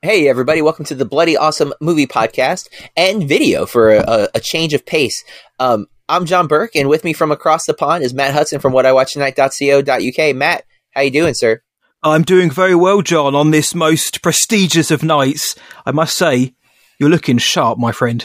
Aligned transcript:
Hey, 0.00 0.28
everybody, 0.28 0.62
welcome 0.62 0.84
to 0.84 0.94
the 0.94 1.04
Bloody 1.04 1.36
Awesome 1.36 1.74
Movie 1.80 2.06
Podcast 2.06 2.68
and 2.96 3.28
video 3.28 3.66
for 3.66 3.94
a, 3.94 4.28
a 4.32 4.38
change 4.38 4.72
of 4.72 4.86
pace. 4.86 5.24
Um, 5.58 5.88
I'm 6.08 6.24
John 6.24 6.46
Burke, 6.46 6.76
and 6.76 6.88
with 6.88 7.02
me 7.02 7.12
from 7.12 7.32
across 7.32 7.66
the 7.66 7.74
pond 7.74 8.04
is 8.04 8.14
Matt 8.14 8.32
Hudson 8.32 8.60
from 8.60 8.72
whatIwatchtonight.co.uk. 8.74 10.36
Matt, 10.36 10.62
how 10.92 11.00
you 11.00 11.10
doing, 11.10 11.34
sir? 11.34 11.62
I'm 12.04 12.22
doing 12.22 12.48
very 12.48 12.76
well, 12.76 13.02
John, 13.02 13.34
on 13.34 13.50
this 13.50 13.74
most 13.74 14.22
prestigious 14.22 14.92
of 14.92 15.02
nights. 15.02 15.56
I 15.84 15.90
must 15.90 16.16
say, 16.16 16.54
you're 17.00 17.10
looking 17.10 17.38
sharp, 17.38 17.76
my 17.76 17.90
friend. 17.90 18.24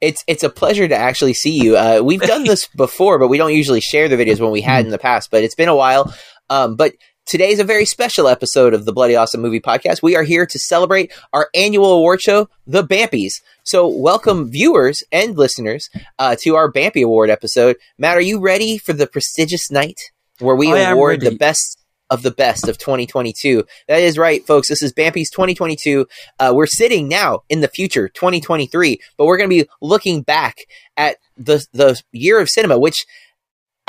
It's 0.00 0.24
it's 0.26 0.42
a 0.42 0.48
pleasure 0.48 0.88
to 0.88 0.96
actually 0.96 1.34
see 1.34 1.62
you. 1.62 1.76
Uh, 1.76 2.00
we've 2.02 2.22
done 2.22 2.44
this 2.46 2.66
before, 2.68 3.18
but 3.18 3.28
we 3.28 3.36
don't 3.36 3.52
usually 3.52 3.82
share 3.82 4.08
the 4.08 4.16
videos 4.16 4.40
when 4.40 4.52
we 4.52 4.62
had 4.62 4.86
in 4.86 4.90
the 4.90 4.98
past. 4.98 5.30
But 5.30 5.44
it's 5.44 5.54
been 5.54 5.68
a 5.68 5.76
while. 5.76 6.14
Um, 6.48 6.76
but 6.76 6.94
Today 7.30 7.52
is 7.52 7.60
a 7.60 7.64
very 7.64 7.84
special 7.84 8.26
episode 8.26 8.74
of 8.74 8.86
the 8.86 8.92
Bloody 8.92 9.14
Awesome 9.14 9.40
Movie 9.40 9.60
Podcast. 9.60 10.02
We 10.02 10.16
are 10.16 10.24
here 10.24 10.46
to 10.46 10.58
celebrate 10.58 11.12
our 11.32 11.48
annual 11.54 11.92
award 11.92 12.20
show, 12.20 12.48
the 12.66 12.82
Bampies. 12.82 13.34
So, 13.62 13.86
welcome 13.86 14.50
viewers 14.50 15.04
and 15.12 15.38
listeners 15.38 15.88
uh, 16.18 16.34
to 16.40 16.56
our 16.56 16.72
Bampy 16.72 17.04
Award 17.04 17.30
episode. 17.30 17.76
Matt, 17.98 18.16
are 18.16 18.20
you 18.20 18.40
ready 18.40 18.78
for 18.78 18.92
the 18.94 19.06
prestigious 19.06 19.70
night 19.70 20.00
where 20.40 20.56
we 20.56 20.72
I 20.72 20.90
award 20.90 21.20
the 21.20 21.36
best 21.36 21.78
of 22.10 22.24
the 22.24 22.32
best 22.32 22.66
of 22.66 22.78
2022? 22.78 23.64
That 23.86 24.02
is 24.02 24.18
right, 24.18 24.44
folks. 24.44 24.68
This 24.68 24.82
is 24.82 24.92
Bampies 24.92 25.30
2022. 25.30 26.08
Uh, 26.40 26.52
we're 26.52 26.66
sitting 26.66 27.06
now 27.06 27.44
in 27.48 27.60
the 27.60 27.68
future, 27.68 28.08
2023, 28.08 28.98
but 29.16 29.26
we're 29.26 29.36
going 29.38 29.48
to 29.48 29.64
be 29.64 29.70
looking 29.80 30.22
back 30.22 30.56
at 30.96 31.18
the 31.36 31.64
the 31.72 32.02
year 32.10 32.40
of 32.40 32.48
cinema, 32.48 32.76
which 32.76 33.06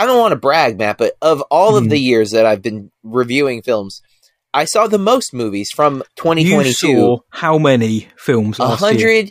I 0.01 0.05
don't 0.07 0.19
want 0.19 0.31
to 0.31 0.35
brag, 0.35 0.79
Matt, 0.79 0.97
but 0.97 1.13
of 1.21 1.41
all 1.51 1.77
of 1.77 1.83
Mhm. 1.85 1.89
the 1.89 1.99
years 1.99 2.31
that 2.31 2.45
I've 2.45 2.61
been 2.63 2.91
reviewing 3.03 3.61
films, 3.61 4.01
I 4.53 4.65
saw 4.65 4.87
the 4.87 4.97
most 4.97 5.31
movies 5.33 5.69
from 5.71 5.97
You 5.97 6.03
2022. 6.15 6.73
saw 6.73 7.17
how 7.29 7.57
many 7.59 8.07
films 8.17 8.57
last 8.59 8.81
year? 8.81 9.25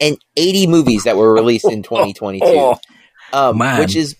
180 0.00 0.66
movies 0.66 1.04
that 1.04 1.16
were 1.16 1.32
released 1.32 1.66
in 1.70 1.82
2022. 1.84 2.74
Um, 3.32 3.58
Man. 3.58 3.78
which 3.80 3.94
is 3.96 4.16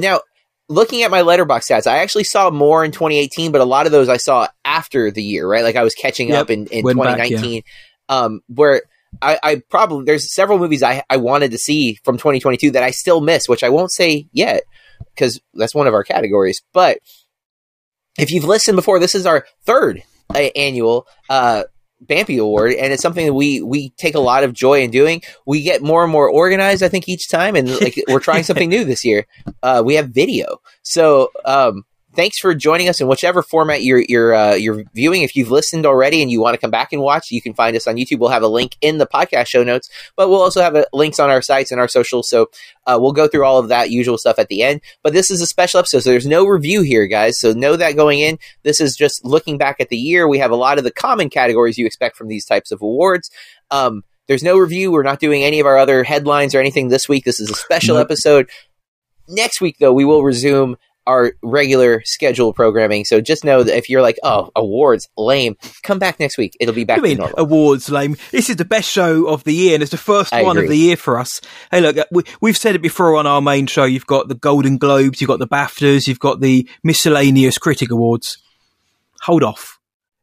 now 0.00 0.20
looking 0.68 1.02
at 1.02 1.10
my 1.10 1.22
Letterboxd 1.22 1.70
stats, 1.70 1.86
I 1.86 1.98
actually 1.98 2.24
saw 2.24 2.50
more 2.50 2.84
in 2.84 2.90
2018, 2.92 3.52
but 3.52 3.60
a 3.60 3.64
lot 3.64 3.86
of 3.86 3.92
those 3.92 4.08
I 4.08 4.16
saw 4.16 4.48
after 4.64 5.10
the 5.10 5.22
year, 5.22 5.46
right? 5.48 5.62
Like 5.64 5.76
I 5.76 5.82
was 5.84 5.94
catching 5.94 6.28
Yep. 6.30 6.40
up 6.42 6.50
in, 6.50 6.66
in 6.66 6.84
Went 6.84 6.98
back, 6.98 7.16
2019. 7.28 7.62
Um, 8.08 8.40
where 8.48 8.82
I, 9.22 9.38
I 9.42 9.62
probably 9.70 10.04
there's 10.04 10.34
several 10.34 10.58
movies 10.58 10.82
I, 10.82 11.02
I 11.08 11.16
wanted 11.16 11.50
to 11.52 11.58
see 11.58 11.98
from 12.04 12.16
2022 12.16 12.72
that 12.72 12.82
I 12.82 12.90
still 12.90 13.20
miss, 13.20 13.48
which 13.48 13.62
I 13.64 13.68
won't 13.70 13.92
say 13.92 14.26
yet 14.32 14.62
because 15.18 15.40
that's 15.54 15.74
one 15.74 15.86
of 15.86 15.94
our 15.94 16.04
categories. 16.04 16.62
But 16.72 16.98
if 18.18 18.30
you've 18.30 18.44
listened 18.44 18.76
before, 18.76 18.98
this 18.98 19.14
is 19.14 19.26
our 19.26 19.46
third 19.64 20.02
uh, 20.34 20.38
annual 20.54 21.06
uh, 21.28 21.64
Bampy 22.04 22.38
Award, 22.38 22.74
and 22.74 22.92
it's 22.92 23.02
something 23.02 23.26
that 23.26 23.34
we 23.34 23.60
we 23.60 23.90
take 23.90 24.14
a 24.14 24.20
lot 24.20 24.44
of 24.44 24.52
joy 24.52 24.82
in 24.82 24.90
doing. 24.90 25.22
We 25.46 25.62
get 25.62 25.82
more 25.82 26.04
and 26.04 26.12
more 26.12 26.30
organized, 26.30 26.82
I 26.82 26.88
think, 26.88 27.08
each 27.08 27.28
time, 27.28 27.56
and 27.56 27.68
like 27.80 28.00
we're 28.08 28.20
trying 28.20 28.44
something 28.44 28.68
new 28.68 28.84
this 28.84 29.04
year. 29.04 29.26
Uh, 29.62 29.82
we 29.84 29.94
have 29.94 30.10
video, 30.10 30.58
so 30.82 31.30
um, 31.44 31.84
thanks 32.18 32.36
for 32.40 32.52
joining 32.52 32.88
us 32.88 33.00
in 33.00 33.06
whichever 33.06 33.42
format 33.42 33.84
you're 33.84 34.02
you're 34.08 34.34
uh, 34.34 34.54
you're 34.54 34.82
viewing. 34.92 35.22
If 35.22 35.36
you've 35.36 35.52
listened 35.52 35.86
already 35.86 36.20
and 36.20 36.30
you 36.30 36.40
want 36.40 36.54
to 36.54 36.60
come 36.60 36.72
back 36.72 36.92
and 36.92 37.00
watch, 37.00 37.30
you 37.30 37.40
can 37.40 37.54
find 37.54 37.76
us 37.76 37.86
on 37.86 37.94
YouTube. 37.94 38.18
We'll 38.18 38.30
have 38.30 38.42
a 38.42 38.48
link 38.48 38.76
in 38.80 38.98
the 38.98 39.06
podcast 39.06 39.46
show 39.46 39.62
notes, 39.62 39.88
but 40.16 40.28
we'll 40.28 40.42
also 40.42 40.60
have 40.60 40.74
uh 40.74 40.84
links 40.92 41.20
on 41.20 41.30
our 41.30 41.40
sites 41.40 41.70
and 41.70 41.80
our 41.80 41.86
socials. 41.86 42.28
So 42.28 42.50
uh, 42.86 42.98
we'll 43.00 43.12
go 43.12 43.28
through 43.28 43.44
all 43.44 43.58
of 43.58 43.68
that 43.68 43.90
usual 43.90 44.18
stuff 44.18 44.40
at 44.40 44.48
the 44.48 44.64
end. 44.64 44.80
But 45.04 45.12
this 45.12 45.30
is 45.30 45.40
a 45.40 45.46
special 45.46 45.78
episode, 45.78 46.00
so 46.00 46.10
there's 46.10 46.26
no 46.26 46.44
review 46.44 46.82
here, 46.82 47.06
guys. 47.06 47.38
So 47.38 47.52
know 47.52 47.76
that 47.76 47.94
going 47.94 48.18
in. 48.18 48.38
This 48.64 48.80
is 48.80 48.96
just 48.96 49.24
looking 49.24 49.56
back 49.56 49.76
at 49.78 49.88
the 49.88 49.96
year. 49.96 50.26
We 50.26 50.38
have 50.38 50.50
a 50.50 50.56
lot 50.56 50.78
of 50.78 50.84
the 50.84 50.90
common 50.90 51.30
categories 51.30 51.78
you 51.78 51.86
expect 51.86 52.16
from 52.16 52.26
these 52.26 52.44
types 52.44 52.72
of 52.72 52.82
awards. 52.82 53.30
Um, 53.70 54.02
there's 54.26 54.42
no 54.42 54.58
review. 54.58 54.90
We're 54.90 55.04
not 55.04 55.20
doing 55.20 55.44
any 55.44 55.60
of 55.60 55.66
our 55.66 55.78
other 55.78 56.02
headlines 56.02 56.54
or 56.54 56.58
anything 56.58 56.88
this 56.88 57.08
week. 57.08 57.24
This 57.24 57.38
is 57.38 57.48
a 57.48 57.54
special 57.54 57.94
Nope. 57.94 58.06
episode. 58.06 58.50
Next 59.28 59.60
week, 59.60 59.76
though, 59.78 59.92
we 59.92 60.04
will 60.04 60.24
resume 60.24 60.76
our 61.08 61.32
regular 61.42 62.02
schedule 62.04 62.52
programming. 62.52 63.04
So 63.04 63.20
just 63.20 63.44
know 63.44 63.62
that 63.62 63.76
if 63.76 63.88
you're 63.88 64.02
like, 64.02 64.18
oh, 64.22 64.50
awards, 64.54 65.08
lame, 65.16 65.56
come 65.82 65.98
back 65.98 66.20
next 66.20 66.36
week. 66.36 66.56
It'll 66.60 66.74
be 66.74 66.84
back 66.84 66.98
I 66.98 67.02
mean, 67.02 67.16
to 67.16 67.22
normal. 67.22 67.38
awards 67.38 67.88
lame. 67.88 68.16
This 68.30 68.50
is 68.50 68.56
the 68.56 68.64
best 68.64 68.90
show 68.90 69.26
of 69.26 69.42
the 69.44 69.54
year, 69.54 69.74
and 69.74 69.82
it's 69.82 69.90
the 69.90 69.96
first 69.96 70.32
I 70.32 70.42
one 70.42 70.56
agree. 70.56 70.66
of 70.66 70.70
the 70.70 70.78
year 70.78 70.96
for 70.96 71.18
us. 71.18 71.40
Hey, 71.70 71.80
look, 71.80 71.96
uh, 71.96 72.04
we, 72.12 72.22
we've 72.40 72.56
said 72.56 72.74
it 72.74 72.82
before 72.82 73.16
on 73.16 73.26
our 73.26 73.40
main 73.40 73.66
show. 73.66 73.84
You've 73.84 74.06
got 74.06 74.28
the 74.28 74.34
Golden 74.34 74.76
Globes, 74.76 75.20
you've 75.20 75.28
got 75.28 75.38
the 75.38 75.48
BAFTAs, 75.48 76.06
you've 76.06 76.20
got 76.20 76.40
the 76.40 76.68
miscellaneous 76.84 77.58
critic 77.58 77.90
awards. 77.90 78.38
Hold 79.22 79.42
off 79.42 79.78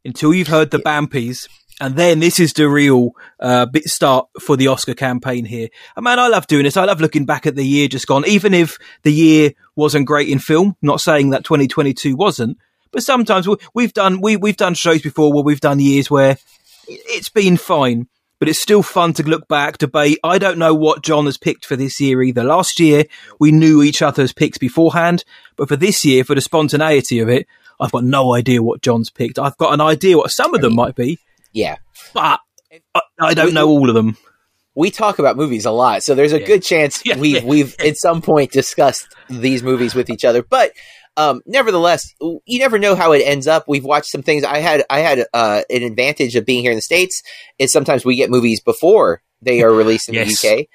until 0.05 0.33
you've 0.33 0.47
heard 0.47 0.69
the 0.69 0.77
Bampies, 0.77 1.49
and 1.81 1.95
then 1.95 2.19
this 2.19 2.39
is 2.39 2.53
the 2.53 2.69
real 2.69 3.11
uh, 3.39 3.65
bit 3.65 3.85
start 3.85 4.27
for 4.39 4.55
the 4.55 4.67
Oscar 4.67 4.93
campaign 4.93 5.43
here. 5.43 5.67
And 5.95 6.03
man, 6.03 6.19
I 6.19 6.27
love 6.27 6.47
doing 6.47 6.63
this. 6.63 6.77
I 6.77 6.85
love 6.85 7.01
looking 7.01 7.25
back 7.25 7.45
at 7.45 7.55
the 7.55 7.65
year 7.65 7.87
just 7.87 8.07
gone, 8.07 8.25
even 8.27 8.53
if 8.53 8.77
the 9.03 9.11
year 9.11 9.51
wasn't 9.75 10.07
great 10.07 10.29
in 10.29 10.39
film. 10.39 10.77
Not 10.81 11.01
saying 11.01 11.31
that 11.31 11.43
2022 11.43 12.15
wasn't, 12.15 12.57
but 12.91 13.03
sometimes 13.03 13.47
we, 13.47 13.57
we've 13.73 13.93
done 13.93 14.21
we 14.21 14.37
we've 14.37 14.57
done 14.57 14.73
shows 14.73 15.01
before 15.01 15.33
where 15.33 15.43
we've 15.43 15.59
done 15.59 15.79
years 15.79 16.09
where 16.09 16.37
it's 16.87 17.29
been 17.29 17.57
fine, 17.57 18.07
but 18.39 18.47
it's 18.47 18.61
still 18.61 18.83
fun 18.83 19.11
to 19.13 19.23
look 19.23 19.47
back, 19.49 19.77
debate. 19.77 20.19
I 20.23 20.37
don't 20.37 20.57
know 20.57 20.73
what 20.73 21.03
John 21.03 21.25
has 21.25 21.37
picked 21.37 21.65
for 21.65 21.75
this 21.75 21.99
year 21.99 22.23
either. 22.23 22.43
Last 22.43 22.79
year, 22.79 23.03
we 23.39 23.51
knew 23.51 23.83
each 23.83 24.01
other's 24.01 24.31
picks 24.31 24.57
beforehand, 24.57 25.25
but 25.57 25.67
for 25.67 25.75
this 25.75 26.05
year, 26.05 26.23
for 26.23 26.35
the 26.35 26.41
spontaneity 26.41 27.19
of 27.19 27.27
it, 27.27 27.47
I've 27.79 27.91
got 27.91 28.05
no 28.05 28.33
idea 28.33 28.63
what 28.63 28.81
John's 28.81 29.09
picked. 29.09 29.39
I've 29.39 29.57
got 29.57 29.73
an 29.73 29.81
idea 29.81 30.17
what 30.17 30.31
some 30.31 30.53
of 30.55 30.61
them 30.61 30.75
might 30.75 30.95
be, 30.95 31.19
yeah. 31.55 31.77
but 32.13 32.39
I, 32.93 33.01
I 33.19 33.33
don't 33.33 33.53
know 33.55 33.67
all 33.69 33.89
of 33.89 33.95
them. 33.95 34.15
we 34.75 34.91
talk 34.91 35.17
about 35.19 35.37
movies 35.37 35.65
a 35.65 35.71
lot, 35.71 36.03
so 36.03 36.13
there's 36.13 36.33
a 36.33 36.39
Yeah. 36.41 36.45
good 36.45 36.63
chance 36.63 37.01
Yeah, 37.05 37.17
we've 37.17 37.37
yeah. 37.43 37.43
we've 37.53 37.75
at 37.79 37.97
some 37.97 38.21
point 38.21 38.51
discussed 38.51 39.07
these 39.29 39.63
movies 39.63 39.95
with 39.95 40.09
each 40.09 40.23
other. 40.25 40.43
But 40.43 40.71
um, 41.17 41.41
nevertheless, 41.45 42.13
you 42.19 42.59
never 42.59 42.77
know 42.77 42.93
how 42.93 43.13
it 43.13 43.19
ends 43.25 43.47
up. 43.47 43.63
We've 43.69 43.85
watched 43.85 44.09
some 44.11 44.21
things. 44.21 44.43
I 44.43 44.57
had 44.59 44.83
I 44.89 44.99
had 44.99 45.25
uh, 45.33 45.61
an 45.69 45.81
advantage 45.83 46.35
of 46.35 46.45
being 46.45 46.61
here 46.61 46.71
in 46.71 46.77
the 46.77 46.81
states 46.81 47.23
is 47.57 47.71
sometimes 47.71 48.03
we 48.03 48.17
get 48.17 48.29
movies 48.29 48.59
before 48.59 49.21
they 49.41 49.61
are 49.63 49.71
released 49.71 50.09
in 50.09 50.15
Yes. 50.15 50.41
the 50.41 50.49
UK. 50.61 50.65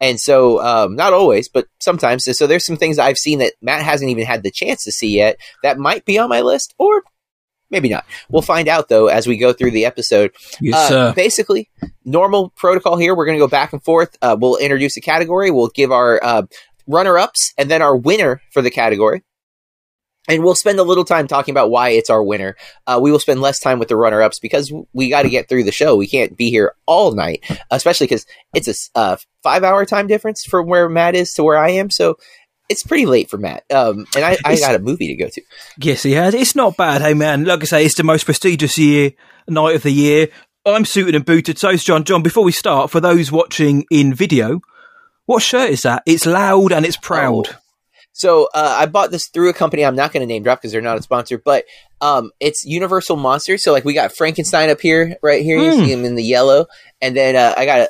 And 0.00 0.20
so, 0.20 0.62
um, 0.64 0.94
not 0.94 1.12
always, 1.12 1.48
but 1.48 1.66
sometimes. 1.80 2.24
So 2.38 2.46
there's 2.46 2.64
some 2.64 2.76
things 2.76 3.00
I've 3.00 3.18
seen 3.18 3.40
that 3.40 3.54
Matt 3.60 3.82
hasn't 3.82 4.08
even 4.12 4.24
had 4.24 4.44
the 4.44 4.52
chance 4.52 4.84
to 4.84 4.92
see 4.92 5.16
yet 5.16 5.40
that 5.64 5.76
might 5.78 6.04
be 6.04 6.16
on 6.18 6.28
my 6.28 6.42
list, 6.42 6.72
or 6.78 7.02
maybe 7.70 7.88
not. 7.88 8.04
We'll 8.28 8.42
find 8.42 8.68
out 8.68 8.88
though 8.88 9.06
as 9.08 9.26
we 9.26 9.36
go 9.36 9.52
through 9.52 9.72
the 9.72 9.84
episode. 9.84 10.32
Yes, 10.60 10.90
Uh, 10.90 11.12
basically, 11.12 11.68
normal 12.04 12.50
protocol 12.56 12.96
here. 12.96 13.14
We're 13.14 13.26
going 13.26 13.38
to 13.38 13.44
go 13.44 13.48
back 13.48 13.72
and 13.72 13.82
forth. 13.82 14.16
Uh, 14.22 14.36
we'll 14.38 14.56
introduce 14.56 14.96
a 14.96 15.00
category. 15.00 15.50
We'll 15.50 15.68
give 15.68 15.92
our 15.92 16.22
uh, 16.22 16.42
runner 16.86 17.18
ups 17.18 17.52
and 17.58 17.70
then 17.70 17.82
our 17.82 17.96
winner 17.96 18.40
for 18.52 18.62
the 18.62 18.70
category. 18.70 19.22
And 20.30 20.44
we'll 20.44 20.54
spend 20.54 20.78
a 20.78 20.82
little 20.82 21.06
time 21.06 21.26
talking 21.26 21.54
about 21.54 21.70
why 21.70 21.88
it's 21.90 22.10
our 22.10 22.22
winner. 22.22 22.54
Uh, 22.86 22.98
we 23.00 23.10
will 23.10 23.18
spend 23.18 23.40
less 23.40 23.60
time 23.60 23.78
with 23.78 23.88
the 23.88 23.96
runner 23.96 24.20
ups 24.20 24.38
because 24.38 24.70
we 24.92 25.08
got 25.08 25.22
to 25.22 25.30
get 25.30 25.48
through 25.48 25.64
the 25.64 25.72
show. 25.72 25.96
We 25.96 26.06
can't 26.06 26.36
be 26.36 26.50
here 26.50 26.74
all 26.84 27.12
night, 27.12 27.44
especially 27.70 28.08
because 28.08 28.26
it's 28.54 28.90
a 28.94 28.98
uh, 28.98 29.16
five 29.42 29.64
hour 29.64 29.86
time 29.86 30.06
difference 30.06 30.44
from 30.44 30.66
where 30.66 30.86
Matt 30.90 31.14
is 31.14 31.32
to 31.34 31.44
where 31.44 31.56
I 31.56 31.70
am. 31.70 31.88
So 31.88 32.18
it's 32.68 32.82
pretty 32.82 33.06
late 33.06 33.30
for 33.30 33.38
Matt. 33.38 33.64
Um, 33.72 34.06
and 34.14 34.24
I, 34.24 34.36
I 34.44 34.56
got 34.58 34.74
a 34.74 34.78
movie 34.78 35.08
to 35.08 35.14
go 35.14 35.28
to. 35.28 35.42
Yes, 35.78 36.02
he 36.02 36.12
has. 36.12 36.34
It's 36.34 36.54
not 36.54 36.76
bad, 36.76 37.02
hey 37.02 37.14
man. 37.14 37.44
Like 37.44 37.62
I 37.62 37.66
say, 37.66 37.84
it's 37.86 37.94
the 37.96 38.02
most 38.04 38.24
prestigious 38.24 38.76
year 38.78 39.12
night 39.48 39.76
of 39.76 39.82
the 39.82 39.90
year. 39.90 40.28
I'm 40.66 40.84
suited 40.84 41.14
and 41.14 41.24
booted. 41.24 41.58
So's 41.58 41.82
John. 41.82 42.04
John, 42.04 42.22
before 42.22 42.44
we 42.44 42.52
start, 42.52 42.90
for 42.90 43.00
those 43.00 43.32
watching 43.32 43.86
in 43.90 44.12
video, 44.12 44.60
what 45.24 45.42
shirt 45.42 45.70
is 45.70 45.82
that? 45.82 46.02
It's 46.06 46.26
loud 46.26 46.72
and 46.72 46.84
it's 46.84 46.96
proud. 46.98 47.48
Oh. 47.48 47.56
So 48.12 48.48
uh, 48.52 48.76
I 48.80 48.86
bought 48.86 49.12
this 49.12 49.28
through 49.28 49.48
a 49.48 49.52
company 49.54 49.84
I'm 49.84 49.94
not 49.94 50.12
going 50.12 50.22
to 50.22 50.26
name 50.26 50.42
drop 50.42 50.58
because 50.60 50.72
they're 50.72 50.80
not 50.82 50.98
a 50.98 51.02
sponsor, 51.02 51.38
but 51.38 51.64
um, 52.00 52.32
it's 52.40 52.64
Universal 52.64 53.16
Monsters. 53.16 53.62
So 53.62 53.72
like 53.72 53.84
we 53.84 53.94
got 53.94 54.12
Frankenstein 54.12 54.70
up 54.70 54.80
here, 54.80 55.16
right 55.22 55.42
here. 55.42 55.56
You 55.56 55.72
Hmm. 55.72 55.78
see 55.84 55.92
him 55.92 56.04
in 56.04 56.16
the 56.16 56.24
yellow, 56.24 56.66
and 57.00 57.16
then 57.16 57.36
uh, 57.36 57.54
I 57.56 57.64
got 57.64 57.88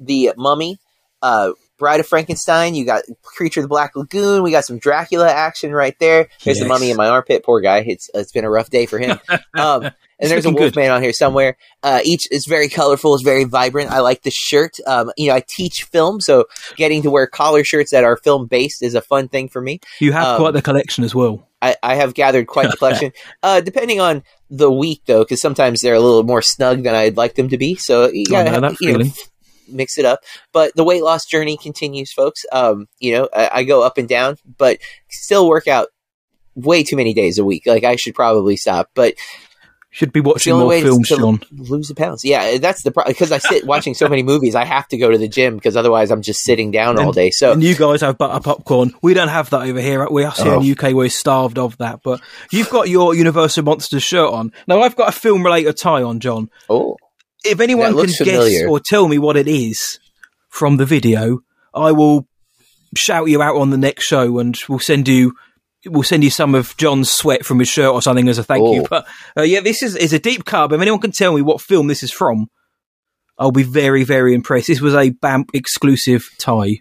the 0.00 0.32
Mummy, 0.36 0.78
uh, 1.22 1.52
Bride 1.80 1.98
of 1.98 2.06
Frankenstein. 2.06 2.76
You 2.76 2.84
got 2.84 3.02
Creature 3.22 3.60
of 3.60 3.64
the 3.64 3.68
Black 3.68 3.96
Lagoon. 3.96 4.44
We 4.44 4.52
got 4.52 4.64
some 4.64 4.78
Dracula 4.78 5.28
action 5.28 5.72
right 5.72 5.98
there. 5.98 6.28
There's 6.44 6.60
the 6.60 6.66
Mummy 6.68 6.92
in 6.92 6.96
my 6.96 7.08
armpit. 7.08 7.42
Poor 7.42 7.60
guy. 7.60 7.78
It's 7.78 8.08
it's 8.14 8.30
been 8.30 8.44
a 8.44 8.50
rough 8.50 8.70
day 8.70 8.86
for 8.86 9.00
him. 9.00 9.18
Um, 9.58 9.90
and 10.22 10.30
there's 10.30 10.44
a 10.44 10.48
looking 10.50 10.54
good. 10.56 10.76
Wolfman 10.76 10.90
on 10.90 11.02
here 11.02 11.12
somewhere. 11.14 11.56
Uh, 11.82 12.00
each 12.04 12.30
is 12.30 12.44
very 12.46 12.68
colorful. 12.68 13.14
It's 13.14 13.22
very 13.24 13.44
vibrant. 13.44 13.90
I 13.90 14.00
like 14.00 14.22
the 14.22 14.30
shirt. 14.30 14.76
Um, 14.86 15.10
you 15.16 15.28
know, 15.28 15.34
I 15.34 15.42
teach 15.46 15.84
film, 15.84 16.20
so 16.20 16.44
getting 16.76 17.00
to 17.02 17.10
wear 17.10 17.26
collar 17.26 17.64
shirts 17.64 17.90
that 17.92 18.04
are 18.04 18.16
film 18.18 18.46
based 18.46 18.82
is 18.82 18.94
a 18.94 19.00
fun 19.00 19.28
thing 19.28 19.48
for 19.48 19.60
me. 19.62 19.80
You 19.98 20.12
have 20.12 20.26
Um, 20.26 20.36
quite 20.40 20.52
the 20.52 20.60
collection 20.62 21.04
as 21.04 21.14
well. 21.14 21.48
I, 21.62 21.74
I 21.82 21.94
have 21.96 22.12
gathered 22.14 22.46
quite 22.46 22.70
the 22.70 22.76
collection. 22.78 23.12
uh, 23.42 23.60
depending 23.62 24.00
on 24.00 24.22
the 24.50 24.70
week, 24.70 25.02
though, 25.06 25.20
because 25.24 25.40
sometimes 25.40 25.80
they're 25.80 25.94
a 25.94 26.00
little 26.00 26.22
more 26.22 26.42
snug 26.42 26.82
than 26.84 26.94
I'd 26.94 27.16
like 27.16 27.34
them 27.34 27.48
to 27.48 27.56
be. 27.58 27.74
So 27.76 28.08
you 28.10 28.24
I 28.28 28.30
gotta 28.44 28.44
know 28.44 28.52
have, 28.52 28.62
that 28.78 28.80
you 28.80 28.92
know, 28.92 28.98
feeling. 28.98 29.12
Mix 29.72 29.98
it 29.98 30.04
up. 30.04 30.20
But 30.52 30.74
the 30.76 30.84
weight 30.84 31.02
loss 31.02 31.24
journey 31.26 31.56
continues, 31.56 32.12
folks. 32.12 32.44
Um, 32.52 32.86
you 32.98 33.12
know, 33.12 33.28
I, 33.34 33.50
I 33.54 33.64
go 33.64 33.82
up 33.82 33.98
and 33.98 34.08
down, 34.08 34.36
but 34.58 34.78
still 35.10 35.48
work 35.48 35.68
out 35.68 35.88
way 36.54 36.82
too 36.82 36.96
many 36.96 37.14
days 37.14 37.38
a 37.38 37.44
week. 37.44 37.64
Like 37.66 37.84
I 37.84 37.96
should 37.96 38.14
probably 38.14 38.56
stop. 38.56 38.90
But 38.94 39.14
Should 39.92 40.12
be 40.12 40.20
watching 40.20 40.56
more 40.56 40.70
films, 40.80 41.08
to 41.08 41.38
lose 41.52 41.88
the 41.88 41.94
pounds. 41.96 42.24
Yeah, 42.24 42.58
that's 42.58 42.82
the 42.84 42.92
problem. 42.92 43.12
Because 43.12 43.32
I 43.32 43.38
sit 43.38 43.64
watching 43.66 43.94
so 43.94 44.08
many 44.08 44.22
movies, 44.22 44.54
I 44.54 44.64
have 44.64 44.86
to 44.88 44.96
go 44.96 45.10
to 45.10 45.18
the 45.18 45.26
gym 45.28 45.56
because 45.56 45.76
otherwise 45.76 46.10
I'm 46.12 46.22
just 46.22 46.42
sitting 46.44 46.70
down 46.70 46.96
all 46.98 47.10
day. 47.12 47.30
So 47.30 47.52
And 47.52 47.62
you 47.62 47.74
guys 47.74 48.00
have 48.02 48.16
butter 48.16 48.38
popcorn. 48.40 48.92
We 49.02 49.14
don't 49.14 49.28
have 49.28 49.50
that 49.50 49.62
over 49.62 49.80
here. 49.80 50.06
We 50.08 50.24
us 50.24 50.38
here 50.38 50.52
in 50.52 50.58
Oh. 50.58 50.60
the 50.62 50.70
UK, 50.72 50.92
we're 50.94 51.08
starved 51.08 51.58
of 51.58 51.76
that. 51.78 52.00
But 52.04 52.20
you've 52.52 52.70
got 52.70 52.88
your 52.88 53.14
Universal 53.16 53.64
Monsters 53.64 54.02
shirt 54.04 54.30
on. 54.32 54.52
Now 54.68 54.80
I've 54.82 54.94
got 54.96 55.08
a 55.08 55.12
film 55.12 55.42
related 55.44 55.76
tie 55.76 56.02
on, 56.02 56.20
John. 56.20 56.50
oh, 56.68 56.96
If 57.44 57.60
anyone 57.60 57.88
can 57.88 57.96
looks 57.96 58.20
guess 58.20 58.62
or 58.68 58.80
tell 58.80 59.08
me 59.08 59.18
what 59.18 59.36
it 59.36 59.48
is 59.48 59.98
from 60.48 60.76
the 60.76 60.84
video, 60.86 61.40
I 61.74 61.92
will 61.92 62.26
shout 62.96 63.28
you 63.28 63.40
out 63.42 63.56
on 63.56 63.70
the 63.70 63.78
next 63.78 64.04
show 64.04 64.38
and 64.38 64.56
we'll 64.68 64.78
send 64.78 65.08
you 65.08 65.34
we'll 65.86 66.02
send 66.02 66.22
you 66.22 66.28
some 66.30 66.54
of 66.54 66.76
John's 66.76 67.10
sweat 67.10 67.44
from 67.46 67.58
his 67.60 67.68
shirt 67.68 67.92
or 67.92 68.02
something 68.02 68.28
as 68.28 68.36
a 68.38 68.42
thank 68.44 68.66
you. 68.74 68.82
Oh. 68.82 68.86
But 68.90 69.06
uh, 69.38 69.42
yeah, 69.42 69.60
this 69.60 69.82
is 69.82 69.96
is 69.96 70.12
a 70.12 70.18
deep 70.18 70.44
cut. 70.44 70.68
But 70.68 70.74
if 70.76 70.82
anyone 70.82 71.00
can 71.00 71.12
tell 71.12 71.32
me 71.34 71.40
what 71.42 71.60
film 71.60 71.86
this 71.86 72.02
is 72.02 72.12
from, 72.12 72.48
I'll 73.38 73.52
be 73.52 73.62
very 73.62 74.04
very 74.04 74.34
impressed. 74.34 74.66
This 74.66 74.80
was 74.80 74.94
a 74.94 75.10
BAMP 75.10 75.50
exclusive 75.54 76.28
tie. 76.38 76.80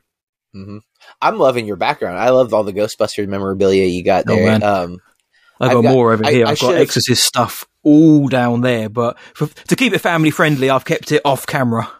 hmm 0.53 0.79
I'm 1.21 1.37
loving 1.37 1.65
your 1.65 1.75
background. 1.77 2.17
I 2.19 2.29
love 2.29 2.53
all 2.53 2.63
the 2.63 2.73
Ghostbusters 2.73 3.27
memorabilia 3.27 3.85
you 3.85 4.03
got 4.03 4.25
Oh, 4.27 4.35
there. 4.35 4.45
man. 4.45 4.63
um, 4.63 4.97
I've 5.59 5.69
I've 5.69 5.73
got, 5.75 5.81
got- 5.83 5.93
more 5.93 6.11
over 6.13 6.25
I- 6.25 6.31
here. 6.31 6.45
I 6.45 6.51
I've 6.51 6.59
got 6.59 6.75
Exorcist 6.75 7.23
stuff 7.23 7.65
all 7.83 8.27
down 8.27 8.61
there, 8.61 8.89
but 8.89 9.19
for, 9.33 9.47
to 9.47 9.75
keep 9.75 9.93
it 9.93 9.99
family 9.99 10.31
friendly, 10.31 10.69
I've 10.69 10.85
kept 10.85 11.11
it 11.11 11.21
off 11.25 11.45
camera. 11.45 11.91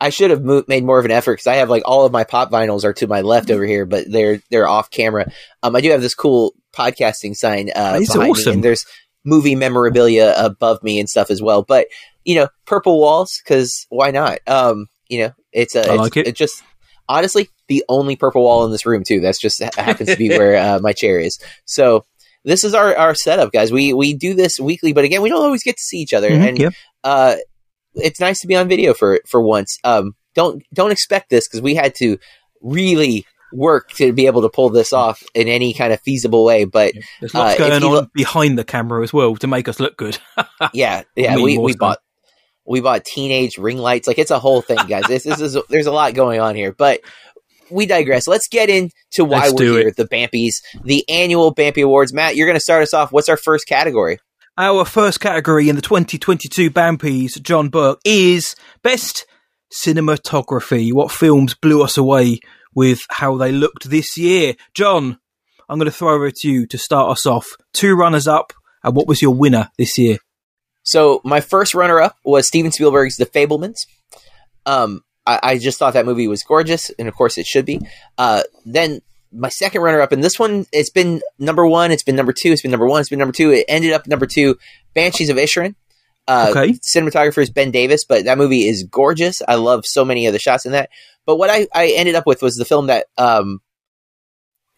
I 0.00 0.10
should 0.10 0.30
have 0.30 0.42
made 0.68 0.84
more 0.84 0.98
of 0.98 1.04
an 1.04 1.10
effort 1.10 1.34
because 1.34 1.46
I 1.46 1.56
have 1.56 1.70
like 1.70 1.82
all 1.86 2.04
of 2.04 2.12
my 2.12 2.24
pop 2.24 2.50
vinyls 2.50 2.84
are 2.84 2.92
to 2.94 3.06
my 3.06 3.20
left 3.20 3.50
over 3.50 3.64
here, 3.64 3.86
but 3.86 4.10
they're 4.10 4.40
they're 4.50 4.68
off 4.68 4.90
camera. 4.90 5.30
Um, 5.62 5.76
I 5.76 5.80
do 5.80 5.90
have 5.90 6.02
this 6.02 6.14
cool 6.14 6.54
podcasting 6.72 7.36
sign 7.36 7.70
uh, 7.74 7.98
It's 8.00 8.12
behind 8.12 8.24
me, 8.24 8.30
awesome. 8.30 8.52
and 8.54 8.64
there's 8.64 8.84
movie 9.24 9.54
memorabilia 9.54 10.34
above 10.36 10.82
me 10.82 10.98
and 10.98 11.08
stuff 11.08 11.30
as 11.30 11.40
well. 11.40 11.62
But 11.62 11.86
you 12.24 12.34
know, 12.34 12.48
purple 12.66 13.00
walls 13.00 13.40
because 13.42 13.86
why 13.88 14.10
not? 14.10 14.40
Um, 14.46 14.86
you 15.08 15.20
know, 15.20 15.32
it's 15.52 15.74
a 15.74 15.80
it's, 15.80 15.88
like 15.88 16.16
it. 16.16 16.28
It's 16.28 16.38
just 16.38 16.62
honestly 17.08 17.48
the 17.68 17.84
only 17.88 18.16
purple 18.16 18.42
wall 18.42 18.64
in 18.64 18.72
this 18.72 18.86
room 18.86 19.04
too. 19.04 19.20
That's 19.20 19.40
just 19.40 19.62
happens 19.76 20.10
to 20.10 20.16
be 20.16 20.28
where 20.36 20.56
uh, 20.56 20.78
my 20.80 20.92
chair 20.92 21.18
is. 21.18 21.38
So 21.64 22.04
this 22.44 22.64
is 22.64 22.74
our 22.74 22.94
our 22.96 23.14
setup, 23.14 23.52
guys. 23.52 23.72
We 23.72 23.92
we 23.92 24.14
do 24.14 24.34
this 24.34 24.58
weekly, 24.60 24.92
but 24.92 25.04
again, 25.04 25.22
we 25.22 25.28
don't 25.28 25.42
always 25.44 25.62
get 25.62 25.76
to 25.76 25.82
see 25.82 25.98
each 25.98 26.12
other, 26.14 26.30
Mhm, 26.30 26.48
and 26.48 26.58
yeah. 26.58 26.70
uh, 27.02 27.36
it's 27.94 28.20
nice 28.20 28.40
to 28.40 28.46
be 28.46 28.56
on 28.56 28.68
video 28.68 28.94
for 28.94 29.20
for 29.26 29.40
once. 29.40 29.78
Um, 29.84 30.14
don't 30.34 30.62
don't 30.72 30.90
expect 30.92 31.30
this 31.30 31.46
because 31.48 31.62
we 31.62 31.74
had 31.74 31.94
to 31.96 32.18
really 32.60 33.24
work 33.52 33.90
to 33.92 34.12
be 34.12 34.26
able 34.26 34.42
to 34.42 34.48
pull 34.48 34.68
this 34.68 34.92
off 34.92 35.22
in 35.34 35.46
any 35.46 35.72
kind 35.72 35.92
of 35.92 36.00
feasible 36.00 36.44
way. 36.44 36.64
But 36.64 36.92
There's 37.20 37.34
lots 37.34 37.54
Uh, 37.54 37.58
going 37.68 37.72
on 37.84 37.90
look- 37.90 38.12
behind 38.12 38.58
the 38.58 38.64
camera 38.64 39.02
as 39.02 39.12
well 39.12 39.36
to 39.36 39.46
make 39.46 39.68
us 39.68 39.78
look 39.78 39.96
good. 39.96 40.18
yeah, 40.72 41.02
yeah, 41.14 41.36
we, 41.36 41.56
we 41.58 41.74
bought 41.76 41.98
we 42.66 42.80
bought 42.80 43.04
teenage 43.04 43.58
ring 43.58 43.78
lights. 43.78 44.08
Like 44.08 44.18
it's 44.18 44.30
a 44.32 44.38
whole 44.40 44.60
thing, 44.60 44.78
guys. 44.88 45.04
this, 45.06 45.22
this 45.22 45.40
is 45.40 45.56
there's 45.68 45.86
a 45.86 45.92
lot 45.92 46.14
going 46.14 46.40
on 46.40 46.54
here, 46.56 46.72
but. 46.72 47.00
We 47.70 47.86
digress. 47.86 48.26
Let's 48.26 48.48
get 48.48 48.68
into 48.70 49.24
why 49.24 49.46
Let's 49.48 49.54
we're 49.54 49.78
here. 49.78 49.88
it. 49.88 49.96
The 49.96 50.06
Bampies, 50.06 50.56
the 50.84 51.08
annual 51.08 51.54
Bampy 51.54 51.82
Awards. 51.82 52.12
Matt, 52.12 52.36
you're 52.36 52.46
going 52.46 52.56
to 52.56 52.60
start 52.60 52.82
us 52.82 52.94
off. 52.94 53.12
What's 53.12 53.28
our 53.28 53.36
first 53.36 53.66
category? 53.66 54.18
Our 54.56 54.84
first 54.84 55.20
category 55.20 55.68
in 55.68 55.76
the 55.76 55.82
2022 55.82 56.70
Bampies, 56.70 57.40
John 57.42 57.68
Burke, 57.70 58.00
is 58.04 58.54
Best 58.82 59.26
Cinematography. 59.72 60.92
What 60.92 61.10
films 61.10 61.54
blew 61.54 61.82
us 61.82 61.96
away 61.96 62.38
with 62.74 63.00
how 63.10 63.36
they 63.36 63.50
looked 63.50 63.90
this 63.90 64.16
year? 64.16 64.54
John, 64.74 65.18
I'm 65.68 65.78
going 65.78 65.90
to 65.90 65.96
throw 65.96 66.14
over 66.14 66.30
to 66.30 66.48
you 66.48 66.66
to 66.68 66.78
start 66.78 67.10
us 67.10 67.26
off. 67.26 67.56
Two 67.72 67.94
runners 67.96 68.28
up, 68.28 68.52
and 68.82 68.94
what 68.94 69.08
was 69.08 69.22
your 69.22 69.34
winner 69.34 69.70
this 69.78 69.98
year? 69.98 70.18
So 70.84 71.20
my 71.24 71.40
first 71.40 71.74
runner-up 71.74 72.16
was 72.24 72.46
Steven 72.46 72.70
Spielberg's 72.70 73.16
The 73.16 73.26
Fabelmans. 73.26 73.86
Um, 74.66 75.00
I, 75.26 75.40
I 75.42 75.58
just 75.58 75.78
thought 75.78 75.94
that 75.94 76.06
movie 76.06 76.28
was 76.28 76.42
gorgeous, 76.42 76.90
and 76.98 77.08
of 77.08 77.14
course 77.14 77.38
it 77.38 77.46
should 77.46 77.64
be. 77.64 77.80
Uh, 78.18 78.42
then 78.66 79.00
my 79.32 79.48
second 79.48 79.80
runner-up, 79.82 80.12
and 80.12 80.22
this 80.22 80.38
one, 80.38 80.66
it's 80.72 80.90
been 80.90 81.20
number 81.38 81.66
one, 81.66 81.90
it's 81.90 82.02
been 82.04 82.16
number 82.16 82.32
two, 82.32 82.52
it's 82.52 82.62
been 82.62 82.70
number 82.70 82.86
one, 82.86 83.00
it's 83.00 83.10
been 83.10 83.18
number 83.18 83.32
two. 83.32 83.50
It 83.50 83.64
ended 83.68 83.92
up 83.92 84.06
number 84.06 84.26
two, 84.26 84.58
Banshees 84.94 85.30
of 85.30 85.36
Inisherin. 85.36 85.74
Uh, 86.28 86.48
Okay. 86.50 86.72
Cinematographer 86.74 87.42
is 87.42 87.50
Ben 87.50 87.70
Davis, 87.70 88.04
but 88.04 88.24
that 88.26 88.38
movie 88.38 88.68
is 88.68 88.84
gorgeous. 88.84 89.42
I 89.46 89.56
love 89.56 89.84
so 89.86 90.04
many 90.04 90.26
of 90.26 90.32
the 90.32 90.38
shots 90.38 90.66
in 90.66 90.72
that. 90.72 90.90
But 91.26 91.36
what 91.36 91.50
I, 91.50 91.66
I 91.74 91.88
ended 91.96 92.14
up 92.14 92.26
with 92.26 92.42
was 92.42 92.54
the 92.56 92.64
film 92.64 92.86
that 92.86 93.06
um, 93.18 93.60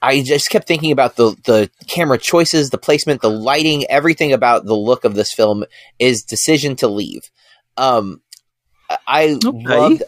I 0.00 0.22
just 0.22 0.50
kept 0.50 0.66
thinking 0.68 0.92
about 0.92 1.16
the 1.16 1.36
the 1.44 1.70
camera 1.88 2.18
choices, 2.18 2.70
the 2.70 2.78
placement, 2.78 3.20
the 3.22 3.30
lighting, 3.30 3.84
everything 3.90 4.32
about 4.32 4.64
the 4.64 4.74
look 4.74 5.04
of 5.04 5.14
this 5.14 5.32
film 5.32 5.64
is 5.98 6.22
Decision 6.22 6.76
to 6.76 6.88
Leave. 6.88 7.30
Um, 7.76 8.22
I 9.06 9.38
Okay. 9.44 9.78
loved 9.78 10.02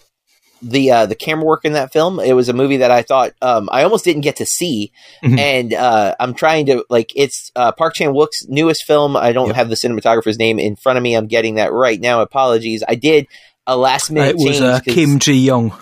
the 0.63 0.91
uh, 0.91 1.07
the 1.07 1.15
camera 1.15 1.45
work 1.45 1.65
in 1.65 1.73
that 1.75 1.93
film. 1.93 2.19
It 2.21 2.33
was 2.35 2.49
a 2.49 2.53
movie 2.53 2.79
that 2.79 2.91
I 2.91 3.03
thought 3.03 3.33
um, 3.43 3.69
I 3.73 3.85
almost 3.85 4.05
didn't 4.05 4.23
get 4.23 4.37
to 4.37 4.47
see, 4.47 4.93
Mhm. 5.23 5.39
and 5.39 5.75
uh, 5.75 6.15
I'm 6.19 6.35
trying 6.35 6.67
to 6.67 6.85
like 6.91 7.13
it's 7.15 7.51
uh, 7.57 7.73
Park 7.73 7.95
Chan 7.95 8.13
Wook's 8.13 8.47
newest 8.49 8.85
film. 8.85 9.17
I 9.17 9.33
don't 9.33 9.49
Yep. 9.49 9.57
have 9.57 9.69
the 9.69 9.75
cinematographer's 9.77 10.39
name 10.39 10.59
in 10.59 10.77
front 10.77 10.97
of 10.97 11.03
me. 11.03 11.15
I'm 11.15 11.27
getting 11.29 11.55
that 11.57 11.73
right 11.73 12.01
now. 12.01 12.21
Apologies. 12.23 12.83
I 12.89 12.95
did 12.97 13.27
a 13.67 13.77
last 13.77 14.11
minute 14.11 14.31
it 14.31 14.37
was 14.37 14.45
change. 14.59 14.63
uh, 14.63 14.81
Kim 14.81 15.19
Ji 15.19 15.35
Yong. 15.35 15.73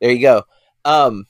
there 0.00 0.10
you 0.10 0.20
go. 0.20 0.42
Um, 0.84 1.26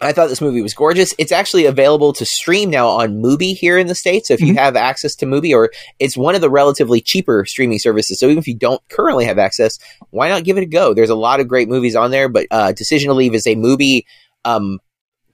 I 0.00 0.12
thought 0.12 0.28
this 0.28 0.40
movie 0.40 0.62
was 0.62 0.74
gorgeous. 0.74 1.12
It's 1.18 1.32
actually 1.32 1.66
available 1.66 2.12
to 2.12 2.24
stream 2.24 2.70
now 2.70 2.86
on 2.88 3.20
Mubi 3.20 3.56
here 3.56 3.76
in 3.78 3.88
the 3.88 3.94
States. 3.96 4.28
So 4.28 4.34
if 4.34 4.40
you 4.40 4.52
Mhm. 4.54 4.58
have 4.58 4.76
access 4.76 5.16
to 5.16 5.26
Mubi, 5.26 5.52
or 5.52 5.70
it's 5.98 6.16
one 6.16 6.34
of 6.36 6.40
the 6.40 6.50
relatively 6.50 7.00
cheaper 7.00 7.44
streaming 7.46 7.80
services. 7.80 8.20
So 8.20 8.26
even 8.26 8.38
if 8.38 8.46
you 8.46 8.54
don't 8.54 8.80
currently 8.90 9.24
have 9.24 9.38
access, 9.38 9.76
why 10.10 10.28
not 10.28 10.44
give 10.44 10.56
it 10.56 10.62
a 10.62 10.66
go? 10.66 10.94
There's 10.94 11.10
a 11.10 11.16
lot 11.16 11.40
of 11.40 11.48
great 11.48 11.68
movies 11.68 11.96
on 11.96 12.12
there, 12.12 12.28
but 12.28 12.46
uh, 12.52 12.70
Decision 12.72 13.08
to 13.08 13.14
Leave 13.14 13.34
is 13.34 13.46
a 13.46 13.56
Mubi 13.56 14.02
um, 14.44 14.78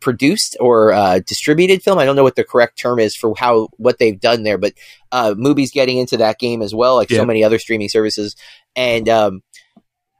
produced 0.01 0.57
or 0.61 0.93
uh, 0.93 1.21
distributed 1.27 1.83
film. 1.83 1.99
I 1.99 2.05
don't 2.05 2.17
know 2.17 2.23
what 2.23 2.37
the 2.37 2.45
correct 2.45 2.79
term 2.79 2.99
is 2.99 3.15
for 3.15 3.35
how 3.39 3.69
what 3.77 3.99
they've 3.99 4.19
done 4.19 4.43
there, 4.45 4.59
but 4.59 4.73
uh, 5.13 5.35
Mubi's 5.35 5.71
getting 5.73 5.99
into 5.99 6.17
that 6.19 6.39
game 6.39 6.63
as 6.63 6.75
well, 6.75 6.97
like 6.97 7.11
Yeah. 7.11 7.19
so 7.19 7.25
many 7.27 7.45
other 7.45 7.59
streaming 7.59 7.89
services. 7.89 8.35
And 8.77 9.09
um, 9.09 9.43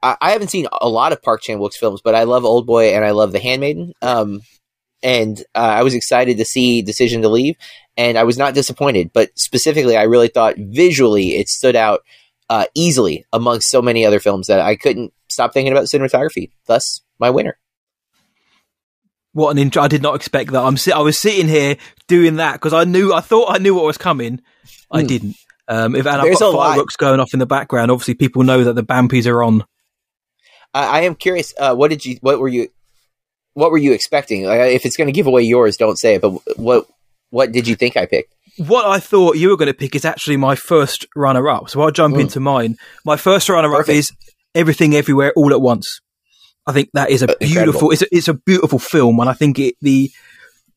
I, 0.05 0.17
I 0.21 0.31
haven't 0.31 0.49
seen 0.49 0.67
a 0.71 0.87
lot 0.89 1.11
of 1.13 1.21
Park 1.21 1.41
Chan 1.41 1.57
Wook's 1.59 1.77
films, 1.77 2.01
but 2.03 2.15
I 2.15 2.23
love 2.23 2.45
Old 2.45 2.65
Boy 2.67 2.93
and 2.93 3.03
I 3.03 3.11
love 3.11 3.31
The 3.31 3.39
Handmaiden. 3.39 3.93
Um, 4.01 4.41
and 5.03 5.39
uh, 5.55 5.59
I 5.59 5.83
was 5.83 5.93
excited 5.93 6.37
to 6.37 6.45
see 6.45 6.81
Decision 6.81 7.21
to 7.23 7.29
Leave, 7.29 7.55
and 7.97 8.17
I 8.17 8.23
was 8.23 8.37
not 8.37 8.53
disappointed. 8.53 9.11
But 9.13 9.29
specifically, 9.37 9.97
I 9.97 10.03
really 10.03 10.27
thought 10.29 10.55
visually 10.57 11.35
it 11.35 11.47
stood 11.49 11.75
out 11.75 12.01
uh, 12.49 12.65
easily 12.75 13.25
amongst 13.33 13.69
so 13.69 13.81
many 13.81 14.05
other 14.05 14.19
films 14.19 14.47
that 14.47 14.59
I 14.59 14.75
couldn't 14.75 15.13
stop 15.29 15.53
thinking 15.53 15.71
about 15.71 15.85
cinematography. 15.85 16.51
Thus, 16.67 17.01
my 17.19 17.29
winner. 17.29 17.57
What 19.33 19.51
an 19.51 19.57
intro! 19.57 19.83
I 19.83 19.87
did 19.89 20.01
not 20.01 20.15
expect 20.15 20.51
that. 20.53 20.63
I'm 20.63 20.77
si- 20.77 20.93
I 20.93 20.99
was 20.99 21.19
sitting 21.19 21.47
here 21.49 21.75
doing 22.07 22.37
that 22.37 22.53
because 22.53 22.73
I 22.73 22.85
knew 22.85 23.13
I 23.13 23.19
thought 23.19 23.53
I 23.53 23.57
knew 23.57 23.75
what 23.75 23.85
was 23.85 23.97
coming. 23.97 24.41
I 24.89 25.01
Hmm. 25.01 25.07
didn't. 25.07 25.35
Um, 25.67 25.95
if, 25.95 26.05
and 26.05 26.21
I've 26.21 26.31
got 26.31 26.41
a 26.41 26.49
lot. 26.49 26.69
fireworks 26.69 26.95
going 26.95 27.19
off 27.19 27.33
in 27.33 27.39
the 27.39 27.45
background. 27.45 27.91
Obviously, 27.91 28.13
people 28.13 28.43
know 28.43 28.63
that 28.63 28.73
the 28.75 28.83
Bampies 28.83 29.27
are 29.27 29.43
on. 29.43 29.63
I, 30.75 30.99
I 30.99 31.01
am 31.01 31.15
curious. 31.15 31.53
Uh, 31.57 31.73
what 31.75 31.89
did 31.89 32.05
you? 32.05 32.17
What 32.21 32.39
were 32.39 32.47
you? 32.47 32.67
What 33.53 33.71
were 33.71 33.77
you 33.77 33.93
expecting? 33.93 34.43
Like, 34.45 34.59
if 34.73 34.85
it's 34.85 34.97
going 34.97 35.07
to 35.07 35.13
give 35.13 35.27
away 35.27 35.41
yours, 35.43 35.77
don't 35.77 35.97
say 35.97 36.15
it. 36.15 36.21
But 36.21 36.31
what? 36.57 36.85
What 37.31 37.51
did 37.51 37.67
you 37.67 37.75
think 37.75 37.97
I 37.97 38.05
picked? 38.05 38.33
What 38.57 38.85
I 38.85 38.99
thought 38.99 39.35
you 39.37 39.49
were 39.49 39.57
going 39.57 39.67
to 39.67 39.73
pick 39.73 39.95
is 39.95 40.05
actually 40.05 40.37
my 40.37 40.55
first 40.55 41.05
runner 41.15 41.49
up. 41.49 41.69
So 41.69 41.81
I'll 41.81 41.91
jump 41.91 42.15
Mm. 42.15 42.21
into 42.21 42.39
mine. 42.39 42.77
My 43.03 43.17
first 43.17 43.49
runner 43.49 43.73
up 43.73 43.79
Perfect. 43.79 43.97
is 43.97 44.11
Everything 44.53 44.95
Everywhere 44.95 45.33
All 45.35 45.51
at 45.51 45.59
Once. 45.61 45.99
I 46.67 46.71
think 46.71 46.89
that 46.93 47.09
is 47.09 47.21
a 47.21 47.31
Uh, 47.31 47.35
beautiful. 47.39 47.57
incredible. 47.89 47.91
It's 47.91 48.01
a, 48.03 48.07
it's 48.15 48.27
a 48.29 48.33
beautiful 48.33 48.79
film, 48.79 49.19
and 49.19 49.29
I 49.29 49.33
think 49.33 49.59
it, 49.59 49.75
the 49.81 50.09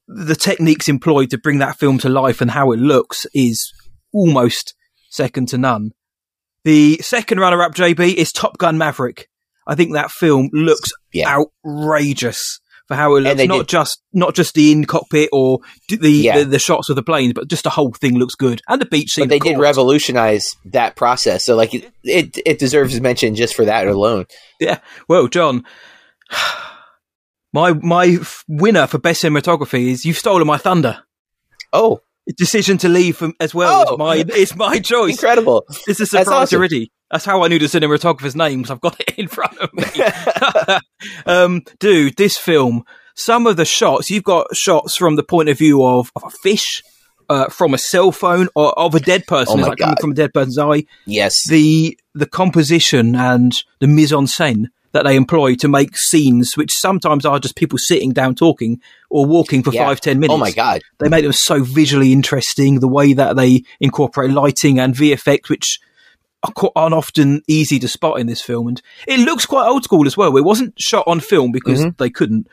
the 0.09 0.35
techniques 0.35 0.89
employed 0.89 1.31
to 1.31 1.39
bring 1.39 1.59
that 1.59 1.79
film 1.79 1.99
to 1.99 2.09
life 2.09 2.41
and 2.41 2.51
how 2.51 2.73
it 2.73 2.79
looks 2.79 3.27
is 3.35 3.73
almost 4.13 4.75
second 5.11 5.49
to 5.49 5.59
none. 5.59 5.93
The 6.65 6.99
second 7.03 7.39
runner 7.41 7.63
up, 7.63 7.75
JB, 7.75 8.15
is 8.15 8.33
Top 8.33 8.59
Gun 8.59 8.79
Maverick. 8.79 9.29
I 9.69 9.75
think 9.75 9.93
that 9.93 10.11
film 10.11 10.49
looks 10.53 10.91
Yeah. 11.13 11.29
outrageous 11.65 12.59
for 12.89 12.95
how 12.95 13.15
it 13.17 13.21
looks. 13.21 13.45
Not 13.45 13.59
did- 13.59 13.69
just 13.69 14.01
not 14.15 14.35
just 14.35 14.55
the 14.55 14.73
in 14.73 14.87
cockpit 14.87 15.29
or 15.31 15.59
the, 15.91 16.11
Yeah. 16.11 16.39
the 16.39 16.45
the 16.47 16.59
shots 16.59 16.89
of 16.89 16.97
the 16.97 17.03
planes, 17.03 17.35
but 17.35 17.47
just 17.49 17.65
the 17.65 17.71
whole 17.71 17.93
thing 17.93 18.19
looks 18.19 18.35
good. 18.35 18.63
And 18.67 18.81
the 18.81 18.87
beach 18.87 19.11
scene. 19.11 19.25
But 19.25 19.29
they 19.29 19.39
did 19.39 19.59
revolutionize 19.59 20.57
that 20.73 20.97
process. 20.97 21.45
So, 21.45 21.55
like, 21.55 21.75
it 21.75 21.93
it, 22.03 22.39
it 22.47 22.59
deserves 22.59 22.99
mention 23.01 23.35
just 23.35 23.55
for 23.55 23.67
that 23.67 23.87
alone. 23.87 24.25
Yeah. 24.59 24.79
Well, 25.07 25.29
John, 25.29 25.65
my 27.53 27.73
my 27.75 28.19
f- 28.21 28.45
winner 28.49 28.87
for 28.87 28.99
best 28.99 29.23
cinematography 29.23 29.89
is 29.89 30.05
you've 30.05 30.19
stolen 30.19 30.47
my 30.47 30.57
thunder. 30.59 31.03
Oh, 31.73 32.01
Decision 32.37 32.77
to 32.79 32.91
leave 32.91 33.17
from, 33.17 33.33
as 33.41 33.55
well 33.55 33.85
Oh! 33.89 33.93
is 33.95 33.99
my 33.99 34.17
is 34.37 34.55
my 34.57 34.79
choice. 34.81 35.13
incredible! 35.13 35.65
It's 35.87 35.99
a 36.01 36.05
surprise 36.07 36.29
awesome. 36.29 36.59
already. 36.59 36.93
That's 37.11 37.25
how 37.25 37.43
I 37.43 37.49
knew 37.49 37.59
the 37.59 37.67
cinematographer's 37.67 38.37
name 38.37 38.61
because 38.63 38.71
I've 38.71 38.81
got 38.81 39.01
it 39.01 39.15
in 39.19 39.29
front 39.29 39.57
of 39.59 39.73
me. 39.73 39.85
um, 41.27 41.63
dude, 41.79 42.17
this 42.17 42.37
film, 42.37 42.85
some 43.15 43.47
of 43.47 43.57
the 43.57 43.65
shots, 43.65 44.11
you've 44.11 44.25
got 44.25 44.55
shots 44.55 44.97
from 44.97 45.17
the 45.17 45.23
point 45.23 45.49
of 45.49 45.59
view 45.59 45.85
of, 45.85 46.11
of 46.17 46.25
a 46.25 46.31
fish 46.43 46.83
uh, 47.31 47.49
from 47.49 47.75
a 47.75 47.79
cell 47.79 48.13
phone 48.13 48.49
or 48.55 48.79
of 48.79 48.95
a 48.95 49.01
dead 49.01 49.27
person. 49.27 49.57
Oh 49.57 49.61
it's 49.61 49.69
like 49.69 49.79
coming 49.79 49.97
from 50.01 50.13
a 50.13 50.15
dead 50.15 50.33
person's 50.35 50.59
eye. 50.59 50.85
Yes. 51.07 51.35
The 51.49 51.99
the 52.15 52.27
composition 52.27 53.15
and 53.15 53.53
the 53.81 53.87
mise 53.87 54.13
en 54.13 54.27
scène 54.27 54.67
that 54.93 55.05
they 55.05 55.17
employ 55.17 55.55
to 55.55 55.69
make 55.69 55.97
scenes, 55.99 56.57
which 56.57 56.73
sometimes 56.73 57.27
are 57.27 57.39
just 57.39 57.55
people 57.57 57.79
sitting 57.79 58.13
down 58.13 58.35
talking 58.35 58.81
or 59.11 59.27
walking 59.27 59.63
for 59.63 59.73
Yeah. 59.73 59.87
five 59.87 60.01
ten 60.01 60.19
minutes. 60.19 60.35
oh 60.35 60.39
my 60.39 60.51
god. 60.51 60.81
They 60.99 61.09
make 61.09 61.23
them 61.25 61.33
so 61.33 61.63
visually 61.63 62.13
interesting. 62.13 62.81
The 62.81 62.89
way 62.89 63.13
that 63.13 63.37
they 63.37 63.63
incorporate 63.81 64.31
lighting 64.31 64.79
and 64.79 64.95
VFX, 64.95 65.49
which 65.51 65.79
aren't 66.77 66.95
often 66.95 67.43
easy 67.49 67.79
to 67.81 67.89
spot 67.89 68.21
in 68.21 68.27
this 68.27 68.41
film, 68.43 68.69
and 68.69 68.81
it 69.07 69.21
looks 69.21 69.47
quite 69.47 69.67
old 69.67 69.85
school 69.85 70.07
as 70.07 70.17
well. 70.17 70.37
It 70.37 70.45
wasn't 70.45 70.81
shot 70.81 71.05
on 71.07 71.21
film 71.21 71.53
because 71.53 71.81
Mhm. 71.85 71.97
they 71.99 72.11
couldn't, 72.11 72.47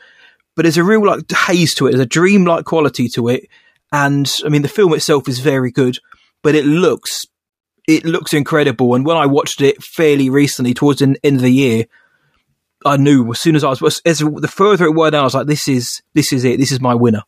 but 0.54 0.62
there's 0.62 0.76
a 0.76 0.84
real 0.84 1.04
like 1.06 1.30
haze 1.30 1.74
to 1.76 1.86
it. 1.86 1.90
There's 1.92 2.00
a 2.02 2.06
dreamlike 2.06 2.64
quality 2.64 3.08
to 3.10 3.28
it, 3.28 3.48
and 3.92 4.30
I 4.44 4.48
mean 4.48 4.62
the 4.62 4.68
film 4.68 4.92
itself 4.94 5.28
is 5.28 5.38
very 5.38 5.70
good, 5.70 5.98
but 6.42 6.54
it 6.54 6.64
looks 6.66 7.26
it 7.88 8.04
looks 8.04 8.32
incredible. 8.34 8.96
And 8.96 9.06
when 9.06 9.16
I 9.16 9.26
watched 9.26 9.60
it 9.60 9.80
fairly 9.80 10.28
recently, 10.28 10.74
towards 10.74 10.98
the 10.98 11.14
end 11.22 11.36
of 11.36 11.42
the 11.42 11.50
year, 11.52 11.84
I 12.84 12.96
knew 12.96 13.30
as 13.30 13.40
soon 13.40 13.54
as 13.54 13.62
I 13.62 13.68
was 13.80 14.02
as 14.04 14.18
the 14.18 14.48
further 14.52 14.86
it 14.86 14.94
went 14.94 15.12
down, 15.12 15.20
I 15.20 15.24
was 15.24 15.34
like, 15.34 15.46
"This 15.46 15.68
is 15.68 16.02
this 16.12 16.32
is 16.32 16.44
it. 16.44 16.58
This 16.58 16.72
is 16.72 16.80
my 16.80 16.94
winner." 16.94 17.22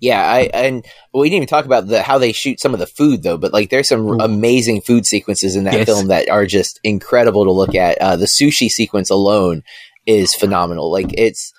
Yeah, 0.00 0.22
I 0.22 0.42
and 0.54 0.84
we 1.12 1.28
didn't 1.28 1.38
even 1.38 1.48
talk 1.48 1.64
about 1.64 1.88
the 1.88 2.02
how 2.02 2.18
they 2.18 2.32
shoot 2.32 2.60
some 2.60 2.72
of 2.72 2.78
the 2.78 2.86
food 2.86 3.22
though, 3.24 3.36
but 3.36 3.52
like 3.52 3.70
there's 3.70 3.88
some 3.88 4.06
Ooh. 4.06 4.18
amazing 4.20 4.82
food 4.82 5.06
sequences 5.06 5.56
in 5.56 5.64
that 5.64 5.74
Yes. 5.74 5.86
film 5.86 6.06
that 6.08 6.28
are 6.28 6.46
just 6.46 6.78
incredible 6.84 7.44
to 7.44 7.50
look 7.50 7.74
at. 7.74 7.98
Uh, 7.98 8.14
the 8.16 8.26
sushi 8.26 8.68
sequence 8.68 9.10
alone 9.10 9.62
is 10.06 10.34
phenomenal. 10.34 10.92
Like 10.92 11.12
it's 11.18 11.52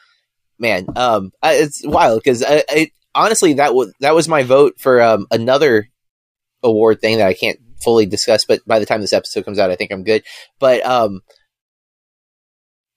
man, 0.57 0.85
um, 0.95 1.31
it's 1.43 1.81
wild 1.85 2.21
because 2.23 2.41
it 2.47 2.91
honestly 3.13 3.53
that 3.53 3.73
was 3.75 3.93
that 3.99 4.15
was 4.15 4.29
my 4.29 4.43
vote 4.43 4.75
for 4.79 5.01
um 5.01 5.25
another 5.31 5.89
award 6.63 7.01
thing 7.01 7.17
that 7.17 7.27
I 7.27 7.33
can't 7.33 7.59
fully 7.83 8.05
discuss, 8.05 8.45
but 8.45 8.61
by 8.65 8.79
the 8.79 8.85
time 8.85 9.01
this 9.01 9.13
episode 9.13 9.43
comes 9.43 9.59
out, 9.59 9.69
I 9.71 9.75
think 9.75 9.91
I'm 9.91 10.03
good. 10.03 10.23
But 10.59 10.85
um. 10.85 11.21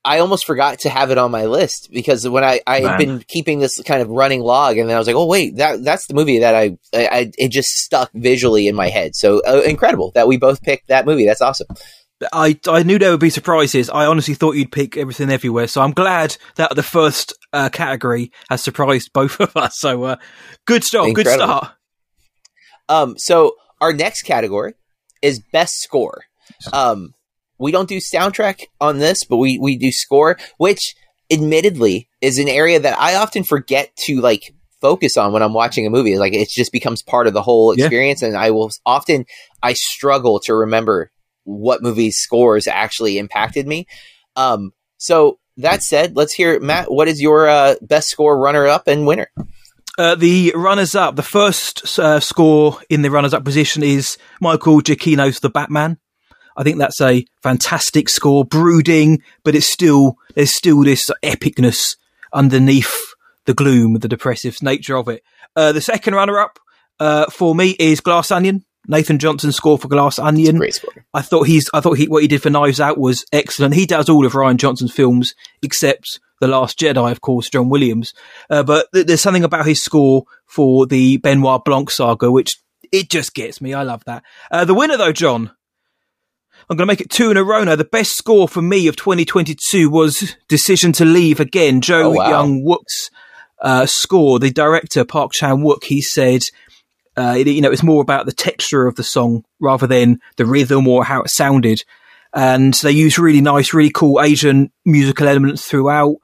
I 0.04 0.18
almost 0.18 0.46
forgot 0.46 0.80
to 0.80 0.90
have 0.90 1.10
it 1.10 1.18
on 1.18 1.30
my 1.30 1.46
list 1.46 1.90
because 1.92 2.28
when 2.28 2.42
I, 2.42 2.60
I 2.66 2.80
had 2.80 2.98
been 2.98 3.24
keeping 3.28 3.60
this 3.60 3.80
kind 3.82 4.02
of 4.02 4.08
running 4.08 4.40
log, 4.40 4.76
and 4.76 4.88
then 4.88 4.96
I 4.96 4.98
was 4.98 5.06
like, 5.06 5.16
oh 5.16 5.26
wait, 5.26 5.56
that 5.56 5.84
that's 5.84 6.06
the 6.06 6.14
movie 6.14 6.40
that 6.40 6.54
I, 6.54 6.76
I, 6.92 7.06
I 7.06 7.32
it 7.38 7.50
just 7.50 7.68
stuck 7.68 8.10
visually 8.12 8.66
in 8.66 8.74
my 8.74 8.88
head. 8.88 9.14
So 9.14 9.40
uh, 9.46 9.62
incredible 9.64 10.10
that 10.14 10.26
we 10.26 10.38
both 10.38 10.60
picked 10.62 10.88
that 10.88 11.06
movie. 11.06 11.24
That's 11.24 11.40
awesome. 11.40 11.68
I 12.32 12.58
I 12.66 12.82
knew 12.82 12.98
there 12.98 13.12
would 13.12 13.20
be 13.20 13.30
surprises. 13.30 13.90
I 13.90 14.06
honestly 14.06 14.34
thought 14.34 14.56
you'd 14.56 14.72
pick 14.72 14.96
everything 14.96 15.30
everywhere. 15.30 15.68
So 15.68 15.80
I'm 15.80 15.92
glad 15.92 16.36
that 16.56 16.74
the 16.74 16.82
first 16.82 17.34
uh, 17.52 17.68
category 17.68 18.32
has 18.50 18.62
surprised 18.62 19.12
both 19.12 19.40
of 19.40 19.56
us. 19.56 19.78
So 19.78 20.02
uh, 20.04 20.16
good 20.64 20.84
start. 20.84 21.14
Good 21.14 21.26
Incredible. 21.26 21.58
start. 21.58 21.72
Um, 22.88 23.14
so 23.18 23.54
our 23.80 23.92
next 23.92 24.22
category 24.22 24.74
is 25.22 25.40
best 25.52 25.80
score. 25.80 26.24
Um, 26.72 27.14
we 27.62 27.72
don't 27.72 27.88
do 27.88 27.98
soundtrack 27.98 28.62
on 28.80 28.98
this, 28.98 29.24
but 29.24 29.38
we 29.38 29.58
we 29.58 29.76
do 29.76 29.90
score, 29.90 30.38
which 30.58 30.94
admittedly 31.30 32.08
is 32.20 32.38
an 32.38 32.48
area 32.48 32.78
that 32.80 32.98
I 32.98 33.14
often 33.16 33.44
forget 33.44 33.94
to 34.04 34.20
like 34.20 34.54
focus 34.80 35.16
on 35.16 35.32
when 35.32 35.42
I'm 35.42 35.54
watching 35.54 35.86
a 35.86 35.90
movie. 35.90 36.18
Like 36.18 36.34
it 36.34 36.48
just 36.50 36.72
becomes 36.72 37.02
part 37.02 37.26
of 37.26 37.32
the 37.34 37.42
whole 37.42 37.74
Yeah. 37.76 37.84
experience, 37.86 38.22
and 38.22 38.36
I 38.36 38.50
will 38.50 38.70
often 38.84 39.24
I 39.62 39.72
struggle 39.74 40.40
to 40.40 40.54
remember 40.54 41.10
what 41.44 41.82
movies 41.82 42.18
scores 42.18 42.66
actually 42.66 43.18
impacted 43.18 43.66
me. 43.66 43.86
Um, 44.36 44.72
so 44.98 45.38
that 45.56 45.82
said, 45.82 46.16
let's 46.16 46.32
hear 46.32 46.58
Matt. 46.60 46.90
What 46.92 47.08
is 47.08 47.20
your 47.20 47.48
uh, 47.48 47.74
best 47.82 48.08
score 48.08 48.38
runner 48.38 48.66
up 48.66 48.86
and 48.88 49.06
winner? 49.06 49.28
Uh, 49.98 50.14
the 50.14 50.52
runners 50.56 50.94
up, 50.94 51.16
the 51.16 51.22
first 51.22 51.98
uh, 51.98 52.18
score 52.20 52.78
in 52.88 53.02
the 53.02 53.10
runners 53.10 53.34
up 53.34 53.44
position 53.44 53.82
is 53.82 54.16
Michael 54.40 54.80
Giacchino's 54.80 55.40
The 55.40 55.50
Batman. 55.50 55.98
I 56.56 56.62
think 56.62 56.78
that's 56.78 57.00
a 57.00 57.24
fantastic 57.42 58.08
score, 58.08 58.44
brooding, 58.44 59.22
but 59.44 59.54
it's 59.54 59.70
still 59.70 60.16
there's 60.34 60.54
still 60.54 60.82
this 60.82 61.10
epicness 61.22 61.96
underneath 62.32 63.14
the 63.44 63.54
gloom, 63.54 63.94
the 63.94 64.08
depressive 64.08 64.62
nature 64.62 64.96
of 64.96 65.08
it. 65.08 65.22
Uh, 65.56 65.72
the 65.72 65.80
second 65.80 66.14
runner 66.14 66.38
up 66.38 66.58
uh, 67.00 67.26
for 67.30 67.54
me 67.54 67.70
is 67.78 68.00
Glass 68.00 68.30
Onion. 68.30 68.64
Nathan 68.88 69.18
Johnson's 69.18 69.56
score 69.56 69.78
for 69.78 69.88
Glass 69.88 70.18
Onion. 70.18 70.56
Great 70.56 70.74
score. 70.74 71.04
I 71.14 71.22
thought 71.22 71.46
he's 71.46 71.70
I 71.72 71.80
thought 71.80 71.98
he 71.98 72.08
what 72.08 72.22
he 72.22 72.28
did 72.28 72.42
for 72.42 72.50
Knives 72.50 72.80
Out 72.80 72.98
was 72.98 73.24
excellent. 73.32 73.74
He 73.74 73.86
does 73.86 74.08
all 74.08 74.26
of 74.26 74.32
Rian 74.32 74.56
Johnson's 74.56 74.92
films 74.92 75.34
except 75.62 76.18
The 76.40 76.48
Last 76.48 76.78
Jedi, 76.78 77.10
of 77.10 77.20
course, 77.20 77.48
John 77.48 77.68
Williams. 77.68 78.12
Uh, 78.50 78.64
but 78.64 78.88
th- 78.92 79.06
there's 79.06 79.20
something 79.20 79.44
about 79.44 79.66
his 79.66 79.82
score 79.82 80.24
for 80.46 80.86
the 80.86 81.18
Benoit 81.18 81.64
Blanc 81.64 81.90
saga 81.90 82.30
which 82.30 82.56
it 82.90 83.08
just 83.08 83.34
gets 83.34 83.60
me. 83.60 83.72
I 83.72 83.84
love 83.84 84.04
that. 84.06 84.24
Uh, 84.50 84.64
the 84.64 84.74
winner 84.74 84.96
though, 84.96 85.12
John. 85.12 85.52
I'm 86.70 86.76
going 86.76 86.86
to 86.86 86.90
make 86.92 87.00
it 87.00 87.10
two 87.10 87.30
in 87.30 87.36
a 87.36 87.44
row 87.44 87.64
now. 87.64 87.76
The 87.76 87.84
best 87.84 88.16
score 88.16 88.48
for 88.48 88.62
me 88.62 88.86
of 88.86 88.96
2022 88.96 89.90
was 89.90 90.36
Decision 90.48 90.92
to 90.92 91.04
Leave 91.04 91.40
again. 91.40 91.80
Joe 91.80 92.04
Oh, 92.04 92.10
wow. 92.10 92.28
Young 92.30 92.64
Wook's 92.64 93.10
uh, 93.60 93.86
score. 93.86 94.38
The 94.38 94.50
director 94.50 95.04
Park 95.04 95.32
Chan 95.32 95.58
Wook 95.58 95.84
he 95.84 96.00
said 96.00 96.42
uh, 97.16 97.34
it- 97.36 97.46
you 97.48 97.60
know, 97.60 97.70
it's 97.70 97.82
more 97.82 98.00
about 98.02 98.26
the 98.26 98.32
texture 98.32 98.86
of 98.86 98.94
the 98.96 99.02
song 99.04 99.44
rather 99.60 99.86
than 99.86 100.18
the 100.36 100.46
rhythm 100.46 100.88
or 100.88 101.04
how 101.04 101.22
it 101.22 101.28
sounded. 101.30 101.84
And 102.34 102.72
they 102.74 102.92
use 102.92 103.18
really 103.18 103.42
nice, 103.42 103.74
really 103.74 103.90
cool 103.90 104.20
Asian 104.22 104.72
musical 104.86 105.28
elements 105.28 105.66
throughout, 105.68 106.16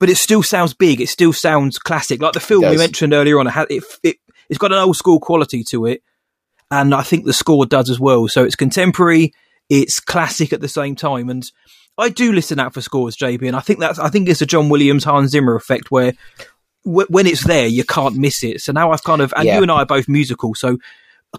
but 0.00 0.08
it 0.10 0.16
still 0.16 0.42
sounds 0.42 0.74
big. 0.74 1.00
It 1.00 1.08
still 1.08 1.32
sounds 1.32 1.78
classic. 1.78 2.20
Like 2.20 2.32
the 2.32 2.40
film 2.40 2.62
we 2.62 2.76
mentioned 2.78 3.12
earlier 3.14 3.38
on, 3.38 3.46
it, 3.70 3.84
it, 4.02 4.16
it's 4.48 4.58
got 4.58 4.72
an 4.72 4.78
old 4.78 4.96
school 4.96 5.20
quality 5.20 5.62
to 5.70 5.86
it. 5.86 6.02
And 6.72 6.92
I 6.92 7.02
think 7.02 7.24
the 7.24 7.32
score 7.32 7.66
does 7.66 7.88
as 7.88 8.00
well. 8.00 8.26
So 8.26 8.42
it's 8.42 8.56
contemporary, 8.56 9.32
it's 9.68 10.00
classic 10.00 10.52
at 10.52 10.60
the 10.60 10.68
same 10.68 10.94
time. 10.94 11.28
And 11.30 11.44
I 11.98 12.08
do 12.08 12.32
listen 12.32 12.58
out 12.60 12.74
for 12.74 12.80
scores, 12.80 13.16
JB. 13.16 13.46
And 13.46 13.56
I 13.56 13.60
think 13.60 13.80
that's, 13.80 13.98
I 13.98 14.08
think 14.10 14.28
it's 14.28 14.42
a 14.42 14.46
John 14.46 14.68
Williams, 14.68 15.04
Hans 15.04 15.30
Zimmer 15.30 15.54
effect 15.56 15.90
where 15.90 16.12
w- 16.84 17.06
when 17.08 17.26
it's 17.26 17.44
there, 17.46 17.66
you 17.66 17.84
can't 17.84 18.16
miss 18.16 18.42
it. 18.42 18.60
So 18.60 18.72
now 18.72 18.90
I've 18.92 19.04
kind 19.04 19.22
of, 19.22 19.32
and 19.36 19.46
Yeah. 19.46 19.56
you 19.56 19.62
and 19.62 19.70
I 19.70 19.76
are 19.82 19.86
both 19.86 20.08
musical, 20.08 20.54
so 20.54 20.78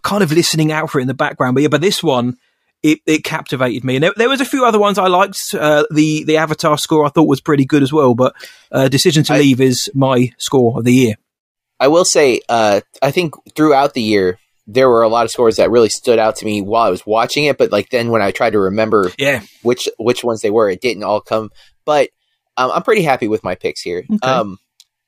kind 0.03 0.23
of 0.23 0.31
listening 0.31 0.71
out 0.71 0.89
for 0.89 0.99
it 0.99 1.03
in 1.03 1.07
the 1.07 1.13
background. 1.13 1.55
But 1.55 1.61
yeah, 1.63 1.69
but 1.69 1.81
this 1.81 2.01
one, 2.03 2.35
it, 2.83 2.99
it 3.05 3.23
captivated 3.23 3.83
me. 3.83 3.95
And 3.95 4.03
there, 4.03 4.13
there 4.15 4.29
was 4.29 4.41
a 4.41 4.45
few 4.45 4.65
other 4.65 4.77
ones 4.79 4.97
I 4.97 5.07
liked. 5.07 5.37
Uh, 5.53 5.85
the 5.91 6.23
the 6.25 6.37
Avatar 6.37 6.77
score 6.77 7.05
I 7.05 7.09
thought 7.09 7.27
was 7.27 7.41
pretty 7.41 7.65
good 7.65 7.81
as 7.81 7.91
well. 7.91 8.13
But 8.13 8.35
uh, 8.71 8.89
Decision 8.89 9.23
to 9.25 9.33
I- 9.33 9.39
Leave 9.39 9.59
is 9.61 9.89
my 9.95 10.31
score 10.37 10.77
of 10.77 10.83
the 10.85 10.93
year. 10.93 11.15
I 11.79 11.87
will 11.89 12.05
say, 12.05 12.39
uh, 12.47 12.81
I 13.01 13.11
think 13.11 13.33
throughout 13.55 13.93
the 13.93 14.01
year 14.01 14.37
there 14.67 14.89
were 14.89 15.03
a 15.03 15.07
lot 15.09 15.25
of 15.25 15.31
scores 15.31 15.57
that 15.57 15.69
really 15.69 15.89
stood 15.89 16.17
out 16.19 16.35
to 16.37 16.45
me 16.45 16.61
while 16.61 16.83
I 16.83 16.89
was 16.89 17.05
watching 17.05 17.45
it. 17.45 17.57
But 17.57 17.71
like 17.71 17.89
then 17.89 18.09
when 18.09 18.21
I 18.21 18.31
tried 18.31 18.51
to 18.51 18.59
remember 18.59 19.11
Yeah, 19.17 19.41
which 19.61 19.87
which 19.99 20.23
ones 20.23 20.41
they 20.41 20.49
were, 20.49 20.69
it 20.69 20.81
didn't 20.81 21.03
all 21.03 21.21
come. 21.21 21.51
But 21.85 22.09
um, 22.57 22.71
I'm 22.73 22.83
pretty 22.83 23.03
happy 23.03 23.27
with 23.27 23.43
my 23.43 23.55
picks 23.55 23.81
here. 23.81 24.03
Okay. 24.11 24.27
Um, 24.27 24.57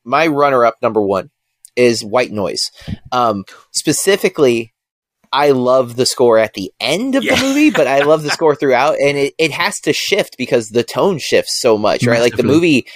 my 0.03 0.27
runner 0.27 0.63
up 0.65 0.75
number 0.81 1.01
one 1.01 1.31
is 1.75 2.03
White 2.03 2.31
Noise. 2.31 2.71
Um, 3.11 3.45
specifically, 3.73 4.73
I 5.31 5.51
love 5.51 5.95
the 5.95 6.05
score 6.05 6.37
at 6.37 6.53
the 6.53 6.71
end 6.79 7.15
of 7.15 7.23
Yeah. 7.23 7.35
the 7.35 7.41
movie, 7.41 7.69
but 7.71 7.87
I 7.87 8.01
love 8.01 8.23
the 8.23 8.29
score 8.37 8.55
throughout, 8.55 8.97
and 8.99 9.17
it, 9.17 9.33
it 9.37 9.51
has 9.51 9.79
to 9.81 9.93
shift 9.93 10.35
because 10.37 10.69
the 10.69 10.83
tone 10.83 11.17
shifts 11.19 11.59
so 11.59 11.77
much, 11.77 12.05
right? 12.05 12.21
Like 12.21 12.35
the 12.37 12.43
movie 12.43 12.87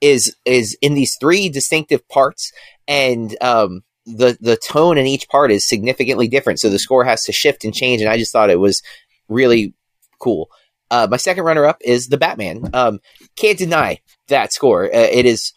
is 0.00 0.34
is 0.44 0.76
in 0.82 0.94
these 0.94 1.16
three 1.20 1.48
distinctive 1.48 2.06
parts, 2.08 2.50
and 2.88 3.36
um, 3.40 3.82
the 4.06 4.36
the 4.40 4.56
tone 4.56 4.98
in 4.98 5.06
each 5.06 5.28
part 5.28 5.50
is 5.50 5.68
significantly 5.68 6.28
different. 6.28 6.60
So 6.60 6.68
the 6.68 6.78
score 6.78 7.04
has 7.04 7.22
to 7.24 7.32
shift 7.32 7.64
and 7.64 7.74
change, 7.74 8.00
and 8.02 8.10
I 8.10 8.18
just 8.18 8.32
thought 8.32 8.50
it 8.50 8.60
was 8.60 8.82
really 9.28 9.74
cool. 10.18 10.50
Uh, 10.90 11.08
my 11.10 11.16
second 11.16 11.44
runner 11.44 11.64
up 11.64 11.78
is 11.80 12.08
the 12.08 12.18
Batman. 12.18 12.70
Um, 12.72 13.00
can't 13.36 13.58
deny 13.58 14.00
that 14.28 14.52
score. 14.52 14.84
Uh, 14.86 15.08
it 15.10 15.26
is 15.26 15.52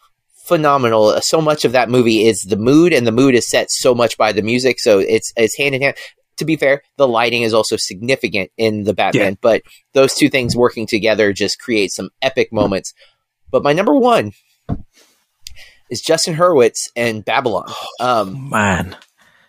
phenomenal. 0.45 1.05
Uh, 1.07 1.19
So 1.21 1.41
much 1.41 1.65
of 1.65 1.73
that 1.73 1.89
movie 1.89 2.25
is 2.25 2.41
the 2.41 2.55
mood, 2.55 2.93
and 2.93 3.05
the 3.05 3.11
mood 3.11 3.35
is 3.35 3.49
set 3.49 3.69
so 3.69 3.93
much 3.93 4.17
by 4.17 4.31
the 4.31 4.41
music. 4.41 4.79
So 4.79 4.99
it's 4.99 5.33
it's 5.35 5.57
hand 5.57 5.75
in 5.75 5.81
hand. 5.81 5.97
To 6.37 6.45
be 6.45 6.55
fair, 6.55 6.83
the 6.97 7.07
lighting 7.07 7.41
is 7.41 7.53
also 7.53 7.75
significant 7.77 8.51
in 8.57 8.83
the 8.83 8.93
Batman, 8.93 9.37
but 9.41 9.63
those 9.93 10.13
two 10.13 10.29
things 10.29 10.55
working 10.55 10.85
together 10.85 11.33
just 11.33 11.59
create 11.59 11.91
some 11.91 12.09
epic 12.21 12.53
moments. 12.53 12.93
But 13.51 13.63
my 13.63 13.73
number 13.73 13.93
one 13.95 14.33
is 15.89 16.01
Justin 16.01 16.35
Hurwitz 16.35 16.89
and 16.95 17.23
Babylon. 17.23 17.71
Um, 17.99 18.49
man. 18.49 18.95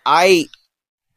I, 0.05 0.45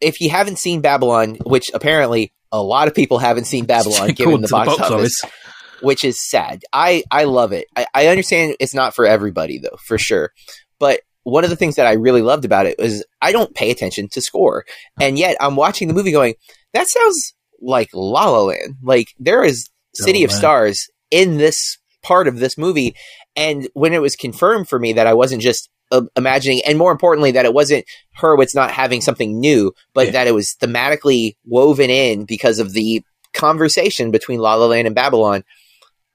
if 0.01 0.21
you 0.21 0.31
haven't 0.31 0.59
seen 0.59 0.81
Babylon, 0.81 1.37
which 1.47 1.71
apparently 1.73 2.33
a 2.51 2.63
lot 2.63 2.89
of 2.89 2.95
people 2.95 3.19
haven't 3.19 3.45
seen 3.47 3.65
Babylon, 3.65 4.09
given 4.13 4.41
the 4.43 4.49
to 4.49 4.51
the 4.51 4.57
box, 4.57 4.67
box 4.77 4.81
office, 4.91 5.25
office. 5.25 5.37
which 5.81 6.05
is 6.05 6.19
sad. 6.29 6.63
I 6.73 7.05
I 7.11 7.25
love 7.25 7.53
it. 7.53 7.67
I, 7.77 7.87
I 7.95 8.07
understand 8.09 8.57
it's 8.61 8.75
not 8.75 8.95
for 8.95 9.07
everybody 9.07 9.59
though, 9.59 9.77
for 9.87 9.97
sure. 9.99 10.33
But 10.79 11.01
one 11.23 11.45
of 11.45 11.51
the 11.51 11.57
things 11.57 11.77
that 11.77 11.87
I 11.87 11.93
really 11.93 12.21
loved 12.23 12.45
about 12.45 12.67
it 12.67 12.79
was 12.79 13.05
I 13.23 13.33
don't 13.33 13.55
pay 13.55 13.71
attention 13.71 14.09
to 14.11 14.21
score, 14.21 14.65
and 15.01 15.19
yet 15.19 15.37
I'm 15.41 15.57
watching 15.57 15.89
the 15.89 15.95
movie 15.95 16.13
going, 16.13 16.35
that 16.75 16.89
sounds 16.89 17.33
like 17.61 17.89
La 17.95 18.29
La 18.29 18.43
Land. 18.43 18.77
Like 18.83 19.15
there 19.19 19.45
is 19.45 19.71
City 19.95 20.23
Oh, 20.23 20.25
of. 20.27 20.33
Stars 20.33 20.89
in 21.11 21.37
this 21.39 21.79
part 22.03 22.27
of 22.27 22.39
this 22.41 22.59
movie, 22.59 22.97
and 23.37 23.69
when 23.75 23.93
it 23.93 24.01
was 24.03 24.17
confirmed 24.17 24.69
for 24.69 24.79
me 24.79 24.93
that 24.95 25.07
I 25.07 25.15
wasn't 25.15 25.43
just 25.43 25.69
uh, 25.91 26.03
imagining, 26.17 26.63
and 26.67 26.79
more 26.79 26.93
importantly, 26.93 27.33
that 27.33 27.45
it 27.45 27.53
wasn't 27.55 27.85
Hurwitz 28.19 28.55
not 28.55 28.71
having 28.71 29.01
something 29.01 29.39
new, 29.39 29.73
but 29.95 30.07
Yeah. 30.07 30.13
that 30.13 30.27
it 30.27 30.35
was 30.35 30.55
thematically 30.61 31.37
woven 31.45 31.91
in 31.91 32.25
because 32.25 32.59
of 32.59 32.73
the 32.73 33.03
conversation 33.35 34.11
between 34.11 34.41
La 34.41 34.55
La 34.55 34.67
Land 34.67 34.87
and 34.87 34.95
Babylon. 34.97 35.45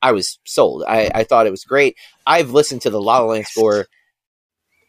I 0.01 0.12
was 0.12 0.39
sold. 0.45 0.83
I, 0.88 1.09
I 1.13 1.24
thought 1.24 1.47
it 1.47 1.51
was 1.51 1.63
great. 1.63 1.95
I've 2.25 2.51
listened 2.51 2.81
to 2.83 2.89
the 2.89 3.01
La 3.01 3.19
La 3.19 3.25
Land 3.33 3.47
score 3.47 3.88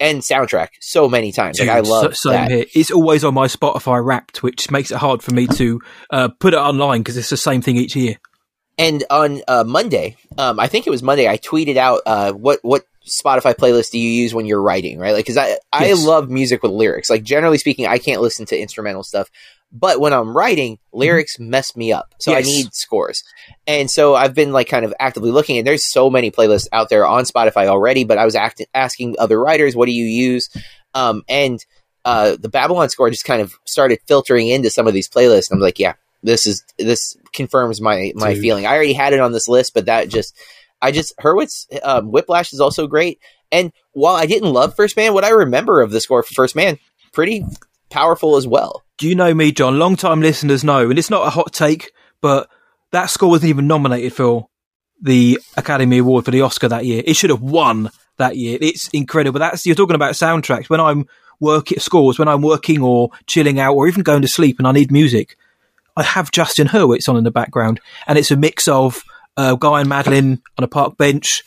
and 0.00 0.20
soundtrack 0.20 0.68
so 0.80 1.08
many 1.08 1.32
times. 1.32 1.58
like 1.58 1.68
I 1.68 1.80
love 1.80 2.16
so- 2.16 2.30
that. 2.30 2.50
here. 2.50 2.64
It's 2.75 2.90
always 2.90 3.25
on 3.25 3.35
my 3.35 3.47
Spotify 3.47 4.04
Wrapped, 4.04 4.42
which 4.42 4.70
makes 4.70 4.90
it 4.90 4.99
hard 4.99 5.23
for 5.23 5.35
me 5.35 5.47
to 5.49 5.80
uh, 6.11 6.28
put 6.28 6.54
it 6.54 6.58
online 6.58 7.00
because 7.00 7.16
it's 7.16 7.30
the 7.30 7.37
same 7.37 7.62
thing 7.62 7.76
each 7.76 7.97
year. 7.97 8.16
And 8.78 9.02
on 9.11 9.42
uh, 9.49 9.64
Monday, 9.66 10.16
um, 10.38 10.61
I 10.61 10.68
think 10.68 10.87
it 10.87 10.90
was 10.90 11.02
Monday, 11.02 11.28
I 11.28 11.37
tweeted 11.37 11.76
out 11.76 12.00
uh, 12.06 12.32
what 12.32 12.61
what 12.62 12.85
Spotify 13.04 13.54
playlist 13.54 13.90
do 13.90 13.99
you 13.99 14.11
use 14.11 14.32
when 14.35 14.47
you're 14.47 14.62
writing, 14.62 14.99
right? 14.99 15.12
Like, 15.12 15.25
because 15.25 15.37
I 15.37 15.58
I 15.73 15.87
Yes. 15.87 16.04
love 16.06 16.30
music 16.30 16.62
with 16.62 16.73
lyrics. 16.73 17.11
Like, 17.11 17.25
generally 17.25 17.58
speaking, 17.58 17.87
I 17.87 17.99
can't 17.99 18.20
listen 18.20 18.47
to 18.47 18.58
instrumental 18.58 19.02
stuff, 19.02 19.30
but 19.73 19.99
when 19.99 20.12
I'm 20.12 20.37
writing, 20.37 20.78
lyrics 20.92 21.38
mess 21.40 21.75
me 21.75 21.92
up. 21.92 22.14
So 22.20 22.32
I 22.32 22.42
Mm-hmm. 22.42 22.47
Need 22.49 22.75
scores, 22.75 23.23
and 23.66 23.90
so 23.90 24.14
I've 24.14 24.35
been 24.35 24.52
like 24.52 24.68
kind 24.68 24.85
of 24.85 24.94
actively 25.00 25.30
looking. 25.32 25.58
And 25.58 25.66
there's 25.66 25.90
so 25.90 26.08
many 26.08 26.30
playlists 26.30 26.68
out 26.73 26.88
there 26.88 27.04
on 27.04 27.25
Spotify 27.25 27.66
already, 27.66 28.04
but 28.04 28.18
I 28.18 28.25
was 28.25 28.37
act- 28.37 28.64
asking 28.75 29.16
other 29.18 29.40
writers, 29.40 29.75
what 29.75 29.87
do 29.87 29.92
you 29.92 30.04
use? 30.04 30.49
Um, 30.94 31.23
and 31.28 31.58
uh, 32.04 32.37
the 32.38 32.49
Babylon 32.49 32.88
score 32.90 33.11
just 33.11 33.25
kind 33.25 33.42
of 33.42 33.54
started 33.66 33.99
filtering 34.06 34.49
into 34.49 34.70
some 34.70 34.87
of 34.87 34.94
these 34.94 35.08
playlists. 35.08 35.50
And 35.50 35.56
I'm 35.58 35.61
like, 35.61 35.78
yeah, 35.78 35.94
this 36.22 36.46
is 36.46 36.64
this 36.78 37.16
confirms 37.32 37.80
my 37.80 38.12
my 38.14 38.34
Dude. 38.34 38.42
feeling. 38.42 38.66
I 38.66 38.75
already 38.75 38.92
had 38.92 39.12
it 39.12 39.20
on 39.20 39.32
this 39.32 39.48
list, 39.48 39.75
but 39.75 39.87
that 39.87 40.08
just 40.08 40.37
I 40.80 40.92
just 40.92 41.16
Hurwitz 41.18 41.66
um, 41.82 42.10
Whiplash 42.10 42.52
is 42.52 42.60
also 42.60 42.87
great. 42.87 43.20
And 43.50 43.72
while 43.92 44.14
I 44.14 44.26
didn't 44.26 44.52
love 44.52 44.75
First 44.76 44.96
Man, 44.96 45.14
what 45.14 45.25
I 45.25 45.30
remember 45.30 45.80
of 45.80 45.90
the 45.90 46.00
score 46.00 46.22
for 46.22 46.34
First 46.34 46.56
Man, 46.56 46.78
pretty 47.12 47.44
powerful 47.90 48.37
as 48.37 48.46
well. 48.46 48.82
Do 48.98 49.08
you 49.08 49.14
know 49.14 49.32
me, 49.32 49.52
John? 49.52 49.78
Long 49.78 49.96
time 49.96 50.20
listeners 50.20 50.64
know, 50.64 50.90
and 50.90 50.98
it's 50.98 51.10
not 51.10 51.26
a 51.26 51.30
hot 51.30 51.52
take, 51.52 51.92
but 52.20 52.48
that 52.90 53.06
score 53.06 53.30
wasn't 53.30 53.50
even 53.50 53.66
nominated 53.66 54.12
for 54.12 54.48
the 55.00 55.38
Academy 55.56 55.98
Award 55.98 56.25
for 56.25 56.30
the 56.30 56.42
Oscar 56.42 56.68
that 56.68 56.84
year. 56.84 57.02
It 57.04 57.14
should 57.14 57.30
have 57.30 57.42
won 57.42 57.90
that 58.16 58.37
year. 58.37 58.58
It's 58.60 58.88
incredible. 58.88 59.38
That's 59.38 59.64
you're 59.64 59.76
talking 59.76 59.94
about 59.94 60.14
soundtracks. 60.14 60.68
When 60.68 60.80
I'm 60.80 61.06
working 61.40 61.78
scores, 61.78 62.18
when 62.18 62.28
I'm 62.28 62.42
working 62.42 62.82
or 62.82 63.10
chilling 63.26 63.60
out 63.60 63.75
or 63.75 63.87
even 63.88 64.02
going 64.02 64.22
to 64.22 64.28
sleep 64.28 64.58
and 64.58 64.66
I 64.66 64.72
need 64.72 64.90
music, 64.90 65.37
I 65.99 66.05
have 66.05 66.31
Justin 66.31 66.69
Hurwitz 66.69 67.09
on 67.09 67.17
in 67.17 67.25
the 67.25 67.33
background, 67.33 67.81
and 68.07 68.17
it's 68.17 68.31
a 68.31 68.37
mix 68.37 68.69
of 68.69 69.02
uh, 69.37 69.57
Guy 69.57 69.81
and 69.81 69.88
Madeline 69.88 70.40
on 70.57 70.62
a 70.62 70.69
park 70.69 70.97
bench, 70.97 71.43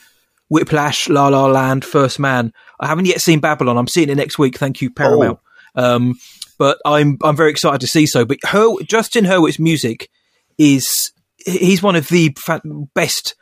Whiplash, 0.50 1.08
La 1.08 1.30
La 1.30 1.46
Land, 1.48 1.86
First 1.86 2.20
Man. 2.20 2.52
I 2.78 2.88
haven't 2.88 3.06
yet 3.06 3.22
seen 3.22 3.40
Babylon. 3.40 3.78
I'm 3.78 3.88
seeing 3.88 4.10
it 4.10 4.16
next 4.16 4.38
week. 4.38 4.58
Thank 4.58 4.82
you, 4.82 4.92
Paramount. 4.92 5.40
Um, 5.74 6.16
but 6.58 6.80
I'm 6.86 7.18
I'm 7.24 7.38
very 7.38 7.50
excited 7.50 7.80
to 7.80 7.88
see 7.88 8.06
so. 8.06 8.26
But 8.26 8.40
Her, 8.46 8.76
Justin 8.84 9.24
Hurwitz's 9.24 9.58
music 9.58 10.10
is 10.58 11.14
he's 11.46 11.82
one 11.82 11.96
of 11.96 12.10
the 12.10 12.36
fa- 12.38 12.62
best. 12.94 13.36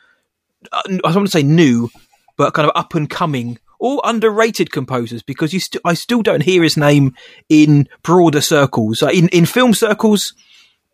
Uh, 0.71 0.83
I 0.85 0.91
don't 0.91 1.15
want 1.15 1.27
to 1.27 1.31
say 1.31 1.41
new, 1.41 1.89
but 2.37 2.53
kind 2.53 2.69
of 2.69 2.75
up 2.75 2.93
and 2.93 3.09
coming 3.09 3.57
or 3.79 3.99
underrated 4.03 4.71
composers 4.71 5.23
because 5.23 5.53
you 5.53 5.59
st- 5.59 5.81
I 5.83 5.95
still 5.95 6.21
don't 6.21 6.43
hear 6.43 6.61
his 6.61 6.77
name 6.77 7.15
in 7.49 7.89
broader 8.03 8.41
circles. 8.41 9.01
In 9.01 9.29
in 9.29 9.47
film 9.47 9.73
circles, 9.73 10.33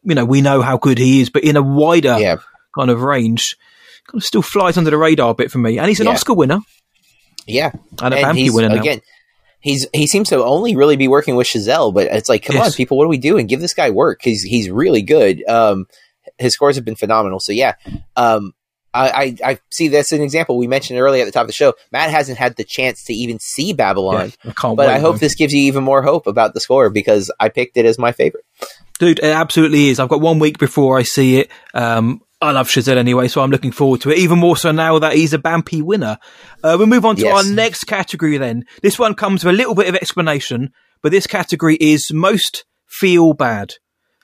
you 0.06 0.16
know 0.16 0.26
we 0.26 0.42
know 0.42 0.62
how 0.62 0.78
good 0.78 0.98
he 0.98 1.22
is, 1.22 1.30
but 1.30 1.44
in 1.44 1.58
a 1.58 1.62
wider 1.62 2.18
Yeah, 2.20 2.38
kind 2.78 2.90
of 2.90 3.02
range, 3.02 3.58
kind 4.08 4.20
of 4.22 4.24
still 4.24 4.42
flies 4.42 4.78
under 4.78 4.90
the 4.92 4.98
radar 4.98 5.32
a 5.32 5.34
bit 5.36 5.52
for 5.52 5.58
me. 5.58 5.78
And 5.78 5.88
he's 5.88 6.00
an 6.00 6.06
Yeah. 6.08 6.14
Oscar 6.14 6.34
winner 6.34 6.60
yeah. 7.48 7.72
and 8.02 8.14
a 8.14 8.18
and 8.18 8.38
winner 8.54 8.70
now. 8.70 8.80
again. 8.82 9.02
He's 9.60 9.88
he 9.94 10.06
seems 10.08 10.30
to 10.30 10.44
only 10.44 10.76
really 10.76 10.96
be 10.96 11.08
working 11.08 11.36
with 11.36 11.48
Chazelle, 11.48 11.94
but 11.94 12.08
it's 12.08 12.30
like, 12.30 12.44
come 12.44 12.58
on, 12.58 12.72
people, 12.72 12.98
what 12.98 13.06
are 13.06 13.10
we 13.10 13.18
doing? 13.18 13.48
Give 13.48 13.60
this 13.60 13.74
guy 13.74 13.90
work. 13.90 14.20
He's 14.22 14.44
he's 14.44 14.70
really 14.70 15.02
good. 15.02 15.44
Um, 15.48 15.86
his 16.38 16.54
scores 16.54 16.76
have 16.76 16.86
been 16.86 16.96
phenomenal. 16.96 17.40
So 17.40 17.52
yeah, 17.52 17.74
um, 18.16 18.54
I, 18.96 19.08
I 19.24 19.36
I 19.52 19.60
see 19.72 19.90
that's 19.90 20.12
an 20.12 20.22
example 20.22 20.58
we 20.58 20.68
mentioned 20.68 21.00
earlier 21.00 21.22
at 21.22 21.26
the 21.26 21.32
top 21.32 21.42
of 21.42 21.48
the 21.48 21.54
show. 21.54 21.74
Matt 21.92 22.10
hasn't 22.12 22.38
had 22.38 22.56
the 22.56 22.64
chance 22.64 23.04
to 23.06 23.14
even 23.14 23.40
see 23.40 23.74
Babylon, 23.74 24.32
Yeah, 24.44 24.52
I 24.52 24.54
can't 24.54 24.78
but 24.78 24.88
wait. 24.88 24.94
I 24.96 25.00
hope 25.00 25.16
though. 25.16 25.20
this 25.20 25.36
gives 25.36 25.54
you 25.54 25.62
even 25.64 25.84
more 25.84 26.02
hope 26.02 26.28
about 26.28 26.54
the 26.54 26.60
score 26.62 26.90
because 26.90 27.32
I 27.40 27.50
picked 27.50 27.78
it 27.78 27.86
as 27.86 27.98
my 28.00 28.12
favorite. 28.12 28.46
Dude, 29.00 29.20
it 29.20 29.26
absolutely 29.26 29.90
is. 29.90 30.00
I've 30.00 30.10
got 30.10 30.22
one 30.22 30.40
week 30.40 30.58
before 30.58 30.98
I 30.98 31.04
see 31.04 31.38
it. 31.40 31.52
Um, 31.74 32.22
I 32.42 32.52
love 32.52 32.68
Chazelle 32.68 32.98
anyway, 32.98 33.28
so 33.28 33.42
I'm 33.42 33.50
looking 33.50 33.72
forward 33.72 34.02
to 34.02 34.12
it. 34.12 34.18
Even 34.20 34.40
more 34.40 34.56
so 34.56 34.72
now 34.72 35.00
that 35.00 35.14
he's 35.16 35.34
a 35.34 35.38
Bampi 35.40 35.82
winner. 35.82 36.18
Uh, 36.64 36.76
we'll 36.78 36.88
move 36.88 37.06
on 37.06 37.16
to 37.18 37.24
Yes. 37.24 37.46
our 37.48 37.52
next 37.54 37.86
category 37.86 38.38
then. 38.38 38.66
This 38.82 38.98
one 39.00 39.16
comes 39.16 39.44
with 39.44 39.54
a 39.54 39.58
little 39.58 39.76
bit 39.76 39.88
of 39.90 39.96
explanation, 39.96 40.72
but 41.02 41.12
this 41.12 41.28
category 41.28 41.76
is 41.80 42.12
most 42.14 42.66
feel 42.88 43.34
bad. 43.34 43.74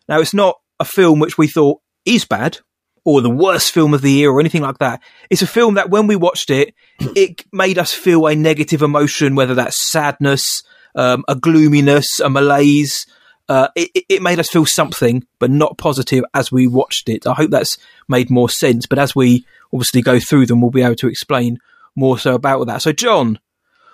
Now, 0.08 0.20
it's 0.20 0.34
not 0.34 0.56
a 0.80 0.86
film 0.86 1.20
which 1.20 1.38
we 1.38 1.48
thought 1.48 1.80
is 2.06 2.26
bad 2.26 2.60
or 3.04 3.22
the 3.22 3.30
worst 3.30 3.72
film 3.74 3.94
of 3.94 4.02
the 4.02 4.12
year 4.12 4.30
or 4.30 4.40
anything 4.40 4.62
like 4.62 4.78
that. 4.78 5.02
It's 5.30 5.42
a 5.42 5.48
film 5.48 5.74
that 5.76 5.90
when 5.90 6.08
we 6.08 6.16
watched 6.16 6.50
it, 6.52 6.74
it 7.16 7.44
made 7.52 7.78
us 7.78 7.92
feel 7.94 8.28
a 8.28 8.36
negative 8.36 8.82
emotion, 8.82 9.36
whether 9.36 9.56
that's 9.56 9.92
sadness, 9.92 10.62
um, 10.96 11.24
a 11.28 11.36
gloominess, 11.36 12.20
a 12.20 12.30
malaise. 12.30 13.06
Uh, 13.50 13.68
it, 13.76 13.90
it- 14.08 14.22
made 14.22 14.40
us 14.40 14.50
feel 14.50 14.66
something, 14.66 15.26
but 15.40 15.50
not 15.50 15.78
positive 15.78 16.24
as 16.34 16.52
we 16.52 16.68
watched 16.68 17.10
it. 17.10 17.26
I 17.26 17.34
hope 17.34 17.50
that's 17.52 17.78
made 18.08 18.30
more 18.30 18.50
sense. 18.50 18.86
But 18.86 19.00
as 19.00 19.16
we 19.16 19.46
obviously 19.74 20.02
go 20.02 20.20
through 20.20 20.46
them, 20.46 20.62
we'll 20.62 20.70
be 20.72 20.84
able 20.84 20.96
to 20.98 21.08
explain 21.08 21.58
more 21.96 22.18
so 22.20 22.36
about 22.36 22.68
that. 22.68 22.82
So, 22.84 22.92
John, 22.94 23.40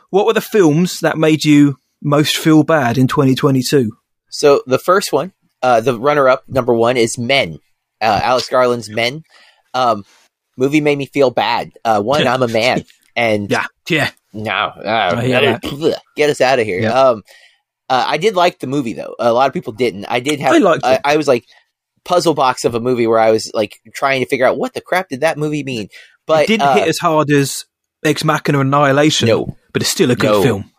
what 0.09 0.25
were 0.25 0.33
the 0.33 0.41
films 0.41 0.99
that 0.99 1.17
made 1.17 1.43
you 1.45 1.79
most 2.03 2.35
feel 2.37 2.63
bad 2.63 2.97
in 2.97 3.07
2022? 3.07 3.97
So 4.29 4.61
the 4.67 4.77
first 4.77 5.11
one, 5.13 5.31
uh, 5.63 5.79
the 5.81 5.97
runner-up 5.97 6.43
number 6.47 6.73
one 6.73 6.97
is 6.97 7.17
Men. 7.17 7.59
Uh, 8.01 8.19
Alex 8.23 8.49
Garland's 8.49 8.89
Men. 8.89 9.23
Um, 9.73 10.05
movie 10.57 10.81
made 10.81 10.97
me 10.97 11.05
feel 11.07 11.31
bad. 11.31 11.71
Uh, 11.85 12.01
one, 12.01 12.25
I'm 12.27 12.41
a 12.43 12.47
man, 12.47 12.83
and 13.15 13.49
Yeah, 13.51 13.65
yeah, 13.89 14.09
no, 14.33 14.51
uh, 14.51 15.19
hear 15.21 15.41
that. 15.41 15.61
bleh, 15.63 15.95
get 16.15 16.29
us 16.29 16.41
out 16.41 16.59
of 16.59 16.65
here. 16.65 16.81
Yeah. 16.81 16.93
Um, 16.93 17.23
uh, 17.89 18.03
I 18.07 18.17
did 18.17 18.35
like 18.35 18.59
the 18.59 18.67
movie 18.67 18.93
though. 18.93 19.15
A 19.19 19.31
lot 19.33 19.47
of 19.47 19.53
people 19.53 19.73
didn't. 19.73 20.05
I 20.05 20.19
did 20.19 20.39
have. 20.39 20.53
I 20.53 20.57
liked 20.57 20.83
I. 20.83 20.99
I 21.05 21.17
was 21.17 21.27
like 21.27 21.45
puzzle 22.03 22.33
box 22.33 22.65
of 22.65 22.73
a 22.75 22.79
movie 22.79 23.05
where 23.07 23.19
I 23.19 23.31
was 23.31 23.51
like 23.53 23.79
trying 23.93 24.21
to 24.21 24.27
figure 24.27 24.45
out 24.45 24.57
what 24.57 24.73
the 24.73 24.81
crap 24.81 25.09
did 25.09 25.21
that 25.21 25.37
movie 25.37 25.63
mean. 25.63 25.87
But 26.25 26.43
it 26.43 26.47
didn't 26.47 26.67
uh, 26.67 26.73
hit 26.75 26.87
as 26.87 26.97
hard 26.97 27.29
as 27.31 27.65
Ex 28.03 28.23
Machina 28.23 28.59
Annihilation, 28.59 29.27
No. 29.27 29.57
but 29.73 29.81
it's 29.81 29.91
still 29.91 30.11
a 30.11 30.15
good 30.15 30.31
No. 30.31 30.41
film. 30.43 30.71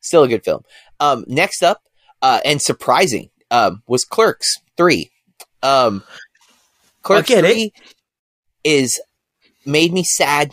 still 0.00 0.22
a 0.22 0.28
good 0.28 0.44
film. 0.44 0.62
Um, 1.00 1.24
next 1.26 1.62
up, 1.62 1.82
uh, 2.22 2.40
and 2.44 2.60
surprising, 2.62 3.28
um, 3.50 3.82
was 3.86 4.04
Clerks 4.04 4.56
three. 4.76 5.10
Um, 5.62 6.02
Clerks 7.04 7.28
get 7.28 7.44
three 7.44 7.72
is 8.64 9.00
made 9.64 9.92
me 9.92 10.02
sad 10.02 10.52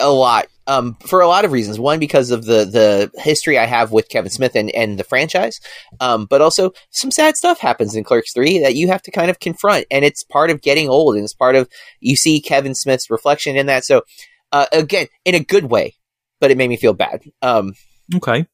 a 0.00 0.10
lot. 0.10 0.46
Um, 0.66 0.96
for 1.00 1.22
a 1.22 1.28
lot 1.28 1.46
of 1.46 1.52
reasons. 1.52 1.78
One, 1.78 1.98
because 1.98 2.30
of 2.30 2.44
the 2.44 2.64
the 2.64 3.10
history 3.22 3.58
I 3.58 3.64
have 3.64 3.90
with 3.90 4.10
Kevin 4.10 4.30
Smith 4.30 4.54
and, 4.54 4.70
and 4.74 4.98
the 4.98 5.04
franchise. 5.04 5.60
Um, 5.98 6.26
but 6.26 6.42
also 6.42 6.72
some 6.90 7.10
sad 7.10 7.36
stuff 7.36 7.58
happens 7.58 7.94
in 7.94 8.04
Clerks 8.04 8.32
three 8.34 8.58
that 8.60 8.74
you 8.74 8.88
have 8.88 9.02
to 9.02 9.10
kind 9.10 9.30
of 9.30 9.40
confront, 9.40 9.86
and 9.90 10.04
it's 10.04 10.24
part 10.24 10.50
of 10.50 10.60
getting 10.60 10.88
old, 10.88 11.14
and 11.16 11.24
it's 11.24 11.34
part 11.34 11.56
of 11.56 11.68
you 12.00 12.16
see 12.16 12.40
Kevin 12.40 12.74
Smith's 12.74 13.10
reflection 13.10 13.56
in 13.56 13.66
that. 13.66 13.84
So, 13.84 14.02
uh, 14.52 14.66
again, 14.72 15.06
in 15.24 15.34
a 15.34 15.40
good 15.40 15.64
way, 15.64 15.94
but 16.38 16.50
it 16.50 16.58
made 16.58 16.68
me 16.68 16.76
feel 16.76 16.94
bad. 16.94 17.22
Um, 17.40 17.72
Okay. 18.14 18.46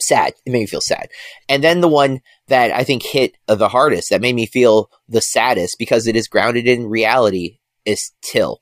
Sad. 0.00 0.34
It 0.44 0.50
made 0.50 0.60
me 0.60 0.66
feel 0.66 0.80
sad. 0.80 1.08
And 1.48 1.62
then 1.62 1.80
the 1.80 1.88
one 1.88 2.20
that 2.48 2.72
I 2.72 2.84
think 2.84 3.02
hit 3.02 3.36
the 3.46 3.68
hardest, 3.68 4.10
that 4.10 4.20
made 4.20 4.34
me 4.34 4.46
feel 4.46 4.90
the 5.08 5.20
saddest 5.20 5.76
because 5.78 6.06
it 6.06 6.16
is 6.16 6.28
grounded 6.28 6.66
in 6.66 6.86
reality, 6.86 7.58
is 7.84 8.12
Till. 8.22 8.60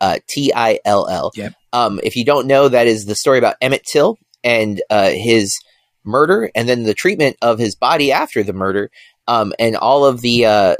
Uh, 0.00 0.18
T 0.28 0.52
I 0.54 0.78
L 0.84 1.08
L. 1.08 1.32
Yep. 1.34 1.54
Um, 1.72 2.00
if 2.02 2.16
you 2.16 2.24
don't 2.24 2.46
know, 2.46 2.68
that 2.68 2.86
is 2.86 3.06
the 3.06 3.14
story 3.14 3.38
about 3.38 3.56
Emmett 3.60 3.84
Till 3.84 4.18
and 4.44 4.82
uh, 4.90 5.10
his 5.10 5.58
murder, 6.04 6.50
and 6.54 6.68
then 6.68 6.82
the 6.84 6.94
treatment 6.94 7.36
of 7.40 7.58
his 7.58 7.74
body 7.74 8.12
after 8.12 8.42
the 8.42 8.52
murder, 8.52 8.90
um, 9.26 9.54
and 9.58 9.74
all 9.74 10.04
of 10.04 10.20
the 10.20 10.44
uh, 10.44 10.76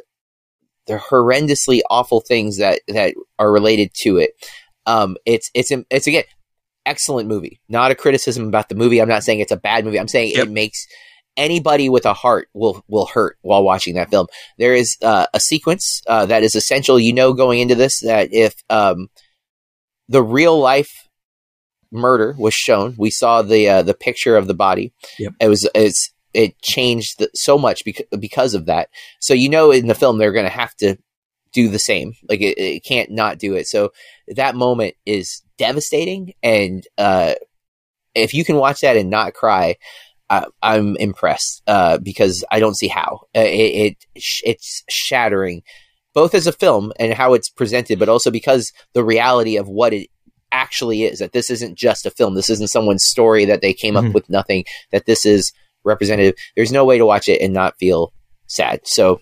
the 0.86 0.98
horrendously 0.98 1.80
awful 1.88 2.20
things 2.20 2.58
that 2.58 2.80
that 2.88 3.14
are 3.38 3.50
related 3.50 3.90
to 4.02 4.18
it. 4.18 4.32
Um, 4.84 5.16
it's 5.24 5.50
it's 5.54 5.72
it's 5.90 6.06
again 6.06 6.24
excellent 6.86 7.28
movie. 7.28 7.60
Not 7.68 7.90
a 7.90 7.94
criticism 7.94 8.48
about 8.48 8.68
the 8.68 8.74
movie. 8.74 9.00
I'm 9.02 9.08
not 9.08 9.24
saying 9.24 9.40
it's 9.40 9.52
a 9.52 9.56
bad 9.56 9.84
movie. 9.84 10.00
I'm 10.00 10.08
saying 10.08 10.32
Yep. 10.34 10.46
it 10.46 10.50
makes 10.50 10.86
anybody 11.36 11.88
with 11.88 12.06
a 12.06 12.14
heart 12.14 12.48
will 12.54 12.82
will 12.88 13.06
hurt 13.06 13.36
while 13.42 13.62
watching 13.62 13.94
that 13.96 14.10
film. 14.10 14.26
There 14.58 14.74
is 14.74 14.96
uh, 15.02 15.26
a 15.34 15.40
sequence 15.40 16.00
uh, 16.06 16.26
that 16.26 16.42
is 16.42 16.54
essential. 16.54 16.98
You 16.98 17.12
know, 17.12 17.34
going 17.34 17.60
into 17.60 17.74
this, 17.74 18.00
that 18.00 18.32
if 18.32 18.54
um, 18.70 19.08
the 20.08 20.22
real 20.22 20.58
life 20.58 21.08
murder 21.92 22.34
was 22.38 22.54
shown, 22.54 22.94
we 22.96 23.10
saw 23.10 23.42
the 23.42 23.68
uh, 23.68 23.82
the 23.82 23.94
picture 23.94 24.36
of 24.36 24.46
the 24.46 24.54
body. 24.54 24.92
Yep. 25.18 25.32
It 25.40 25.48
was 25.48 25.68
it's 25.74 26.12
it 26.32 26.60
changed 26.60 27.18
the, 27.18 27.30
so 27.34 27.58
much 27.58 27.84
because 27.84 28.06
because 28.18 28.54
of 28.54 28.66
that. 28.66 28.88
So 29.20 29.34
you 29.34 29.48
know, 29.48 29.70
in 29.70 29.86
the 29.88 29.94
film, 29.94 30.18
they're 30.18 30.32
going 30.32 30.46
to 30.46 30.50
have 30.50 30.74
to 30.76 30.96
do 31.52 31.68
the 31.68 31.78
same. 31.78 32.12
Like 32.28 32.40
it, 32.40 32.58
it 32.58 32.84
can't 32.84 33.10
not 33.10 33.38
do 33.38 33.54
it. 33.54 33.66
So 33.66 33.92
that 34.28 34.54
moment 34.54 34.94
is 35.04 35.42
devastating 35.58 36.32
and 36.42 36.84
uh 36.98 37.34
if 38.14 38.32
you 38.32 38.44
can 38.44 38.56
watch 38.56 38.80
that 38.80 38.96
and 38.96 39.10
not 39.10 39.34
cry, 39.34 39.76
uh, 40.30 40.46
I'm 40.62 40.96
impressed 40.96 41.62
uh, 41.66 41.98
because 41.98 42.42
I 42.50 42.60
don't 42.60 42.76
see 42.76 42.88
how 42.88 43.20
uh, 43.36 43.40
it, 43.40 43.94
it 44.14 44.30
it's 44.42 44.82
shattering, 44.88 45.62
both 46.14 46.34
as 46.34 46.46
a 46.46 46.52
film 46.52 46.92
and 46.98 47.12
how 47.12 47.34
it's 47.34 47.50
presented, 47.50 47.98
but 47.98 48.08
also 48.08 48.30
because 48.30 48.72
the 48.94 49.04
reality 49.04 49.56
of 49.58 49.68
what 49.68 49.92
it 49.92 50.08
actually 50.50 51.04
is 51.04 51.18
that 51.18 51.32
this 51.32 51.50
isn't 51.50 51.76
just 51.76 52.06
a 52.06 52.10
film. 52.10 52.34
This 52.34 52.48
isn't 52.48 52.70
someone's 52.70 53.04
story 53.04 53.44
that 53.44 53.60
they 53.60 53.74
came 53.74 53.94
Mhm. 53.94 54.08
up 54.08 54.14
with 54.14 54.30
nothing. 54.30 54.64
That 54.92 55.04
this 55.04 55.26
is 55.26 55.52
representative. 55.84 56.34
There's 56.56 56.72
no 56.72 56.86
way 56.86 56.96
to 56.96 57.04
watch 57.04 57.28
it 57.28 57.42
and 57.42 57.52
not 57.52 57.74
feel 57.78 58.14
sad. 58.46 58.80
So 58.84 59.20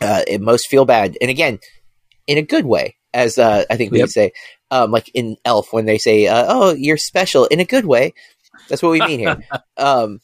uh, 0.00 0.22
it 0.28 0.40
most 0.40 0.68
feel 0.68 0.84
bad, 0.84 1.16
and 1.20 1.30
again, 1.30 1.58
in 2.26 2.38
a 2.38 2.42
good 2.42 2.64
way, 2.64 2.96
as 3.14 3.38
uh, 3.38 3.64
I 3.70 3.76
think 3.76 3.92
we 3.92 3.98
Yep. 3.98 4.08
say, 4.08 4.32
um, 4.70 4.90
like 4.90 5.10
in 5.14 5.36
Elf 5.44 5.72
when 5.72 5.86
they 5.86 5.98
say, 5.98 6.26
uh, 6.26 6.44
"Oh, 6.48 6.72
you're 6.74 6.96
special," 6.96 7.46
in 7.46 7.60
a 7.60 7.64
good 7.64 7.84
way. 7.84 8.14
That's 8.68 8.82
what 8.82 8.90
we 8.90 9.00
mean 9.00 9.18
here. 9.20 9.42
um, 9.76 10.20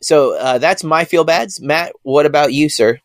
so 0.00 0.36
uh, 0.36 0.58
that's 0.58 0.84
my 0.84 1.04
feel 1.04 1.24
bads. 1.24 1.60
Matt, 1.60 1.92
what 2.02 2.26
about 2.26 2.52
you, 2.52 2.68
sir? 2.68 3.00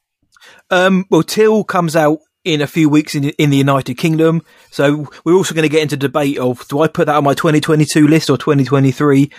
Um, 0.70 1.06
well, 1.10 1.24
Till 1.24 1.64
comes 1.64 1.96
out 1.96 2.20
in 2.44 2.62
a 2.62 2.68
few 2.68 2.90
weeks 2.90 3.16
in, 3.16 3.26
in 3.32 3.50
the 3.50 3.58
United 3.58 3.96
Kingdom, 3.96 4.42
so 4.72 5.10
we're 5.24 5.36
also 5.36 5.54
going 5.54 5.64
to 5.64 5.70
get 5.70 5.82
into 5.82 5.98
debate 5.98 6.38
of 6.38 6.68
do 6.68 6.82
I 6.82 6.88
put 6.88 7.06
that 7.08 7.16
on 7.16 7.24
my 7.24 7.34
2022 7.34 8.08
list 8.08 8.30
or 8.30 8.38
2023? 8.38 9.32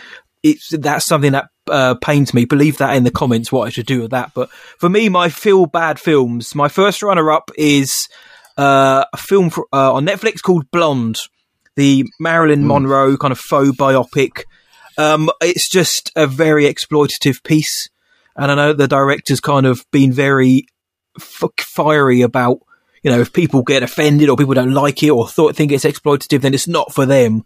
It's 0.43 0.69
that's 0.71 1.07
something 1.07 1.33
that 1.33 1.49
uh, 1.69 1.95
pains 1.97 2.33
me. 2.33 2.45
Believe 2.45 2.79
that 2.79 2.95
in 2.97 3.05
the 3.05 3.11
comments 3.11 3.51
what 3.51 3.67
I 3.67 3.71
should 3.71 3.87
do 3.87 4.03
with 4.03 4.11
that. 4.13 4.33
But 4.35 4.51
for 4.79 4.89
me, 4.89 5.09
my 5.09 5.29
feel 5.31 5.67
bad 5.67 5.99
films. 5.99 6.55
My 6.55 6.69
first 6.69 7.03
runner 7.03 7.31
up 7.31 7.51
is 7.57 8.09
uh, 8.59 9.05
a 9.13 9.17
film 9.17 9.49
for, 9.51 9.67
uh, 9.73 9.93
on 9.95 10.05
Netflix 10.07 10.43
called 10.43 10.71
Blonde, 10.71 11.17
the 11.77 12.05
Marilyn 12.21 12.65
Mm. 12.65 12.67
Monroe 12.67 13.17
kind 13.17 13.33
of 13.33 13.39
faux 13.39 13.71
biopic. 13.77 14.43
Um, 14.99 15.31
it's 15.41 15.69
just 15.69 16.11
a 16.17 16.27
very 16.27 16.65
exploitative 16.65 17.43
piece, 17.45 17.89
and 18.37 18.51
I 18.51 18.55
know 18.57 18.73
the 18.73 18.89
director's 18.89 19.41
kind 19.41 19.65
of 19.65 19.85
been 19.93 20.13
very 20.13 20.67
f- 21.17 21.45
fiery 21.61 22.21
about 22.23 22.59
you 23.05 23.11
know 23.13 23.21
if 23.21 23.33
people 23.33 23.63
get 23.63 23.85
offended 23.85 24.29
or 24.29 24.37
people 24.37 24.55
don't 24.55 24.75
like 24.75 25.03
it 25.05 25.11
or 25.11 25.29
thought 25.29 25.55
think 25.55 25.71
it's 25.71 25.85
exploitative 25.85 26.41
then 26.41 26.53
it's 26.53 26.67
not 26.67 26.93
for 26.93 27.07
them 27.07 27.45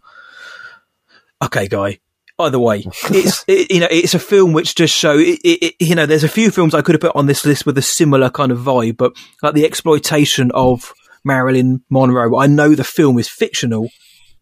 okay 1.43 1.67
guy 1.67 1.99
either 2.39 2.57
way 2.59 2.79
it's 3.11 3.43
it, 3.47 3.71
you 3.71 3.79
know 3.79 3.87
it's 3.91 4.13
a 4.15 4.19
film 4.19 4.53
which 4.53 4.73
just 4.75 4.93
show 4.95 5.17
it, 5.17 5.39
it- 5.43 5.75
you 5.79 5.93
know 5.95 6.05
there's 6.07 6.23
a 6.23 6.27
few 6.29 6.49
films 6.49 6.73
i 6.73 6.81
could 6.81 6.95
have 6.95 7.01
put 7.01 7.15
on 7.15 7.27
this 7.27 7.45
list 7.45 7.65
with 7.67 7.77
a 7.77 7.81
similar 7.83 8.29
kind 8.31 8.51
of 8.51 8.57
vibe 8.59 8.97
but 8.97 9.13
like 9.43 9.53
the 9.53 9.65
exploitation 9.65 10.49
of 10.55 10.91
marilyn 11.23 11.83
monroe 11.89 12.37
i 12.37 12.47
know 12.47 12.75
the 12.75 12.83
film 12.83 13.17
is 13.17 13.29
fictional 13.29 13.89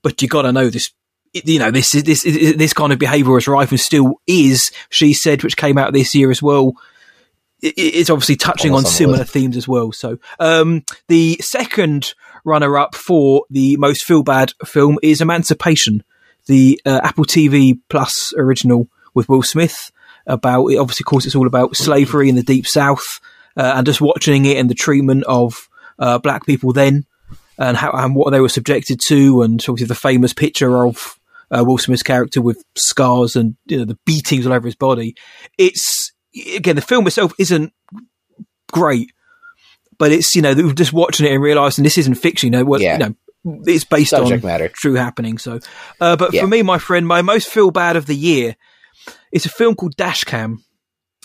but 0.01 0.21
you 0.21 0.27
got 0.27 0.43
to 0.43 0.51
know 0.51 0.69
this 0.69 0.91
you 1.33 1.59
know 1.59 1.71
this 1.71 1.95
is 1.95 2.03
this 2.03 2.23
this 2.23 2.73
kind 2.73 2.91
of 2.91 2.99
behavior 2.99 3.37
is 3.37 3.47
rife 3.47 3.71
and 3.71 3.79
still 3.79 4.15
is 4.27 4.71
she 4.89 5.13
said 5.13 5.43
which 5.43 5.57
came 5.57 5.77
out 5.77 5.93
this 5.93 6.13
year 6.13 6.29
as 6.29 6.41
well 6.41 6.73
it's 7.61 8.09
obviously 8.09 8.35
touching 8.35 8.71
Almost 8.71 8.87
on 8.87 8.91
similar 8.91 9.23
themes 9.23 9.55
as 9.55 9.67
well. 9.67 9.91
So, 9.91 10.17
um, 10.39 10.83
the 11.07 11.37
second 11.41 12.13
runner 12.43 12.77
up 12.77 12.95
for 12.95 13.45
the 13.49 13.77
most 13.77 14.03
feel 14.03 14.23
bad 14.23 14.53
film 14.65 14.97
is 15.03 15.21
Emancipation, 15.21 16.03
the 16.47 16.81
uh, 16.85 17.01
Apple 17.03 17.25
TV 17.25 17.79
Plus 17.89 18.33
original 18.35 18.87
with 19.13 19.29
Will 19.29 19.43
Smith. 19.43 19.91
About 20.27 20.67
it, 20.67 20.77
obviously, 20.77 21.03
of 21.03 21.07
course, 21.07 21.25
it's 21.25 21.35
all 21.35 21.47
about 21.47 21.75
slavery 21.75 22.29
in 22.29 22.35
the 22.35 22.43
Deep 22.43 22.67
South, 22.67 23.19
uh, 23.57 23.73
and 23.75 23.85
just 23.87 24.01
watching 24.01 24.45
it 24.45 24.57
and 24.57 24.69
the 24.69 24.75
treatment 24.75 25.23
of 25.23 25.67
uh, 26.01 26.17
black 26.19 26.45
people 26.45 26.73
then, 26.73 27.05
and 27.57 27.77
how 27.77 27.91
and 27.91 28.15
what 28.15 28.31
they 28.31 28.41
were 28.41 28.49
subjected 28.49 28.99
to, 29.07 29.41
and 29.43 29.61
obviously 29.69 29.87
the 29.87 29.95
famous 29.95 30.33
picture 30.33 30.85
of 30.85 31.17
uh, 31.51 31.63
Will 31.65 31.77
Smith's 31.77 32.03
character 32.03 32.41
with 32.41 32.61
scars 32.75 33.35
and 33.37 33.55
you 33.67 33.77
know 33.77 33.85
the 33.85 33.97
beatings 34.05 34.45
all 34.45 34.51
over 34.53 34.67
his 34.67 34.75
body. 34.75 35.15
It's 35.57 36.11
again 36.55 36.75
the 36.75 36.81
film 36.81 37.07
itself 37.07 37.33
isn't 37.39 37.71
great, 38.71 39.11
but 39.97 40.11
it's 40.11 40.35
you 40.35 40.41
know 40.41 40.73
just 40.73 40.93
watching 40.93 41.25
it 41.25 41.33
and 41.33 41.41
realizing 41.43 41.83
this 41.83 41.97
isn't 41.97 42.15
fiction. 42.15 42.47
You 42.47 42.51
know, 42.59 42.65
what, 42.65 42.81
Yeah. 42.81 42.93
you 42.93 42.99
know 42.99 43.15
it's 43.65 43.83
based 43.85 44.11
Subject 44.11 44.43
on 44.43 44.47
matter. 44.47 44.69
true 44.69 44.93
happening. 44.93 45.37
So, 45.39 45.59
uh, 45.99 46.15
but 46.15 46.31
Yeah. 46.33 46.41
for 46.41 46.47
me, 46.47 46.61
my 46.61 46.77
friend, 46.77 47.07
my 47.07 47.21
most 47.23 47.47
feel 47.49 47.71
bad 47.71 47.95
of 47.95 48.05
the 48.05 48.15
year 48.15 48.55
is 49.31 49.45
a 49.45 49.49
film 49.49 49.73
called 49.75 49.95
Dashcam. 49.97 50.57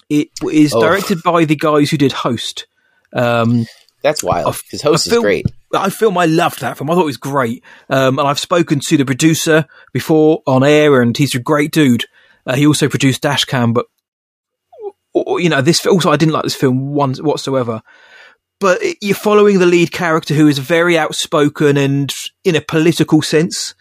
It 0.08 0.28
is 0.50 0.72
Oh. 0.74 0.80
directed 0.80 1.22
by 1.22 1.44
the 1.44 1.56
guys 1.56 1.90
who 1.90 1.98
did 1.98 2.12
Host. 2.12 2.66
Um, 3.12 3.66
That's 4.02 4.22
wild 4.22 4.54
I- 4.54 4.58
because 4.64 4.82
Host 4.82 5.06
I 5.06 5.08
is 5.08 5.12
feel- 5.12 5.22
great. 5.22 5.46
I 5.74 5.90
film 5.90 6.16
I 6.16 6.26
loved 6.26 6.60
that 6.60 6.78
film. 6.78 6.90
I 6.90 6.94
thought 6.94 7.02
it 7.02 7.06
was 7.06 7.16
great. 7.16 7.62
Um, 7.90 8.18
and 8.18 8.26
I've 8.28 8.38
spoken 8.38 8.80
to 8.86 8.96
the 8.96 9.04
producer 9.04 9.66
before 9.92 10.42
on 10.46 10.62
air, 10.64 11.02
and 11.02 11.16
he's 11.16 11.34
a 11.34 11.40
great 11.40 11.72
dude. 11.72 12.04
Uh, 12.46 12.54
he 12.54 12.66
also 12.66 12.88
produced 12.88 13.22
Dashcam, 13.22 13.74
but 13.74 13.86
you 15.38 15.48
know 15.48 15.60
this. 15.62 15.84
Also, 15.86 16.10
I 16.10 16.16
didn't 16.16 16.32
like 16.34 16.44
this 16.44 16.54
film 16.54 16.92
once 16.94 17.20
whatsoever. 17.20 17.82
But 18.60 18.80
you're 19.02 19.14
following 19.16 19.58
the 19.58 19.66
lead 19.66 19.92
character 19.92 20.32
who 20.34 20.46
is 20.48 20.58
very 20.58 20.96
outspoken 20.96 21.76
and 21.76 22.10
in 22.44 22.54
a 22.56 22.60
political 22.62 23.20
sense, 23.20 23.74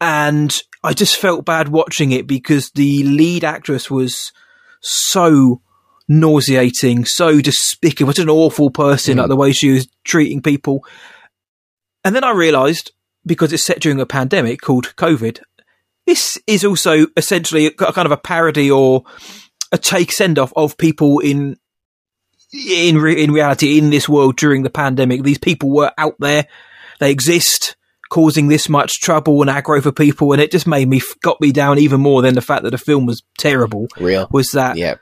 and 0.00 0.52
I 0.82 0.92
just 0.94 1.16
felt 1.16 1.44
bad 1.44 1.68
watching 1.68 2.10
it 2.10 2.26
because 2.26 2.70
the 2.74 3.04
lead 3.04 3.44
actress 3.44 3.90
was 3.90 4.32
so 4.80 5.60
nauseating, 6.08 7.04
so 7.04 7.40
despicable, 7.40 8.12
such 8.12 8.22
an 8.22 8.28
awful 8.30 8.70
person, 8.70 9.16
Mm. 9.16 9.20
like 9.20 9.28
the 9.28 9.36
way 9.36 9.52
she 9.52 9.70
was 9.70 9.88
treating 10.04 10.42
people. 10.42 10.84
And 12.04 12.14
then 12.16 12.24
I 12.24 12.32
realised, 12.32 12.90
because 13.24 13.52
it's 13.52 13.64
set 13.64 13.80
during 13.80 14.00
a 14.00 14.06
pandemic 14.06 14.60
called 14.60 14.94
COVID, 14.96 15.40
this 16.06 16.38
is 16.46 16.64
also 16.64 17.06
essentially 17.16 17.66
a, 17.66 17.70
kind 17.70 18.06
of 18.06 18.12
a 18.12 18.16
parody 18.16 18.70
or 18.70 19.04
a 19.70 19.78
take 19.78 20.10
send 20.12 20.38
off 20.38 20.52
of 20.56 20.76
people 20.76 21.20
in 21.20 21.56
in 22.52 22.98
re- 22.98 23.22
in 23.22 23.30
reality 23.30 23.78
in 23.78 23.88
this 23.90 24.08
world 24.08 24.36
during 24.36 24.62
the 24.62 24.68
pandemic. 24.70 25.22
These 25.22 25.38
people 25.38 25.70
were 25.70 25.92
out 25.96 26.16
there, 26.18 26.46
they 27.00 27.10
exist, 27.10 27.76
causing 28.10 28.48
this 28.48 28.68
much 28.68 29.00
trouble 29.00 29.40
and 29.40 29.50
aggro 29.50 29.82
for 29.82 29.92
people, 29.92 30.32
and 30.32 30.42
it 30.42 30.50
just 30.50 30.66
made 30.66 30.88
me 30.88 31.00
got 31.22 31.40
me 31.40 31.52
down 31.52 31.78
even 31.78 32.00
more 32.00 32.20
than 32.20 32.34
the 32.34 32.42
fact 32.42 32.64
that 32.64 32.70
the 32.70 32.78
film 32.78 33.06
was 33.06 33.22
terrible. 33.38 33.86
Real. 33.98 34.28
Was 34.32 34.48
that 34.50 34.76
Yeah. 34.76 34.96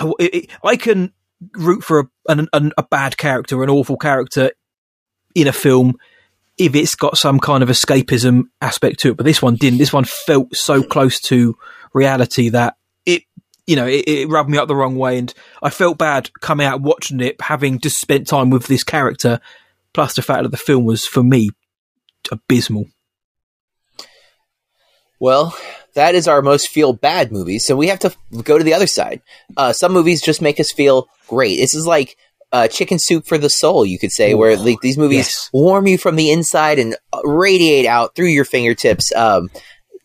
Oh, 0.00 0.14
I, 0.20 0.24
it- 0.32 0.50
I 0.64 0.76
can 0.76 1.12
root 1.52 1.84
for 1.84 2.00
a, 2.00 2.04
an, 2.32 2.48
an, 2.52 2.72
a 2.78 2.82
bad 2.82 3.16
character, 3.16 3.62
an 3.62 3.70
awful 3.70 3.96
character 3.96 4.50
in 5.34 5.46
a 5.46 5.52
film 5.52 5.94
if 6.58 6.74
it's 6.74 6.94
got 6.94 7.18
some 7.18 7.38
kind 7.38 7.62
of 7.62 7.68
escapism 7.68 8.44
aspect 8.62 9.00
to 9.00 9.10
it. 9.10 9.16
But 9.18 9.26
this 9.26 9.42
one 9.42 9.56
didn't. 9.56 9.78
This 9.78 9.92
one 9.92 10.04
felt 10.04 10.56
so 10.56 10.82
close 10.82 11.20
to 11.22 11.56
reality 11.92 12.48
that 12.48 12.76
it, 13.04 13.24
you 13.66 13.76
know, 13.76 13.86
it, 13.86 14.04
it 14.08 14.28
rubbed 14.30 14.48
me 14.48 14.56
up 14.56 14.66
the 14.68 14.74
wrong 14.76 14.96
way, 14.96 15.18
and 15.18 15.32
I 15.62 15.68
felt 15.70 15.98
bad 15.98 16.30
coming 16.40 16.66
out 16.66 16.80
watching 16.80 17.20
it, 17.20 17.38
having 17.40 17.78
just 17.80 18.00
spent 18.00 18.26
time 18.26 18.48
with 18.48 18.66
this 18.68 18.82
character, 18.84 19.40
plus 19.92 20.14
the 20.14 20.22
fact 20.22 20.44
that 20.44 20.50
the 20.50 20.56
film 20.56 20.84
was 20.86 21.04
for 21.04 21.22
me 21.22 21.50
abysmal. 22.32 22.86
Well, 25.18 25.56
that 25.94 26.14
is 26.14 26.28
our 26.28 26.42
most 26.42 26.68
feel 26.68 26.92
bad 26.92 27.32
movies. 27.32 27.66
So 27.66 27.74
we 27.74 27.88
have 27.88 27.98
to 28.00 28.14
go 28.42 28.58
to 28.58 28.64
the 28.64 28.74
other 28.74 28.86
side. 28.86 29.22
Uh, 29.56 29.72
some 29.72 29.92
movies 29.92 30.20
just 30.20 30.42
make 30.42 30.60
us 30.60 30.72
feel 30.72 31.08
great. 31.28 31.56
This 31.56 31.74
is 31.74 31.86
like 31.86 32.16
uh, 32.52 32.68
chicken 32.68 32.98
soup 32.98 33.26
for 33.26 33.38
the 33.38 33.50
soul, 33.50 33.84
you 33.84 33.98
could 33.98 34.12
say, 34.12 34.32
Ooh, 34.32 34.38
where 34.38 34.56
like 34.56 34.80
these 34.80 34.98
movies 34.98 35.26
yes. 35.26 35.50
warm 35.52 35.86
you 35.86 35.98
from 35.98 36.16
the 36.16 36.30
inside 36.30 36.78
and 36.78 36.96
uh, 37.12 37.20
radiate 37.24 37.86
out 37.86 38.14
through 38.14 38.28
your 38.28 38.44
fingertips, 38.44 39.12
um, 39.14 39.48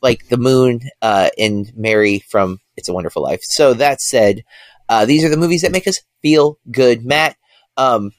like 0.02 0.28
the 0.30 0.38
moon 0.38 0.82
uh, 1.02 1.30
and 1.38 1.71
Mary 1.76 2.19
from 2.30 2.60
It's 2.78 2.89
a 2.89 2.93
Wonderful 2.93 3.21
Life. 3.21 3.41
So 3.43 3.74
that 3.76 4.02
said, 4.02 4.43
uh, 4.89 5.06
these 5.06 5.24
are 5.24 5.30
the 5.30 5.38
movies 5.38 5.62
that 5.62 5.71
make 5.71 5.88
us 5.88 6.02
feel 6.21 6.58
good. 6.71 7.06
Matt, 7.06 7.36
um, 7.78 8.12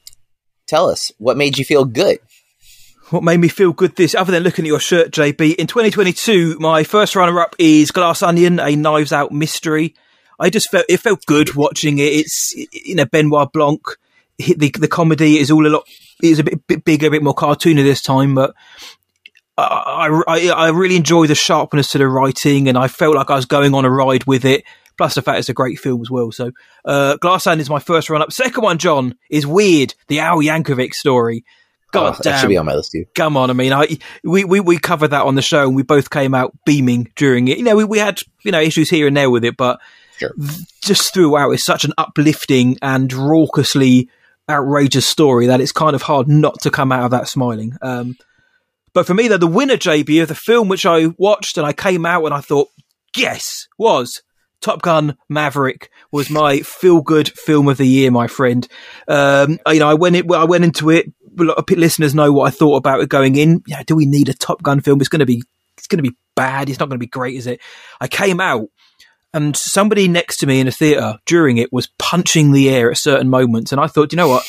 tell 0.67 0.89
us 0.89 1.11
what 1.19 1.37
made 1.37 1.59
you 1.59 1.65
feel 1.65 1.85
good. 1.85 2.19
What 3.13 3.23
made 3.23 3.41
me 3.41 3.49
feel 3.49 3.75
good 3.75 3.95
this, 3.97 4.15
other 4.15 4.33
than 4.33 4.43
looking 4.43 4.65
at 4.65 4.69
your 4.69 4.81
shirt, 4.81 5.11
JB? 5.11 5.57
In 5.57 5.67
2022, 5.67 6.57
my 6.59 6.83
first 6.83 7.15
runner-up 7.15 7.55
is 7.59 7.91
Glass 7.91 8.23
Onion, 8.23 8.59
a 8.59 8.75
Knives 8.75 9.13
Out 9.13 9.31
mystery. 9.31 9.95
I 10.41 10.49
just 10.49 10.71
felt 10.71 10.87
it 10.89 10.97
felt 10.97 11.27
good 11.27 11.55
watching 11.55 11.99
it. 11.99 12.05
It's 12.05 12.55
you 12.73 12.95
know 12.95 13.05
Benoit 13.05 13.53
Blanc. 13.53 13.83
The 14.39 14.71
the 14.71 14.89
comedy 14.89 15.37
is 15.37 15.51
all 15.51 15.67
a 15.67 15.69
lot 15.69 15.87
is 16.23 16.39
a 16.39 16.45
bit, 16.45 16.67
bit 16.67 16.85
bigger, 16.85 17.09
a 17.09 17.11
bit 17.11 17.23
more 17.23 17.35
cartoony 17.35 17.85
this 17.85 18.01
time, 18.01 18.35
but 18.35 18.55
I, 19.59 20.23
I 20.27 20.49
I 20.49 20.69
really 20.71 20.97
enjoy 20.97 21.27
the 21.27 21.35
sharpness 21.35 21.91
to 21.91 21.99
the 21.99 22.09
writing, 22.09 22.67
and 22.67 22.79
I 22.79 22.89
felt 22.89 23.15
like 23.15 23.31
I 23.31 23.37
was 23.37 23.45
going 23.45 23.75
on 23.75 23.85
a 23.85 23.91
ride 23.91 24.25
with 24.25 24.47
it. 24.47 24.65
Plus 24.97 25.17
the 25.17 25.23
fact 25.23 25.39
it's 25.39 25.51
a 25.51 25.55
great 25.55 25.79
film 25.79 26.01
as 26.01 26.11
well. 26.11 26.33
So, 26.33 26.51
uh, 26.87 27.19
Glass 27.19 27.47
Onion 27.47 27.61
is 27.61 27.71
my 27.71 27.79
first 27.79 28.09
run 28.09 28.23
up. 28.23 28.33
Second 28.33 28.63
one, 28.65 28.79
John, 28.79 29.17
is 29.31 29.47
Weird, 29.47 29.95
the 30.09 30.21
Al 30.21 30.39
Yankovic 30.39 30.95
story. 30.95 31.45
God 31.93 32.17
Oh, 32.19 32.23
damn 32.23 32.33
that 32.33 32.41
should 32.41 32.49
be 32.49 32.57
on 32.57 32.67
my 32.67 32.75
list 32.75 32.93
too. 32.93 33.05
come 33.15 33.37
on. 33.37 33.49
I 33.51 33.53
mean, 33.53 33.73
I 33.73 33.99
we, 34.25 34.45
we 34.45 34.61
we 34.61 34.79
covered 34.79 35.09
that 35.09 35.23
on 35.23 35.35
the 35.37 35.43
show, 35.43 35.63
and 35.67 35.77
we 35.77 35.83
both 35.85 36.11
came 36.11 36.35
out 36.35 36.53
beaming 36.67 37.13
during 37.17 37.49
it. 37.49 37.59
You 37.59 37.65
know, 37.65 37.77
we, 37.77 37.85
we 37.85 37.99
had 37.99 38.19
you 38.43 38.51
know 38.53 38.61
issues 38.61 38.91
here 38.91 39.07
and 39.07 39.17
there 39.17 39.31
with 39.31 39.45
it, 39.45 39.57
but 39.57 39.79
Sure. 40.19 40.31
just 40.83 41.13
throughout, 41.15 41.51
it's 41.51 41.65
such 41.65 41.85
an 41.85 41.93
uplifting 41.99 42.77
and 42.83 43.13
raucously 43.13 44.09
outrageous 44.49 45.07
story 45.07 45.47
that 45.47 45.61
it's 45.61 45.73
kind 45.73 45.95
of 45.95 46.03
hard 46.03 46.29
not 46.29 46.61
to 46.61 46.71
come 46.71 46.93
out 46.93 47.05
of 47.05 47.11
that 47.13 47.29
smiling. 47.29 47.77
Um, 47.83 48.17
but 48.93 49.07
for 49.07 49.15
me, 49.15 49.27
though, 49.29 49.39
the 49.39 49.47
winner, 49.47 49.77
JB, 49.77 50.23
of 50.23 50.29
the 50.29 50.35
film 50.35 50.69
which 50.69 50.85
I 50.87 51.07
watched 51.19 51.57
and 51.59 51.67
I 51.67 51.73
came 51.73 52.05
out 52.05 52.25
and 52.25 52.35
I 52.35 52.41
thought, 52.41 52.69
yes, 53.17 53.67
was 53.79 54.23
Top 54.61 54.83
Gun 54.83 55.17
Maverick 55.29 55.91
was 56.13 56.29
my 56.31 56.61
feel 56.61 57.01
good 57.01 57.31
film 57.31 57.67
of 57.69 57.79
the 57.79 57.87
year, 57.89 58.11
my 58.11 58.27
friend. 58.27 58.69
Um, 59.09 59.59
you 59.69 59.81
know, 59.81 59.89
I 59.89 59.95
went 59.95 60.15
it, 60.17 60.31
I 60.31 60.45
went 60.45 60.65
into 60.65 60.91
it. 60.91 61.13
A 61.39 61.43
lot 61.43 61.57
of 61.57 61.65
listeners 61.71 62.15
know 62.15 62.33
what 62.33 62.47
I 62.47 62.51
thought 62.51 62.77
about 62.77 63.01
it 63.01 63.09
going 63.09 63.37
in. 63.37 63.63
Yeah, 63.67 63.83
do 63.87 63.97
we 63.97 64.07
need 64.07 64.29
a 64.29 64.35
Top 64.35 64.63
Gun 64.63 64.81
film? 64.81 65.01
It's 65.01 65.09
going 65.09 65.21
to 65.21 65.27
be, 65.27 65.43
it's 65.79 65.87
going 65.87 66.03
to 66.03 66.11
be 66.11 66.17
bad. 66.35 66.69
It's 66.69 66.79
not 66.79 66.89
going 66.89 66.99
to 66.99 67.05
be 67.05 67.07
great, 67.07 67.37
is 67.37 67.47
it? 67.47 67.61
I 68.01 68.09
came 68.09 68.41
out 68.41 68.69
and 69.35 69.57
somebody 69.57 70.09
next 70.09 70.39
to 70.39 70.47
me 70.47 70.61
in 70.61 70.69
a 70.69 70.73
theatre 70.73 71.19
during 71.25 71.57
it 71.57 71.73
was 71.73 71.89
punching 71.99 72.53
the 72.53 72.69
air 72.69 72.91
at 72.91 72.99
certain 72.99 73.31
moments, 73.31 73.73
and 73.73 73.81
I 73.81 73.87
thought, 73.87 74.13
you 74.13 74.17
know 74.17 74.29
what? 74.29 74.45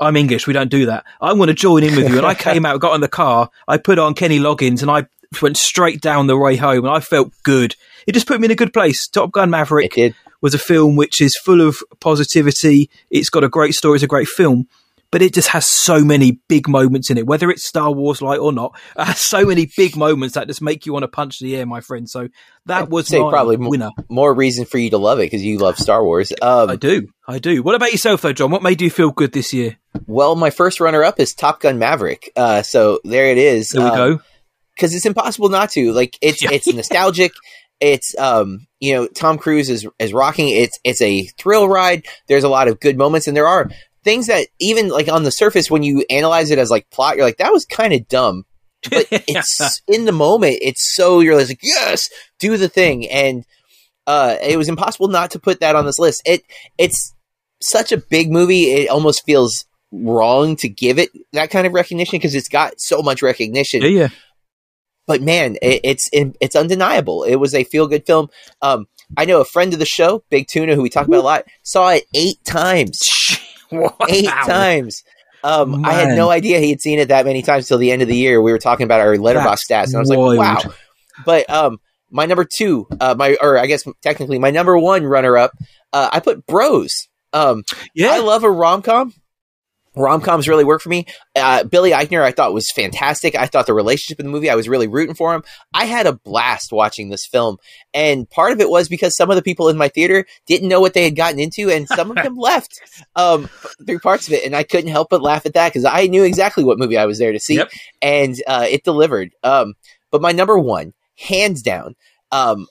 I'm 0.00 0.16
English. 0.16 0.46
We 0.46 0.52
don't 0.52 0.70
do 0.70 0.86
that. 0.86 1.04
I 1.20 1.32
want 1.32 1.50
to 1.50 1.54
join 1.54 1.84
in 1.84 1.94
with 1.94 2.08
you. 2.08 2.18
And 2.18 2.26
I 2.26 2.34
came 2.34 2.66
out, 2.66 2.80
got 2.80 2.94
in 2.94 3.00
the 3.00 3.08
car, 3.08 3.50
I 3.68 3.78
put 3.78 3.98
on 3.98 4.14
Kenny 4.14 4.38
Loggins, 4.38 4.82
and 4.82 4.90
I 4.90 5.06
went 5.40 5.56
straight 5.56 6.00
down 6.00 6.26
the 6.26 6.36
way 6.36 6.56
home, 6.56 6.84
and 6.84 6.94
I 6.94 7.00
felt 7.00 7.32
good. 7.44 7.76
It 8.06 8.12
just 8.12 8.26
put 8.26 8.40
me 8.40 8.46
in 8.46 8.50
a 8.50 8.56
good 8.56 8.72
place. 8.72 9.06
Top 9.08 9.30
Gun 9.30 9.50
Maverick 9.50 9.96
was 10.40 10.54
a 10.54 10.58
film 10.58 10.96
which 10.96 11.20
is 11.20 11.36
full 11.36 11.60
of 11.60 11.78
positivity. 12.00 12.90
It's 13.10 13.30
got 13.30 13.44
a 13.44 13.48
great 13.48 13.74
story. 13.74 13.96
It's 13.96 14.04
a 14.04 14.08
great 14.08 14.28
film 14.28 14.68
but 15.12 15.22
it 15.22 15.32
just 15.32 15.48
has 15.50 15.68
so 15.68 16.00
many 16.04 16.40
big 16.48 16.68
moments 16.68 17.10
in 17.10 17.18
it, 17.18 17.26
whether 17.26 17.48
it's 17.50 17.64
Star 17.68 17.92
Wars 17.92 18.20
like 18.20 18.40
or 18.40 18.52
not. 18.52 18.76
It 18.98 19.04
has 19.04 19.20
so 19.20 19.44
many 19.46 19.70
big 19.76 19.96
moments 19.96 20.34
that 20.34 20.48
just 20.48 20.60
make 20.62 20.84
you 20.86 20.92
want 20.92 21.04
to 21.04 21.08
punch 21.08 21.38
the 21.38 21.54
air, 21.54 21.66
my 21.66 21.80
friend. 21.80 22.08
So 22.10 22.28
that 22.66 22.82
I'd 22.84 22.90
was 22.90 23.06
say 23.06 23.18
probably 23.20 23.56
winner. 23.58 23.90
More 24.08 24.34
reason 24.34 24.64
for 24.64 24.78
you 24.78 24.90
to 24.90 24.98
love 24.98 25.20
it 25.20 25.26
because 25.26 25.44
you 25.44 25.58
love 25.58 25.78
Star 25.78 26.02
Wars. 26.02 26.32
Um, 26.42 26.70
I 26.70 26.76
do, 26.76 27.06
I 27.28 27.38
do. 27.38 27.62
What 27.62 27.76
about 27.76 27.92
yourself, 27.92 28.22
though, 28.22 28.32
John? 28.32 28.50
What 28.50 28.62
made 28.64 28.80
you 28.80 28.90
feel 28.90 29.10
good 29.12 29.32
this 29.32 29.52
year? 29.52 29.76
Well, 30.06 30.34
my 30.34 30.50
first 30.50 30.80
runner-up 30.80 31.20
is 31.20 31.34
Top 31.34 31.60
Gun 31.60 31.78
Maverick. 31.78 32.32
Uh, 32.34 32.62
so 32.62 32.98
there 33.04 33.26
it 33.26 33.38
is. 33.38 33.68
There 33.68 33.82
we 33.82 33.88
Um, 33.90 33.96
go. 33.96 34.20
because 34.74 34.94
it's 34.94 35.06
impossible 35.06 35.50
not 35.50 35.70
to. 35.72 35.92
Like 35.92 36.16
it's 36.22 36.42
it's 36.42 36.66
nostalgic. 36.74 37.32
It's 37.80 38.16
um 38.18 38.66
you 38.80 38.94
know 38.94 39.06
Tom 39.08 39.36
Cruise 39.38 39.68
is 39.68 39.86
is 39.98 40.12
rocking. 40.14 40.48
It's 40.48 40.78
it's 40.84 41.02
a 41.02 41.26
thrill 41.38 41.68
ride. 41.68 42.06
There's 42.28 42.44
a 42.44 42.48
lot 42.48 42.68
of 42.68 42.80
good 42.80 42.96
moments, 42.96 43.26
and 43.26 43.36
there 43.36 43.48
are 43.48 43.68
things 44.04 44.26
that 44.26 44.48
even 44.58 44.88
like 44.88 45.08
on 45.08 45.22
the 45.22 45.30
surface 45.30 45.70
when 45.70 45.82
you 45.82 46.04
analyze 46.10 46.50
it 46.50 46.58
as 46.58 46.70
like 46.70 46.90
plot, 46.90 47.16
you're 47.16 47.24
like 47.24 47.38
that 47.38 47.52
was 47.52 47.64
kind 47.64 47.92
of 47.92 48.08
dumb. 48.08 48.44
But 48.88 49.06
it's 49.10 49.82
in 49.86 50.04
the 50.04 50.12
moment. 50.12 50.58
It's 50.60 50.94
so 50.94 51.20
you're 51.20 51.36
like 51.36 51.58
yes, 51.62 52.08
do 52.38 52.56
the 52.56 52.68
thing, 52.68 53.08
and 53.08 53.44
uh, 54.06 54.36
it 54.42 54.56
was 54.56 54.68
impossible 54.68 55.08
not 55.08 55.30
to 55.32 55.38
put 55.38 55.60
that 55.60 55.76
on 55.76 55.86
this 55.86 55.98
list. 55.98 56.22
It 56.24 56.42
it's 56.78 57.14
such 57.62 57.92
a 57.92 57.96
big 57.96 58.30
movie. 58.30 58.72
It 58.72 58.90
almost 58.90 59.24
feels 59.24 59.64
wrong 59.92 60.56
to 60.56 60.68
give 60.68 60.98
it 60.98 61.10
that 61.32 61.50
kind 61.50 61.66
of 61.66 61.72
recognition 61.74 62.18
because 62.18 62.34
it's 62.34 62.48
got 62.48 62.72
so 62.78 63.02
much 63.02 63.20
recognition 63.20 63.82
yeah, 63.82 63.88
yeah. 63.88 64.08
but 65.06 65.20
man, 65.20 65.56
it, 65.60 65.80
it's 65.84 66.08
it's 66.12 66.56
undeniable. 66.56 67.24
It 67.24 67.36
was 67.36 67.54
a 67.54 67.64
feel 67.64 67.86
good 67.86 68.06
film. 68.06 68.28
Um, 68.62 68.86
I 69.16 69.26
know 69.26 69.40
a 69.40 69.44
friend 69.44 69.72
of 69.74 69.78
the 69.78 69.84
show, 69.84 70.24
Big 70.30 70.46
Tuna, 70.48 70.74
who 70.74 70.82
we 70.82 70.88
talk 70.88 71.06
about 71.06 71.20
a 71.20 71.22
lot, 71.22 71.44
saw 71.62 71.90
it 71.90 72.04
eight 72.14 72.42
times. 72.44 72.98
Eight 74.08 74.26
Wow. 74.26 74.42
times. 74.46 75.02
Um, 75.44 75.84
I 75.84 75.94
had 75.94 76.16
no 76.16 76.30
idea 76.30 76.60
he 76.60 76.70
had 76.70 76.80
seen 76.80 76.98
it 77.00 77.08
that 77.08 77.24
many 77.26 77.42
times 77.42 77.66
till 77.66 77.78
the 77.78 77.90
end 77.90 78.00
of 78.02 78.06
the 78.08 78.16
year. 78.16 78.40
We 78.40 78.52
were 78.52 78.58
talking 78.58 78.84
about 78.84 79.00
our 79.00 79.16
Letterboxd 79.16 79.68
stats, 79.68 79.86
and 79.86 79.96
I 79.96 79.98
was 80.00 80.08
wild. 80.10 80.36
like, 80.38 80.64
"Wow!" 80.66 80.72
But 81.24 81.50
um, 81.50 81.78
my 82.10 82.26
number 82.26 82.44
two, 82.44 82.86
uh, 83.00 83.14
my 83.18 83.36
or 83.40 83.58
I 83.58 83.66
guess 83.66 83.82
technically 84.02 84.38
my 84.38 84.50
number 84.52 84.78
one 84.78 85.04
runner 85.04 85.36
up, 85.36 85.50
uh, 85.92 86.10
I 86.12 86.20
put 86.20 86.46
Bros. 86.46 87.08
Um, 87.32 87.64
Yeah, 87.94 88.12
I 88.12 88.18
love 88.20 88.44
a 88.44 88.50
rom 88.50 88.82
com. 88.82 89.14
Rom 89.94 90.20
coms 90.22 90.48
really 90.48 90.64
work 90.64 90.80
for 90.80 90.88
me. 90.88 91.06
Uh, 91.36 91.64
Billy 91.64 91.90
Eichner, 91.90 92.22
I 92.22 92.30
thought 92.32 92.54
was 92.54 92.70
fantastic. 92.74 93.34
I 93.34 93.46
thought 93.46 93.66
the 93.66 93.74
relationship 93.74 94.18
in 94.20 94.26
the 94.26 94.32
movie, 94.32 94.48
I 94.48 94.54
was 94.54 94.68
really 94.68 94.88
rooting 94.88 95.14
for 95.14 95.34
him. 95.34 95.42
I 95.74 95.84
had 95.84 96.06
a 96.06 96.14
blast 96.14 96.72
watching 96.72 97.10
this 97.10 97.26
film, 97.26 97.58
and 97.92 98.28
part 98.30 98.52
of 98.52 98.60
it 98.60 98.70
was 98.70 98.88
because 98.88 99.14
some 99.16 99.28
of 99.30 99.36
the 99.36 99.42
people 99.42 99.68
in 99.68 99.76
my 99.76 99.88
theater 99.88 100.24
didn't 100.46 100.68
know 100.68 100.80
what 100.80 100.94
they 100.94 101.04
had 101.04 101.14
gotten 101.16 101.38
into, 101.38 101.68
and 101.70 101.86
some 101.86 102.10
of 102.10 102.16
them 102.16 102.36
left 102.38 102.72
um, 103.16 103.50
through 103.86 103.98
parts 103.98 104.26
of 104.28 104.32
it, 104.32 104.44
and 104.46 104.56
I 104.56 104.62
couldn't 104.62 104.90
help 104.90 105.08
but 105.10 105.20
laugh 105.22 105.44
at 105.44 105.54
that 105.54 105.68
because 105.72 105.84
I 105.84 106.06
knew 106.06 106.24
exactly 106.24 106.64
what 106.64 106.78
movie 106.78 106.96
I 106.96 107.04
was 107.06 107.18
there 107.18 107.32
to 107.32 107.40
see, 107.40 107.56
Yep. 107.56 107.70
and 108.00 108.36
uh, 108.46 108.66
it 108.70 108.84
delivered. 108.84 109.32
Um, 109.42 109.74
but 110.10 110.22
my 110.22 110.32
number 110.32 110.58
one, 110.58 110.94
hands 111.18 111.60
down, 111.62 111.96
um, 112.30 112.66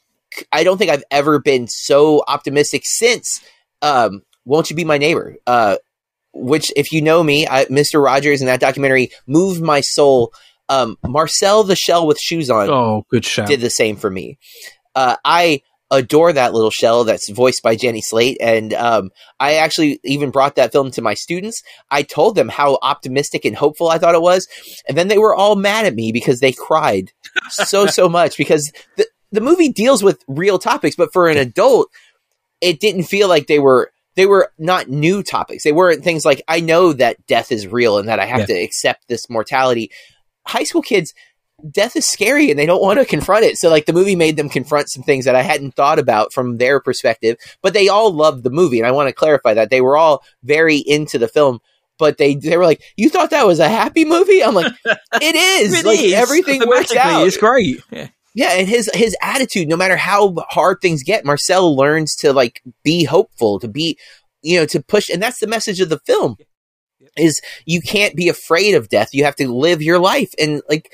I 0.52 0.64
don't 0.64 0.78
think 0.78 0.90
I've 0.90 1.04
ever 1.12 1.40
been 1.40 1.68
so 1.68 2.24
optimistic 2.28 2.82
since 2.86 3.42
um, 3.84 4.24
"Won't 4.46 4.70
You 4.72 4.76
Be 4.76 4.86
My 4.86 4.98
Neighbor." 4.98 5.36
Uh, 5.46 5.76
which, 6.34 6.72
if 6.76 6.92
you 6.92 7.02
know 7.02 7.24
me, 7.24 7.48
I, 7.48 7.66
Mr. 7.66 8.04
Rogers 8.04 8.42
in 8.42 8.48
that 8.48 8.60
documentary 8.60 9.12
moved 9.28 9.62
my 9.62 9.82
soul. 9.82 10.34
Um, 10.70 10.98
Marcel 11.06 11.64
the 11.64 11.76
Shell 11.76 12.08
with 12.08 12.20
shoes 12.20 12.50
on 12.50 12.70
oh, 12.70 13.06
good 13.10 13.26
shout. 13.26 13.48
did 13.48 13.60
the 13.60 13.70
same 13.70 13.98
for 13.98 14.10
me. 14.10 14.38
Uh, 14.96 15.18
I 15.26 15.62
adore 15.92 16.32
that 16.32 16.54
little 16.54 16.72
shell 16.72 17.04
that's 17.04 17.30
voiced 17.30 17.62
by 17.62 17.76
Jenny 17.76 18.02
Slate, 18.02 18.38
and 18.40 18.74
um, 18.74 19.12
I 19.40 19.56
actually 19.56 20.00
even 20.04 20.32
brought 20.32 20.56
that 20.56 20.72
film 20.72 20.90
to 20.92 21.02
my 21.02 21.14
students. 21.14 21.62
I 21.92 22.04
told 22.04 22.36
them 22.36 22.48
how 22.48 22.80
optimistic 22.82 23.44
and 23.44 23.56
hopeful 23.56 23.90
I 23.90 23.98
thought 23.98 24.16
it 24.16 24.22
was, 24.22 24.48
and 24.88 24.98
then 24.98 25.10
they 25.10 25.18
were 25.18 25.36
all 25.36 25.56
mad 25.56 25.86
at 25.86 25.94
me 25.94 26.12
because 26.12 26.40
they 26.40 26.54
cried 26.54 27.12
so 27.50 27.86
so 27.88 28.08
much 28.08 28.38
because 28.38 28.72
the 28.96 29.06
the 29.32 29.42
movie 29.42 29.70
deals 29.70 30.04
with 30.04 30.24
real 30.28 30.58
topics, 30.60 30.96
but 30.96 31.14
for 31.14 31.28
an 31.28 31.38
adult, 31.38 31.90
it 32.62 32.80
didn't 32.80 33.04
feel 33.04 33.28
like 33.28 33.48
they 33.48 33.60
were 33.60 33.92
they 34.16 34.26
were 34.26 34.52
not 34.58 34.90
new 34.90 35.24
topics. 35.24 35.64
They 35.64 35.72
weren't 35.72 36.04
things 36.04 36.26
like 36.26 36.42
I 36.48 36.60
know 36.60 36.94
that 36.94 37.26
death 37.28 37.52
is 37.52 37.68
real 37.68 37.98
and 37.98 38.08
that 38.10 38.20
I 38.20 38.26
have 38.26 38.42
Yeah. 38.42 38.46
to 38.48 38.54
accept 38.64 39.08
this 39.08 39.30
mortality. 39.30 39.92
High 40.48 40.64
school 40.64 40.82
kids 40.82 41.14
death 41.70 41.96
is 41.96 42.08
scary 42.08 42.50
and 42.50 42.58
they 42.58 42.66
don't 42.66 42.82
want 42.82 42.98
to 42.98 43.06
confront 43.06 43.46
it. 43.46 43.56
So 43.56 43.70
like 43.70 43.86
the 43.86 43.94
movie 43.94 44.16
made 44.16 44.36
them 44.36 44.50
confront 44.50 44.90
some 44.90 45.04
things 45.04 45.26
that 45.26 45.36
I 45.36 45.44
hadn't 45.44 45.76
thought 45.76 46.00
about 46.00 46.34
from 46.34 46.58
their 46.58 46.80
perspective, 46.80 47.38
but 47.62 47.76
they 47.76 47.88
all 47.88 48.12
loved 48.12 48.44
the 48.44 48.50
movie 48.50 48.80
and 48.80 48.88
I 48.88 48.92
want 48.92 49.10
to 49.10 49.14
clarify 49.14 49.54
that 49.54 49.70
they 49.70 49.80
were 49.80 49.96
all 49.96 50.24
very 50.44 50.78
into 50.78 51.20
the 51.20 51.28
film. 51.28 51.60
But 52.00 52.18
they 52.18 52.34
they 52.34 52.58
were 52.58 52.66
like, 52.66 52.82
"You 52.98 53.10
thought 53.12 53.30
that 53.30 53.46
was 53.46 53.60
a 53.60 53.70
happy 53.70 54.06
movie?" 54.06 54.44
I'm 54.44 54.56
like, 54.56 54.74
"It 55.22 55.36
is. 55.36 55.74
It 55.80 55.86
like 55.86 56.00
is. 56.00 56.14
everything 56.14 56.68
works 56.68 56.96
out." 56.96 57.28
It's 57.28 57.38
great. 57.38 57.80
Yeah. 57.92 58.08
Yeah, 58.34 58.52
and 58.54 58.68
his 58.68 58.90
his 58.94 59.16
attitude, 59.22 59.68
no 59.68 59.76
matter 59.76 59.98
how 59.98 60.34
hard 60.50 60.78
things 60.82 61.04
get, 61.04 61.26
Marcel 61.26 61.76
learns 61.76 62.16
to 62.18 62.32
like 62.34 62.62
be 62.84 63.04
hopeful, 63.04 63.60
to 63.60 63.68
be, 63.68 63.98
you 64.42 64.60
know, 64.60 64.66
to 64.68 64.82
push, 64.82 65.10
and 65.10 65.22
that's 65.22 65.40
the 65.40 65.48
message 65.48 65.80
of 65.82 65.90
the 65.90 66.00
film. 66.00 66.38
Is 67.18 67.42
you 67.66 67.82
can't 67.82 68.16
be 68.16 68.30
afraid 68.30 68.74
of 68.76 68.88
death. 68.88 69.10
You 69.12 69.26
have 69.26 69.36
to 69.38 69.52
live 69.52 69.82
your 69.82 70.00
life, 70.00 70.34
and 70.40 70.62
like 70.70 70.92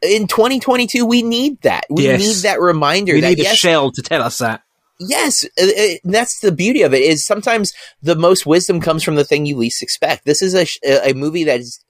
in 0.00 0.26
2022, 0.26 1.04
we 1.04 1.22
need 1.22 1.60
that. 1.62 1.84
We 1.90 2.04
Yes. 2.04 2.20
need 2.20 2.36
that 2.48 2.60
reminder 2.60 3.12
We 3.14 3.20
that 3.20 3.28
need 3.30 3.40
a 3.40 3.42
yes, 3.42 3.56
shell 3.58 3.92
to 3.92 4.02
tell 4.02 4.22
us 4.22 4.38
that. 4.38 4.62
yes, 4.98 5.44
uh, 5.60 5.66
uh, 5.66 5.94
that's 6.04 6.40
the 6.40 6.52
beauty 6.52 6.82
of 6.82 6.94
it. 6.94 7.02
Is 7.02 7.26
sometimes 7.26 7.72
the 8.00 8.16
most 8.16 8.46
wisdom 8.46 8.80
comes 8.80 9.02
from 9.02 9.16
the 9.16 9.24
thing 9.24 9.44
you 9.46 9.56
least 9.58 9.82
expect. 9.82 10.24
This 10.24 10.40
is 10.40 10.54
a 10.54 10.66
a 11.10 11.12
movie 11.12 11.44
that 11.44 11.60
is 11.60 11.84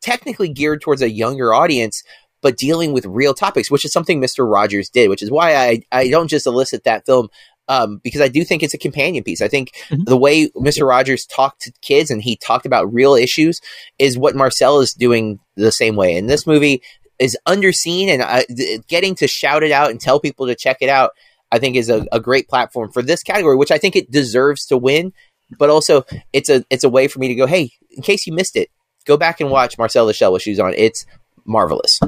technically 0.00 0.48
geared 0.48 0.80
towards 0.80 1.02
a 1.02 1.10
younger 1.10 1.52
audience, 1.52 2.02
but 2.42 2.56
dealing 2.56 2.92
with 2.92 3.04
real 3.06 3.34
topics, 3.34 3.70
which 3.70 3.84
is 3.84 3.92
something 3.92 4.20
Mr. 4.20 4.50
Rogers 4.50 4.88
did, 4.88 5.08
which 5.08 5.22
is 5.22 5.30
why 5.30 5.56
I, 5.56 5.82
I 5.92 6.08
don't 6.08 6.28
just 6.28 6.46
elicit 6.46 6.84
that 6.84 7.04
film 7.06 7.28
um, 7.68 8.00
because 8.02 8.20
I 8.20 8.28
do 8.28 8.44
think 8.44 8.62
it's 8.62 8.74
a 8.74 8.78
companion 8.78 9.24
piece. 9.24 9.42
I 9.42 9.48
think 9.48 9.72
Mhm. 9.90 10.06
the 10.06 10.16
way 10.16 10.48
Mr. 10.50 10.88
Rogers 10.88 11.26
talked 11.26 11.62
to 11.62 11.72
kids 11.82 12.10
and 12.10 12.22
he 12.22 12.36
talked 12.36 12.64
about 12.64 12.92
real 12.92 13.14
issues 13.14 13.60
is 13.98 14.16
what 14.16 14.34
Marcel 14.36 14.80
is 14.80 14.94
doing 14.94 15.38
the 15.56 15.72
same 15.72 15.94
way. 15.96 16.16
And 16.16 16.30
this 16.30 16.46
movie 16.46 16.82
is 17.18 17.36
underseen 17.46 18.08
and 18.08 18.22
uh, 18.22 18.42
getting 18.88 19.14
to 19.16 19.26
shout 19.26 19.62
it 19.64 19.72
out 19.72 19.90
and 19.90 20.00
tell 20.00 20.18
people 20.20 20.46
to 20.46 20.54
check 20.54 20.78
it 20.80 20.88
out, 20.88 21.10
I 21.52 21.58
think 21.58 21.76
is 21.76 21.90
a, 21.90 22.06
a 22.12 22.20
great 22.20 22.48
platform 22.48 22.90
for 22.92 23.02
this 23.02 23.22
category, 23.22 23.56
which 23.56 23.70
I 23.72 23.78
think 23.78 23.96
it 23.96 24.10
deserves 24.10 24.64
to 24.66 24.78
win. 24.78 25.12
But 25.58 25.68
also, 25.70 26.04
it's 26.32 26.48
a 26.50 26.64
it's 26.70 26.84
a 26.84 26.90
way 26.90 27.08
for 27.08 27.18
me 27.18 27.28
to 27.28 27.34
go, 27.34 27.46
hey, 27.46 27.70
in 27.90 28.02
case 28.02 28.26
you 28.26 28.32
missed 28.34 28.54
it, 28.54 28.68
go 29.06 29.16
back 29.16 29.40
and 29.40 29.50
watch 29.50 29.76
Marcel 29.78 30.06
the 30.06 30.12
Shell 30.12 30.32
with 30.34 30.42
shoes 30.42 30.60
on. 30.60 30.74
It's 30.76 31.04
marvelous. 31.46 31.98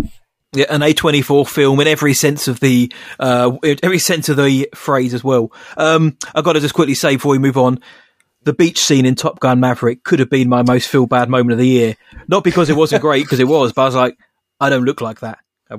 Yeah, 0.52 0.66
an 0.68 0.80
A24 0.80 1.48
film 1.48 1.78
in 1.78 1.86
every 1.86 2.12
sense 2.12 2.48
of 2.48 2.58
the 2.58 2.92
uh, 3.20 3.56
every 3.62 4.00
sense 4.00 4.28
of 4.28 4.36
the 4.36 4.68
phrase 4.74 5.14
as 5.14 5.22
well. 5.22 5.52
Um, 5.76 6.16
I've 6.34 6.42
got 6.42 6.54
to 6.54 6.60
just 6.60 6.74
quickly 6.74 6.94
say 6.94 7.14
before 7.14 7.30
we 7.30 7.38
move 7.38 7.56
on, 7.56 7.78
the 8.42 8.52
beach 8.52 8.80
scene 8.80 9.06
in 9.06 9.14
Top 9.14 9.38
Gun 9.38 9.60
Maverick 9.60 10.02
could 10.02 10.18
have 10.18 10.28
been 10.28 10.48
my 10.48 10.62
most 10.62 10.88
feel 10.88 11.06
bad 11.06 11.28
moment 11.28 11.52
of 11.52 11.58
the 11.58 11.68
year. 11.68 11.96
Not 12.26 12.42
because 12.42 12.68
it 12.68 12.76
wasn't 12.76 13.02
great, 13.02 13.24
because 13.24 13.38
it 13.38 13.46
was, 13.46 13.72
but 13.72 13.82
I 13.82 13.84
was 13.84 13.94
like, 13.94 14.18
I 14.58 14.70
don't 14.70 14.84
look 14.84 15.00
like 15.00 15.20
that. 15.20 15.38
I, 15.70 15.76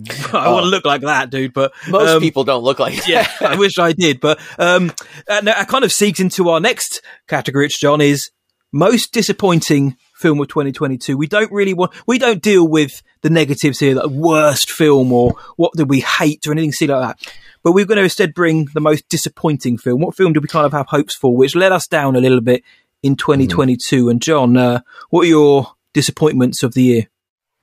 want 0.50 0.64
to 0.64 0.70
look 0.70 0.86
like 0.86 1.02
that, 1.02 1.30
dude. 1.30 1.54
But 1.54 1.74
Most 1.90 2.10
um, 2.10 2.22
people 2.22 2.46
don't 2.46 2.64
look 2.64 2.80
like 2.80 3.06
yeah. 3.08 3.30
I 3.42 3.58
wish 3.58 3.78
I 3.78 3.92
did. 3.92 4.22
But 4.22 4.40
um, 4.58 4.94
and 5.28 5.48
that 5.48 5.68
kind 5.68 5.84
of 5.84 5.92
segues 5.92 6.22
into 6.22 6.50
our 6.50 6.62
next 6.62 7.02
category, 7.28 7.66
which 7.66 7.82
John 7.82 8.00
is 8.00 8.32
most 8.72 9.12
disappointing 9.12 9.98
film 10.22 10.40
of 10.40 10.48
2022. 10.48 11.18
We 11.18 11.28
don't 11.28 11.52
really 11.52 11.74
want, 11.74 11.92
we 12.08 12.20
don't 12.20 12.42
deal 12.42 12.68
with 12.68 13.02
the 13.22 13.30
negatives 13.30 13.80
here, 13.80 13.96
like 13.96 14.10
worst 14.10 14.72
film 14.72 15.12
or 15.12 15.34
what 15.58 15.74
did 15.74 15.90
we 15.90 16.02
hate 16.02 16.46
or 16.48 16.52
anything 16.52 16.72
silly 16.72 16.94
like 16.94 17.18
that. 17.18 17.34
But 17.64 17.74
we're 17.74 17.86
going 17.86 17.98
to 17.98 18.04
instead 18.04 18.34
bring 18.34 18.68
the 18.74 18.80
most 18.80 19.08
disappointing 19.10 19.78
film. 19.78 20.02
What 20.02 20.16
film 20.16 20.34
do 20.34 20.40
we 20.40 20.48
kind 20.48 20.66
of 20.66 20.72
have 20.72 20.88
hopes 20.88 21.16
for, 21.16 21.36
which 21.36 21.56
let 21.56 21.72
us 21.72 21.88
down 21.88 22.16
a 22.16 22.22
little 22.22 22.42
bit 22.42 22.64
in 23.04 23.16
2022? 23.16 24.10
And 24.10 24.22
John, 24.22 24.58
uh, 24.58 24.82
what 25.10 25.26
are 25.26 25.30
your 25.30 25.74
disappointments 25.94 26.64
of 26.64 26.74
the 26.74 26.84
year? 26.84 27.11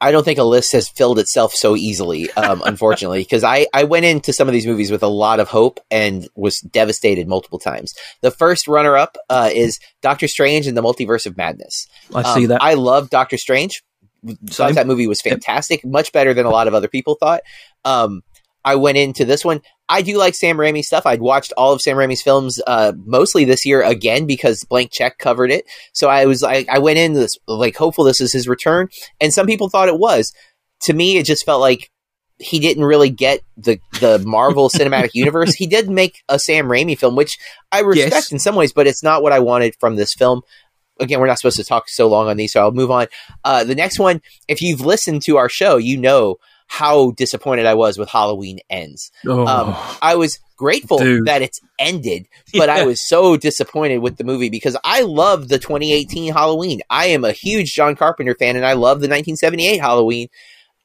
I 0.00 0.12
don't 0.12 0.22
think 0.24 0.38
a 0.38 0.44
list 0.44 0.72
has 0.72 0.88
filled 0.88 1.18
itself 1.18 1.52
so 1.54 1.74
easily, 1.74 2.30
um, 2.32 2.62
unfortunately, 2.64 3.18
because 3.20 3.42
I, 3.42 3.66
I 3.74 3.82
went 3.84 4.04
into 4.04 4.32
some 4.32 4.46
of 4.46 4.52
these 4.52 4.66
movies 4.66 4.90
with 4.92 5.02
a 5.02 5.08
lot 5.08 5.40
of 5.40 5.48
hope 5.48 5.80
and 5.90 6.28
was 6.36 6.60
devastated 6.60 7.26
multiple 7.26 7.58
times. 7.58 7.94
The 8.20 8.30
first 8.30 8.68
runner 8.68 8.96
up 8.96 9.16
uh, 9.28 9.50
is 9.52 9.80
Doctor 10.00 10.28
Strange 10.28 10.68
and 10.68 10.76
the 10.76 10.82
Multiverse 10.82 11.26
of 11.26 11.36
Madness. 11.36 11.88
I 12.14 12.22
see 12.34 12.44
Um, 12.44 12.48
that. 12.50 12.62
I 12.62 12.74
love 12.74 13.10
Doctor 13.10 13.36
Strange. 13.36 13.82
Thought 14.46 14.74
that 14.74 14.86
movie 14.86 15.06
was 15.06 15.20
fantastic, 15.20 15.84
much 15.84 16.12
better 16.12 16.32
than 16.34 16.46
a 16.46 16.50
lot 16.50 16.68
of 16.68 16.74
other 16.74 16.88
people 16.88 17.16
thought. 17.18 17.40
Um, 17.84 18.22
I 18.64 18.74
went 18.76 18.98
into 18.98 19.24
this 19.24 19.44
one. 19.44 19.62
I 19.88 20.02
do 20.02 20.18
like 20.18 20.34
Sam 20.34 20.56
Raimi 20.58 20.82
stuff. 20.82 21.06
I'd 21.06 21.20
watched 21.22 21.52
all 21.56 21.72
of 21.72 21.80
Sam 21.80 21.96
Raimi's 21.96 22.22
films 22.22 22.60
uh, 22.66 22.92
mostly 23.06 23.44
this 23.44 23.64
year 23.64 23.82
again 23.82 24.26
because 24.26 24.64
Blank 24.64 24.90
Check 24.92 25.18
covered 25.18 25.50
it. 25.50 25.64
So 25.92 26.08
I 26.08 26.26
was 26.26 26.42
like, 26.42 26.68
I 26.68 26.78
went 26.78 26.98
into 26.98 27.20
this 27.20 27.36
like 27.46 27.76
hopeful 27.76 28.04
this 28.04 28.20
is 28.20 28.32
his 28.32 28.46
return, 28.48 28.88
and 29.20 29.32
some 29.32 29.46
people 29.46 29.68
thought 29.68 29.88
it 29.88 29.98
was. 29.98 30.32
To 30.82 30.92
me, 30.92 31.16
it 31.16 31.24
just 31.26 31.44
felt 31.46 31.60
like 31.60 31.90
he 32.40 32.60
didn't 32.60 32.84
really 32.84 33.10
get 33.10 33.40
the 33.56 33.80
the 34.00 34.18
Marvel 34.24 34.68
Cinematic 34.74 35.10
Universe. 35.14 35.54
He 35.54 35.66
did 35.66 35.88
make 35.90 36.22
a 36.28 36.38
Sam 36.38 36.66
Raimi 36.66 36.96
film, 36.98 37.16
which 37.16 37.36
I 37.72 37.80
respect 37.80 38.12
Yes. 38.14 38.32
in 38.32 38.38
some 38.38 38.54
ways, 38.54 38.72
but 38.72 38.86
it's 38.86 39.02
not 39.02 39.22
what 39.22 39.32
I 39.32 39.40
wanted 39.40 39.74
from 39.80 39.96
this 39.96 40.14
film. 40.14 40.42
Again, 41.00 41.18
we're 41.20 41.26
not 41.28 41.38
supposed 41.38 41.56
to 41.58 41.64
talk 41.64 41.88
so 41.88 42.08
long 42.08 42.28
on 42.28 42.36
these, 42.36 42.52
so 42.52 42.60
I'll 42.60 42.72
move 42.72 42.90
on. 42.90 43.06
Uh, 43.44 43.64
the 43.64 43.74
next 43.74 43.98
one, 43.98 44.20
if 44.48 44.60
you've 44.60 44.80
listened 44.80 45.22
to 45.22 45.36
our 45.36 45.48
show, 45.48 45.76
you 45.76 45.96
know 45.96 46.36
how 46.68 47.10
disappointed 47.12 47.66
I 47.66 47.74
was 47.74 47.98
with 47.98 48.08
Halloween 48.08 48.60
Ends. 48.70 49.10
oh, 49.26 49.46
Um, 49.46 49.74
I 50.00 50.14
was 50.16 50.38
grateful 50.56 50.98
Dude. 50.98 51.26
that 51.26 51.42
it's 51.42 51.60
ended, 51.78 52.26
but 52.54 52.68
I 52.68 52.84
was 52.84 53.06
so 53.08 53.36
disappointed 53.36 53.98
with 53.98 54.16
the 54.16 54.24
movie 54.24 54.50
because 54.50 54.76
I 54.84 55.00
love 55.02 55.48
the 55.48 55.58
2018 55.58 56.32
Halloween. 56.32 56.82
I 56.90 57.06
am 57.06 57.24
a 57.24 57.32
huge 57.32 57.72
John 57.74 57.96
Carpenter 57.96 58.34
fan, 58.38 58.54
and 58.56 58.66
I 58.66 58.74
love 58.74 59.00
the 59.00 59.08
1978 59.08 59.78
Halloween. 59.80 60.28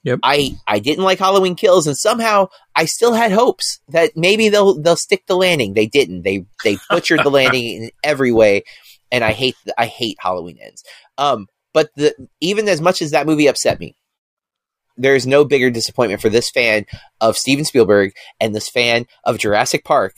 Yep. 0.03 0.19
I 0.23 0.57
I 0.67 0.79
didn't 0.79 1.03
like 1.05 1.19
Halloween 1.19 1.55
Kills, 1.55 1.87
and 1.87 1.97
somehow 1.97 2.47
I 2.75 2.85
still 2.85 3.13
had 3.13 3.31
hopes 3.31 3.79
that 3.89 4.11
maybe 4.17 4.49
they'll 4.49 4.81
they'll 4.81 4.95
stick 4.97 5.23
the 5.27 5.35
landing. 5.37 5.73
They 5.75 5.85
didn't. 5.87 6.23
They 6.23 6.45
they 6.63 6.77
butchered 6.89 7.23
the 7.23 7.29
landing 7.31 7.63
in 7.83 7.91
every 8.03 8.31
way, 8.33 8.63
and 9.11 9.23
I 9.23 9.31
hate 9.31 9.55
I 9.77 9.85
hate 9.85 10.17
Halloween 10.19 10.57
Ends. 10.61 10.83
Um, 11.17 11.47
but 11.73 11.89
the 11.95 12.13
even 12.41 12.67
as 12.67 12.81
much 12.81 13.01
as 13.01 13.11
that 13.11 13.25
movie 13.25 13.47
upset 13.47 13.79
me, 13.79 13.95
there's 14.97 15.25
no 15.25 15.43
bigger 15.45 15.69
disappointment 15.69 16.21
for 16.21 16.29
this 16.29 16.49
fan 16.49 16.85
of 17.19 17.37
Steven 17.37 17.65
Spielberg 17.65 18.13
and 18.39 18.53
this 18.55 18.69
fan 18.69 19.05
of 19.23 19.39
Jurassic 19.39 19.83
Park 19.83 20.13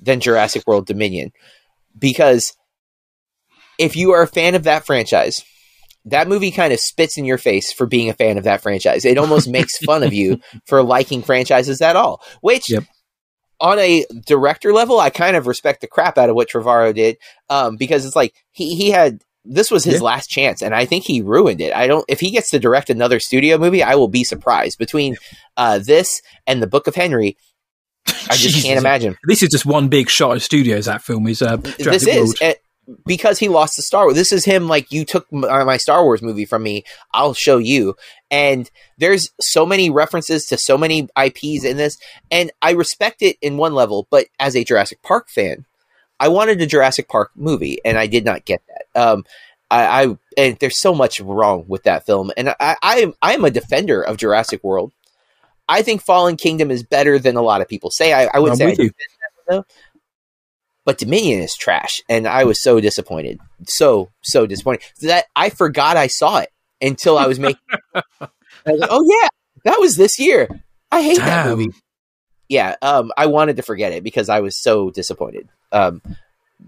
than 0.00 0.20
Jurassic 0.20 0.66
World 0.66 0.86
Dominion. 0.86 1.32
Because 1.98 2.54
if 3.78 3.96
you 3.96 4.12
are 4.12 4.22
a 4.22 4.26
fan 4.26 4.54
of 4.54 4.64
that 4.64 4.84
franchise, 4.84 5.42
that 6.04 6.28
movie 6.28 6.50
kind 6.50 6.72
of 6.72 6.80
spits 6.80 7.18
in 7.18 7.24
your 7.24 7.38
face 7.38 7.72
for 7.72 7.86
being 7.86 8.08
a 8.08 8.14
fan 8.14 8.38
of 8.38 8.44
that 8.44 8.62
franchise. 8.62 9.04
It 9.04 9.18
almost 9.18 9.48
makes 9.50 9.78
fun 9.78 10.02
of 10.02 10.12
you 10.12 10.40
for 10.66 10.82
liking 10.82 11.22
franchises 11.22 11.80
at 11.80 11.96
all, 11.96 12.22
which 12.40 12.70
Yep. 12.70 12.84
on 13.60 13.78
a 13.78 14.04
director 14.26 14.72
level, 14.72 14.98
I 15.00 15.10
kind 15.10 15.36
of 15.36 15.46
respect 15.46 15.80
the 15.80 15.86
crap 15.86 16.18
out 16.18 16.30
of 16.30 16.36
what 16.36 16.48
Trevorrow 16.48 16.94
did 16.94 17.16
um, 17.48 17.76
because 17.76 18.04
it's 18.06 18.16
like 18.16 18.34
he, 18.50 18.76
he 18.76 18.90
had 18.90 19.22
this 19.52 19.70
was 19.70 19.84
his 19.84 19.96
Yeah. 19.96 20.00
last 20.06 20.30
chance, 20.30 20.62
and 20.62 20.74
I 20.74 20.84
think 20.86 21.04
he 21.04 21.20
ruined 21.20 21.60
it. 21.60 21.74
I 21.74 21.86
don't. 21.86 22.04
If 22.08 22.20
he 22.20 22.30
gets 22.30 22.50
to 22.50 22.58
direct 22.58 22.88
another 22.88 23.20
studio 23.20 23.58
movie, 23.58 23.82
I 23.82 23.96
will 23.96 24.08
be 24.08 24.24
surprised. 24.24 24.78
Between 24.78 25.16
uh, 25.56 25.78
this 25.78 26.22
and 26.46 26.62
the 26.62 26.66
Book 26.66 26.86
of 26.86 26.94
Henry, 26.94 27.36
I 28.06 28.12
just 28.36 28.40
Jesus. 28.40 28.62
can't 28.62 28.78
imagine. 28.78 29.16
This 29.26 29.42
is 29.42 29.50
just 29.50 29.66
one 29.66 29.88
big 29.88 30.08
shot 30.08 30.36
of 30.36 30.42
studios. 30.42 30.86
That 30.86 31.02
film 31.02 31.26
is 31.26 31.42
uh, 31.42 31.56
this 31.56 32.06
is 32.06 32.16
World. 32.16 32.34
eh, 32.40 32.54
because 33.06 33.38
he 33.38 33.48
lost 33.48 33.76
the 33.76 33.82
Star 33.82 34.04
Wars. 34.04 34.14
This 34.16 34.32
is 34.32 34.44
him. 34.44 34.68
Like 34.68 34.90
you 34.92 35.04
took 35.04 35.26
m- 35.32 35.44
uh, 35.44 35.64
my 35.64 35.76
Star 35.76 36.02
Wars 36.04 36.22
movie 36.22 36.44
from 36.46 36.62
me. 36.62 36.84
I'll 37.12 37.34
show 37.34 37.58
you. 37.58 37.94
And 38.30 38.70
there's 38.98 39.28
so 39.40 39.66
many 39.66 39.90
references 39.90 40.44
to 40.46 40.56
so 40.58 40.78
many 40.78 41.08
IPs 41.20 41.64
in 41.64 41.76
this, 41.76 41.98
and 42.30 42.50
I 42.62 42.72
respect 42.72 43.22
it 43.22 43.36
in 43.42 43.56
one 43.56 43.74
level. 43.74 44.06
But 44.10 44.26
as 44.38 44.54
a 44.56 44.64
Jurassic 44.64 45.02
Park 45.02 45.28
fan, 45.28 45.66
I 46.20 46.28
wanted 46.28 46.60
a 46.60 46.66
Jurassic 46.66 47.08
Park 47.08 47.30
movie, 47.34 47.78
and 47.84 47.98
I 47.98 48.06
did 48.06 48.24
not 48.26 48.44
get 48.44 48.62
that. 48.68 49.00
Um, 49.00 49.24
I, 49.70 50.04
I 50.04 50.16
and 50.36 50.58
there's 50.58 50.80
so 50.80 50.94
much 50.94 51.18
wrong 51.20 51.64
with 51.66 51.84
that 51.84 52.04
film, 52.04 52.30
and 52.36 52.50
I, 52.60 52.76
I 52.82 53.00
am 53.00 53.14
I 53.22 53.32
am 53.32 53.44
a 53.44 53.50
defender 53.50 54.02
of 54.02 54.18
Jurassic 54.18 54.62
World. 54.62 54.92
I 55.68 55.82
think 55.82 56.02
Fallen 56.02 56.36
Kingdom 56.36 56.70
is 56.70 56.82
better 56.82 57.18
than 57.18 57.36
a 57.36 57.42
lot 57.42 57.62
of 57.62 57.68
people 57.68 57.90
say. 57.90 58.12
I, 58.12 58.28
I 58.34 58.38
would 58.38 58.52
I'm 58.52 58.56
say 58.58 58.72
I 58.72 58.74
that, 58.74 58.92
though. 59.48 59.64
But 60.84 60.98
Dominion 60.98 61.40
is 61.40 61.54
trash, 61.56 62.02
and 62.08 62.26
I 62.26 62.44
was 62.44 62.62
so 62.62 62.80
disappointed, 62.80 63.38
so 63.66 64.10
so 64.20 64.46
disappointed 64.46 64.82
that 65.02 65.26
I 65.34 65.48
forgot 65.48 65.96
I 65.96 66.08
saw 66.08 66.38
it 66.38 66.50
until 66.82 67.16
I 67.16 67.26
was 67.26 67.38
making. 67.38 67.60
I 67.94 68.02
was 68.66 68.80
like, 68.80 68.90
oh 68.92 69.04
yeah, 69.08 69.28
that 69.64 69.80
was 69.80 69.96
this 69.96 70.18
year. 70.18 70.48
I 70.90 71.02
hate 71.02 71.18
that 71.18 71.46
movie. 71.46 71.70
Yeah, 72.50 72.74
um, 72.82 73.12
I 73.16 73.26
wanted 73.26 73.56
to 73.56 73.62
forget 73.62 73.92
it 73.92 74.04
because 74.04 74.28
I 74.28 74.40
was 74.40 74.60
so 74.60 74.90
disappointed. 74.90 75.48
Um, 75.72 76.02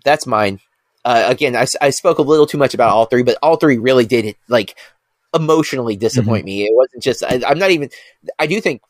that's 0.04 0.26
mine. 0.26 0.60
Uh, 1.04 1.24
again, 1.26 1.56
I 1.56 1.90
spoke 1.90 2.18
a 2.18 2.22
little 2.22 2.46
too 2.46 2.56
much 2.56 2.72
about 2.72 2.90
all 2.90 3.06
three, 3.06 3.24
but 3.24 3.36
all 3.42 3.56
three 3.56 3.76
really 3.78 4.06
did 4.06 4.36
like 4.48 4.78
emotionally 5.34 5.96
disappoint 5.96 6.44
me. 6.44 6.64
It 6.64 6.70
wasn't 6.72 7.02
just. 7.02 7.24
I, 7.24 7.42
I'm 7.46 7.58
not 7.58 7.72
even. 7.72 7.90
I 8.38 8.46
do 8.46 8.60
think 8.60 8.80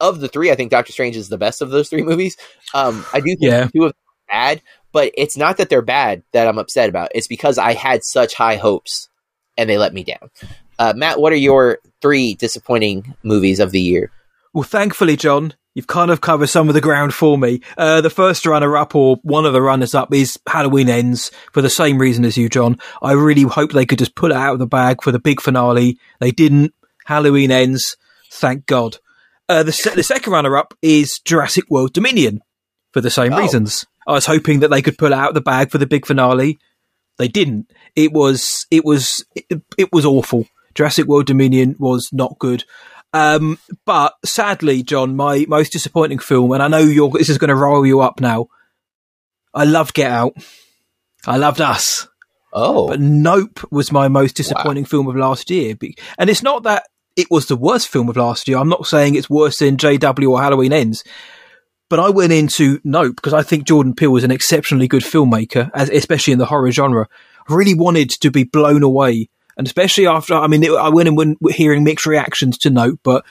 of 0.00 0.20
the 0.20 0.28
three, 0.28 0.50
I 0.50 0.54
think 0.54 0.70
Doctor 0.70 0.92
Strange 0.92 1.16
is 1.16 1.28
the 1.28 1.38
best 1.38 1.62
of 1.62 1.70
those 1.70 1.88
three 1.88 2.02
movies. 2.02 2.36
Um, 2.72 3.04
I 3.12 3.20
do 3.20 3.26
think 3.36 3.42
Yeah. 3.42 3.66
two 3.66 3.84
of 3.84 3.92
them 3.92 3.98
are 4.18 4.32
bad, 4.32 4.62
but 4.92 5.12
it's 5.16 5.36
not 5.36 5.58
that 5.58 5.68
they're 5.68 5.82
bad 5.82 6.22
that 6.32 6.48
I'm 6.48 6.58
upset 6.58 6.88
about. 6.88 7.10
It's 7.14 7.28
because 7.28 7.58
I 7.58 7.74
had 7.74 8.02
such 8.02 8.34
high 8.34 8.56
hopes 8.56 9.08
and 9.56 9.68
they 9.70 9.78
let 9.78 9.94
me 9.94 10.04
down. 10.04 10.30
Uh, 10.78 10.94
Matt, 10.96 11.20
what 11.20 11.32
are 11.32 11.36
your 11.36 11.78
three 12.02 12.34
disappointing 12.34 13.14
movies 13.22 13.60
of 13.60 13.70
the 13.70 13.80
year? 13.80 14.10
Well, 14.52 14.64
thankfully, 14.64 15.16
John, 15.16 15.54
you've 15.74 15.86
kind 15.86 16.10
of 16.10 16.20
covered 16.20 16.46
some 16.48 16.68
of 16.68 16.74
the 16.74 16.80
ground 16.80 17.12
for 17.12 17.36
me. 17.36 17.60
Uh, 17.76 18.00
the 18.00 18.10
first 18.10 18.46
runner 18.46 18.76
up, 18.76 18.94
or 18.94 19.16
one 19.22 19.44
of 19.44 19.52
the 19.52 19.60
runners 19.62 19.94
up, 19.94 20.12
is 20.14 20.38
Halloween 20.46 20.88
Ends 20.88 21.30
for 21.52 21.60
the 21.62 21.70
same 21.70 21.98
reason 21.98 22.24
as 22.24 22.36
you, 22.36 22.48
John. 22.48 22.78
I 23.02 23.12
really 23.12 23.42
hope 23.42 23.72
they 23.72 23.86
could 23.86 23.98
just 23.98 24.14
pull 24.14 24.30
it 24.30 24.36
out 24.36 24.52
of 24.54 24.58
the 24.58 24.66
bag 24.66 25.02
for 25.02 25.12
the 25.12 25.18
big 25.18 25.40
finale. 25.40 25.98
They 26.20 26.30
didn't. 26.30 26.74
Halloween 27.04 27.50
Ends. 27.50 27.96
Thank 28.32 28.66
God. 28.66 28.98
Uh, 29.48 29.62
the, 29.62 29.72
se- 29.72 29.94
the 29.94 30.02
second 30.02 30.32
runner 30.32 30.56
up 30.56 30.72
is 30.80 31.20
Jurassic 31.24 31.64
World 31.68 31.92
Dominion 31.92 32.40
for 32.92 33.00
the 33.00 33.10
same 33.10 33.32
Oh. 33.32 33.38
reasons. 33.38 33.84
I 34.06 34.12
was 34.12 34.26
hoping 34.26 34.60
that 34.60 34.68
they 34.68 34.80
could 34.82 34.96
pull 34.98 35.08
it 35.08 35.12
out 35.12 35.28
of 35.28 35.34
the 35.34 35.40
bag 35.40 35.70
for 35.70 35.78
the 35.78 35.86
big 35.86 36.06
finale. 36.06 36.58
They 37.18 37.28
didn't. 37.28 37.70
It 37.94 38.12
was 38.12 38.66
it 38.70 38.84
was 38.84 39.24
it, 39.34 39.62
it 39.78 39.92
was 39.92 40.04
awful. 40.04 40.46
Jurassic 40.74 41.06
World 41.06 41.26
Dominion 41.26 41.76
was 41.78 42.08
not 42.12 42.38
good. 42.38 42.64
Um, 43.14 43.58
but 43.86 44.14
sadly, 44.24 44.82
John, 44.82 45.14
my 45.14 45.46
most 45.48 45.70
disappointing 45.72 46.18
film, 46.18 46.50
and 46.50 46.60
I 46.60 46.68
know 46.68 46.78
you're, 46.78 47.10
this 47.10 47.28
is 47.28 47.38
going 47.38 47.48
to 47.48 47.54
roll 47.54 47.86
you 47.86 48.00
up 48.00 48.20
now. 48.20 48.48
I 49.54 49.64
loved 49.64 49.94
Get 49.94 50.10
Out. 50.10 50.34
I 51.24 51.36
loved 51.36 51.60
Us. 51.60 52.08
Oh, 52.52 52.88
But 52.88 53.00
Nope 53.00 53.60
was 53.70 53.92
my 53.92 54.08
most 54.08 54.34
disappointing 54.36 54.84
film 54.84 55.06
of 55.06 55.14
last 55.14 55.48
year. 55.48 55.76
And 56.18 56.28
it's 56.28 56.42
not 56.42 56.64
that 56.64 56.88
it 57.16 57.28
was 57.30 57.46
the 57.46 57.56
worst 57.56 57.88
film 57.88 58.08
of 58.08 58.16
last 58.16 58.48
year. 58.48 58.58
I'm 58.58 58.68
not 58.68 58.86
saying 58.86 59.14
it's 59.14 59.30
worse 59.30 59.58
than 59.58 59.76
JW 59.76 60.30
or 60.30 60.42
Halloween 60.42 60.72
Ends. 60.72 61.04
But 61.88 62.00
I 62.00 62.10
went 62.10 62.32
into 62.32 62.80
Nope 62.82 63.16
because 63.16 63.32
I 63.32 63.42
think 63.42 63.64
Jordan 63.64 63.94
Peele 63.94 64.16
is 64.16 64.24
an 64.24 64.32
exceptionally 64.32 64.88
good 64.88 65.02
filmmaker, 65.02 65.70
as, 65.72 65.88
especially 65.90 66.32
in 66.32 66.40
the 66.40 66.46
horror 66.46 66.72
genre. 66.72 67.06
I 67.48 67.54
really 67.54 67.74
wanted 67.74 68.10
to 68.10 68.30
be 68.30 68.42
blown 68.42 68.82
away. 68.82 69.28
And 69.56 69.66
especially 69.66 70.06
after, 70.06 70.34
I 70.34 70.46
mean, 70.46 70.62
it, 70.62 70.72
I 70.72 70.88
went 70.88 71.08
and 71.08 71.16
went 71.16 71.38
hearing 71.50 71.84
mixed 71.84 72.06
reactions 72.06 72.58
to 72.58 72.70
Nope, 72.70 73.00
but 73.02 73.24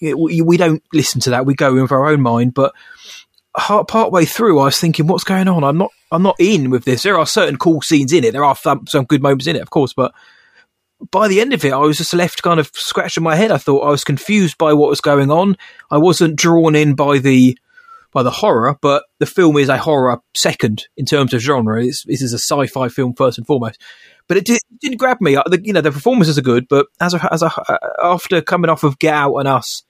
it, 0.00 0.18
we, 0.18 0.42
we 0.42 0.56
don't 0.56 0.82
listen 0.92 1.20
to 1.22 1.30
that. 1.30 1.46
We 1.46 1.54
go 1.54 1.74
in 1.74 1.82
with 1.82 1.92
our 1.92 2.06
own 2.06 2.20
mind. 2.20 2.54
But 2.54 2.74
part, 3.54 4.12
way 4.12 4.24
through, 4.24 4.58
I 4.60 4.64
was 4.64 4.78
thinking, 4.78 5.06
what's 5.06 5.24
going 5.24 5.48
on? 5.48 5.64
I'm 5.64 5.78
not, 5.78 5.90
I'm 6.10 6.22
not 6.22 6.36
in 6.38 6.70
with 6.70 6.84
this. 6.84 7.02
There 7.02 7.18
are 7.18 7.26
certain 7.26 7.56
cool 7.56 7.80
scenes 7.80 8.12
in 8.12 8.24
it. 8.24 8.32
There 8.32 8.44
are 8.44 8.56
some, 8.56 8.84
good 9.08 9.22
moments 9.22 9.46
in 9.46 9.56
it, 9.56 9.62
of 9.62 9.70
course, 9.70 9.92
but 9.92 10.12
by 11.10 11.28
the 11.28 11.40
end 11.40 11.52
of 11.52 11.64
it, 11.64 11.72
I 11.72 11.78
was 11.78 11.98
just 11.98 12.14
left 12.14 12.42
kind 12.42 12.60
of 12.60 12.70
scratching 12.72 13.22
my 13.22 13.36
head. 13.36 13.50
I 13.50 13.58
thought 13.58 13.86
I 13.86 13.90
was 13.90 14.04
confused 14.04 14.58
by 14.58 14.72
what 14.72 14.90
was 14.90 15.00
going 15.00 15.30
on. 15.30 15.56
I 15.90 15.98
wasn't 15.98 16.36
drawn 16.36 16.74
in 16.74 16.94
by 16.94 17.18
the 17.18 17.58
by 18.12 18.22
the 18.22 18.30
horror, 18.30 18.78
but 18.80 19.04
the 19.18 19.26
film 19.26 19.56
is 19.56 19.68
a 19.68 19.76
horror 19.76 20.22
second 20.36 20.86
in 20.96 21.04
terms 21.04 21.34
of 21.34 21.40
genre. 21.40 21.82
This 21.82 22.06
is 22.06 22.32
a 22.32 22.38
sci-fi 22.38 22.88
film 22.88 23.12
first 23.14 23.38
and 23.38 23.46
foremost. 23.46 23.80
But 24.26 24.38
it, 24.38 24.46
did, 24.46 24.60
didn't 24.80 24.98
grab 24.98 25.20
me. 25.20 25.34
The, 25.34 25.60
you 25.62 25.72
know, 25.72 25.82
the 25.82 25.92
performances 25.92 26.38
are 26.38 26.42
good, 26.42 26.66
but 26.68 26.86
as 27.00 27.12
a, 27.12 27.32
as 27.32 27.42
a, 27.42 27.52
uh, 27.68 27.78
after 28.02 28.40
coming 28.40 28.70
off 28.70 28.82
of 28.82 28.98
Get 28.98 29.14
Out 29.14 29.36
and 29.36 29.48
Us, 29.48 29.82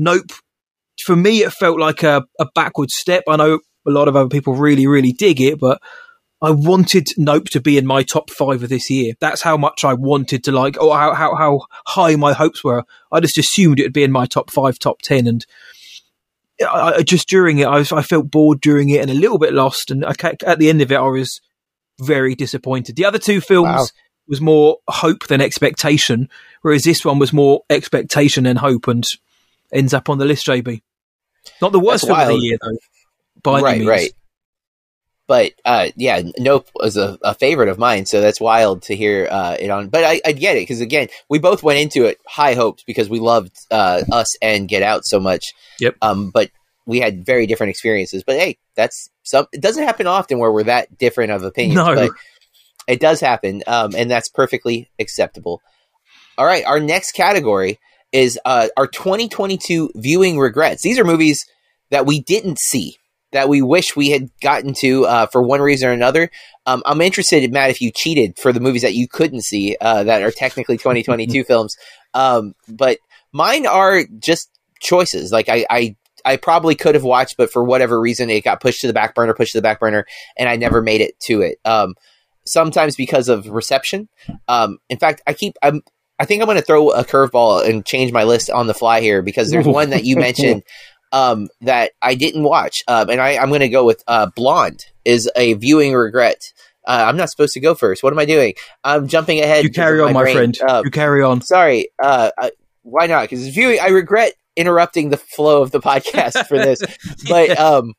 Nope. 0.00 0.32
For 1.04 1.14
me, 1.14 1.42
it 1.42 1.52
felt 1.52 1.78
like 1.78 2.02
a, 2.02 2.24
a 2.38 2.46
backward 2.54 2.90
step. 2.90 3.24
I 3.28 3.36
know 3.36 3.60
a 3.86 3.90
lot 3.90 4.08
of 4.08 4.16
other 4.16 4.28
people 4.28 4.54
really, 4.54 4.86
really 4.86 5.12
dig 5.12 5.40
it, 5.40 5.60
but 5.60 5.80
I 6.42 6.50
wanted 6.50 7.08
Nope 7.18 7.50
to 7.50 7.60
be 7.60 7.76
in 7.76 7.86
my 7.86 8.02
top 8.02 8.30
five 8.30 8.62
of 8.62 8.70
this 8.70 8.88
year. 8.88 9.12
That's 9.20 9.42
how 9.42 9.58
much 9.58 9.84
I 9.84 9.92
wanted 9.92 10.42
to 10.44 10.52
like, 10.52 10.80
or 10.80 10.96
how, 10.96 11.12
how, 11.12 11.34
how 11.34 11.60
high 11.86 12.16
my 12.16 12.32
hopes 12.32 12.64
were. 12.64 12.84
I 13.12 13.20
just 13.20 13.36
assumed 13.36 13.78
it 13.78 13.84
would 13.84 13.92
be 13.92 14.02
in 14.02 14.12
my 14.12 14.24
top 14.24 14.50
five, 14.50 14.78
top 14.78 15.02
10. 15.02 15.26
And 15.26 15.46
I, 16.62 16.94
I 16.96 17.02
just 17.02 17.28
during 17.28 17.58
it, 17.58 17.66
I, 17.66 17.78
was, 17.78 17.92
I 17.92 18.00
felt 18.00 18.30
bored 18.30 18.62
during 18.62 18.88
it 18.88 19.02
and 19.02 19.10
a 19.10 19.14
little 19.14 19.38
bit 19.38 19.52
lost. 19.52 19.90
And 19.90 20.04
I, 20.04 20.14
at 20.46 20.58
the 20.58 20.70
end 20.70 20.80
of 20.80 20.90
it, 20.90 20.96
I 20.96 21.02
was 21.08 21.42
very 22.00 22.34
disappointed. 22.34 22.96
The 22.96 23.04
other 23.04 23.18
two 23.18 23.40
films 23.40 23.68
Wow. 23.68 23.86
was 24.28 24.40
more 24.40 24.78
hope 24.88 25.26
than 25.28 25.40
expectation, 25.40 26.28
whereas 26.62 26.82
this 26.82 27.04
one 27.04 27.18
was 27.18 27.32
more 27.32 27.62
expectation 27.70 28.46
and 28.46 28.58
hope, 28.58 28.88
and 28.88 29.06
ends 29.72 29.94
up 29.94 30.08
on 30.08 30.18
the 30.18 30.24
list. 30.24 30.46
JB, 30.46 30.82
not 31.60 31.72
the 31.72 31.80
worst 31.80 32.06
That's 32.06 32.18
film 32.18 32.34
of 32.34 32.40
the 32.40 32.44
year 32.44 32.58
though. 32.62 32.78
By 33.42 33.60
right, 33.60 33.78
means. 33.78 33.88
right. 33.88 34.12
But 35.26 35.52
uh, 35.64 35.90
yeah, 35.96 36.22
Nope 36.38 36.68
was 36.74 36.96
a, 36.96 37.16
a 37.22 37.34
favorite 37.34 37.68
of 37.68 37.78
mine, 37.78 38.04
so 38.04 38.20
that's 38.20 38.40
wild 38.40 38.82
to 38.82 38.96
hear 38.96 39.28
uh, 39.30 39.56
it 39.60 39.70
on. 39.70 39.88
But 39.88 40.02
I, 40.02 40.20
I 40.26 40.32
get 40.32 40.56
it 40.56 40.62
because 40.62 40.80
again, 40.80 41.06
we 41.28 41.38
both 41.38 41.62
went 41.62 41.78
into 41.78 42.04
it 42.06 42.18
high 42.26 42.54
hopes 42.54 42.82
because 42.82 43.08
we 43.08 43.20
loved 43.20 43.56
uh, 43.70 44.02
us 44.10 44.36
and 44.42 44.68
Get 44.68 44.82
Out 44.82 45.04
so 45.04 45.20
much. 45.20 45.44
Yep. 45.78 45.94
Um, 46.02 46.30
but 46.30 46.50
we 46.86 47.00
had 47.00 47.24
very 47.24 47.46
different 47.46 47.70
experiences. 47.70 48.22
But 48.24 48.36
hey, 48.36 48.58
that's 48.74 49.10
some. 49.22 49.46
It 49.52 49.60
doesn't 49.60 49.84
happen 49.84 50.06
often 50.06 50.38
where 50.38 50.52
we're 50.52 50.64
that 50.64 50.98
different 50.98 51.32
of 51.32 51.42
opinions. 51.42 51.76
No. 51.76 51.94
But 51.94 52.10
it 52.86 53.00
does 53.00 53.20
happen, 53.20 53.62
um, 53.66 53.94
and 53.96 54.10
that's 54.10 54.28
perfectly 54.28 54.90
acceptable. 54.98 55.62
All 56.38 56.46
right, 56.46 56.64
our 56.64 56.80
next 56.80 57.12
category 57.12 57.78
is 58.12 58.38
uh, 58.44 58.68
our 58.76 58.86
2022 58.86 59.92
viewing 59.94 60.38
regrets. 60.38 60.82
These 60.82 60.98
are 60.98 61.04
movies 61.04 61.44
that 61.90 62.06
we 62.06 62.20
didn't 62.20 62.58
see 62.58 62.96
that 63.32 63.48
we 63.48 63.62
wish 63.62 63.94
we 63.94 64.10
had 64.10 64.28
gotten 64.40 64.74
to 64.74 65.06
uh, 65.06 65.26
for 65.26 65.42
one 65.42 65.60
reason 65.60 65.88
or 65.88 65.92
another. 65.92 66.30
Um, 66.66 66.82
I'm 66.84 67.00
interested, 67.00 67.52
Matt, 67.52 67.70
if 67.70 67.80
you 67.80 67.92
cheated 67.94 68.36
for 68.38 68.52
the 68.52 68.60
movies 68.60 68.82
that 68.82 68.94
you 68.94 69.06
couldn't 69.08 69.42
see 69.42 69.76
uh, 69.80 70.04
that 70.04 70.22
are 70.22 70.30
technically 70.30 70.76
2022 70.76 71.44
films. 71.48 71.76
Um, 72.12 72.54
but 72.68 72.98
mine 73.32 73.66
are 73.66 74.02
just 74.18 74.50
choices. 74.80 75.30
Like 75.30 75.48
I, 75.48 75.64
I, 75.70 75.96
I 76.24 76.36
probably 76.36 76.74
could 76.74 76.94
have 76.94 77.04
watched, 77.04 77.36
but 77.36 77.52
for 77.52 77.64
whatever 77.64 78.00
reason, 78.00 78.30
it 78.30 78.44
got 78.44 78.60
pushed 78.60 78.80
to 78.82 78.86
the 78.86 78.92
back 78.92 79.14
burner, 79.14 79.34
pushed 79.34 79.52
to 79.52 79.58
the 79.58 79.62
back 79.62 79.80
burner, 79.80 80.06
and 80.38 80.48
I 80.48 80.56
never 80.56 80.82
made 80.82 81.00
it 81.00 81.18
to 81.20 81.42
it. 81.42 81.58
Um, 81.64 81.94
sometimes 82.44 82.96
because 82.96 83.28
of 83.28 83.48
reception. 83.48 84.08
Um, 84.48 84.78
in 84.88 84.98
fact, 84.98 85.22
I 85.26 85.32
keep 85.32 85.56
I'm. 85.62 85.82
I 86.18 86.26
think 86.26 86.42
I'm 86.42 86.46
going 86.46 86.58
to 86.58 86.64
throw 86.64 86.90
a 86.90 87.02
curveball 87.02 87.66
and 87.66 87.84
change 87.86 88.12
my 88.12 88.24
list 88.24 88.50
on 88.50 88.66
the 88.66 88.74
fly 88.74 89.00
here 89.00 89.22
because 89.22 89.50
there's 89.50 89.66
one 89.80 89.90
that 89.90 90.04
you 90.04 90.16
mentioned 90.16 90.64
um, 91.12 91.48
that 91.62 91.92
I 92.02 92.14
didn't 92.14 92.42
watch, 92.42 92.82
um, 92.88 93.08
and 93.08 93.20
I, 93.20 93.38
I'm 93.38 93.48
going 93.48 93.60
to 93.60 93.70
go 93.70 93.84
with 93.84 94.04
uh, 94.06 94.26
Blonde 94.26 94.84
is 95.04 95.30
a 95.34 95.54
viewing 95.54 95.94
regret. 95.94 96.52
Uh, 96.86 97.04
I'm 97.08 97.16
not 97.16 97.30
supposed 97.30 97.54
to 97.54 97.60
go 97.60 97.74
first. 97.74 98.02
What 98.02 98.12
am 98.12 98.18
I 98.18 98.24
doing? 98.24 98.54
I'm 98.84 99.08
jumping 99.08 99.40
ahead. 99.40 99.64
You 99.64 99.70
carry 99.70 100.00
on, 100.00 100.12
my 100.12 100.22
brain. 100.22 100.36
friend. 100.36 100.58
Uh, 100.60 100.82
you 100.84 100.90
carry 100.90 101.22
on. 101.22 101.40
sorry. 101.40 101.88
Uh, 102.02 102.30
uh, 102.36 102.50
why 102.82 103.06
not? 103.06 103.22
Because 103.22 103.46
viewing, 103.48 103.78
I 103.80 103.88
regret 103.88 104.34
interrupting 104.56 105.10
the 105.10 105.16
flow 105.16 105.62
of 105.62 105.70
the 105.70 105.80
podcast 105.80 106.46
for 106.46 106.58
this. 106.58 106.80
but 107.28 107.58
um, 107.58 107.94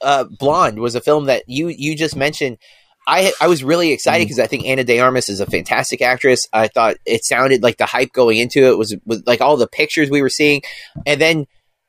uh, 0.00 0.24
Blonde 0.38 0.78
was 0.78 0.94
a 0.94 1.00
film 1.00 1.26
that 1.26 1.44
you 1.46 1.68
you 1.68 1.96
just 1.96 2.16
mentioned. 2.16 2.58
I 3.06 3.32
I 3.40 3.48
was 3.48 3.64
really 3.64 3.92
excited 3.92 4.24
Mm. 4.24 4.26
because 4.26 4.38
I 4.38 4.46
think 4.46 4.66
Ana 4.66 4.84
de 4.84 5.00
Armas 5.00 5.28
is 5.28 5.40
a 5.40 5.46
fantastic 5.46 6.02
actress. 6.02 6.46
I 6.52 6.68
thought 6.68 6.96
it 7.06 7.24
sounded 7.24 7.62
like 7.62 7.78
the 7.78 7.86
hype 7.86 8.12
going 8.12 8.36
into 8.38 8.66
it 8.66 8.76
was 8.78 8.94
was 9.06 9.22
like 9.26 9.40
all 9.40 9.56
the 9.56 9.66
pictures 9.68 10.10
we 10.10 10.22
were 10.22 10.28
seeing, 10.28 10.62
and 11.06 11.20
then 11.20 11.46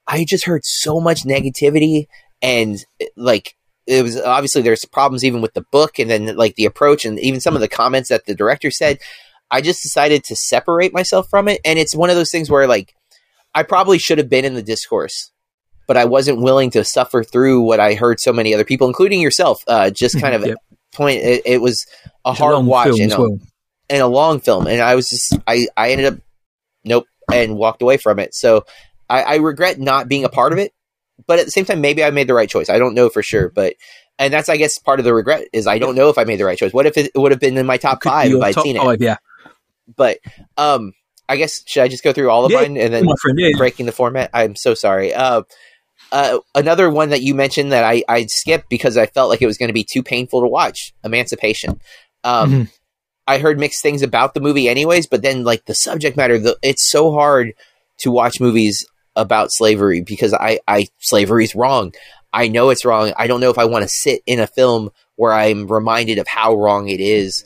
I 0.07 0.23
just 0.25 0.45
heard 0.45 0.65
so 0.65 0.99
much 0.99 1.23
negativity 1.23 2.05
and 2.41 2.83
like 3.15 3.55
it 3.85 4.01
was 4.03 4.19
obviously 4.19 4.61
there's 4.61 4.85
problems 4.85 5.23
even 5.25 5.41
with 5.41 5.53
the 5.53 5.65
book 5.71 5.99
and 5.99 6.09
then 6.09 6.35
like 6.35 6.55
the 6.55 6.65
approach 6.65 7.05
and 7.05 7.19
even 7.19 7.39
some 7.41 7.55
of 7.55 7.61
the 7.61 7.67
comments 7.67 8.09
that 8.09 8.25
the 8.25 8.35
director 8.35 8.71
said. 8.71 8.99
I 9.51 9.61
just 9.61 9.81
decided 9.83 10.23
to 10.25 10.35
separate 10.35 10.93
myself 10.93 11.29
from 11.29 11.47
it, 11.47 11.61
and 11.65 11.79
it's 11.79 11.95
one 11.95 12.09
of 12.09 12.15
those 12.15 12.31
things 12.31 12.49
where 12.49 12.67
like 12.67 12.93
I 13.53 13.63
probably 13.63 13.97
should 13.97 14.17
have 14.19 14.29
been 14.29 14.45
in 14.45 14.53
the 14.53 14.61
discourse, 14.63 15.31
but 15.87 15.97
I 15.97 16.05
wasn't 16.05 16.41
willing 16.41 16.69
to 16.71 16.83
suffer 16.83 17.23
through 17.23 17.61
what 17.61 17.79
I 17.79 17.95
heard 17.95 18.19
so 18.19 18.31
many 18.31 18.53
other 18.53 18.63
people, 18.63 18.87
including 18.87 19.21
yourself, 19.21 19.63
uh, 19.67 19.89
just 19.89 20.19
kind 20.21 20.35
of 20.35 20.45
Yep. 20.45 20.57
point. 20.93 21.21
It, 21.21 21.41
it 21.45 21.61
was 21.61 21.85
a 22.25 22.29
It's 22.31 22.39
hard 22.39 22.53
long 22.53 22.65
watch 22.67 22.99
and 22.99 23.11
a, 23.11 23.19
well. 23.19 23.39
and 23.89 24.01
a 24.01 24.07
long 24.07 24.39
film, 24.39 24.67
and 24.67 24.81
I 24.81 24.95
was 24.95 25.09
just 25.09 25.37
I 25.47 25.67
I 25.75 25.91
ended 25.91 26.13
up 26.13 26.19
nope 26.85 27.05
and 27.33 27.57
walked 27.57 27.81
away 27.81 27.97
from 27.97 28.19
it. 28.19 28.33
So 28.35 28.65
I, 29.09 29.23
I 29.23 29.35
regret 29.37 29.79
not 29.79 30.07
being 30.07 30.25
a 30.25 30.29
part 30.29 30.53
of 30.53 30.59
it, 30.59 30.73
but 31.27 31.39
at 31.39 31.45
the 31.45 31.51
same 31.51 31.65
time, 31.65 31.81
maybe 31.81 32.03
I 32.03 32.11
made 32.11 32.27
the 32.27 32.33
right 32.35 32.49
choice. 32.49 32.69
I 32.69 32.77
don't 32.79 32.93
know 32.95 33.09
for 33.09 33.23
sure, 33.23 33.49
but. 33.49 33.73
And 34.21 34.33
that's, 34.33 34.49
I 34.49 34.57
guess, 34.57 34.77
part 34.77 34.99
of 34.99 35.05
the 35.05 35.13
regret 35.13 35.47
is 35.53 35.65
I 35.65 35.79
don't 35.79 35.95
know 35.95 36.09
if 36.09 36.17
I 36.17 36.25
made 36.25 36.41
the 36.41 36.43
right 36.43 36.57
choice. 36.57 36.73
What 36.73 36.85
if 36.85 36.97
it 36.97 37.09
would 37.15 37.31
have 37.31 37.39
been 37.39 37.55
in 37.55 37.65
my 37.65 37.77
top 37.77 38.03
five 38.03 38.29
if 38.29 38.43
I'd 38.43 38.53
top 38.53 38.65
seen 38.65 38.75
it? 38.75 38.81
five, 38.81 39.01
yeah. 39.01 39.15
But 39.95 40.19
um, 40.57 40.93
I 41.27 41.37
guess 41.37 41.63
should 41.65 41.83
I 41.83 41.87
just 41.87 42.03
go 42.03 42.13
through 42.13 42.29
all 42.29 42.45
of 42.45 42.51
Yeah, 42.51 42.61
mine 42.61 42.77
and 42.77 42.93
then 42.93 43.05
friend, 43.21 43.39
yeah. 43.39 43.57
breaking 43.57 43.85
the 43.85 43.91
format? 43.91 44.29
I'm 44.33 44.55
so 44.55 44.73
sorry. 44.73 45.13
Uh, 45.13 45.43
uh, 46.11 46.39
another 46.55 46.89
one 46.89 47.09
that 47.09 47.21
you 47.21 47.35
mentioned 47.35 47.71
that 47.71 47.83
I 47.83 48.03
I 48.07 48.25
skipped 48.25 48.69
because 48.69 48.97
I 48.97 49.05
felt 49.05 49.29
like 49.29 49.41
it 49.41 49.47
was 49.47 49.57
going 49.57 49.69
to 49.69 49.73
be 49.73 49.83
too 49.83 50.01
painful 50.03 50.41
to 50.41 50.47
watch. 50.47 50.93
Emancipation. 51.03 51.79
Um, 52.23 52.51
Mhm. 52.51 52.69
I 53.27 53.37
heard 53.37 53.59
mixed 53.59 53.83
things 53.83 54.01
about 54.01 54.33
the 54.33 54.39
movie, 54.39 54.67
anyways. 54.67 55.05
But 55.05 55.21
then, 55.21 55.43
like 55.43 55.65
the 55.65 55.75
subject 55.75 56.17
matter, 56.17 56.39
the, 56.39 56.57
it's 56.63 56.89
so 56.89 57.11
hard 57.11 57.53
to 57.99 58.11
watch 58.11 58.39
movies 58.39 58.87
about 59.15 59.51
slavery 59.51 60.01
because 60.01 60.33
I 60.33 60.59
I 60.67 60.87
slavery 60.99 61.43
is 61.43 61.53
wrong. 61.53 61.93
I 62.33 62.47
know 62.47 62.69
it's 62.71 62.85
wrong. 62.85 63.13
I 63.17 63.27
don't 63.27 63.39
know 63.41 63.49
if 63.51 63.57
I 63.59 63.65
want 63.65 63.83
to 63.83 63.89
sit 63.89 64.21
in 64.25 64.39
a 64.39 64.47
film 64.47 64.89
where 65.15 65.33
I'm 65.33 65.67
reminded 65.67 66.17
of 66.17 66.27
how 66.27 66.55
wrong 66.55 66.87
it 66.89 66.99
is 66.99 67.43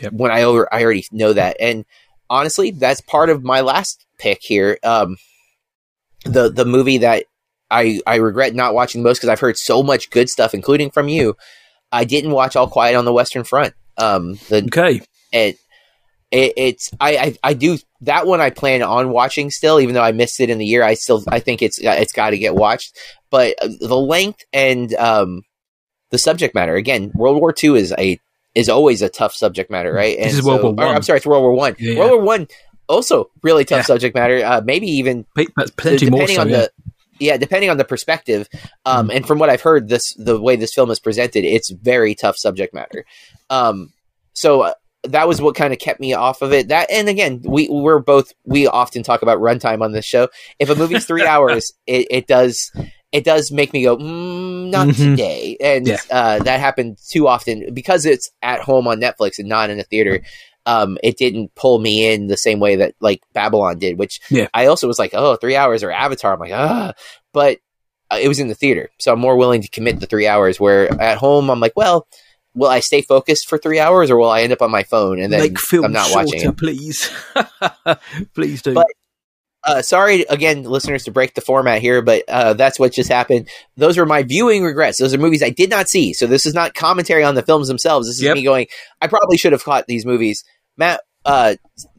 Yep. 0.00 0.12
when 0.12 0.30
I 0.30 0.42
over 0.42 0.68
I 0.72 0.82
already 0.82 1.06
know 1.10 1.32
that. 1.32 1.56
And 1.60 1.84
honestly, 2.28 2.70
that's 2.70 3.00
part 3.00 3.30
of 3.30 3.42
my 3.42 3.60
last 3.60 4.04
pick 4.18 4.38
here. 4.42 4.78
Um, 4.82 5.16
the 6.24 6.50
the 6.50 6.64
movie 6.64 6.98
that 6.98 7.24
I 7.70 8.00
I 8.06 8.16
regret 8.16 8.54
not 8.54 8.74
watching 8.74 9.02
the 9.02 9.08
most 9.08 9.18
because 9.18 9.28
I've 9.28 9.40
heard 9.40 9.56
so 9.56 9.82
much 9.82 10.10
good 10.10 10.28
stuff, 10.28 10.54
including 10.54 10.90
from 10.90 11.08
you. 11.08 11.36
I 11.92 12.04
didn't 12.04 12.32
watch 12.32 12.56
All 12.56 12.68
Quiet 12.68 12.96
on 12.96 13.04
the 13.04 13.12
Western 13.12 13.44
Front. 13.44 13.74
Um, 13.96 14.34
the 14.48 14.64
Okay. 14.66 15.02
it, 15.32 15.56
it 16.30 16.52
it's 16.56 16.90
I, 17.00 17.16
I 17.16 17.36
I 17.42 17.54
do 17.54 17.78
that 18.02 18.26
one 18.26 18.40
I 18.40 18.50
plan 18.50 18.82
on 18.82 19.10
watching 19.10 19.50
still, 19.50 19.80
even 19.80 19.94
though 19.94 20.02
I 20.02 20.12
missed 20.12 20.40
it 20.40 20.50
in 20.50 20.58
the 20.58 20.66
year. 20.66 20.82
I 20.82 20.94
still 20.94 21.22
I 21.28 21.40
think 21.40 21.62
it's 21.62 21.78
it's 21.80 22.12
got 22.12 22.30
to 22.30 22.38
get 22.38 22.54
watched, 22.54 22.96
but 23.30 23.54
uh, 23.62 23.68
the 23.80 23.96
length 23.96 24.44
and 24.52 24.92
um 24.94 25.42
the 26.10 26.18
subject 26.18 26.54
matter 26.54 26.74
again, 26.74 27.10
World 27.14 27.40
War 27.40 27.54
II 27.62 27.78
is 27.78 27.94
a 27.96 28.18
is 28.56 28.68
always 28.68 29.02
a 29.02 29.08
tough 29.08 29.34
subject 29.34 29.70
matter, 29.70 29.92
right? 29.92 30.18
This 30.18 30.34
is 30.34 30.42
World 30.42 30.62
War 30.62 30.72
One. 30.72 30.96
I'm 30.96 31.02
sorry, 31.02 31.18
it's 31.18 31.26
World 31.26 31.42
War 31.42 31.52
One. 31.52 31.76
Yeah, 31.78 31.98
World. 31.98 32.10
War 32.10 32.20
One 32.22 32.48
also 32.88 33.30
really 33.42 33.64
tough 33.64 33.80
Yeah. 33.80 33.82
subject 33.82 34.14
matter. 34.16 34.44
Uh, 34.44 34.62
maybe 34.64 34.86
even 34.88 35.24
potentially 35.34 36.10
more 36.10 36.20
depending 36.26 36.36
so, 36.36 36.40
on 36.42 36.48
yeah. 36.48 36.56
the 36.56 36.70
yeah 37.18 37.36
depending 37.36 37.70
on 37.70 37.76
the 37.76 37.84
perspective 37.84 38.48
Mm-hmm. 38.52 38.98
um 38.98 39.10
and 39.10 39.26
from 39.26 39.38
what 39.38 39.48
i've 39.48 39.62
heard 39.62 39.88
this 39.88 40.12
the 40.14 40.38
way 40.40 40.54
this 40.56 40.74
film 40.74 40.90
is 40.90 41.00
presented 41.00 41.44
it's 41.44 41.70
very 41.70 42.14
tough 42.14 42.36
subject 42.36 42.74
matter 42.74 43.04
um 43.50 43.92
so 44.34 44.60
uh, 44.62 44.74
that 45.04 45.26
was 45.26 45.40
what 45.40 45.54
kind 45.54 45.72
of 45.72 45.78
kept 45.78 45.98
me 45.98 46.12
off 46.12 46.42
of 46.42 46.52
it 46.52 46.68
that 46.68 46.90
and 46.90 47.08
again 47.08 47.40
we 47.44 47.68
we're 47.70 47.98
both 48.00 48.32
we 48.44 48.66
often 48.66 49.02
talk 49.02 49.22
about 49.22 49.38
runtime 49.38 49.82
on 49.82 49.92
this 49.92 50.04
show 50.04 50.28
if 50.58 50.68
a 50.68 50.74
movie's 50.74 51.06
three 51.06 51.24
hours 51.34 51.72
it, 51.86 52.06
it 52.10 52.26
does 52.26 52.70
it 53.12 53.24
does 53.24 53.50
make 53.52 53.72
me 53.72 53.82
go 53.84 53.96
mm, 53.96 54.70
not 54.70 54.88
Mhm. 54.88 54.96
today 54.96 55.56
and 55.60 55.86
Yeah. 55.86 55.98
uh, 56.10 56.38
that 56.40 56.60
happened 56.60 56.98
too 57.10 57.28
often 57.28 57.72
because 57.72 58.04
it's 58.04 58.30
at 58.42 58.60
home 58.60 58.86
on 58.88 59.00
netflix 59.00 59.38
and 59.38 59.48
not 59.48 59.70
in 59.70 59.78
a 59.80 59.84
theater 59.84 60.20
um, 60.66 60.98
it 61.02 61.16
didn't 61.16 61.54
pull 61.54 61.78
me 61.78 62.12
in 62.12 62.26
the 62.26 62.36
same 62.36 62.58
way 62.58 62.74
that 62.74 62.94
like 63.00 63.22
Babylon 63.32 63.78
did, 63.78 63.98
which 64.00 64.20
Yeah. 64.30 64.48
I 64.52 64.66
also 64.66 64.88
was 64.88 64.98
like, 64.98 65.12
oh, 65.14 65.36
three 65.36 65.54
hours 65.54 65.84
or 65.84 65.92
Avatar. 65.92 66.32
I'm 66.34 66.40
like, 66.40 66.50
ah, 66.52 66.92
but 67.32 67.58
uh, 68.10 68.18
it 68.20 68.26
was 68.26 68.40
in 68.40 68.48
the 68.48 68.54
theater, 68.56 68.90
so 68.98 69.12
I'm 69.12 69.20
more 69.20 69.36
willing 69.36 69.62
to 69.62 69.68
commit 69.70 70.00
the 70.00 70.06
three 70.06 70.26
hours. 70.26 70.58
Where 70.58 70.90
at 71.00 71.18
home, 71.18 71.50
I'm 71.50 71.60
like, 71.60 71.74
well, 71.76 72.08
will 72.56 72.66
I 72.68 72.80
stay 72.80 73.00
focused 73.02 73.48
for 73.48 73.58
three 73.58 73.78
hours, 73.78 74.10
or 74.10 74.16
will 74.16 74.28
I 74.28 74.42
end 74.42 74.52
up 74.52 74.60
on 74.60 74.72
my 74.72 74.82
phone 74.82 75.20
and 75.20 75.32
then 75.32 75.38
Make 75.38 75.60
film 75.60 75.84
I'm 75.84 75.92
not 75.92 76.08
shorter, 76.08 76.26
watching 76.26 76.48
it? 76.48 76.56
please. 76.56 77.10
please 78.34 78.60
do. 78.62 78.74
But- 78.74 78.86
Uh, 79.66 79.82
sorry 79.82 80.22
again, 80.30 80.62
listeners, 80.62 81.04
to 81.04 81.10
break 81.10 81.34
the 81.34 81.40
format 81.40 81.80
here, 81.82 82.00
but 82.02 82.22
uh, 82.28 82.54
that's 82.54 82.78
what 82.78 82.92
just 82.92 83.10
happened. 83.10 83.48
Those 83.76 83.98
were 83.98 84.06
my 84.06 84.22
viewing 84.22 84.62
regrets. 84.64 84.98
Those 84.98 85.12
are 85.12 85.18
movies 85.18 85.42
I 85.42 85.50
did 85.50 85.68
not 85.70 85.88
see. 85.88 86.12
So 86.12 86.26
this 86.26 86.46
is 86.46 86.54
not 86.54 86.74
commentary 86.74 87.24
on 87.24 87.34
the 87.34 87.42
films 87.42 87.68
themselves. 87.68 88.06
This 88.06 88.16
is 88.16 88.22
Yep. 88.22 88.36
me 88.36 88.42
going. 88.44 88.66
I 89.02 89.08
probably 89.08 89.36
should 89.36 89.52
have 89.52 89.64
caught 89.64 89.86
these 89.88 90.06
movies. 90.06 90.44
Matt, 90.76 91.00
uh, 91.24 91.56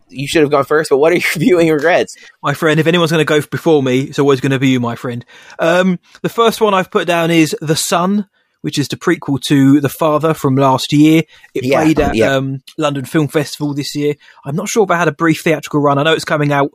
you 0.09 0.27
should 0.27 0.41
have 0.41 0.51
gone 0.51 0.63
first. 0.63 0.89
But 0.89 0.97
what 0.99 1.11
are 1.11 1.15
your 1.15 1.23
viewing 1.35 1.69
regrets? 1.69 2.15
my 2.41 2.53
friend, 2.53 2.79
if 2.79 2.87
anyone's 2.87 3.11
going 3.11 3.19
to 3.19 3.25
go 3.25 3.41
before 3.45 3.83
me, 3.83 4.01
it's 4.03 4.19
always 4.19 4.39
going 4.39 4.53
to 4.53 4.59
be 4.59 4.69
you, 4.69 4.79
my 4.79 4.95
friend. 4.95 5.25
Um, 5.59 5.99
the 6.21 6.29
first 6.29 6.61
one 6.61 6.73
I've 6.73 6.89
put 6.91 7.05
down 7.07 7.31
is 7.31 7.53
The 7.59 7.75
Son, 7.75 8.29
which 8.61 8.79
is 8.79 8.87
the 8.87 8.95
prequel 8.95 9.41
to 9.41 9.81
The 9.81 9.89
Father 9.89 10.33
from 10.33 10.55
last 10.55 10.93
year. 10.93 11.23
It 11.53 11.65
Yeah, 11.65 11.81
played 11.83 11.99
at 11.99 12.15
yeah. 12.15 12.35
um, 12.35 12.61
London 12.77 13.03
Film 13.03 13.27
Festival 13.27 13.73
this 13.73 13.93
year. 13.95 14.15
I'm 14.45 14.55
not 14.55 14.69
sure 14.69 14.83
if 14.85 14.91
I 14.91 14.97
had 14.97 15.09
a 15.09 15.11
brief 15.13 15.41
theatrical 15.41 15.81
run. 15.81 15.97
I 15.97 16.03
know 16.03 16.13
it's 16.13 16.23
coming 16.23 16.51
out, 16.53 16.71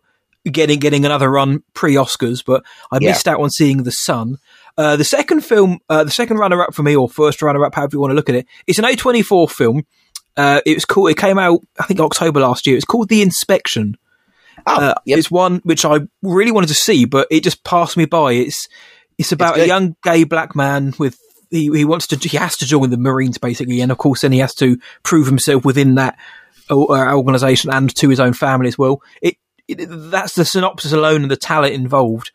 getting 0.51 0.79
getting 0.79 1.05
another 1.05 1.31
run 1.31 1.63
pre 1.75 1.95
Oscars, 1.95 2.43
but 2.45 2.63
I 2.91 2.99
Yeah. 3.01 3.11
missed 3.11 3.29
out 3.29 3.41
on 3.41 3.51
seeing 3.51 3.83
The 3.85 3.93
Son. 3.93 4.37
Uh, 4.79 4.97
the 4.97 5.05
second 5.05 5.43
film, 5.45 5.79
uh, 5.89 6.03
the 6.05 6.11
second 6.11 6.39
runner 6.39 6.63
up 6.63 6.75
for 6.75 6.83
me, 6.83 6.97
or 6.97 7.09
first 7.09 7.43
runner 7.43 7.65
up, 7.65 7.75
however 7.75 7.91
you 7.95 8.01
want 8.01 8.11
to 8.11 8.15
look 8.15 8.29
at 8.29 8.35
it, 8.35 8.47
it's 8.67 8.79
an 8.79 8.85
A24 8.87 9.51
film. 9.51 9.83
Uh, 10.37 10.61
it 10.65 10.75
was 10.75 10.85
cool. 10.87 11.07
It 11.09 11.19
came 11.19 11.39
out, 11.39 11.61
I 11.79 11.85
think, 11.85 12.01
October 12.01 12.41
last 12.41 12.67
year. 12.67 12.77
It's 12.77 12.87
called 12.87 13.09
The 13.11 13.21
Inspection. 13.23 13.97
Oh, 14.67 14.75
Uh, 14.81 14.95
yep. 15.05 15.19
It's 15.19 15.31
one 15.31 15.61
which 15.65 15.85
I 15.85 16.01
really 16.23 16.53
wanted 16.53 16.69
to 16.69 16.75
see, 16.75 17.05
but 17.05 17.27
it 17.31 17.43
just 17.45 17.65
passed 17.65 17.97
me 17.97 18.07
by. 18.07 18.33
It's 18.33 18.67
it's 19.19 19.31
about 19.33 19.59
a 19.59 19.67
young 19.67 19.95
gay 20.03 20.25
black 20.25 20.57
man 20.57 20.95
with 20.99 21.19
he, 21.51 21.65
he 21.71 21.85
wants 21.85 22.07
to 22.09 22.17
he 22.17 22.37
has 22.39 22.57
to 22.57 22.67
join 22.67 22.89
the 22.91 22.97
Marines 22.97 23.37
basically, 23.39 23.81
and 23.83 23.93
of 23.93 23.99
course 23.99 24.23
then 24.23 24.33
he 24.33 24.39
has 24.39 24.55
to 24.55 24.79
prove 25.03 25.27
himself 25.27 25.65
within 25.67 25.97
that 25.97 26.17
uh, 26.71 26.77
organization 26.77 27.71
and 27.71 27.95
to 27.97 28.09
his 28.09 28.21
own 28.21 28.33
family 28.33 28.69
as 28.69 28.79
well. 28.79 29.03
It 29.21 29.37
that's 29.79 30.35
the 30.35 30.45
synopsis 30.45 30.93
alone 30.93 31.23
and 31.23 31.31
the 31.31 31.37
talent 31.37 31.75
involved 31.75 32.31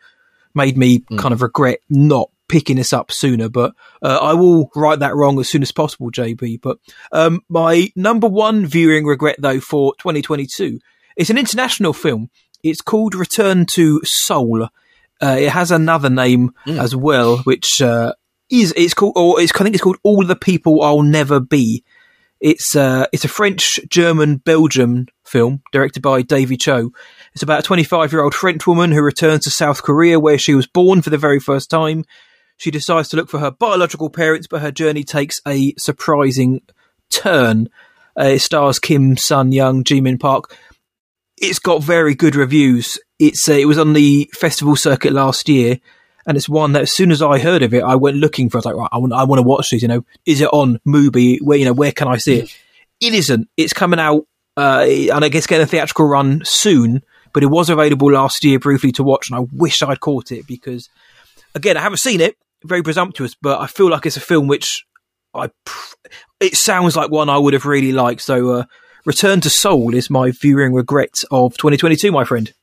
made 0.54 0.78
me 0.78 1.00
mm. 1.00 1.18
kind 1.18 1.34
of 1.34 1.42
regret 1.42 1.80
not 1.90 2.30
picking 2.48 2.78
this 2.78 2.94
up 2.94 3.12
sooner, 3.12 3.50
but 3.50 3.74
uh, 4.02 4.20
I 4.22 4.34
will 4.34 4.70
right 4.76 4.98
that 5.00 5.16
wrong 5.16 5.40
as 5.40 5.50
soon 5.50 5.62
as 5.62 5.72
possible, 5.72 6.12
JB. 6.12 6.62
But 6.62 6.80
um, 7.12 7.42
my 7.50 7.90
number 7.96 8.28
one 8.28 8.66
viewing 8.66 9.06
regret 9.06 9.36
though 9.40 9.60
for 9.60 9.94
2022 10.00 10.80
is 11.16 11.30
an 11.30 11.38
international 11.38 11.94
film. 11.94 12.30
It's 12.64 12.82
called 12.82 13.16
Return 13.16 13.66
to 13.68 14.02
Seoul. 14.04 14.70
Uh, 15.22 15.38
it 15.40 15.50
has 15.50 15.72
another 15.72 16.10
name 16.10 16.54
mm. 16.66 16.80
as 16.80 16.96
well, 16.96 17.38
which 17.40 17.82
uh, 17.82 18.14
is 18.50 18.74
it's 18.78 18.94
called, 18.94 19.14
or 19.16 19.42
it's 19.42 19.52
I 19.54 19.64
think 19.64 19.76
it's 19.76 19.84
called 19.84 19.98
All 20.04 20.24
the 20.24 20.36
People 20.36 20.82
I'll 20.82 21.02
Never 21.02 21.40
Be. 21.40 21.84
It's 22.40 22.76
uh, 22.76 23.08
it's 23.12 23.26
a 23.26 23.30
French, 23.30 23.80
German, 23.90 24.38
Belgian 24.38 25.08
film 25.26 25.62
directed 25.72 26.02
by 26.02 26.22
Davy 26.22 26.58
Chou. 26.58 26.94
It's 27.34 27.44
about 27.44 27.60
a 27.60 27.64
25 27.64 28.12
year 28.12 28.24
old 28.24 28.36
French 28.36 28.68
woman 28.68 28.92
who 28.92 29.02
returns 29.02 29.44
to 29.44 29.50
South 29.50 29.84
Korea, 29.84 30.20
where 30.20 30.38
she 30.38 30.54
was 30.54 30.68
born 30.68 31.02
for 31.02 31.10
the 31.10 31.18
very 31.18 31.40
first 31.40 31.70
time. 31.70 32.06
She 32.58 32.72
decides 32.72 33.10
to 33.10 33.18
look 33.18 33.30
for 33.30 33.40
her 33.40 33.52
biological 33.52 34.10
parents, 34.10 34.48
but 34.48 34.62
her 34.62 34.72
journey 34.72 35.04
takes 35.04 35.38
a 35.48 35.74
surprising 35.78 36.62
turn. 37.10 37.70
Uh, 38.20 38.26
it 38.26 38.40
stars 38.40 38.80
Kim 38.80 39.18
Sun 39.18 39.52
Young, 39.52 39.84
Jimin 39.84 40.20
Park. 40.20 40.56
It's 41.38 41.60
got 41.60 41.84
very 41.84 42.16
good 42.16 42.36
reviews. 42.36 43.00
It's 43.20 43.48
uh, 43.50 43.54
it 43.54 43.66
was 43.66 43.78
on 43.78 43.94
the 43.94 44.30
festival 44.34 44.76
circuit 44.76 45.14
last 45.14 45.50
year 45.50 45.80
and 46.28 46.36
it's 46.36 46.50
one 46.50 46.74
that 46.74 46.82
as 46.82 46.94
soon 46.94 47.12
as 47.12 47.22
I 47.22 47.40
heard 47.40 47.64
of 47.64 47.74
it, 47.74 47.82
I 47.82 47.96
went 47.96 48.18
looking 48.18 48.50
for. 48.50 48.58
I 48.58 48.60
was 48.60 48.66
like, 48.66 48.76
right, 48.76 48.90
I 48.92 48.98
want, 48.98 49.14
I 49.14 49.24
want 49.24 49.40
to 49.40 49.44
watch 49.44 49.70
this. 49.70 49.82
You 49.82 49.88
know, 49.88 50.06
is 50.26 50.42
it 50.42 50.50
on 50.52 50.80
Mubi? 50.86 51.40
Where 51.42 51.58
you 51.58 51.64
know, 51.66 51.74
where 51.74 51.94
can 51.94 52.10
I 52.10 52.18
see 52.18 52.40
it? 52.40 52.58
It 53.00 53.14
isn't. 53.14 53.48
It's 53.56 53.74
coming 53.74 54.00
out, 54.00 54.28
uh, 54.58 54.86
and 54.88 55.24
I 55.24 55.30
guess 55.30 55.48
getting 55.48 55.64
a 55.64 55.68
theatrical 55.68 56.06
run 56.06 56.42
soon. 56.44 57.02
But 57.34 57.44
it 57.44 57.48
was 57.48 57.70
available 57.70 58.12
last 58.12 58.44
year 58.44 58.60
briefly 58.60 58.92
to 58.94 59.04
watch, 59.04 59.30
and 59.30 59.40
I 59.40 59.46
wish 59.54 59.82
I'd 59.82 60.00
caught 60.00 60.32
it 60.32 60.48
because, 60.48 60.90
again, 61.56 61.78
I 61.78 61.82
haven't 61.82 62.00
seen 62.00 62.20
it. 62.20 62.36
Very 62.64 62.84
presumptuous, 62.84 63.36
but 63.40 63.62
I 63.62 63.68
feel 63.68 63.90
like 63.90 64.06
it's 64.06 64.18
a 64.18 64.22
film 64.22 64.48
which 64.48 64.86
I. 65.34 65.50
It 66.40 66.56
sounds 66.56 66.96
like 66.96 67.10
one 67.10 67.30
I 67.30 67.38
would 67.38 67.54
have 67.54 67.66
really 67.66 67.92
liked. 67.92 68.22
So, 68.22 68.50
uh, 68.50 68.64
Return 69.06 69.40
to 69.42 69.50
Seoul 69.50 69.96
is 69.96 70.10
my 70.10 70.32
viewing 70.32 70.74
regret 70.74 71.24
of 71.32 71.56
2022, 71.58 72.12
my 72.12 72.26
friend. 72.26 72.54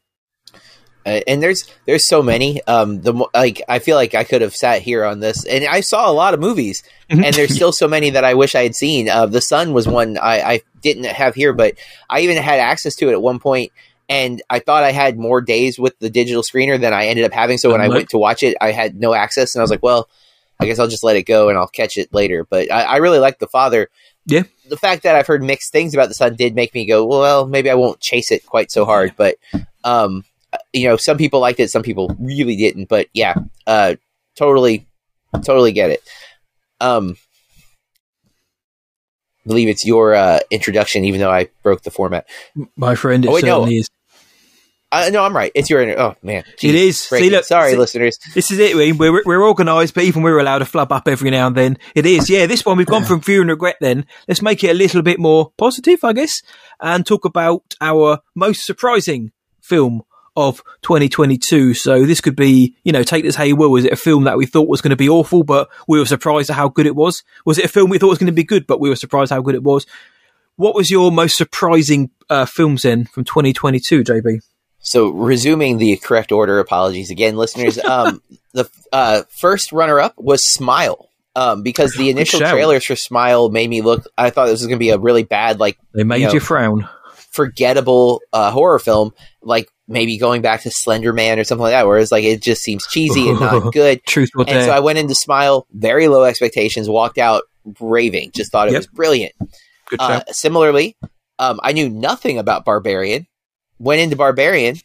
Uh, 1.06 1.20
and 1.26 1.42
there's 1.42 1.70
there's 1.84 2.08
so 2.08 2.22
many. 2.22 2.62
Um, 2.66 3.02
the 3.02 3.12
like 3.34 3.62
I 3.68 3.78
feel 3.78 3.96
like 3.96 4.14
I 4.14 4.24
could 4.24 4.40
have 4.40 4.54
sat 4.54 4.82
here 4.82 5.04
on 5.04 5.20
this, 5.20 5.44
and 5.44 5.64
I 5.66 5.80
saw 5.80 6.10
a 6.10 6.12
lot 6.12 6.34
of 6.34 6.40
movies, 6.40 6.82
mm-hmm. 7.10 7.22
and 7.22 7.34
there's 7.34 7.54
still 7.54 7.72
so 7.72 7.86
many 7.86 8.10
that 8.10 8.24
I 8.24 8.34
wish 8.34 8.54
I 8.54 8.62
had 8.62 8.74
seen. 8.74 9.08
Uh, 9.08 9.26
the 9.26 9.42
Son 9.42 9.72
was 9.74 9.86
one 9.86 10.16
I, 10.16 10.40
I 10.40 10.60
didn't 10.80 11.04
have 11.04 11.34
here, 11.34 11.52
but 11.52 11.74
I 12.08 12.20
even 12.20 12.36
had 12.38 12.58
access 12.58 12.94
to 12.96 13.08
it 13.08 13.12
at 13.12 13.20
one 13.20 13.38
point, 13.38 13.72
and 14.08 14.42
I 14.48 14.60
thought 14.60 14.82
I 14.82 14.92
had 14.92 15.18
more 15.18 15.42
days 15.42 15.78
with 15.78 15.98
the 15.98 16.08
digital 16.08 16.42
screener 16.42 16.80
than 16.80 16.94
I 16.94 17.06
ended 17.06 17.26
up 17.26 17.32
having. 17.32 17.58
So 17.58 17.70
when 17.70 17.82
I 17.82 17.88
went 17.88 18.08
to 18.10 18.18
watch 18.18 18.42
it, 18.42 18.56
I 18.60 18.72
had 18.72 18.98
no 18.98 19.12
access, 19.12 19.54
and 19.54 19.60
I 19.60 19.64
was 19.64 19.70
like, 19.70 19.82
well, 19.82 20.08
I 20.58 20.64
guess 20.64 20.78
I'll 20.78 20.88
just 20.88 21.04
let 21.04 21.16
it 21.16 21.24
go 21.24 21.50
and 21.50 21.58
I'll 21.58 21.68
catch 21.68 21.98
it 21.98 22.14
later. 22.14 22.44
But 22.44 22.72
I, 22.72 22.82
I 22.82 22.96
really 22.96 23.18
like 23.18 23.38
the 23.38 23.48
father. 23.48 23.88
Yeah. 24.24 24.44
The 24.70 24.78
fact 24.78 25.02
that 25.02 25.16
I've 25.16 25.26
heard 25.26 25.42
mixed 25.42 25.70
things 25.70 25.92
about 25.92 26.08
the 26.08 26.14
Son 26.14 26.34
did 26.34 26.54
make 26.54 26.72
me 26.72 26.86
go, 26.86 27.04
well, 27.04 27.46
maybe 27.46 27.68
I 27.68 27.74
won't 27.74 28.00
chase 28.00 28.30
it 28.30 28.46
quite 28.46 28.72
so 28.72 28.86
hard, 28.86 29.14
but. 29.18 29.36
Um, 29.82 30.24
you 30.72 30.88
know, 30.88 30.96
some 30.96 31.18
people 31.18 31.40
liked 31.40 31.60
it, 31.60 31.70
some 31.70 31.82
people 31.82 32.14
really 32.18 32.56
didn't. 32.56 32.88
But 32.88 33.08
yeah, 33.12 33.34
uh, 33.66 33.96
totally, 34.36 34.86
totally 35.44 35.72
get 35.72 35.90
it. 35.90 36.02
Um, 36.80 37.16
believe 39.46 39.68
it's 39.68 39.84
your 39.84 40.14
uh, 40.14 40.40
introduction, 40.50 41.04
even 41.04 41.20
though 41.20 41.30
I 41.30 41.48
broke 41.62 41.82
the 41.82 41.90
format. 41.90 42.26
My 42.76 42.94
friend, 42.94 43.24
it 43.24 43.28
oh, 43.28 43.32
wait, 43.32 43.44
no. 43.44 43.66
is. 43.66 43.88
Uh, 44.92 45.10
no, 45.12 45.24
I'm 45.24 45.34
right. 45.34 45.50
It's 45.56 45.68
your. 45.68 45.98
Oh 45.98 46.14
man, 46.22 46.44
Jeez, 46.56 46.68
it 46.68 46.74
is. 46.76 47.00
See, 47.00 47.28
look, 47.28 47.44
Sorry, 47.44 47.72
see, 47.72 47.76
listeners. 47.76 48.16
This 48.32 48.52
is 48.52 48.60
it. 48.60 48.76
We're 48.76 49.22
we're 49.24 49.42
organised, 49.44 49.92
but 49.92 50.04
even 50.04 50.22
we're 50.22 50.38
allowed 50.38 50.60
to 50.60 50.64
flub 50.64 50.92
up 50.92 51.08
every 51.08 51.30
now 51.30 51.48
and 51.48 51.56
then. 51.56 51.78
It 51.96 52.06
is. 52.06 52.30
Yeah, 52.30 52.46
this 52.46 52.64
one 52.64 52.76
we've 52.76 52.86
gone 52.86 53.02
from 53.04 53.20
fear 53.20 53.40
and 53.40 53.50
regret. 53.50 53.76
Then 53.80 54.06
let's 54.28 54.40
make 54.40 54.62
it 54.62 54.70
a 54.70 54.74
little 54.74 55.02
bit 55.02 55.18
more 55.18 55.50
positive, 55.58 56.04
I 56.04 56.12
guess, 56.12 56.42
and 56.80 57.04
talk 57.04 57.24
about 57.24 57.74
our 57.80 58.20
most 58.36 58.64
surprising 58.64 59.32
film 59.60 60.02
of 60.36 60.62
2022. 60.82 61.74
So 61.74 62.04
this 62.04 62.20
could 62.20 62.36
be, 62.36 62.74
you 62.84 62.92
know, 62.92 63.02
take 63.02 63.24
this 63.24 63.36
how 63.36 63.44
you 63.44 63.56
will. 63.56 63.70
Was 63.70 63.84
it 63.84 63.92
a 63.92 63.96
film 63.96 64.24
that 64.24 64.36
we 64.36 64.46
thought 64.46 64.68
was 64.68 64.80
going 64.80 64.90
to 64.90 64.96
be 64.96 65.08
awful, 65.08 65.42
but 65.42 65.68
we 65.86 65.98
were 65.98 66.06
surprised 66.06 66.50
at 66.50 66.56
how 66.56 66.68
good 66.68 66.86
it 66.86 66.96
was? 66.96 67.22
Was 67.44 67.58
it 67.58 67.66
a 67.66 67.68
film 67.68 67.90
we 67.90 67.98
thought 67.98 68.08
was 68.08 68.18
going 68.18 68.26
to 68.26 68.32
be 68.32 68.44
good, 68.44 68.66
but 68.66 68.80
we 68.80 68.88
were 68.88 68.96
surprised 68.96 69.30
how 69.30 69.40
good 69.40 69.54
it 69.54 69.62
was? 69.62 69.86
What 70.56 70.74
was 70.74 70.90
your 70.90 71.10
most 71.10 71.36
surprising 71.36 72.10
uh, 72.30 72.46
films 72.46 72.84
in 72.84 73.06
from 73.06 73.24
2022, 73.24 74.04
JB? 74.04 74.40
So 74.78 75.08
resuming 75.08 75.78
the 75.78 75.96
correct 75.96 76.30
order, 76.30 76.58
apologies 76.58 77.10
again, 77.10 77.36
listeners. 77.36 77.78
Um, 77.84 78.22
the 78.52 78.68
uh, 78.92 79.22
first 79.30 79.72
runner-up 79.72 80.14
was 80.16 80.52
Smile. 80.52 81.08
Um, 81.36 81.64
because 81.64 81.94
the 81.94 82.10
initial 82.10 82.38
trailers 82.38 82.84
for 82.84 82.94
Smile 82.94 83.48
made 83.48 83.68
me 83.68 83.82
look. 83.82 84.06
I 84.16 84.30
thought 84.30 84.46
this 84.46 84.60
was 84.60 84.68
going 84.68 84.78
to 84.78 84.84
be 84.84 84.90
a 84.90 84.98
really 84.98 85.24
bad, 85.24 85.58
like 85.58 85.76
they 85.92 86.04
made 86.04 86.20
you, 86.20 86.28
know, 86.28 86.34
you 86.34 86.40
frown, 86.40 86.88
forgettable 87.32 88.20
uh, 88.32 88.52
horror 88.52 88.78
film. 88.78 89.12
Like 89.42 89.68
maybe 89.86 90.16
going 90.16 90.42
back 90.42 90.62
to 90.62 90.70
Slender 90.70 91.12
Man 91.12 91.38
or 91.38 91.44
something 91.44 91.62
like 91.62 91.72
that, 91.72 91.86
whereas 91.86 92.10
like 92.10 92.24
it 92.24 92.42
just 92.42 92.62
seems 92.62 92.86
cheesy 92.86 93.28
and 93.28 93.40
not 93.40 93.72
good. 93.72 94.02
Truth 94.06 94.30
will 94.34 94.48
And 94.48 94.64
so 94.64 94.70
I 94.70 94.80
went 94.80 94.98
into 94.98 95.14
Smile, 95.14 95.66
very 95.72 96.08
low 96.08 96.24
expectations, 96.24 96.88
walked 96.88 97.18
out 97.18 97.42
raving, 97.80 98.32
just 98.34 98.52
thought 98.52 98.68
it 98.68 98.72
yep. 98.72 98.80
was 98.80 98.86
brilliant. 98.86 99.34
Good 99.88 100.00
uh, 100.00 100.22
similarly, 100.30 100.96
um, 101.38 101.60
I 101.62 101.72
knew 101.72 101.88
nothing 101.88 102.38
about 102.38 102.64
Barbarian, 102.64 103.26
went 103.78 104.00
into 104.00 104.16
Barbarian, 104.16 104.76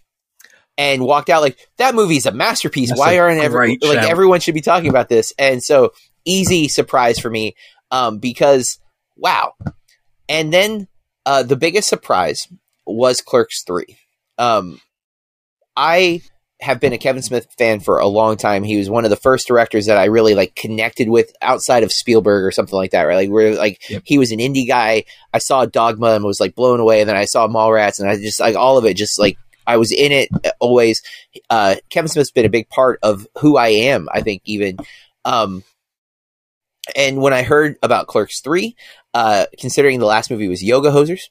and 0.77 1.03
walked 1.03 1.29
out 1.29 1.41
like 1.41 1.57
that 1.77 1.95
movie's 1.95 2.25
a 2.25 2.31
masterpiece. 2.31 2.89
That's 2.89 2.99
Why 2.99 3.19
aren't 3.19 3.41
every, 3.41 3.77
like 3.81 3.99
everyone 3.99 4.39
should 4.39 4.55
be 4.55 4.61
talking 4.61 4.89
about 4.89 5.09
this? 5.09 5.33
And 5.37 5.63
so 5.63 5.91
easy 6.25 6.67
surprise 6.67 7.19
for 7.19 7.29
me 7.29 7.55
um, 7.91 8.19
because 8.19 8.79
wow. 9.15 9.53
And 10.27 10.53
then 10.53 10.87
uh, 11.25 11.43
the 11.43 11.55
biggest 11.55 11.89
surprise 11.89 12.47
was 12.85 13.21
Clerks 13.21 13.63
three. 13.63 13.97
Um, 14.37 14.79
I 15.79 16.21
have 16.61 16.81
been 16.81 16.91
a 16.91 16.97
Kevin 16.97 17.21
Smith 17.21 17.47
fan 17.57 17.79
for 17.79 17.99
a 17.99 18.07
long 18.07 18.35
time. 18.35 18.63
He 18.63 18.77
was 18.77 18.89
one 18.89 19.05
of 19.05 19.09
the 19.09 19.15
first 19.15 19.47
directors 19.47 19.85
that 19.85 19.97
I 19.97 20.05
really 20.05 20.35
like 20.35 20.55
connected 20.55 21.07
with 21.07 21.31
outside 21.41 21.83
of 21.83 21.93
Spielberg 21.93 22.43
or 22.43 22.51
something 22.51 22.75
like 22.75 22.91
that, 22.91 23.03
right? 23.03 23.15
Like 23.15 23.29
where 23.29 23.55
like 23.55 23.89
yep. 23.89 24.01
he 24.05 24.17
was 24.17 24.33
an 24.33 24.39
indie 24.39 24.67
guy. 24.67 25.05
I 25.33 25.37
saw 25.37 25.65
Dogma 25.65 26.07
and 26.15 26.25
was 26.25 26.41
like 26.41 26.55
blown 26.55 26.81
away, 26.81 26.99
and 26.99 27.09
then 27.09 27.15
I 27.15 27.23
saw 27.23 27.47
Mallrats, 27.47 27.99
and 27.99 28.09
I 28.09 28.17
just 28.17 28.41
like 28.41 28.57
all 28.57 28.77
of 28.77 28.83
it, 28.83 28.97
just 28.97 29.17
like 29.17 29.37
I 29.65 29.77
was 29.77 29.93
in 29.93 30.11
it 30.11 30.29
always. 30.59 31.01
Uh, 31.49 31.75
Kevin 31.89 32.09
Smith's 32.09 32.31
been 32.31 32.45
a 32.45 32.49
big 32.49 32.67
part 32.67 32.99
of 33.01 33.25
who 33.39 33.55
I 33.55 33.69
am. 33.69 34.09
I 34.11 34.21
think 34.21 34.41
even. 34.43 34.77
Um, 35.23 35.63
and 36.93 37.21
when 37.21 37.33
I 37.33 37.43
heard 37.43 37.77
about 37.81 38.07
Clerks 38.07 38.41
three, 38.41 38.75
uh, 39.13 39.45
considering 39.59 39.99
the 39.99 40.05
last 40.05 40.29
movie 40.29 40.49
was 40.49 40.61
Yoga 40.61 40.91
Hosers, 40.91 41.29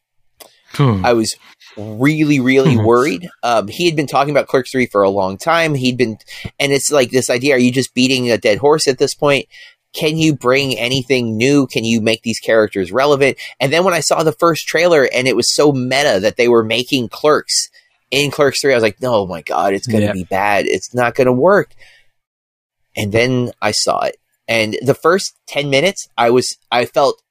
hmm. 0.70 1.05
I 1.05 1.12
was 1.12 1.36
really, 1.79 2.41
really 2.41 2.74
mm-hmm. 2.74 2.85
worried. 2.85 3.31
Um, 3.43 3.68
he 3.68 3.87
had 3.87 3.97
been 3.97 4.07
talking 4.07 4.31
about 4.31 4.49
Clerks 4.49 4.72
3 4.72 4.87
for 4.87 5.03
a 5.03 5.11
long 5.11 5.39
time. 5.39 5.74
He'd 5.74 5.97
been, 5.97 6.18
and 6.59 6.72
it's 6.72 6.91
like 6.91 7.11
this 7.11 7.31
idea 7.31 7.55
are 7.55 7.59
you 7.59 7.72
just 7.72 7.95
beating 7.95 8.31
a 8.31 8.39
dead 8.39 8.59
horse 8.59 8.89
at 8.89 8.99
this 8.99 9.14
point? 9.14 9.47
Can 9.95 10.18
you 10.18 10.35
bring 10.35 10.76
anything 10.76 11.37
new? 11.37 11.66
Can 11.66 11.85
you 11.85 12.01
make 12.01 12.22
these 12.22 12.41
characters 12.41 12.93
relevant? 12.93 13.39
And 13.59 13.72
then 13.72 13.85
when 13.85 13.95
I 13.95 14.01
saw 14.01 14.22
the 14.22 14.33
first 14.33 14.66
trailer 14.66 15.09
and 15.12 15.26
it 15.26 15.37
was 15.37 15.55
so 15.55 15.72
meta 15.72 16.20
that 16.20 16.37
they 16.37 16.49
were 16.49 16.64
making 16.64 17.09
Clerks 17.09 17.70
in 18.11 18.31
Clerks 18.31 18.61
3, 18.61 18.72
I 18.72 18.76
was 18.76 18.83
like, 18.83 18.99
oh 19.03 19.26
my 19.26 19.43
God, 19.43 19.72
it's 19.72 19.87
going 19.87 20.01
to 20.01 20.09
yeah. 20.09 20.12
be 20.12 20.24
bad. 20.24 20.66
It's 20.66 20.95
not 20.95 21.14
going 21.14 21.26
to 21.26 21.33
work. 21.33 21.74
And 22.97 23.12
then 23.12 23.53
I 23.62 23.70
saw 23.70 24.01
it. 24.03 24.16
And 24.47 24.76
the 24.83 24.95
first 24.95 25.37
10 25.47 25.70
minutes, 25.70 26.09
I 26.16 26.31
was, 26.31 26.57
I 26.70 26.85
felt 26.85 27.22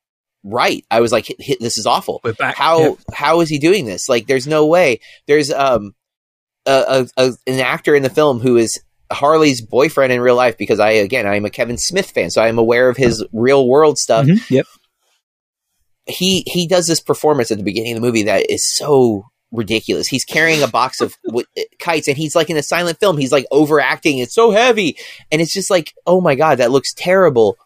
right. 0.47 0.85
I 0.89 1.01
was 1.01 1.11
like, 1.11 1.27
this 1.59 1.77
is 1.77 1.85
awful. 1.85 2.21
How 2.55 2.97
how 3.13 3.41
is 3.41 3.49
he 3.49 3.59
doing 3.59 3.85
this? 3.85 4.09
Like, 4.09 4.27
there's 4.27 4.47
no 4.47 4.65
way. 4.65 4.99
There's 5.27 5.51
um 5.51 5.93
a, 6.65 7.07
a, 7.17 7.25
a, 7.25 7.33
an 7.47 7.59
actor 7.59 7.95
in 7.95 8.03
the 8.03 8.09
film 8.09 8.39
who 8.39 8.57
is 8.57 8.79
Harley's 9.11 9.61
boyfriend 9.61 10.11
in 10.11 10.21
real 10.21 10.35
life 10.35 10.57
because 10.57 10.79
I 10.79 10.91
again 10.91 11.25
I'm 11.25 11.45
a 11.45 11.49
Kevin 11.49 11.77
Smith 11.77 12.11
fan, 12.11 12.29
so 12.29 12.41
I'm 12.41 12.57
aware 12.57 12.89
of 12.89 12.97
his 12.97 13.25
real 13.31 13.67
world 13.67 13.97
stuff. 13.97 14.25
Mm-hmm. 14.25 14.53
Yep. 14.53 14.65
He 16.05 16.43
he 16.47 16.67
does 16.67 16.87
this 16.87 16.99
performance 16.99 17.51
at 17.51 17.57
the 17.57 17.63
beginning 17.63 17.93
of 17.93 18.01
the 18.01 18.07
movie 18.07 18.23
that 18.23 18.49
is 18.49 18.65
so 18.75 19.25
ridiculous. 19.51 20.07
He's 20.07 20.25
carrying 20.25 20.61
a 20.61 20.67
box 20.67 21.01
of 21.01 21.15
w- 21.25 21.45
kites 21.79 22.07
and 22.07 22.17
he's 22.17 22.35
like 22.35 22.49
in 22.49 22.57
a 22.57 22.63
silent 22.63 22.99
film. 22.99 23.17
He's 23.17 23.31
like 23.31 23.45
overacting. 23.51 24.17
It's 24.17 24.35
so 24.35 24.51
heavy. 24.51 24.97
And 25.31 25.41
it's 25.41 25.53
just 25.53 25.69
like, 25.69 25.93
oh 26.05 26.21
my 26.21 26.35
God, 26.35 26.57
that 26.57 26.71
looks 26.71 26.93
terrible. 26.93 27.57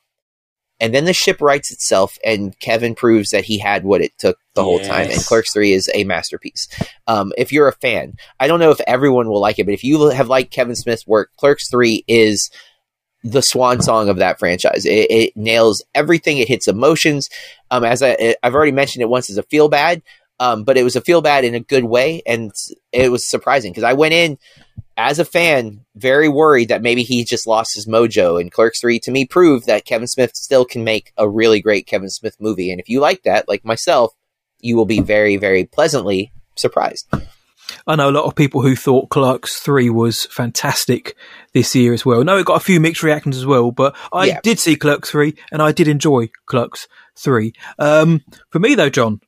And 0.81 0.93
then 0.95 1.05
the 1.05 1.13
ship 1.13 1.39
rights 1.39 1.71
itself, 1.71 2.17
and 2.25 2.57
Kevin 2.59 2.95
proves 2.95 3.29
that 3.29 3.45
he 3.45 3.59
had 3.59 3.83
what 3.83 4.01
it 4.01 4.17
took 4.17 4.37
the 4.55 4.63
whole 4.63 4.79
time. 4.79 5.11
And 5.11 5.23
Clerks 5.23 5.53
3 5.53 5.71
is 5.73 5.89
a 5.93 6.03
masterpiece. 6.03 6.67
Um, 7.07 7.31
if 7.37 7.51
you're 7.51 7.67
a 7.67 7.73
fan, 7.73 8.15
I 8.39 8.47
don't 8.47 8.59
know 8.59 8.71
if 8.71 8.81
everyone 8.87 9.29
will 9.29 9.39
like 9.39 9.59
it, 9.59 9.65
but 9.65 9.75
if 9.75 9.83
you 9.83 10.09
have 10.09 10.27
liked 10.27 10.51
Kevin 10.51 10.75
Smith's 10.75 11.05
work, 11.05 11.29
Clerks 11.37 11.69
3 11.69 12.03
is 12.07 12.49
the 13.23 13.41
swan 13.41 13.81
song 13.81 14.09
of 14.09 14.17
that 14.17 14.39
franchise. 14.39 14.85
It, 14.85 15.11
it 15.11 15.37
nails 15.37 15.83
everything. 15.93 16.39
It 16.39 16.47
hits 16.47 16.67
emotions. 16.67 17.29
Um, 17.69 17.83
as 17.83 18.01
I, 18.01 18.35
I've 18.41 18.55
already 18.55 18.71
mentioned 18.71 19.03
it 19.03 19.09
once 19.09 19.29
as 19.29 19.37
a 19.37 19.43
feel 19.43 19.69
bad, 19.69 20.01
um, 20.39 20.63
but 20.63 20.77
it 20.77 20.83
was 20.83 20.95
a 20.95 21.01
feel 21.01 21.21
bad 21.21 21.45
in 21.45 21.53
a 21.53 21.59
good 21.59 21.83
way, 21.83 22.23
and 22.25 22.51
it 22.91 23.11
was 23.11 23.29
surprising 23.29 23.71
because 23.71 23.83
I 23.83 23.93
went 23.93 24.15
in 24.15 24.39
as 25.09 25.19
a 25.19 25.25
fan 25.25 25.83
very 25.95 26.29
worried 26.29 26.69
that 26.69 26.81
maybe 26.81 27.03
he 27.03 27.23
just 27.23 27.47
lost 27.47 27.75
his 27.75 27.87
mojo. 27.87 28.39
And 28.39 28.51
Clerks 28.51 28.79
Three 28.79 28.99
to 28.99 29.11
me 29.11 29.25
proved 29.25 29.65
that 29.67 29.85
Kevin 29.85 30.07
Smith 30.07 30.35
still 30.35 30.65
can 30.65 30.83
make 30.83 31.11
a 31.17 31.29
really 31.29 31.61
great 31.61 31.87
Kevin 31.87 32.09
Smith 32.09 32.37
movie. 32.39 32.71
And 32.71 32.79
if 32.79 32.89
you 32.89 32.99
like 32.99 33.23
that, 33.23 33.47
like 33.47 33.65
myself, 33.65 34.13
you 34.59 34.75
will 34.75 34.85
be 34.85 35.01
very 35.01 35.37
very 35.37 35.65
pleasantly 35.65 36.31
surprised. 36.55 37.07
I 37.87 37.95
know 37.95 38.09
a 38.09 38.11
lot 38.11 38.25
of 38.25 38.35
people 38.35 38.61
who 38.61 38.75
thought 38.75 39.09
Clerks 39.09 39.59
3 39.59 39.89
was 39.89 40.25
fantastic 40.25 41.15
this 41.53 41.73
year 41.73 41.93
as 41.93 42.05
well. 42.05 42.23
No, 42.23 42.37
it 42.37 42.45
got 42.45 42.61
a 42.61 42.63
few 42.63 42.79
mixed 42.79 43.03
reactions 43.03 43.37
as 43.37 43.45
well, 43.45 43.71
but 43.71 43.95
I 44.11 44.25
yeah. 44.25 44.39
did 44.43 44.59
see 44.59 44.75
Clerks 44.75 45.11
3 45.11 45.33
and 45.51 45.61
I 45.61 45.71
did 45.71 45.87
enjoy 45.87 46.29
Clerks 46.47 46.87
3. 47.17 47.53
Um, 47.79 48.21
for 48.49 48.59
me 48.59 48.75
though, 48.75 48.89
John, 48.89 49.21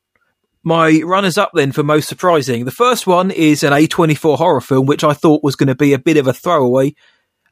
my 0.63 1.01
runners 1.03 1.37
up 1.37 1.51
then 1.53 1.71
for 1.71 1.83
most 1.83 2.07
surprising. 2.07 2.65
The 2.65 2.71
first 2.71 3.05
one 3.05 3.31
is 3.31 3.63
an 3.63 3.73
A24 3.73 4.37
horror 4.37 4.61
film, 4.61 4.85
which 4.85 5.03
I 5.03 5.13
thought 5.13 5.43
was 5.43 5.55
going 5.55 5.67
to 5.67 5.75
be 5.75 5.93
a 5.93 5.99
bit 5.99 6.17
of 6.17 6.27
a 6.27 6.33
throwaway, 6.33 6.95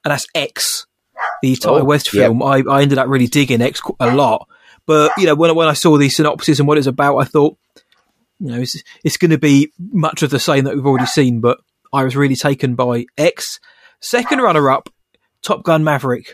and 0.04 0.12
that's 0.12 0.28
X, 0.34 0.88
the 1.42 1.56
Ti 1.56 1.68
oh, 1.68 1.84
West 1.84 2.10
film. 2.10 2.40
Yep. 2.40 2.66
I, 2.68 2.72
I 2.72 2.82
ended 2.82 2.98
up 2.98 3.08
really 3.08 3.28
digging 3.28 3.62
X 3.62 3.82
a 4.00 4.16
lot. 4.16 4.48
But, 4.88 5.12
you 5.18 5.26
know, 5.26 5.36
when, 5.36 5.54
when 5.56 5.68
I 5.68 5.74
saw 5.74 5.98
the 5.98 6.10
synopsis 6.10 6.60
and 6.60 6.68
what 6.68 6.78
it's 6.78 6.88
about, 6.88 7.18
I 7.18 7.26
thought, 7.26 7.58
you 8.40 8.48
know, 8.52 8.62
it's, 8.62 8.82
it's 9.04 9.18
going 9.18 9.32
to 9.32 9.38
be 9.38 9.72
much 9.78 10.24
of 10.24 10.32
the 10.32 10.40
same 10.40 10.64
that 10.64 10.76
we've 10.76 10.86
already 10.86 11.06
seen, 11.06 11.42
but 11.42 11.60
I 11.94 12.04
was 12.04 12.16
really 12.16 12.36
taken 12.36 12.76
by 12.76 13.06
X. 13.18 13.60
Second 14.00 14.40
runner 14.40 14.72
up, 14.72 14.90
Top 15.44 15.64
Gun 15.64 15.84
Maverick. 15.84 16.34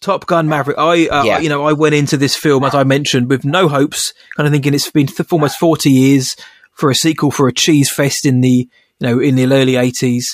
Top 0.00 0.26
Gun 0.26 0.48
Maverick. 0.48 0.78
I, 0.78 1.08
uh, 1.08 1.24
yeah. 1.24 1.38
you 1.38 1.48
know, 1.48 1.66
I 1.66 1.72
went 1.72 1.94
into 1.94 2.16
this 2.16 2.36
film, 2.36 2.64
as 2.64 2.74
I 2.74 2.84
mentioned, 2.84 3.28
with 3.28 3.44
no 3.44 3.68
hopes, 3.68 4.14
kind 4.36 4.46
of 4.46 4.52
thinking 4.52 4.74
it's 4.74 4.90
been 4.90 5.06
th- 5.06 5.28
for 5.28 5.34
almost 5.34 5.58
40 5.58 5.90
years 5.90 6.36
for 6.72 6.90
a 6.90 6.94
sequel 6.94 7.30
for 7.30 7.48
a 7.48 7.52
cheese 7.52 7.90
fest 7.90 8.24
in 8.24 8.40
the, 8.40 8.48
you 8.48 8.68
know, 9.00 9.18
in 9.18 9.34
the 9.34 9.44
early 9.44 9.72
80s. 9.72 10.24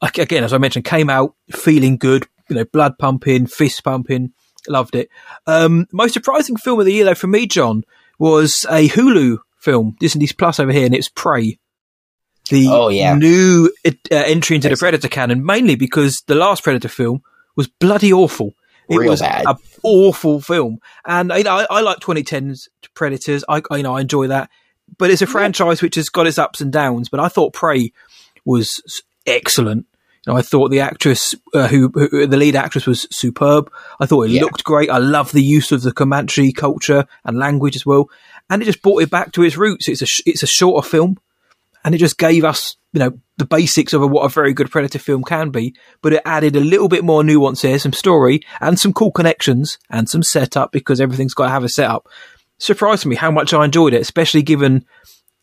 Again, 0.00 0.44
as 0.44 0.52
I 0.52 0.58
mentioned, 0.58 0.84
came 0.84 1.10
out 1.10 1.34
feeling 1.50 1.96
good, 1.96 2.26
you 2.48 2.56
know, 2.56 2.64
blood 2.64 2.98
pumping, 2.98 3.46
fist 3.46 3.84
pumping, 3.84 4.32
loved 4.68 4.94
it. 4.94 5.10
Um, 5.46 5.86
most 5.92 6.14
surprising 6.14 6.56
film 6.56 6.80
of 6.80 6.86
the 6.86 6.92
year, 6.92 7.04
though, 7.04 7.14
for 7.14 7.26
me, 7.26 7.46
John, 7.46 7.84
was 8.18 8.64
a 8.70 8.88
Hulu 8.88 9.38
film, 9.58 9.96
Disney's 10.00 10.32
Plus 10.32 10.58
over 10.58 10.72
here, 10.72 10.86
and 10.86 10.94
it's 10.94 11.08
Prey. 11.08 11.58
The 12.50 12.68
oh, 12.68 12.88
yeah. 12.88 13.14
new 13.14 13.70
uh, 13.84 13.90
entry 14.10 14.56
into 14.56 14.70
the 14.70 14.76
Predator 14.76 15.08
canon, 15.08 15.44
mainly 15.44 15.74
because 15.74 16.22
the 16.26 16.34
last 16.34 16.62
Predator 16.62 16.88
film 16.88 17.20
was 17.56 17.68
bloody 17.68 18.12
awful. 18.12 18.54
It 18.88 18.96
Real 18.96 19.10
was 19.10 19.22
an 19.22 19.44
awful 19.82 20.40
film, 20.40 20.78
and 21.04 21.30
you 21.36 21.44
know, 21.44 21.58
I, 21.58 21.66
I 21.70 21.80
like 21.80 21.98
2010's 21.98 22.68
Predators. 22.94 23.44
I, 23.48 23.62
I, 23.70 23.76
you 23.76 23.82
know 23.82 23.96
I 23.96 24.00
enjoy 24.00 24.28
that, 24.28 24.50
but 24.96 25.10
it's 25.10 25.22
a 25.22 25.26
franchise 25.26 25.82
which 25.82 25.94
has 25.96 26.08
got 26.08 26.26
its 26.26 26.38
ups 26.38 26.60
and 26.60 26.72
downs. 26.72 27.08
But 27.08 27.20
I 27.20 27.28
thought 27.28 27.52
Prey 27.52 27.92
was 28.44 29.02
excellent. 29.26 29.86
You 30.26 30.32
know, 30.32 30.38
I 30.38 30.42
thought 30.42 30.70
the 30.70 30.80
actress 30.80 31.34
uh, 31.54 31.68
who, 31.68 31.90
who, 31.94 32.26
the 32.26 32.36
lead 32.36 32.56
actress 32.56 32.86
was 32.86 33.06
superb. 33.10 33.70
I 34.00 34.06
thought 34.06 34.24
it 34.24 34.32
yeah. 34.32 34.42
looked 34.42 34.64
great. 34.64 34.90
I 34.90 34.98
love 34.98 35.32
the 35.32 35.42
use 35.42 35.70
of 35.70 35.82
the 35.82 35.92
Comanche 35.92 36.52
culture 36.52 37.06
and 37.24 37.38
language 37.38 37.76
as 37.76 37.86
well 37.86 38.10
and 38.50 38.62
it 38.62 38.66
just 38.66 38.82
brought 38.82 39.02
it 39.02 39.10
back 39.10 39.32
to 39.32 39.42
its 39.42 39.56
roots. 39.56 39.88
It's 39.88 40.02
a 40.02 40.06
it's 40.26 40.42
a 40.42 40.46
shorter 40.46 40.86
film, 40.86 41.18
and 41.84 41.94
it 41.94 41.98
just 41.98 42.18
gave 42.18 42.44
us 42.44 42.76
you 42.92 43.00
know 43.00 43.18
the 43.36 43.44
basics 43.44 43.92
of 43.92 44.08
what 44.10 44.24
a 44.24 44.28
very 44.28 44.52
good 44.52 44.70
Predator 44.70 44.98
film 44.98 45.22
can 45.22 45.50
be, 45.50 45.74
but 46.02 46.12
it 46.12 46.22
added 46.24 46.56
a 46.56 46.60
little 46.60 46.88
bit 46.88 47.04
more 47.04 47.22
nuance 47.22 47.62
here, 47.62 47.78
some 47.78 47.92
story, 47.92 48.40
and 48.60 48.78
some 48.78 48.92
cool 48.92 49.12
connections, 49.12 49.78
and 49.90 50.08
some 50.08 50.22
setup 50.22 50.72
because 50.72 51.00
everything's 51.00 51.34
got 51.34 51.44
to 51.44 51.50
have 51.50 51.64
a 51.64 51.68
setup. 51.68 52.08
Surprised 52.58 53.06
me 53.06 53.14
how 53.14 53.30
much 53.30 53.54
I 53.54 53.64
enjoyed 53.64 53.94
it, 53.94 54.00
especially 54.00 54.42
given 54.42 54.84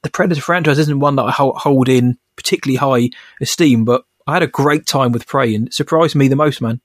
the 0.03 0.09
Predator 0.09 0.41
franchise 0.41 0.79
isn't 0.79 0.99
one 0.99 1.15
that 1.15 1.23
I 1.23 1.31
hold 1.31 1.87
in 1.87 2.17
particularly 2.35 2.77
high 2.77 3.09
esteem, 3.39 3.85
but 3.85 4.03
I 4.27 4.33
had 4.33 4.43
a 4.43 4.47
great 4.47 4.85
time 4.85 5.11
with 5.11 5.27
Prey, 5.27 5.55
and 5.55 5.67
it 5.67 5.73
surprised 5.73 6.15
me 6.15 6.27
the 6.27 6.35
most, 6.35 6.61
man 6.61 6.81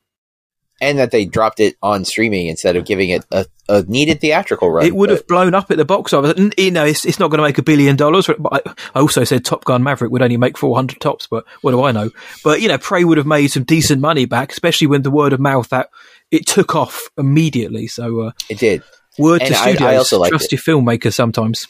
and 0.80 0.98
that 0.98 1.10
they 1.10 1.24
dropped 1.24 1.60
it 1.60 1.76
on 1.82 2.04
streaming 2.04 2.46
instead 2.46 2.76
of 2.76 2.84
giving 2.84 3.10
it 3.10 3.24
a, 3.30 3.46
a 3.68 3.82
needed 3.82 4.20
theatrical 4.20 4.70
run. 4.70 4.86
It 4.86 4.94
would 4.94 5.08
but. 5.08 5.18
have 5.18 5.26
blown 5.26 5.54
up 5.54 5.70
at 5.70 5.76
the 5.76 5.84
box 5.84 6.12
office. 6.12 6.50
You 6.56 6.70
know, 6.70 6.84
it's, 6.84 7.04
it's 7.04 7.18
not 7.18 7.28
going 7.30 7.38
to 7.38 7.44
make 7.46 7.58
a 7.58 7.62
billion 7.62 7.96
dollars. 7.96 8.28
But 8.38 8.66
I 8.94 9.00
also 9.00 9.24
said 9.24 9.44
Top 9.44 9.64
Gun 9.64 9.82
Maverick 9.82 10.10
would 10.10 10.22
only 10.22 10.36
make 10.36 10.56
400 10.56 11.00
tops, 11.00 11.26
but 11.26 11.44
what 11.60 11.72
do 11.72 11.82
I 11.82 11.92
know? 11.92 12.10
But, 12.42 12.62
you 12.62 12.68
know, 12.68 12.78
Prey 12.78 13.04
would 13.04 13.18
have 13.18 13.26
made 13.26 13.48
some 13.48 13.64
decent 13.64 14.00
money 14.00 14.24
back, 14.24 14.52
especially 14.52 14.86
when 14.86 15.02
the 15.02 15.10
word 15.10 15.32
of 15.32 15.40
mouth 15.40 15.68
that 15.68 15.90
it 16.30 16.46
took 16.46 16.74
off 16.74 17.10
immediately. 17.18 17.86
So, 17.86 18.20
uh, 18.20 18.32
it 18.48 18.58
did. 18.58 18.82
Word 19.18 19.42
and 19.42 19.50
to 19.50 19.54
studios. 19.54 19.82
I, 19.82 19.92
I 19.92 19.96
also 19.96 20.24
trust 20.24 20.52
your 20.52 20.60
filmmaker 20.60 21.12
sometimes 21.12 21.66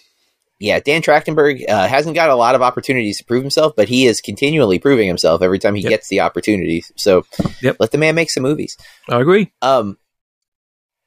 yeah, 0.61 0.79
Dan 0.79 1.01
Trachtenberg 1.01 1.65
uh, 1.69 1.89
hasn't 1.89 2.15
got 2.15 2.29
a 2.29 2.35
lot 2.35 2.55
of 2.55 2.61
opportunities 2.61 3.17
to 3.17 3.25
prove 3.25 3.43
himself, 3.43 3.73
but 3.75 3.89
he 3.89 4.07
is 4.07 4.21
continually 4.21 4.79
proving 4.79 5.09
himself 5.09 5.41
every 5.41 5.59
time 5.59 5.75
he 5.75 5.83
yep. 5.83 5.91
gets 5.91 6.09
the 6.09 6.21
opportunity. 6.21 6.85
So 6.97 7.25
yep. 7.63 7.77
let 7.81 7.93
the 7.93 7.99
man 7.99 8.15
make 8.15 8.31
some 8.31 8.43
movies. 8.43 8.77
I 9.09 9.21
agree. 9.21 9.51
Um, 9.63 9.97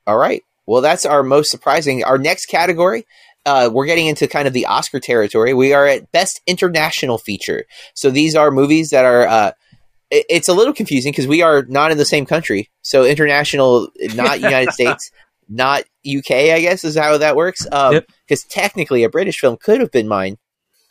all 0.08 0.18
right. 0.18 0.42
Well, 0.66 0.82
that's 0.82 1.06
our 1.06 1.22
most 1.22 1.52
surprising. 1.52 2.04
Our 2.04 2.18
next 2.18 2.48
category, 2.48 3.06
uh, 3.46 3.70
we're 3.72 3.86
getting 3.86 4.08
into 4.08 4.28
kind 4.28 4.48
of 4.48 4.54
the 4.54 4.66
Oscar 4.66 5.00
territory. 5.00 5.54
We 5.54 5.72
are 5.74 5.86
at 5.86 6.12
Best 6.12 6.42
International 6.48 7.20
Feature. 7.20 7.66
So 7.94 8.10
these 8.10 8.36
are 8.36 8.50
movies 8.50 8.90
that 8.90 9.06
are. 9.06 9.28
Uh, 9.28 9.52
it, 10.10 10.26
it's 10.30 10.50
a 10.50 10.54
little 10.54 10.74
confusing 10.74 11.12
because 11.12 11.28
we 11.28 11.44
are 11.44 11.64
not 11.70 11.92
in 11.92 12.00
the 12.00 12.06
same 12.06 12.26
country. 12.26 12.72
So 12.82 13.06
international, 13.06 13.90
not 14.16 14.40
United 14.42 14.74
States 14.74 15.12
not 15.54 15.84
UK, 16.06 16.32
I 16.32 16.62
guess 16.62 16.84
is 16.84 16.98
how 16.98 17.18
that 17.18 17.36
works. 17.36 17.64
Because 17.64 17.90
um, 17.90 17.94
yep. 17.94 18.40
technically, 18.50 19.04
a 19.04 19.10
British 19.10 19.40
film 19.40 19.58
could 19.58 19.80
have 19.80 19.92
been 19.92 20.08
mine, 20.08 20.38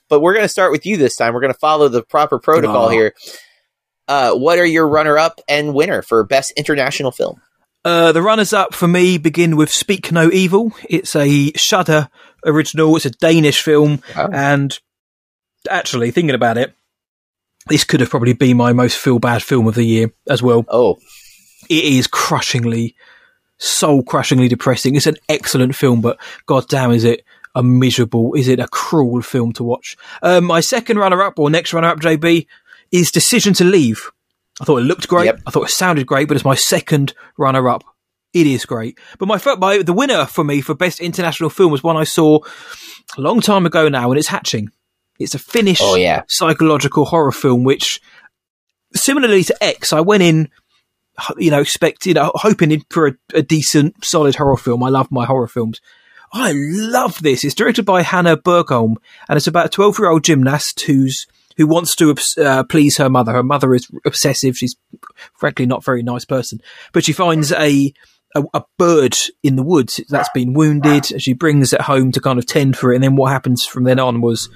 but 0.08 0.20
we're 0.20 0.34
going 0.34 0.44
to 0.44 0.48
start 0.48 0.72
with 0.72 0.86
you 0.86 0.96
this 0.96 1.16
time. 1.16 1.34
We're 1.34 1.40
going 1.40 1.52
to 1.52 1.58
follow 1.58 1.88
the 1.88 2.02
proper 2.02 2.38
protocol 2.38 2.88
here. 2.88 3.14
Uh, 4.08 4.34
what 4.34 4.58
are 4.58 4.66
your 4.66 4.88
runner-up 4.88 5.40
and 5.48 5.74
winner 5.74 6.02
for 6.02 6.24
best 6.24 6.52
international 6.56 7.12
film? 7.12 7.40
Uh, 7.84 8.12
the 8.12 8.22
runners-up 8.22 8.74
for 8.74 8.86
me 8.86 9.18
begin 9.18 9.56
with 9.56 9.70
Speak 9.70 10.12
No 10.12 10.30
Evil. 10.30 10.72
It's 10.88 11.16
a 11.16 11.52
Shudder 11.52 12.08
original. 12.44 12.94
It's 12.96 13.06
a 13.06 13.10
Danish 13.10 13.62
film, 13.62 14.02
oh. 14.16 14.28
and 14.32 14.78
actually, 15.68 16.10
thinking 16.10 16.34
about 16.34 16.58
it, 16.58 16.74
this 17.68 17.84
could 17.84 18.00
have 18.00 18.10
probably 18.10 18.34
been 18.34 18.56
my 18.56 18.72
most 18.72 18.96
feel-bad 18.96 19.42
film 19.42 19.66
of 19.66 19.74
the 19.74 19.84
year 19.84 20.12
as 20.28 20.42
well. 20.42 20.64
Oh, 20.68 20.98
it 21.68 21.84
is 21.84 22.06
crushingly 22.06 22.94
soul 23.62 24.02
crushingly 24.02 24.48
depressing. 24.48 24.96
It's 24.96 25.06
an 25.06 25.16
excellent 25.28 25.74
film, 25.74 26.00
but 26.00 26.18
goddamn, 26.46 26.90
is 26.90 27.04
it 27.04 27.24
a 27.54 27.62
miserable, 27.62 28.34
is 28.34 28.48
it 28.48 28.58
a 28.58 28.68
cruel 28.68 29.22
film 29.22 29.52
to 29.54 29.64
watch? 29.64 29.96
Um, 30.22 30.44
my 30.44 30.60
second 30.60 30.98
runner 30.98 31.22
up 31.22 31.38
or 31.38 31.48
next 31.48 31.72
runner 31.72 31.88
up, 31.88 32.00
JB, 32.00 32.46
is 32.90 33.10
Decision 33.10 33.54
to 33.54 33.64
Leave. 33.64 34.10
I 34.60 34.64
thought 34.64 34.78
it 34.78 34.84
looked 34.84 35.08
great. 35.08 35.26
Yep. 35.26 35.40
I 35.46 35.50
thought 35.50 35.64
it 35.64 35.70
sounded 35.70 36.06
great, 36.06 36.28
but 36.28 36.36
it's 36.36 36.44
my 36.44 36.54
second 36.54 37.14
runner 37.38 37.68
up. 37.68 37.84
It 38.34 38.46
is 38.46 38.64
great. 38.64 38.98
But 39.18 39.26
my, 39.26 39.40
my 39.58 39.82
the 39.82 39.92
winner 39.92 40.26
for 40.26 40.42
me 40.42 40.60
for 40.60 40.74
best 40.74 41.00
international 41.00 41.50
film 41.50 41.70
was 41.70 41.82
one 41.82 41.96
I 41.96 42.04
saw 42.04 42.38
a 43.16 43.20
long 43.20 43.40
time 43.40 43.66
ago 43.66 43.88
now, 43.88 44.10
and 44.10 44.18
it's 44.18 44.28
Hatching. 44.28 44.70
It's 45.18 45.34
a 45.34 45.38
Finnish 45.38 45.80
oh, 45.82 45.96
yeah. 45.96 46.22
psychological 46.28 47.04
horror 47.04 47.32
film, 47.32 47.64
which 47.64 48.00
similarly 48.94 49.44
to 49.44 49.64
X, 49.64 49.92
I 49.92 50.00
went 50.00 50.22
in 50.22 50.50
you 51.38 51.50
know, 51.50 51.60
expecting, 51.60 52.16
uh, 52.16 52.30
hoping 52.34 52.84
for 52.90 53.08
a, 53.08 53.12
a, 53.34 53.42
decent, 53.42 54.04
solid 54.04 54.34
horror 54.34 54.56
film. 54.56 54.82
I 54.82 54.88
love 54.88 55.10
my 55.10 55.26
horror 55.26 55.48
films. 55.48 55.80
I 56.32 56.52
love 56.54 57.20
this. 57.20 57.44
It's 57.44 57.54
directed 57.54 57.84
by 57.84 58.02
Hanna 58.02 58.36
Bergholm, 58.36 58.96
and 59.28 59.36
it's 59.36 59.46
about 59.46 59.66
a 59.66 59.70
12 59.70 59.98
year 59.98 60.10
old 60.10 60.24
gymnast 60.24 60.80
who's 60.82 61.26
who 61.58 61.66
wants 61.66 61.94
to 61.96 62.14
uh, 62.38 62.64
please 62.64 62.96
her 62.96 63.10
mother. 63.10 63.32
Her 63.32 63.42
mother 63.42 63.74
is 63.74 63.90
obsessive. 64.06 64.56
She's 64.56 64.74
frankly 65.34 65.66
not 65.66 65.80
a 65.80 65.84
very 65.84 66.02
nice 66.02 66.24
person, 66.24 66.62
but 66.92 67.04
she 67.04 67.12
finds 67.12 67.52
a, 67.52 67.92
a, 68.34 68.44
a 68.54 68.64
bird 68.78 69.14
in 69.42 69.56
the 69.56 69.62
woods 69.62 70.00
that's 70.08 70.30
been 70.32 70.54
wounded. 70.54 71.20
She 71.20 71.34
brings 71.34 71.74
it 71.74 71.82
home 71.82 72.12
to 72.12 72.20
kind 72.20 72.38
of 72.38 72.46
tend 72.46 72.78
for 72.78 72.92
it, 72.92 72.96
and 72.96 73.04
then 73.04 73.16
what 73.16 73.30
happens 73.30 73.66
from 73.66 73.84
then 73.84 73.98
on 73.98 74.22
was 74.22 74.48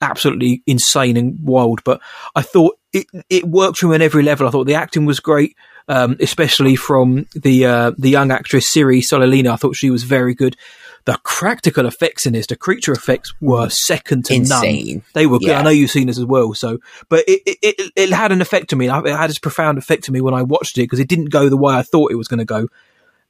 absolutely 0.00 0.62
insane 0.68 1.16
and 1.16 1.36
wild. 1.42 1.82
But 1.82 2.00
I 2.36 2.42
thought 2.42 2.78
it 2.92 3.06
it 3.28 3.44
worked 3.44 3.78
from 3.78 3.92
every 3.92 4.22
level. 4.22 4.46
I 4.46 4.50
thought 4.50 4.68
the 4.68 4.74
acting 4.74 5.04
was 5.04 5.18
great 5.18 5.56
um, 5.88 6.16
especially 6.20 6.76
from 6.76 7.26
the 7.34 7.66
uh, 7.66 7.92
the 7.98 8.10
young 8.10 8.30
actress 8.30 8.74
Siiri 8.74 9.00
Solalinna. 9.00 9.52
I 9.52 9.56
thought 9.56 9.76
she 9.76 9.90
was 9.90 10.04
very 10.04 10.34
good. 10.34 10.56
The 11.04 11.20
practical 11.22 11.84
effects 11.84 12.24
in 12.24 12.32
this, 12.32 12.46
the 12.46 12.56
creature 12.56 12.92
effects 12.92 13.34
were 13.38 13.68
second 13.68 14.24
to 14.26 14.34
Insane. 14.34 14.86
none. 14.86 15.04
They 15.12 15.26
were 15.26 15.38
good. 15.38 15.48
Yeah. 15.48 15.58
I 15.58 15.62
know 15.62 15.68
you've 15.68 15.90
seen 15.90 16.06
this 16.06 16.18
as 16.18 16.24
well. 16.24 16.54
So, 16.54 16.78
but 17.10 17.24
it, 17.28 17.42
it, 17.44 17.58
it, 17.62 17.92
it 17.94 18.10
had 18.10 18.32
an 18.32 18.40
effect 18.40 18.72
on 18.72 18.78
me. 18.78 18.88
It 18.88 18.90
had 18.90 19.28
this 19.28 19.38
profound 19.38 19.76
effect 19.76 20.08
on 20.08 20.14
me 20.14 20.22
when 20.22 20.32
I 20.32 20.42
watched 20.42 20.78
it 20.78 20.82
because 20.82 21.00
it 21.00 21.08
didn't 21.08 21.26
go 21.26 21.50
the 21.50 21.58
way 21.58 21.74
I 21.74 21.82
thought 21.82 22.10
it 22.10 22.16
was 22.16 22.28
going 22.28 22.38
to 22.38 22.46
go. 22.46 22.68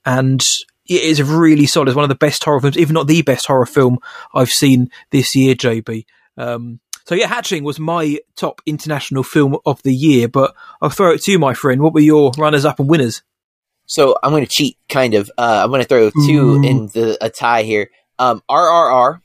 And 0.06 0.40
it 0.86 1.02
is 1.02 1.20
really 1.20 1.66
solid. 1.66 1.88
It's 1.88 1.96
one 1.96 2.04
of 2.04 2.10
the 2.10 2.14
best 2.14 2.44
horror 2.44 2.60
films, 2.60 2.76
if 2.76 2.92
not 2.92 3.08
the 3.08 3.22
best 3.22 3.46
horror 3.46 3.66
film 3.66 3.98
I've 4.32 4.50
seen 4.50 4.90
this 5.10 5.34
year, 5.34 5.56
JB. 5.56 6.04
Um, 6.36 6.78
so 7.04 7.14
yeah, 7.14 7.26
Hatching 7.28 7.64
was 7.64 7.78
my 7.78 8.18
top 8.36 8.60
international 8.66 9.22
film 9.22 9.56
of 9.66 9.82
the 9.82 9.94
year, 9.94 10.28
but 10.28 10.54
I'll 10.80 10.90
throw 10.90 11.12
it 11.12 11.22
to 11.22 11.32
you, 11.32 11.38
my 11.38 11.54
friend. 11.54 11.82
What 11.82 11.94
were 11.94 12.00
your 12.00 12.32
runners 12.38 12.64
up 12.64 12.80
and 12.80 12.88
winners? 12.88 13.22
So 13.86 14.16
I'm 14.22 14.30
going 14.30 14.44
to 14.46 14.50
cheat, 14.50 14.78
kind 14.88 15.14
of. 15.14 15.30
Uh, 15.36 15.60
I'm 15.62 15.70
going 15.70 15.82
to 15.82 15.88
throw 15.88 16.10
two 16.26 16.54
Ooh. 16.54 16.62
in 16.64 16.86
the 16.88 17.18
a 17.20 17.28
tie 17.28 17.62
here. 17.64 17.90
Um, 18.18 18.42
RRR, 18.50 19.20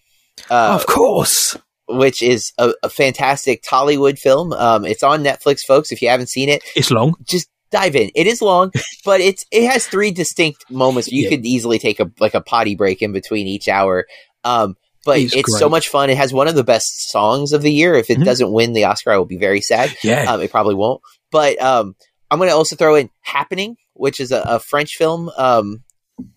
uh, 0.49 0.77
of 0.79 0.85
course. 0.85 1.55
which 1.87 2.21
is 2.21 2.51
a, 2.57 2.73
a 2.83 2.89
fantastic 2.89 3.63
Tollywood 3.63 4.19
film. 4.19 4.51
Um, 4.53 4.83
it's 4.85 5.01
on 5.03 5.23
Netflix, 5.23 5.61
folks. 5.61 5.91
If 5.91 6.01
you 6.01 6.09
haven't 6.09 6.27
seen 6.27 6.49
it, 6.49 6.61
It's 6.75 6.91
long. 6.91 7.13
just 7.27 7.47
dive 7.71 7.95
in. 7.95 8.09
It 8.15 8.27
is 8.27 8.41
long, 8.41 8.71
but 9.05 9.21
it's 9.21 9.45
it 9.51 9.69
has 9.71 9.87
three 9.87 10.11
distinct 10.11 10.69
moments. 10.69 11.07
You 11.09 11.23
Yeah. 11.23 11.29
could 11.29 11.45
easily 11.45 11.79
take 11.79 11.99
a 12.01 12.11
like 12.19 12.33
a 12.33 12.41
potty 12.41 12.75
break 12.75 13.01
in 13.01 13.13
between 13.13 13.47
each 13.47 13.69
hour. 13.69 14.05
Um, 14.43 14.75
but 15.05 15.19
It's 15.19 15.33
it's, 15.35 15.49
great. 15.51 15.59
so 15.59 15.69
much 15.69 15.87
fun. 15.89 16.09
It 16.09 16.17
has 16.17 16.33
one 16.33 16.47
of 16.47 16.55
the 16.55 16.63
best 16.63 17.09
songs 17.09 17.53
of 17.53 17.61
the 17.61 17.71
year. 17.71 17.95
If 17.95 18.09
it 18.09 18.17
Mhm. 18.19 18.25
doesn't 18.25 18.51
win 18.51 18.73
the 18.73 18.85
Oscar, 18.85 19.11
I 19.11 19.17
will 19.17 19.25
be 19.25 19.37
very 19.37 19.61
sad. 19.61 19.95
Yeah. 20.03 20.31
Um, 20.33 20.41
it 20.41 20.51
probably 20.51 20.75
won't. 20.75 21.01
But 21.31 21.61
um, 21.61 21.95
I'm 22.31 22.37
going 22.39 22.49
to 22.49 22.55
also 22.55 22.75
throw 22.75 22.95
in 22.95 23.09
"Happening," 23.21 23.77
which 23.93 24.19
is 24.19 24.31
a, 24.31 24.41
a 24.41 24.59
French 24.59 24.95
film 24.97 25.29
um, 25.37 25.83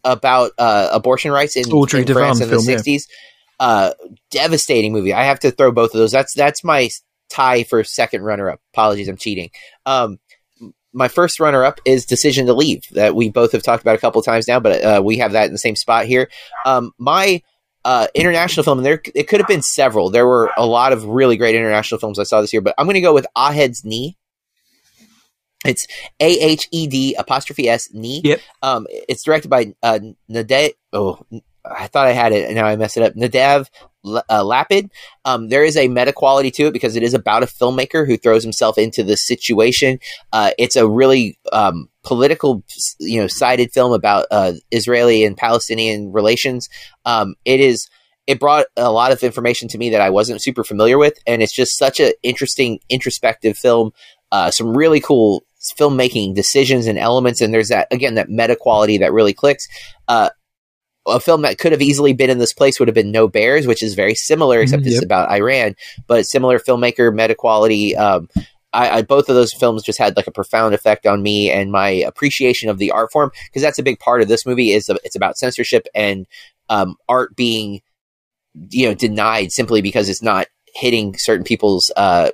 about 0.04 0.52
uh, 0.58 0.88
abortion 0.92 1.32
rights 1.32 1.56
in, 1.56 1.64
in 1.64 1.86
France 2.06 2.40
in 2.40 2.48
the 2.48 2.54
film, 2.56 2.68
yeah. 2.68 2.76
'60s. 2.76 3.02
Uh, 3.60 3.92
devastating 4.30 4.92
movie. 4.92 5.12
I 5.12 5.24
have 5.24 5.38
to 5.40 5.50
throw 5.50 5.70
both 5.70 5.94
of 5.94 5.98
those. 5.98 6.10
That's 6.12 6.34
that's 6.34 6.64
my 6.64 6.88
tie 7.30 7.62
for 7.62 7.84
second 7.84 8.22
runner-up. 8.22 8.60
Apologies, 8.74 9.08
I'm 9.08 9.16
cheating. 9.16 9.50
Um, 9.86 10.18
my 10.92 11.08
first 11.08 11.38
runner-up 11.40 11.80
is 11.84 12.04
"Decision 12.06 12.46
to 12.46 12.54
Leave" 12.54 12.82
that 12.92 13.14
we 13.14 13.30
both 13.30 13.52
have 13.52 13.62
talked 13.62 13.82
about 13.82 13.94
a 13.94 13.98
couple 13.98 14.20
times 14.22 14.48
now, 14.48 14.60
but 14.60 14.84
uh, 14.84 15.02
we 15.04 15.18
have 15.18 15.32
that 15.32 15.46
in 15.46 15.52
the 15.52 15.58
same 15.58 15.76
spot 15.76 16.06
here. 16.06 16.28
Um, 16.66 16.92
my 16.98 17.42
uh, 17.84 18.06
international 18.14 18.64
film, 18.64 18.78
and 18.78 18.86
there 18.86 19.02
it 19.14 19.28
could 19.28 19.40
have 19.40 19.48
been 19.48 19.62
several. 19.62 20.10
There 20.10 20.26
were 20.26 20.50
a 20.56 20.66
lot 20.66 20.92
of 20.92 21.04
really 21.04 21.36
great 21.36 21.54
international 21.54 21.98
films 21.98 22.18
I 22.18 22.24
saw 22.24 22.40
this 22.40 22.52
year, 22.52 22.62
but 22.62 22.74
I'm 22.78 22.86
going 22.86 22.94
to 22.94 23.00
go 23.00 23.14
with 23.14 23.26
Ahed's 23.36 23.84
Knee. 23.84 24.16
It's 25.64 25.86
A 26.20 26.38
H 26.40 26.68
E 26.72 26.86
D 26.86 27.14
apostrophe 27.18 27.68
S 27.68 27.92
Knee. 27.92 28.20
Yep. 28.24 28.40
Um, 28.62 28.86
it's 28.90 29.22
directed 29.24 29.48
by 29.48 29.74
uh, 29.82 30.00
Nadav. 30.30 30.72
Oh, 30.92 31.24
I 31.64 31.86
thought 31.86 32.06
I 32.08 32.12
had 32.12 32.32
it, 32.32 32.46
and 32.46 32.56
now 32.56 32.66
I 32.66 32.76
messed 32.76 32.96
it 32.96 33.02
up. 33.02 33.14
Nadav 33.14 33.68
uh, 34.04 34.42
Lapid. 34.42 34.90
Um, 35.24 35.48
there 35.48 35.64
is 35.64 35.76
a 35.76 35.88
meta 35.88 36.12
quality 36.12 36.50
to 36.52 36.66
it 36.66 36.72
because 36.72 36.96
it 36.96 37.02
is 37.02 37.14
about 37.14 37.42
a 37.42 37.46
filmmaker 37.46 38.06
who 38.06 38.16
throws 38.16 38.42
himself 38.42 38.78
into 38.78 39.02
the 39.02 39.16
situation. 39.16 39.98
Uh, 40.32 40.50
it's 40.58 40.76
a 40.76 40.88
really 40.88 41.38
um, 41.52 41.88
political, 42.02 42.64
you 42.98 43.20
know, 43.20 43.28
sided 43.28 43.72
film 43.72 43.92
about 43.92 44.26
uh, 44.30 44.52
Israeli 44.70 45.24
and 45.24 45.36
Palestinian 45.36 46.12
relations. 46.12 46.68
Um, 47.04 47.34
it 47.44 47.60
is. 47.60 47.88
It 48.28 48.38
brought 48.38 48.66
a 48.76 48.92
lot 48.92 49.10
of 49.10 49.24
information 49.24 49.66
to 49.68 49.78
me 49.78 49.90
that 49.90 50.00
I 50.00 50.10
wasn't 50.10 50.42
super 50.42 50.62
familiar 50.62 50.96
with, 50.96 51.18
and 51.26 51.42
it's 51.42 51.54
just 51.54 51.76
such 51.76 51.98
an 51.98 52.12
interesting, 52.22 52.78
introspective 52.88 53.58
film. 53.58 53.90
Uh, 54.30 54.52
some 54.52 54.76
really 54.76 55.00
cool 55.00 55.44
filmmaking 55.76 56.34
decisions 56.34 56.86
and 56.86 56.98
elements, 56.98 57.40
and 57.40 57.52
there's 57.52 57.68
that 57.68 57.88
again 57.90 58.14
that 58.14 58.28
meta 58.28 58.54
quality 58.54 58.98
that 58.98 59.12
really 59.12 59.32
clicks. 59.32 59.66
A 61.06 61.18
film 61.18 61.42
that 61.42 61.58
could 61.58 61.72
have 61.72 61.82
easily 61.82 62.12
been 62.12 62.30
in 62.30 62.38
this 62.38 62.52
place 62.52 62.78
would 62.78 62.88
have 62.88 62.94
been 62.94 63.10
No 63.10 63.26
Bears, 63.26 63.66
which 63.66 63.82
is 63.82 63.94
very 63.94 64.14
similar, 64.14 64.60
except 64.60 64.84
Mhm, 64.84 64.86
it's 64.86 65.02
about 65.02 65.30
Iran, 65.30 65.74
but 66.06 66.26
similar 66.26 66.58
filmmaker, 66.58 67.12
meta 67.12 67.34
quality. 67.34 67.96
Um, 67.96 68.28
I, 68.72 68.98
I 68.98 69.02
both 69.02 69.28
of 69.28 69.34
those 69.34 69.52
films 69.52 69.82
just 69.82 69.98
had 69.98 70.16
like 70.16 70.26
a 70.26 70.32
profound 70.32 70.74
effect 70.74 71.06
on 71.06 71.22
me 71.22 71.50
and 71.50 71.72
my 71.72 71.88
appreciation 71.88 72.68
of 72.68 72.78
the 72.78 72.90
art 72.90 73.12
form 73.12 73.30
because 73.46 73.62
that's 73.62 73.78
a 73.78 73.82
big 73.82 73.98
part 73.98 74.22
of 74.22 74.28
this 74.28 74.46
movie. 74.46 74.72
Is 74.72 74.88
it's 75.04 75.16
about 75.16 75.36
censorship 75.36 75.86
and 75.94 76.26
um, 76.68 76.96
art 77.08 77.34
being 77.36 77.80
you 78.70 78.86
know 78.86 78.94
denied 78.94 79.52
simply 79.52 79.82
because 79.82 80.08
it's 80.08 80.22
not 80.22 80.46
hitting 80.74 81.16
certain 81.18 81.44
people's 81.44 81.90
uh, 81.96 82.30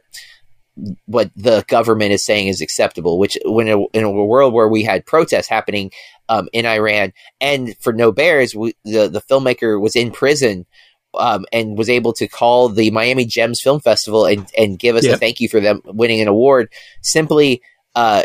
what 1.07 1.31
the 1.37 1.65
government 1.69 2.13
is 2.13 2.25
saying 2.25 2.49
is 2.49 2.61
acceptable. 2.61 3.19
Which 3.19 3.39
when 3.45 3.69
a, 3.69 3.85
in 3.93 4.05
a 4.05 4.11
world 4.11 4.53
where 4.53 4.69
we 4.69 4.83
had 4.83 5.07
protests 5.07 5.49
happening 5.49 5.91
um, 6.29 6.49
in 6.53 6.67
Iran, 6.67 7.13
and 7.41 7.77
for 7.79 7.93
No 7.93 8.13
Bears, 8.13 8.55
we, 8.55 8.75
the 8.85 9.09
the 9.09 9.23
filmmaker 9.23 9.81
was 9.81 9.97
in 9.97 10.11
prison. 10.11 10.67
Um, 11.15 11.47
and 11.55 11.79
was 11.79 11.89
able 11.89 12.13
to 12.13 12.29
call 12.29 12.69
the 12.69 12.91
Miami 12.91 13.25
Gems 13.25 13.63
Film 13.63 13.81
Festival 13.81 14.27
and, 14.27 14.47
and 14.57 14.79
give 14.79 14.95
us 14.95 15.07
a 15.07 15.17
thank 15.17 15.41
you 15.41 15.49
for 15.49 15.59
them 15.59 15.81
winning 15.87 16.21
an 16.21 16.29
award. 16.29 16.71
Simply 17.01 17.63
uh, 17.95 18.25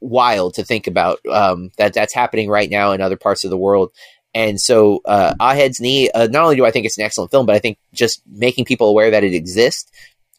wild 0.00 0.54
to 0.54 0.64
think 0.64 0.88
about 0.88 1.20
um, 1.26 1.70
that 1.78 1.94
that's 1.94 2.12
happening 2.12 2.48
right 2.48 2.68
now 2.68 2.90
in 2.90 3.00
other 3.00 3.16
parts 3.16 3.44
of 3.44 3.50
the 3.50 3.56
world. 3.56 3.92
And 4.34 4.60
so, 4.60 5.00
uh, 5.06 5.34
Ahed's 5.40 5.80
Knee, 5.80 6.10
uh, 6.10 6.26
not 6.26 6.42
only 6.42 6.56
do 6.56 6.66
I 6.66 6.70
think 6.70 6.84
it's 6.84 6.98
an 6.98 7.04
excellent 7.04 7.30
film, 7.30 7.46
but 7.46 7.54
I 7.54 7.58
think 7.58 7.78
just 7.94 8.20
making 8.26 8.66
people 8.66 8.88
aware 8.88 9.10
that 9.10 9.24
it 9.24 9.32
exists 9.32 9.90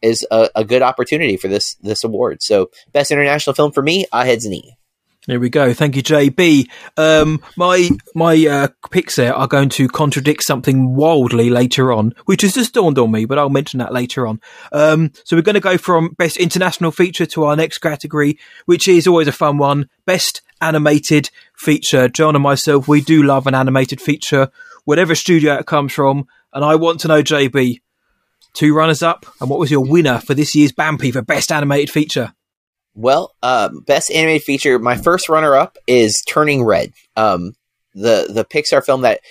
is 0.02 0.26
a, 0.32 0.50
a 0.56 0.66
good 0.66 0.82
opportunity 0.82 1.38
for 1.38 1.48
this 1.48 1.76
this 1.76 2.04
award. 2.04 2.42
So, 2.42 2.70
best 2.92 3.12
international 3.12 3.54
film 3.54 3.72
for 3.72 3.82
me, 3.84 4.06
Ahed's 4.14 4.46
Knee. 4.46 4.78
There 5.28 5.42
we 5.42 5.50
go. 5.50 5.74
Thank 5.74 5.98
you, 5.98 6.04
JB. 6.04 6.70
Um, 6.96 7.42
my 7.58 7.90
my 8.16 8.48
uh, 8.48 8.68
picks 8.92 9.18
there 9.18 9.36
are 9.36 9.48
going 9.48 9.68
to 9.70 9.90
contradict 9.90 10.44
something 10.44 10.96
wildly 10.96 11.50
later 11.50 11.92
on, 11.92 12.14
which 12.26 12.44
has 12.44 12.54
just 12.54 12.74
dawned 12.74 12.98
on 12.98 13.12
me, 13.12 13.26
but 13.26 13.38
I'll 13.38 13.50
mention 13.50 13.80
that 13.80 13.92
later 13.92 14.26
on. 14.26 14.40
Um, 14.72 15.12
so 15.26 15.36
we're 15.36 15.42
going 15.42 15.56
to 15.56 15.60
go 15.60 15.78
from 15.78 16.14
best 16.18 16.38
international 16.38 16.92
feature 16.92 17.26
to 17.26 17.44
our 17.44 17.58
next 17.58 17.80
category, 17.80 18.40
which 18.68 18.88
is 18.88 19.06
always 19.06 19.28
a 19.28 19.34
fun 19.34 19.58
one: 19.58 19.90
best 20.06 20.42
animated 20.62 21.30
feature. 21.58 22.08
John 22.08 22.36
and 22.36 22.44
myself, 22.44 22.88
we 22.88 23.02
do 23.02 23.22
love 23.22 23.48
an 23.48 23.56
animated 23.56 24.00
feature, 24.00 24.50
whatever 24.86 25.14
studio 25.14 25.56
it 25.56 25.66
comes 25.66 25.92
from. 25.92 26.26
And 26.54 26.64
I 26.64 26.76
want 26.76 27.02
to 27.02 27.10
know, 27.10 27.22
JB, 27.22 27.82
two 28.58 28.74
runners 28.74 29.04
up, 29.04 29.26
and 29.40 29.50
what 29.50 29.60
was 29.60 29.72
your 29.72 29.86
winner 29.86 30.20
for 30.20 30.34
this 30.34 30.56
year's 30.56 30.72
Bampy 30.72 31.14
for 31.14 31.22
best 31.22 31.52
animated 31.52 31.90
feature? 31.90 32.34
Well, 32.96 33.36
um, 33.44 33.82
best 33.86 34.12
animated 34.12 34.44
feature. 34.44 34.80
My 34.80 34.98
first 34.98 35.30
runner 35.30 35.56
up 35.56 35.78
is 35.86 36.24
Turning 36.28 36.64
Red, 36.64 36.94
um, 37.16 37.54
the 37.94 38.28
the 38.30 38.44
Pixar 38.44 38.84
film 38.84 39.02
that 39.02 39.22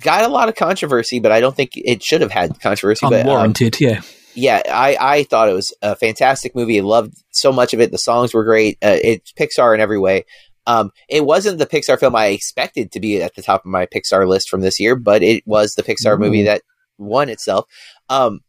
got 0.00 0.24
a 0.24 0.28
lot 0.28 0.48
of 0.48 0.54
controversy, 0.54 1.18
but 1.18 1.32
I 1.32 1.40
don't 1.40 1.56
think 1.56 1.70
it 1.74 2.02
should 2.02 2.20
have 2.20 2.30
had 2.30 2.60
controversy. 2.60 3.06
But 3.08 3.20
um, 3.22 3.26
Unwarranted, 3.26 3.80
yeah. 3.80 4.02
yeah, 4.34 4.62
I, 4.66 4.96
I 5.00 5.22
thought 5.24 5.48
it 5.48 5.54
was 5.54 5.74
a 5.82 5.96
fantastic 5.96 6.54
movie. 6.54 6.78
I 6.78 6.82
loved 6.82 7.14
so 7.30 7.52
much 7.52 7.74
of 7.74 7.80
it. 7.80 7.90
The 7.90 7.98
songs 7.98 8.32
were 8.32 8.44
great. 8.44 8.78
Uh, 8.82 8.98
it's 9.02 9.32
Pixar 9.32 9.74
in 9.74 9.80
every 9.80 9.98
way. 9.98 10.24
Um, 10.66 10.92
it 11.08 11.26
wasn't 11.26 11.58
the 11.58 11.66
Pixar 11.66 11.98
film 11.98 12.16
I 12.16 12.28
expected 12.28 12.92
to 12.92 13.00
be 13.00 13.22
at 13.22 13.34
the 13.34 13.42
top 13.42 13.62
of 13.62 13.70
my 13.70 13.86
Pixar 13.86 14.26
list 14.26 14.48
from 14.48 14.62
this 14.62 14.80
year, 14.80 14.96
but 14.96 15.22
it 15.22 15.42
was 15.46 15.74
the 15.74 15.82
Pixar 15.82 16.14
Ooh. 16.14 16.18
movie 16.18 16.44
that 16.44 16.62
won 16.96 17.28
itself. 17.28 17.66
Um, 18.08 18.40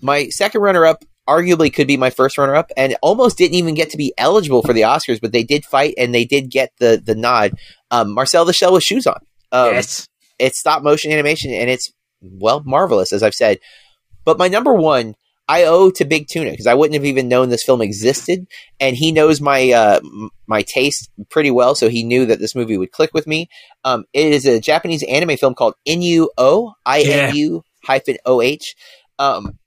my 0.00 0.28
second 0.28 0.62
runner 0.62 0.86
up 0.86 1.04
arguably 1.28 1.72
could 1.72 1.86
be 1.86 1.96
my 1.96 2.10
first 2.10 2.38
runner 2.38 2.54
up 2.54 2.70
and 2.76 2.96
almost 3.02 3.38
didn't 3.38 3.54
even 3.54 3.74
get 3.74 3.90
to 3.90 3.96
be 3.96 4.12
eligible 4.18 4.62
for 4.62 4.72
the 4.72 4.82
Oscars, 4.82 5.20
but 5.20 5.32
they 5.32 5.44
did 5.44 5.64
fight 5.64 5.94
and 5.96 6.14
they 6.14 6.24
did 6.24 6.50
get 6.50 6.72
the, 6.78 7.00
the 7.04 7.14
nod. 7.14 7.52
Um, 7.90 8.12
Marcel 8.14 8.44
the 8.44 8.52
Shell 8.52 8.72
with 8.72 8.82
shoes 8.82 9.06
on. 9.06 9.20
Um, 9.52 9.74
yes. 9.74 10.08
it's 10.38 10.58
stop 10.58 10.82
motion 10.82 11.12
animation 11.12 11.52
and 11.52 11.68
it's 11.68 11.92
well 12.20 12.62
marvelous 12.64 13.12
as 13.12 13.22
i've 13.22 13.34
said 13.34 13.58
but 14.24 14.38
my 14.38 14.46
number 14.46 14.72
one 14.72 15.14
i 15.48 15.64
owe 15.64 15.90
to 15.90 16.04
big 16.04 16.28
tuna 16.28 16.50
because 16.50 16.66
i 16.66 16.74
wouldn't 16.74 16.94
have 16.94 17.04
even 17.04 17.28
known 17.28 17.48
this 17.48 17.64
film 17.64 17.80
existed 17.80 18.46
and 18.78 18.96
he 18.96 19.10
knows 19.10 19.40
my 19.40 19.70
uh, 19.70 20.00
my 20.46 20.62
taste 20.62 21.10
pretty 21.30 21.50
well 21.50 21.74
so 21.74 21.88
he 21.88 22.04
knew 22.04 22.26
that 22.26 22.38
this 22.38 22.54
movie 22.54 22.76
would 22.76 22.92
click 22.92 23.10
with 23.12 23.26
me 23.26 23.48
um, 23.84 24.04
it 24.12 24.26
is 24.32 24.46
a 24.46 24.60
japanese 24.60 25.02
anime 25.04 25.36
film 25.36 25.54
called 25.54 25.74
inu 25.86 26.28
i-n-u 26.86 27.62
hyphen 27.82 28.16
o-h 28.26 28.74
um, 29.18 29.58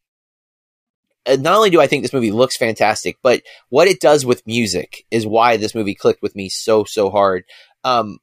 not 1.28 1.56
only 1.56 1.70
do 1.70 1.80
I 1.80 1.88
think 1.88 2.04
this 2.04 2.14
movie 2.14 2.32
looks 2.32 2.58
fantastic, 2.58 3.18
but 3.22 3.42
what 3.70 3.88
it 3.88 4.02
does 4.02 4.26
with 4.26 4.46
music 4.46 5.06
is 5.10 5.26
why 5.26 5.58
this 5.58 5.76
movie 5.76 5.96
clicked 5.96 6.22
with 6.22 6.36
me 6.36 6.50
so 6.50 6.84
so 6.84 7.10
hard. 7.10 7.46
Um, 7.84 8.18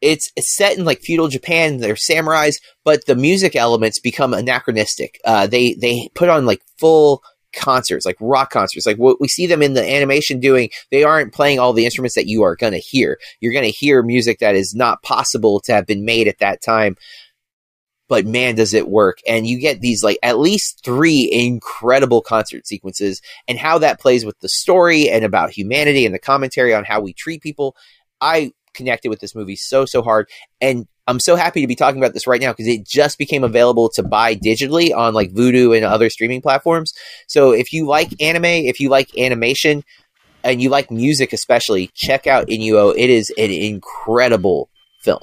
it's, 0.00 0.32
it's 0.34 0.54
set 0.54 0.76
in 0.76 0.84
like 0.84 1.00
feudal 1.00 1.28
Japan. 1.28 1.78
They're 1.78 1.94
samurais, 1.94 2.56
but 2.84 3.06
the 3.06 3.14
music 3.14 3.54
elements 3.54 4.00
become 4.00 4.34
anachronistic. 4.34 5.20
Uh, 5.24 5.46
they 5.46 5.74
they 5.74 6.10
put 6.14 6.28
on 6.28 6.44
like 6.44 6.60
full 6.78 7.22
concerts, 7.54 8.04
like 8.04 8.16
rock 8.20 8.50
concerts, 8.50 8.86
like 8.86 8.96
what 8.96 9.20
we 9.20 9.28
see 9.28 9.46
them 9.46 9.62
in 9.62 9.74
the 9.74 9.88
animation 9.88 10.40
doing. 10.40 10.70
They 10.90 11.04
aren't 11.04 11.32
playing 11.32 11.60
all 11.60 11.72
the 11.72 11.84
instruments 11.84 12.16
that 12.16 12.26
you 12.26 12.42
are 12.42 12.56
going 12.56 12.72
to 12.72 12.78
hear. 12.78 13.18
You're 13.40 13.52
going 13.52 13.64
to 13.64 13.70
hear 13.70 14.02
music 14.02 14.40
that 14.40 14.56
is 14.56 14.74
not 14.74 15.02
possible 15.02 15.60
to 15.60 15.72
have 15.72 15.86
been 15.86 16.04
made 16.04 16.28
at 16.28 16.38
that 16.38 16.62
time. 16.62 16.96
But 18.12 18.26
man, 18.26 18.56
does 18.56 18.74
it 18.74 18.90
work! 18.90 19.20
And 19.26 19.46
you 19.46 19.58
get 19.58 19.80
these 19.80 20.04
like 20.04 20.18
at 20.22 20.38
least 20.38 20.84
three 20.84 21.30
incredible 21.32 22.20
concert 22.20 22.66
sequences, 22.66 23.22
and 23.48 23.58
how 23.58 23.78
that 23.78 24.00
plays 24.00 24.22
with 24.22 24.38
the 24.40 24.50
story 24.50 25.08
and 25.08 25.24
about 25.24 25.48
humanity 25.48 26.04
and 26.04 26.14
the 26.14 26.18
commentary 26.18 26.74
on 26.74 26.84
how 26.84 27.00
we 27.00 27.14
treat 27.14 27.40
people. 27.40 27.74
I 28.20 28.52
connected 28.74 29.08
with 29.08 29.20
this 29.20 29.34
movie 29.34 29.56
so 29.56 29.86
so 29.86 30.02
hard 30.02 30.28
and 30.60 30.86
i'm 31.06 31.20
so 31.20 31.36
happy 31.36 31.60
to 31.62 31.66
be 31.66 31.74
talking 31.74 32.00
about 32.00 32.14
this 32.14 32.26
right 32.26 32.40
now 32.40 32.52
because 32.52 32.66
it 32.66 32.86
just 32.86 33.18
became 33.18 33.44
available 33.44 33.90
to 33.90 34.02
buy 34.02 34.34
digitally 34.34 34.94
on 34.96 35.12
like 35.12 35.30
Vudu 35.32 35.76
and 35.76 35.84
other 35.84 36.08
streaming 36.08 36.40
platforms 36.40 36.94
so 37.26 37.50
if 37.50 37.70
you 37.70 37.86
like 37.86 38.18
anime 38.18 38.46
if 38.46 38.80
you 38.80 38.88
like 38.88 39.10
animation 39.18 39.84
and 40.42 40.62
you 40.62 40.70
like 40.70 40.90
music 40.90 41.34
especially 41.34 41.90
check 41.94 42.26
out 42.26 42.46
inu-oh 42.48 42.90
it 42.96 43.10
is 43.10 43.28
an 43.36 43.50
incredible 43.50 44.70
film 45.02 45.20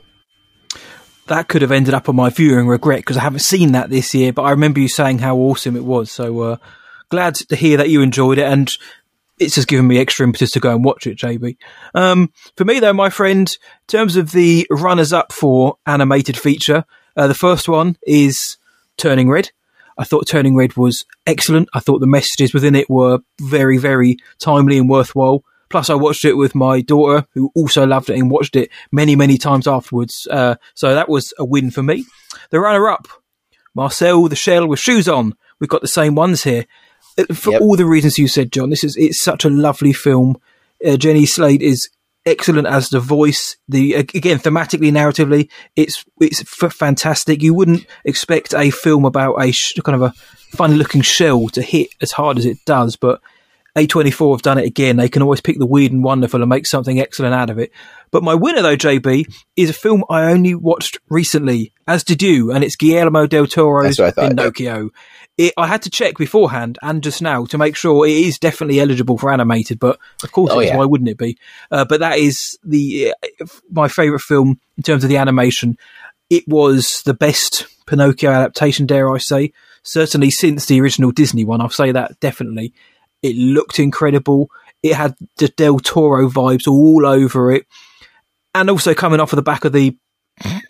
that 1.30 1.48
could 1.48 1.62
have 1.62 1.72
ended 1.72 1.94
up 1.94 2.10
on 2.10 2.16
my 2.16 2.30
viewing 2.30 2.68
regret 2.68 3.00
because 3.00 3.18
I 3.18 3.22
haven't 3.22 3.40
seen 3.40 3.72
that 3.72 3.90
this 3.90 4.14
year. 4.14 4.34
But 4.34 4.44
I 4.44 4.52
remember 4.52 4.80
you 4.80 4.90
saying 4.90 5.20
how 5.20 5.38
awesome 5.38 5.76
it 5.76 5.86
was. 5.86 6.12
So 6.12 6.42
uh, 6.42 6.58
glad 7.10 7.36
to 7.36 7.56
hear 7.56 7.78
that 7.78 7.90
you 7.90 8.02
enjoyed 8.02 8.38
it. 8.38 8.46
And 8.46 8.70
it's 9.40 9.56
just 9.56 9.68
given 9.68 9.88
me 9.88 9.98
extra 9.98 10.26
impetus 10.26 10.52
to 10.52 10.60
go 10.60 10.74
and 10.76 10.84
watch 10.84 11.08
it, 11.08 11.18
JB. 11.18 11.58
Um, 11.96 12.32
for 12.58 12.66
me, 12.66 12.80
though, 12.80 12.94
my 12.94 13.10
friend, 13.10 13.50
in 13.50 13.88
terms 13.88 14.16
of 14.16 14.32
the 14.32 14.68
runners 14.70 15.14
up 15.14 15.32
for 15.32 15.78
animated 15.86 16.38
feature, 16.38 16.86
uh, 17.16 17.28
the 17.28 17.34
first 17.34 17.70
one 17.70 17.98
is 18.06 18.58
Turning 18.98 19.30
Red. 19.30 19.52
I 19.98 20.04
thought 20.04 20.28
Turning 20.28 20.56
Red 20.56 20.78
was 20.78 21.06
excellent. 21.28 21.70
I 21.74 21.80
thought 21.80 22.00
the 22.00 22.08
messages 22.08 22.54
within 22.54 22.76
it 22.76 22.90
were 22.90 23.20
very, 23.40 23.78
very 23.78 24.18
timely 24.40 24.78
and 24.78 24.90
worthwhile. 24.90 25.44
Plus, 25.70 25.90
I 25.90 25.94
watched 25.96 26.26
it 26.26 26.34
with 26.34 26.56
my 26.56 26.82
daughter, 26.82 27.28
who 27.34 27.52
also 27.56 27.86
loved 27.86 28.10
it 28.10 28.18
and 28.18 28.32
watched 28.32 28.56
it 28.56 28.70
many, 28.92 29.16
many 29.16 29.38
times 29.38 29.68
afterwards. 29.68 30.28
Uh, 30.32 30.56
so 30.74 30.94
that 30.96 31.10
was 31.10 31.34
a 31.38 31.46
win 31.46 31.70
for 31.72 31.84
me. 31.84 32.06
The 32.50 32.60
runner 32.60 32.90
up, 32.90 33.08
Marcel 33.76 34.28
the 34.28 34.36
Shell 34.36 34.68
with 34.68 34.80
shoes 34.80 35.08
on. 35.08 35.36
We've 35.60 35.70
got 35.70 35.82
the 35.82 35.88
same 35.88 36.16
ones 36.16 36.44
here. 36.44 36.66
Uh, 37.18 37.34
For 37.34 37.52
Yep. 37.54 37.62
all 37.62 37.76
the 37.76 37.86
reasons 37.86 38.18
you 38.18 38.28
said, 38.28 38.52
John, 38.52 38.70
this 38.70 38.84
is 38.84 38.96
it's 38.98 39.22
such 39.24 39.46
a 39.46 39.50
lovely 39.50 39.94
film. 39.94 40.38
Uh, 40.86 40.98
Jenny 40.98 41.26
Slate 41.26 41.62
is 41.62 41.90
excellent 42.26 42.68
as 42.68 42.90
the 42.90 43.00
voice. 43.00 43.58
The 43.68 43.94
again 43.96 44.40
thematically, 44.40 44.92
narratively, 44.92 45.50
it's 45.76 46.04
it's 46.20 46.42
f- 46.42 46.74
fantastic. 46.74 47.42
You 47.44 47.54
wouldn't 47.54 47.86
expect 48.06 48.54
a 48.54 48.70
film 48.72 49.06
about 49.06 49.36
a 49.42 49.52
sh- 49.52 49.74
kind 49.84 49.96
of 49.96 50.02
a 50.02 50.14
funny 50.56 50.76
looking 50.76 51.02
shell 51.02 51.48
to 51.50 51.62
hit 51.62 51.90
as 52.02 52.12
hard 52.14 52.38
as 52.38 52.46
it 52.46 52.58
does, 52.66 52.96
but 52.96 53.22
A24 53.88 54.34
have 54.34 54.42
done 54.42 54.58
it 54.58 54.66
again. 54.66 54.98
They 54.98 55.10
can 55.10 55.22
always 55.22 55.42
pick 55.42 55.58
the 55.60 55.66
weird 55.66 55.92
and 55.92 56.04
wonderful 56.04 56.42
and 56.42 56.50
make 56.50 56.66
something 56.68 57.00
excellent 57.00 57.34
out 57.36 57.50
of 57.50 57.60
it. 57.60 57.72
But 58.12 58.24
my 58.24 58.36
winner, 58.36 58.62
though, 58.62 58.76
JB, 58.78 59.26
is 59.56 59.70
a 59.70 59.74
film 59.74 60.04
I 60.10 60.32
only 60.32 60.56
watched 60.56 60.98
recently, 61.10 61.72
as 61.88 62.04
did 62.04 62.22
you, 62.22 62.52
and 62.52 62.64
it's 62.64 62.76
Guillermo 62.76 63.28
del 63.28 63.46
Toro's 63.48 63.98
That's 63.98 64.16
what 64.18 64.20
I 64.20 64.28
yeah. 64.28 64.30
Pinocchio. 64.30 64.90
It, 65.38 65.54
I 65.58 65.68
had 65.68 65.84
to 65.84 65.90
check 65.90 66.18
beforehand 66.18 66.78
and 66.82 67.02
just 67.02 67.22
now 67.22 67.46
to 67.46 67.58
make 67.58 67.76
sure 67.76 68.06
it 68.06 68.12
is 68.12 68.38
definitely 68.40 68.80
eligible 68.82 69.18
for 69.18 69.32
animated, 69.32 69.80
but 69.80 69.98
of 70.24 70.32
course 70.32 70.52
Oh, 70.54 70.60
it 70.60 70.66
is. 70.66 70.70
yeah. 70.72 70.78
Why 70.78 70.86
wouldn't 70.86 71.10
it 71.10 71.18
be? 71.18 71.38
Uh, 71.72 71.86
but 71.86 72.02
that 72.02 72.18
is 72.20 72.58
the 72.64 73.14
uh, 73.42 73.46
my 73.72 73.88
favourite 73.88 74.22
film 74.22 74.60
in 74.78 74.84
terms 74.84 75.04
of 75.06 75.10
the 75.10 75.18
animation. 75.18 75.78
It 76.30 76.44
was 76.48 77.02
the 77.06 77.14
best 77.14 77.68
Pinocchio 77.88 78.32
adaptation, 78.32 78.86
dare 78.86 79.10
I 79.14 79.18
say. 79.20 79.54
Certainly 79.84 80.32
since 80.32 80.66
the 80.66 80.82
original 80.82 81.12
Disney 81.12 81.46
one, 81.46 81.62
I'll 81.62 81.70
say 81.70 81.94
that 81.94 82.20
definitely. 82.20 82.74
It 83.22 83.36
looked 83.36 83.80
incredible. 83.80 84.50
It 84.82 84.96
had 84.96 85.16
the 85.38 85.50
Del 85.50 85.80
Toro 85.80 86.30
vibes 86.30 86.68
all 86.68 87.06
over 87.06 87.52
it. 87.52 87.66
And 88.56 88.70
also 88.70 88.94
coming 88.94 89.20
off 89.20 89.34
of 89.34 89.38
the 89.38 89.44
back 89.44 89.66
of 89.66 89.74
the 89.74 89.96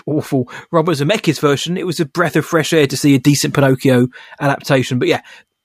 awful 0.06 0.50
Robert 0.72 0.93
Zemeckis 0.93 1.39
version, 1.39 1.78
it 1.78 1.86
was 1.86 2.00
a 2.00 2.06
breath 2.06 2.36
of 2.36 2.45
fresh 2.45 2.74
air 2.74 2.88
to 2.88 2.97
see 2.97 3.16
a 3.16 3.20
decent 3.20 3.54
Pinocchio 3.54 4.08
adaptation. 4.39 5.00
But 5.00 5.08
yeah, 5.08 5.22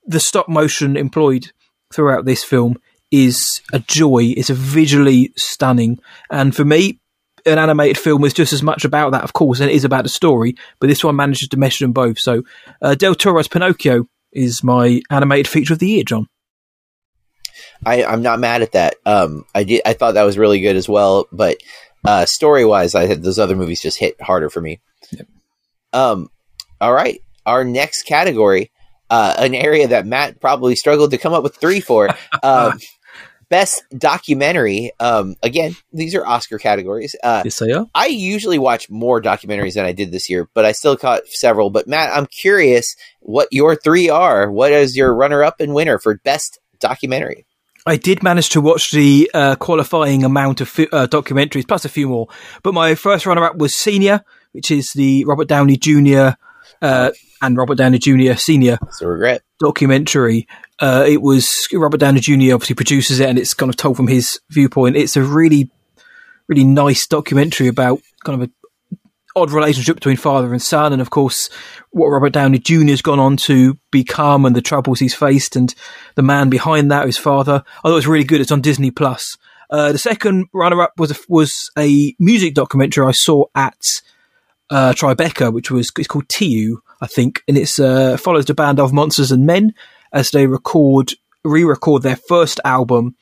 the 0.07 0.21
stop 0.21 0.49
motion 0.49 0.97
employed 0.97 1.53
throughout 1.93 2.25
this 2.25 2.45
film 2.45 2.77
is 3.11 3.61
a 3.73 3.79
joy. 3.79 4.35
It's 4.37 4.51
a 4.51 4.55
visually 4.55 5.33
stunning. 5.37 5.99
And 6.31 6.55
for 6.55 6.65
me, 6.65 7.01
an 7.47 7.59
animated 7.59 7.99
film 7.99 8.25
is 8.25 8.33
just 8.33 8.53
as 8.53 8.63
much 8.63 8.85
about 8.85 9.13
that, 9.13 9.25
of 9.25 9.33
course, 9.33 9.61
and 9.61 9.71
it 9.71 9.75
is 9.75 9.85
about 9.85 10.05
the 10.05 10.09
story. 10.09 10.57
But 10.81 10.89
this 10.89 11.05
one 11.05 11.17
manages 11.17 11.49
to 11.49 11.57
mesh 11.57 11.79
them 11.79 11.93
both. 11.93 12.19
So, 12.19 12.43
uh, 12.83 12.95
Del 12.95 13.15
Toro's 13.15 13.49
Pinocchio 13.49 14.07
is 14.33 14.65
my 14.65 15.01
animated 15.11 15.49
feature 15.49 15.75
of 15.75 15.79
the 15.79 15.89
year, 15.89 16.05
John. 16.05 16.27
I, 17.85 18.05
I'm 18.05 18.23
not 18.23 18.39
mad 18.41 18.63
at 18.63 18.73
that. 18.73 18.97
Um, 19.05 19.45
I 19.55 19.65
did. 19.65 19.83
I 19.85 19.93
thought 19.93 20.15
that 20.15 20.23
was 20.25 20.39
really 20.39 20.61
good 20.61 20.77
as 20.77 20.89
well. 20.89 21.27
But 21.33 21.59
uh, 22.05 22.27
story 22.27 22.65
wise, 22.65 22.95
I 22.95 23.07
had 23.07 23.23
those 23.23 23.39
other 23.39 23.57
movies 23.57 23.81
just 23.81 23.99
hit 23.99 24.21
harder 24.21 24.51
for 24.51 24.61
me. 24.61 24.81
Um, 25.93 26.31
all 26.81 26.93
right, 26.93 27.21
our 27.47 27.65
next 27.65 28.03
category, 28.03 28.71
uh, 29.11 29.35
an 29.39 29.55
area 29.55 29.89
that 29.89 30.07
Matt 30.07 30.41
probably 30.41 30.77
struggled 30.77 31.13
to 31.13 31.19
come 31.19 31.33
up 31.33 31.43
with 31.43 31.57
three 31.57 31.81
for. 31.81 32.11
Um, 32.43 32.79
best 33.49 33.85
documentary. 33.97 34.91
Um, 34.99 35.37
again, 35.43 35.77
these 35.93 36.15
are 36.15 36.27
Oscar 36.27 36.59
categories. 36.59 37.15
Uh, 37.23 37.43
Yes, 37.45 37.59
they 37.59 37.73
are. 37.73 37.87
I 37.95 38.07
usually 38.07 38.59
watch 38.59 38.91
more 38.91 39.23
documentaries 39.23 39.75
than 39.75 39.85
I 39.85 39.93
did 39.93 40.11
this 40.11 40.29
year, 40.29 40.49
but 40.55 40.65
I 40.65 40.73
still 40.73 40.97
caught 40.97 41.27
several. 41.29 41.71
But 41.71 41.87
Matt, 41.87 42.15
I'm 42.17 42.27
curious 42.27 42.97
what 43.21 43.49
your 43.51 43.77
three 43.77 44.09
are. 44.09 44.51
What 44.51 44.73
is 44.73 44.97
your 44.97 45.15
runner 45.15 45.45
up 45.45 45.61
and 45.61 45.75
winner 45.75 45.99
for 45.99 46.19
best 46.25 46.59
documentary? 46.81 47.47
I 47.87 47.97
did 47.97 48.23
manage 48.23 48.49
to 48.51 48.61
watch 48.61 48.91
the 48.93 49.31
uh, 49.35 49.57
qualifying 49.57 50.25
amount 50.25 50.61
of 50.61 50.69
fi- 50.69 50.89
uh, 50.91 51.07
documentaries, 51.07 51.69
plus 51.69 51.85
a 51.85 51.89
few 51.91 52.09
more. 52.09 52.29
But 52.63 52.73
my 52.75 52.95
first 52.95 53.27
runner-up 53.27 53.57
was 53.57 53.75
Senior, 53.75 54.25
which 54.53 54.71
is 54.71 54.91
the 54.95 55.25
Robert 55.27 55.49
Downey 55.49 55.77
Jr. 55.77 56.31
Uh, 56.81 57.11
and 57.43 57.57
Robert 57.57 57.77
Downey 57.77 57.99
Jr. 57.99 58.35
Senior 58.37 58.79
So 58.91 59.07
regret. 59.07 59.43
documentary. 59.61 60.47
Uh, 60.81 61.05
it 61.07 61.21
was 61.21 61.69
Robert 61.73 61.99
Downey 62.01 62.21
Jr. 62.21 62.55
obviously 62.55 62.75
produces 62.75 63.21
it, 63.21 63.29
and 63.29 63.39
it's 63.39 63.53
kind 63.55 63.69
of 63.69 63.77
told 63.77 63.97
from 63.97 64.09
his 64.09 64.41
viewpoint. 64.51 64.97
It's 64.97 65.17
a 65.17 65.23
really, 65.23 65.71
really 66.49 66.65
nice 66.65 67.07
documentary 67.07 67.69
about 67.69 68.01
kind 68.25 68.41
of 68.43 68.49
a 68.49 68.53
odd 69.37 69.51
relationship 69.51 69.97
between 69.97 70.17
father 70.17 70.53
and 70.53 70.63
son, 70.63 70.93
and 70.93 71.03
of 71.03 71.11
course 71.11 71.51
what 71.91 72.09
Robert 72.09 72.33
Downey 72.33 72.59
Jr. 72.59 72.87
has 72.89 73.03
gone 73.03 73.21
on 73.21 73.37
to 73.39 73.79
become 73.91 74.45
and 74.45 74.55
the 74.55 74.63
troubles 74.63 75.01
he's 75.01 75.15
faced, 75.15 75.57
and 75.57 75.75
the 76.15 76.23
man 76.23 76.51
behind 76.51 76.91
that, 76.91 77.07
his 77.07 77.19
father. 77.19 77.63
I 77.79 77.81
thought 77.83 77.93
it 77.93 77.95
was 77.95 78.07
really 78.07 78.25
good. 78.25 78.41
It's 78.41 78.53
on 78.53 78.61
Disney 78.61 78.91
Plus. 78.91 79.37
Uh, 79.71 79.93
the 79.93 79.99
second 79.99 80.47
runner-up 80.53 80.93
was 80.99 81.11
a, 81.11 81.17
was 81.29 81.71
a 81.79 82.15
music 82.19 82.55
documentary 82.55 83.07
I 83.07 83.13
saw 83.13 83.47
at 83.55 83.79
uh, 84.71 84.93
Tribeca, 84.93 85.53
which 85.53 85.71
was 85.71 85.91
it's 85.99 86.09
called 86.09 86.29
TU, 86.29 86.81
I 87.01 87.07
think, 87.07 87.43
and 87.49 87.57
it's 87.57 87.79
uh, 87.79 88.17
follows 88.17 88.45
the 88.47 88.55
band 88.55 88.81
of 88.81 88.93
Monsters 88.93 89.33
and 89.33 89.47
Men 89.47 89.75
as 90.13 90.31
they 90.31 90.47
record 90.47 91.13
re-record 91.45 92.03
their 92.03 92.17
first 92.17 92.61
album. 92.65 93.17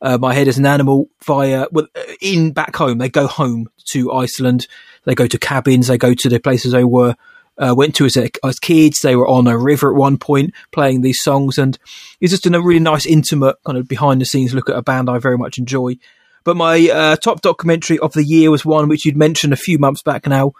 Uh, 0.00 0.18
My 0.18 0.32
Head 0.34 0.48
is 0.48 0.58
an 0.58 0.66
Animal 0.66 1.08
via 1.24 1.66
well, 1.72 1.86
in 2.20 2.52
back 2.52 2.76
home. 2.76 2.98
They 2.98 3.08
go 3.08 3.26
home 3.26 3.68
to 3.90 4.12
Iceland. 4.12 4.66
They 5.04 5.14
go 5.14 5.26
to 5.26 5.38
cabins. 5.38 5.88
They 5.88 5.98
go 5.98 6.14
to 6.14 6.28
the 6.28 6.38
places 6.38 6.72
they 6.72 6.84
were 6.84 7.16
uh, 7.58 7.74
went 7.76 7.94
to 7.96 8.04
as, 8.04 8.16
a, 8.16 8.28
as 8.44 8.60
kids. 8.60 9.00
They 9.00 9.16
were 9.16 9.26
on 9.26 9.46
a 9.48 9.58
river 9.58 9.90
at 9.90 9.96
one 9.98 10.16
point 10.18 10.54
playing 10.70 11.00
these 11.00 11.20
songs, 11.22 11.58
and 11.58 11.76
it's 12.20 12.30
just 12.32 12.46
a 12.46 12.50
really 12.50 12.78
nice, 12.78 13.04
intimate 13.06 13.56
kind 13.66 13.76
of 13.78 13.88
behind 13.88 14.20
the 14.20 14.24
scenes 14.26 14.54
look 14.54 14.68
at 14.70 14.76
a 14.76 14.82
band 14.82 15.10
I 15.10 15.18
very 15.18 15.36
much 15.38 15.58
enjoy. 15.58 15.96
But 16.44 16.56
my 16.56 16.88
uh, 16.88 17.16
top 17.16 17.40
documentary 17.40 17.98
of 17.98 18.12
the 18.12 18.24
year 18.24 18.50
was 18.52 18.64
one 18.64 18.88
which 18.88 19.04
you'd 19.04 19.16
mentioned 19.16 19.52
a 19.52 19.56
few 19.56 19.78
months 19.78 20.02
back 20.02 20.26
now. 20.26 20.52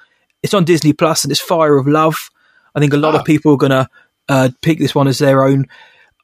It's 0.42 0.54
on 0.54 0.64
Disney 0.64 0.92
Plus 0.92 1.24
and 1.24 1.30
it's 1.30 1.40
Fire 1.40 1.76
of 1.78 1.86
Love. 1.86 2.16
I 2.74 2.80
think 2.80 2.92
a 2.92 2.96
lot 2.98 3.14
Ah. 3.14 3.18
of 3.20 3.24
people 3.24 3.52
are 3.52 3.56
going 3.56 3.70
to 3.70 3.88
uh, 4.28 4.50
pick 4.60 4.78
this 4.78 4.94
one 4.94 5.08
as 5.08 5.18
their 5.18 5.42
own. 5.44 5.66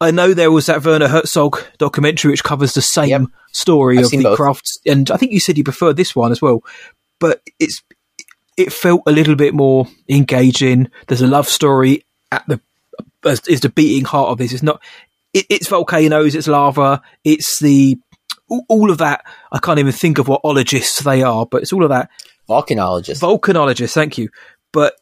I 0.05 0.11
know 0.11 0.35
there 0.35 0.51
was 0.53 0.67
that 0.67 0.85
Werner 0.85 1.09
Herzog 1.09 1.63
documentary 1.79 2.31
which 2.31 2.45
covers 2.45 2.75
the 2.75 2.83
same 2.83 3.09
Yep. 3.09 3.23
story 3.53 3.99
I've 3.99 4.05
of 4.05 4.11
the 4.11 4.23
both. 4.23 4.37
crafts, 4.37 4.79
and 4.87 5.11
I 5.11 5.17
think 5.17 5.33
you 5.33 5.41
said 5.41 5.57
you 5.59 5.65
preferred 5.65 5.97
this 5.97 6.15
one 6.15 6.31
as 6.33 6.43
well. 6.43 6.63
But 7.19 7.41
it's 7.59 7.83
it 8.57 8.73
felt 8.73 9.03
a 9.07 9.13
little 9.13 9.35
bit 9.35 9.55
more 9.55 9.87
engaging. 10.09 10.89
There's 11.09 11.23
a 11.23 11.27
love 11.27 11.49
story 11.49 12.05
at 12.31 12.47
the 12.47 12.61
is 13.49 13.61
the 13.61 13.69
beating 13.71 14.05
heart 14.05 14.29
of 14.29 14.39
this. 14.39 14.53
It's 14.53 14.63
not. 14.63 14.81
It, 15.33 15.47
it's 15.51 15.69
volcanoes. 15.69 16.35
It's 16.35 16.47
lava. 16.47 17.01
It's 17.25 17.59
the 17.59 17.97
all- 18.49 18.67
all 18.69 18.91
of 18.91 18.99
that. 18.99 19.25
I 19.51 19.59
can't 19.59 19.79
even 19.79 19.93
think 19.93 20.19
of 20.19 20.29
what 20.29 20.43
ologists 20.45 21.03
they 21.03 21.23
are, 21.23 21.47
but 21.47 21.63
it's 21.63 21.73
all 21.73 21.83
of 21.83 21.89
that 21.91 22.11
Volcanologist. 22.49 23.21
volcanologists. 23.21 23.95
Thank 23.95 24.19
you. 24.19 24.29
But 24.73 24.95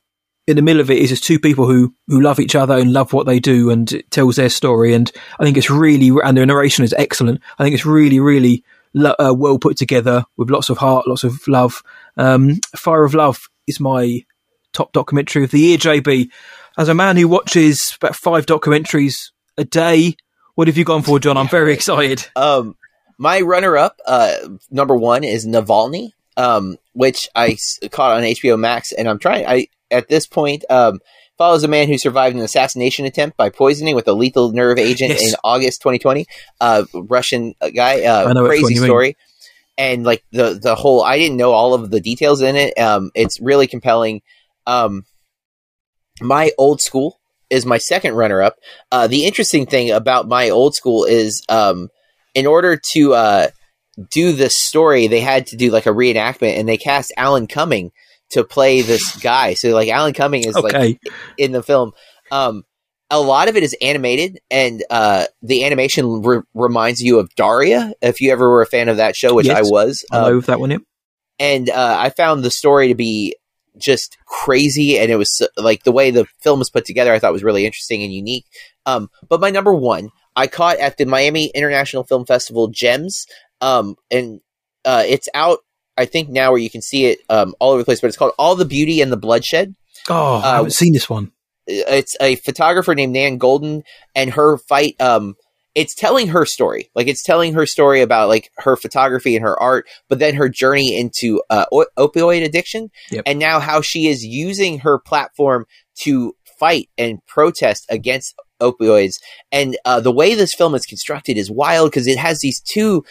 in 0.46 0.56
the 0.56 0.62
middle 0.62 0.80
of 0.80 0.90
it 0.90 0.98
is 0.98 1.10
just 1.10 1.24
two 1.24 1.38
people 1.38 1.66
who 1.66 1.94
who 2.08 2.20
love 2.20 2.40
each 2.40 2.54
other 2.54 2.76
and 2.76 2.92
love 2.92 3.12
what 3.12 3.26
they 3.26 3.38
do, 3.38 3.70
and 3.70 3.90
it 3.92 4.10
tells 4.10 4.36
their 4.36 4.48
story. 4.48 4.94
And 4.94 5.10
I 5.38 5.44
think 5.44 5.56
it's 5.56 5.70
really 5.70 6.10
and 6.24 6.36
the 6.36 6.46
narration 6.46 6.84
is 6.84 6.94
excellent. 6.94 7.40
I 7.58 7.64
think 7.64 7.74
it's 7.74 7.86
really 7.86 8.20
really 8.20 8.64
lo- 8.94 9.14
uh, 9.18 9.34
well 9.36 9.58
put 9.58 9.76
together 9.76 10.24
with 10.36 10.50
lots 10.50 10.68
of 10.68 10.78
heart, 10.78 11.06
lots 11.06 11.24
of 11.24 11.46
love. 11.46 11.82
Um, 12.16 12.60
Fire 12.76 13.04
of 13.04 13.14
Love 13.14 13.48
is 13.66 13.80
my 13.80 14.24
top 14.72 14.92
documentary 14.92 15.44
of 15.44 15.50
the 15.50 15.60
year. 15.60 15.78
JB, 15.78 16.30
as 16.78 16.88
a 16.88 16.94
man 16.94 17.16
who 17.16 17.28
watches 17.28 17.96
about 18.00 18.16
five 18.16 18.46
documentaries 18.46 19.30
a 19.56 19.64
day, 19.64 20.16
what 20.54 20.68
have 20.68 20.76
you 20.76 20.84
gone 20.84 21.02
for, 21.02 21.18
John? 21.18 21.36
I'm 21.36 21.48
very 21.48 21.72
excited. 21.74 22.26
Um, 22.36 22.76
my 23.18 23.40
runner-up, 23.40 24.00
uh, 24.06 24.34
number 24.70 24.96
one 24.96 25.22
is 25.22 25.46
Navalny, 25.46 26.12
um, 26.36 26.76
which 26.92 27.28
I 27.34 27.56
caught 27.90 28.16
on 28.16 28.22
HBO 28.22 28.58
Max, 28.58 28.92
and 28.92 29.08
I'm 29.08 29.18
trying. 29.18 29.46
I 29.46 29.68
at 29.92 30.08
this 30.08 30.26
point 30.26 30.64
um, 30.70 30.98
follows 31.38 31.62
a 31.64 31.68
man 31.68 31.88
who 31.88 31.98
survived 31.98 32.34
an 32.34 32.42
assassination 32.42 33.04
attempt 33.06 33.36
by 33.36 33.48
poisoning 33.50 33.94
with 33.94 34.08
a 34.08 34.12
lethal 34.12 34.52
nerve 34.52 34.78
agent 34.78 35.10
Yes. 35.12 35.28
in 35.30 35.34
August 35.44 35.80
2020. 35.82 36.26
Uh, 36.60 36.84
Russian 36.94 37.54
guy, 37.74 38.02
uh, 38.04 38.28
I 38.28 38.32
know 38.32 38.46
crazy 38.46 38.74
mean. 38.74 38.84
story. 38.84 39.16
And 39.78 40.04
like 40.04 40.22
the 40.32 40.58
the 40.62 40.74
whole, 40.74 41.02
I 41.02 41.16
didn't 41.18 41.36
know 41.38 41.52
all 41.52 41.72
of 41.74 41.90
the 41.90 42.00
details 42.00 42.42
in 42.42 42.56
it. 42.56 42.76
Um, 42.78 43.10
it's 43.14 43.40
really 43.40 43.66
compelling. 43.66 44.20
Um, 44.66 45.04
my 46.20 46.52
old 46.58 46.80
school 46.80 47.18
is 47.50 47.66
my 47.66 47.78
second 47.78 48.14
runner 48.14 48.42
up. 48.42 48.56
Uh, 48.90 49.06
the 49.06 49.24
interesting 49.26 49.66
thing 49.66 49.90
about 49.90 50.28
my 50.28 50.50
old 50.50 50.74
school 50.74 51.04
is, 51.04 51.42
um, 51.48 51.88
in 52.34 52.46
order 52.46 52.80
to 52.92 53.14
uh, 53.14 53.48
do 54.10 54.32
this 54.32 54.62
story, 54.62 55.06
they 55.06 55.20
had 55.20 55.46
to 55.48 55.56
do 55.56 55.70
like 55.70 55.86
a 55.86 55.90
reenactment, 55.90 56.58
and 56.58 56.68
they 56.68 56.76
cast 56.78 57.12
Alan 57.16 57.46
Cumming 57.46 57.92
to 58.32 58.44
play 58.44 58.82
this 58.82 59.16
guy. 59.16 59.54
So 59.54 59.70
like 59.70 59.88
Alan 59.88 60.12
Cumming 60.14 60.44
is 60.44 60.54
like 60.56 61.00
in 61.38 61.52
the 61.52 61.62
film. 61.62 61.92
Um, 62.30 62.64
a 63.10 63.20
lot 63.20 63.48
of 63.48 63.56
it 63.56 63.62
is 63.62 63.76
animated, 63.82 64.38
and 64.50 64.82
uh, 64.88 65.26
the 65.42 65.64
animation 65.66 66.22
re- 66.22 66.40
reminds 66.54 67.00
you 67.02 67.18
of 67.18 67.34
Daria. 67.34 67.92
If 68.00 68.22
you 68.22 68.32
ever 68.32 68.48
were 68.48 68.62
a 68.62 68.66
fan 68.66 68.88
of 68.88 68.96
that 68.96 69.14
show, 69.16 69.34
which 69.34 69.46
Yes. 69.48 69.58
I 69.58 69.70
was, 69.70 70.04
I 70.10 70.16
um, 70.30 70.40
that 70.40 70.60
one. 70.60 70.70
Yep. 70.70 70.82
and 71.38 71.68
uh, 71.68 71.96
I 72.00 72.08
found 72.08 72.42
the 72.42 72.50
story 72.50 72.88
to 72.88 72.94
be 72.94 73.36
just 73.76 74.16
crazy, 74.26 74.98
and 74.98 75.10
it 75.10 75.16
was 75.16 75.46
like 75.58 75.82
the 75.84 75.92
way 75.92 76.10
the 76.10 76.24
film 76.40 76.58
was 76.58 76.70
put 76.70 76.86
together. 76.86 77.12
I 77.12 77.18
thought 77.18 77.34
was 77.34 77.44
really 77.44 77.66
interesting 77.66 78.02
and 78.02 78.12
unique. 78.14 78.46
Um, 78.86 79.10
but 79.28 79.40
my 79.40 79.50
number 79.50 79.74
one, 79.74 80.08
I 80.34 80.46
caught 80.46 80.78
at 80.78 80.96
the 80.96 81.04
Miami 81.04 81.50
International 81.54 82.04
Film 82.04 82.24
Festival 82.24 82.68
Gems, 82.68 83.26
um, 83.60 83.96
and 84.10 84.40
uh, 84.86 85.04
it's 85.06 85.28
out. 85.34 85.58
I 85.96 86.06
think 86.06 86.28
now 86.28 86.50
where 86.52 86.60
you 86.60 86.70
can 86.70 86.82
see 86.82 87.06
it 87.06 87.20
um, 87.28 87.54
all 87.60 87.70
over 87.72 87.80
the 87.82 87.84
place, 87.84 88.00
but 88.00 88.06
it's 88.08 88.16
called 88.16 88.32
All 88.38 88.56
the 88.56 88.64
Beauty 88.64 89.00
and 89.00 89.12
the 89.12 89.16
Bloodshed. 89.16 89.74
Oh, 90.08 90.36
I 90.36 90.48
uh, 90.50 90.54
haven't 90.56 90.70
seen 90.72 90.92
this 90.92 91.08
one. 91.08 91.32
It's 91.66 92.16
a 92.20 92.36
photographer 92.36 92.94
named 92.94 93.12
Nan 93.12 93.38
Goldin 93.38 93.82
and 94.14 94.30
her 94.30 94.58
fight. 94.58 95.00
Um, 95.00 95.36
it's 95.74 95.94
telling 95.94 96.28
her 96.28 96.44
story, 96.44 96.90
like 96.94 97.06
it's 97.08 97.22
telling 97.22 97.54
her 97.54 97.64
story 97.66 98.02
about 98.02 98.28
like 98.28 98.50
her 98.58 98.76
photography 98.76 99.36
and 99.36 99.42
her 99.44 99.58
art, 99.60 99.86
but 100.08 100.18
then 100.18 100.34
her 100.34 100.48
journey 100.48 100.98
into 100.98 101.40
uh, 101.50 101.66
o- 101.72 101.86
opioid 101.98 102.44
addiction, 102.44 102.90
Yep. 103.10 103.22
and 103.26 103.38
now 103.38 103.60
how 103.60 103.80
she 103.80 104.06
is 104.08 104.24
using 104.24 104.80
her 104.80 104.98
platform 104.98 105.64
to 106.00 106.34
fight 106.58 106.88
and 106.98 107.24
protest 107.26 107.86
against 107.88 108.34
opioids. 108.60 109.14
And 109.50 109.76
uh, 109.84 110.00
the 110.00 110.12
way 110.12 110.34
this 110.34 110.54
film 110.54 110.74
is 110.74 110.84
constructed 110.84 111.36
is 111.38 111.50
wild 111.50 111.90
because 111.90 112.06
it 112.06 112.18
has 112.18 112.40
these 112.40 112.60
two 112.60 113.04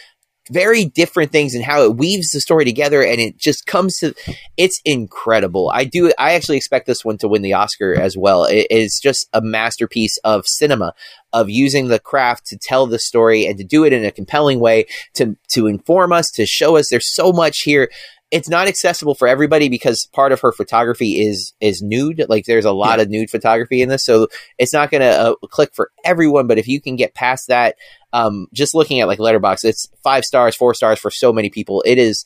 very 0.52 0.84
different 0.84 1.32
things 1.32 1.54
and 1.54 1.64
how 1.64 1.82
it 1.82 1.96
weaves 1.96 2.28
the 2.30 2.40
story 2.40 2.64
together 2.64 3.02
and 3.02 3.20
it 3.20 3.38
just 3.38 3.66
comes 3.66 3.98
to 3.98 4.14
it's 4.56 4.80
incredible. 4.84 5.70
I 5.74 5.84
do 5.84 6.12
i 6.18 6.34
actually 6.34 6.56
expect 6.56 6.86
this 6.86 7.04
one 7.04 7.18
to 7.18 7.28
win 7.28 7.42
the 7.42 7.54
oscar 7.54 7.94
as 7.94 8.16
well. 8.16 8.44
It 8.44 8.66
is 8.70 9.00
just 9.02 9.28
a 9.32 9.40
masterpiece 9.40 10.18
of 10.24 10.46
cinema 10.46 10.94
of 11.32 11.48
using 11.48 11.88
the 11.88 11.98
craft 11.98 12.46
to 12.46 12.58
tell 12.58 12.86
the 12.86 12.98
story 12.98 13.46
and 13.46 13.58
to 13.58 13.64
do 13.64 13.84
it 13.84 13.92
in 13.92 14.04
a 14.04 14.10
compelling 14.10 14.60
way 14.60 14.86
to 15.14 15.36
to 15.48 15.66
inform 15.66 16.12
us 16.12 16.30
to 16.32 16.46
show 16.46 16.76
us 16.76 16.90
there's 16.90 17.14
so 17.14 17.32
much 17.32 17.60
here. 17.60 17.90
It's 18.30 18.48
not 18.48 18.66
accessible 18.66 19.14
for 19.14 19.28
everybody 19.28 19.68
because 19.68 20.08
part 20.14 20.32
of 20.32 20.40
her 20.40 20.52
photography 20.52 21.22
is 21.22 21.52
is 21.60 21.82
nude. 21.82 22.24
Like 22.28 22.46
there's 22.46 22.64
a 22.64 22.72
lot 22.72 22.98
of 23.00 23.10
nude 23.10 23.30
photography 23.30 23.82
in 23.82 23.88
this 23.88 24.04
so 24.04 24.28
it's 24.58 24.72
not 24.72 24.90
going 24.90 25.02
to 25.02 25.08
uh, 25.10 25.34
click 25.48 25.74
for 25.74 25.90
everyone 26.04 26.46
but 26.46 26.58
if 26.58 26.68
you 26.68 26.80
can 26.80 26.96
get 26.96 27.14
past 27.14 27.48
that 27.48 27.76
um, 28.12 28.46
just 28.52 28.74
looking 28.74 29.00
at 29.00 29.08
like 29.08 29.18
Letterboxd 29.18 29.64
it's 29.64 29.88
five 30.02 30.24
stars 30.24 30.56
four 30.56 30.74
stars 30.74 30.98
for 30.98 31.10
so 31.10 31.32
many 31.32 31.50
people 31.50 31.82
it 31.86 31.98
is 31.98 32.24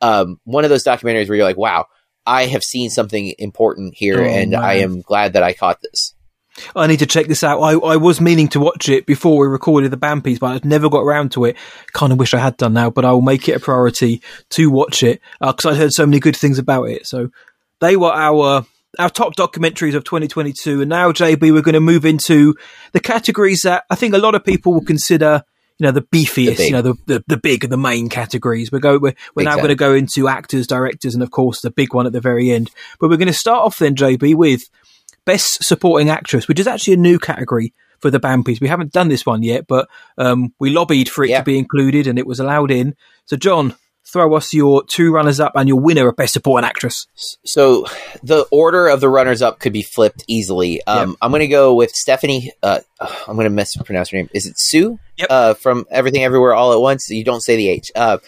um, 0.00 0.40
one 0.44 0.64
of 0.64 0.70
those 0.70 0.84
documentaries 0.84 1.28
where 1.28 1.36
you're 1.36 1.46
like 1.46 1.56
wow 1.56 1.86
i 2.26 2.46
have 2.46 2.62
seen 2.62 2.90
something 2.90 3.34
important 3.38 3.94
here 3.94 4.20
Oh, 4.20 4.26
and 4.26 4.54
i 4.54 4.74
am 4.74 5.00
glad 5.00 5.34
that 5.34 5.42
i 5.42 5.52
caught 5.52 5.80
this 5.80 6.14
I 6.74 6.86
need 6.86 7.00
to 7.00 7.06
check 7.06 7.26
this 7.26 7.44
out. 7.44 7.60
I, 7.60 7.72
I 7.72 7.96
was 7.96 8.20
meaning 8.20 8.48
to 8.48 8.60
watch 8.60 8.88
it 8.88 9.04
before 9.04 9.38
we 9.38 9.46
recorded 9.46 9.90
the 9.90 9.98
Bampies, 9.98 10.40
but 10.40 10.48
I've 10.48 10.64
never 10.64 10.88
got 10.88 11.00
around 11.02 11.32
to 11.32 11.44
it. 11.44 11.56
Kind 11.92 12.12
of 12.12 12.18
wish 12.18 12.34
I 12.34 12.38
had 12.38 12.56
done 12.56 12.72
now, 12.72 12.88
but 12.88 13.04
I 13.04 13.12
will 13.12 13.20
make 13.20 13.46
it 13.48 13.56
a 13.56 13.60
priority 13.60 14.22
to 14.50 14.70
watch 14.70 15.02
it 15.02 15.20
because 15.40 15.66
I'd 15.66 15.76
heard 15.76 15.92
so 15.92 16.06
many 16.06 16.18
good 16.18 16.36
things 16.36 16.58
about 16.58 16.84
it. 16.84 17.06
So 17.06 17.30
they 17.80 17.96
were 17.96 18.12
our 18.12 18.64
our 18.98 19.10
top 19.10 19.36
documentaries 19.36 19.94
of 19.94 20.04
2022, 20.04 20.82
and 20.82 20.88
now 20.88 21.12
JB, 21.12 21.52
we're 21.52 21.62
going 21.62 21.74
to 21.74 21.80
move 21.80 22.04
into 22.04 22.54
the 22.92 23.00
categories 23.00 23.62
that 23.62 23.84
I 23.90 23.94
think 23.94 24.14
a 24.14 24.18
lot 24.18 24.34
of 24.34 24.44
people 24.44 24.72
will 24.74 24.84
consider. 24.84 25.42
You 25.78 25.84
know 25.84 25.92
the 25.92 26.00
beefiest, 26.00 26.56
big. 26.56 26.60
you 26.60 26.72
know 26.72 26.80
the, 26.80 26.94
the 27.04 27.24
the 27.26 27.36
big, 27.36 27.62
and 27.62 27.70
the 27.70 27.76
main 27.76 28.08
categories. 28.08 28.72
We're 28.72 28.78
go 28.78 28.96
we're, 28.98 29.12
we're 29.34 29.42
now 29.42 29.56
going 29.56 29.68
to 29.68 29.74
go 29.74 29.92
into 29.92 30.26
actors, 30.26 30.66
directors, 30.66 31.12
and 31.12 31.22
of 31.22 31.30
course 31.30 31.60
the 31.60 31.70
big 31.70 31.92
one 31.92 32.06
at 32.06 32.14
the 32.14 32.20
very 32.22 32.50
end. 32.50 32.70
But 32.98 33.10
we're 33.10 33.18
going 33.18 33.28
to 33.28 33.34
start 33.34 33.62
off 33.62 33.78
then, 33.78 33.94
JB, 33.94 34.36
with 34.36 34.70
Best 35.26 35.62
Supporting 35.62 36.08
Actress, 36.08 36.48
which 36.48 36.58
is 36.58 36.66
actually 36.66 36.94
a 36.94 36.98
new 36.98 37.18
category 37.18 37.74
for 38.00 38.10
the 38.10 38.18
Bampies. 38.18 38.58
We 38.58 38.68
haven't 38.68 38.92
done 38.92 39.08
this 39.08 39.26
one 39.26 39.42
yet, 39.42 39.66
but 39.66 39.86
um, 40.16 40.54
we 40.58 40.70
lobbied 40.70 41.10
for 41.10 41.24
it 41.24 41.30
Yeah. 41.30 41.40
to 41.40 41.44
be 41.44 41.58
included 41.58 42.06
and 42.06 42.18
it 42.18 42.26
was 42.26 42.40
allowed 42.40 42.70
in. 42.70 42.94
So, 43.26 43.36
John, 43.36 43.74
throw 44.12 44.34
us 44.34 44.54
your 44.54 44.84
two 44.84 45.12
runners 45.12 45.40
up 45.40 45.52
and 45.56 45.68
your 45.68 45.80
winner 45.80 46.08
of 46.08 46.16
Best 46.16 46.32
Supporting 46.34 46.66
Actress. 46.66 47.06
So 47.44 47.86
the 48.22 48.46
order 48.50 48.88
of 48.88 49.00
the 49.00 49.08
runners 49.08 49.42
up 49.42 49.58
could 49.58 49.72
be 49.72 49.82
flipped 49.82 50.24
easily. 50.28 50.80
Um, 50.86 51.16
I'm 51.20 51.30
going 51.30 51.40
to 51.40 51.48
go 51.48 51.74
with 51.74 51.90
Stephanie. 51.90 52.52
Uh, 52.62 52.80
I'm 53.00 53.34
going 53.34 53.44
to 53.44 53.50
mispronounce 53.50 54.10
her 54.10 54.16
name. 54.16 54.30
Is 54.32 54.46
it 54.46 54.54
Sue? 54.58 54.98
Yep. 55.16 55.26
Uh, 55.30 55.54
from 55.54 55.86
Everything 55.90 56.22
Everywhere 56.22 56.54
All 56.54 56.72
at 56.72 56.80
Once. 56.80 57.08
You 57.10 57.24
don't 57.24 57.42
say 57.42 57.56
the 57.56 57.68
H. 57.68 57.90
Uh, 57.94 58.18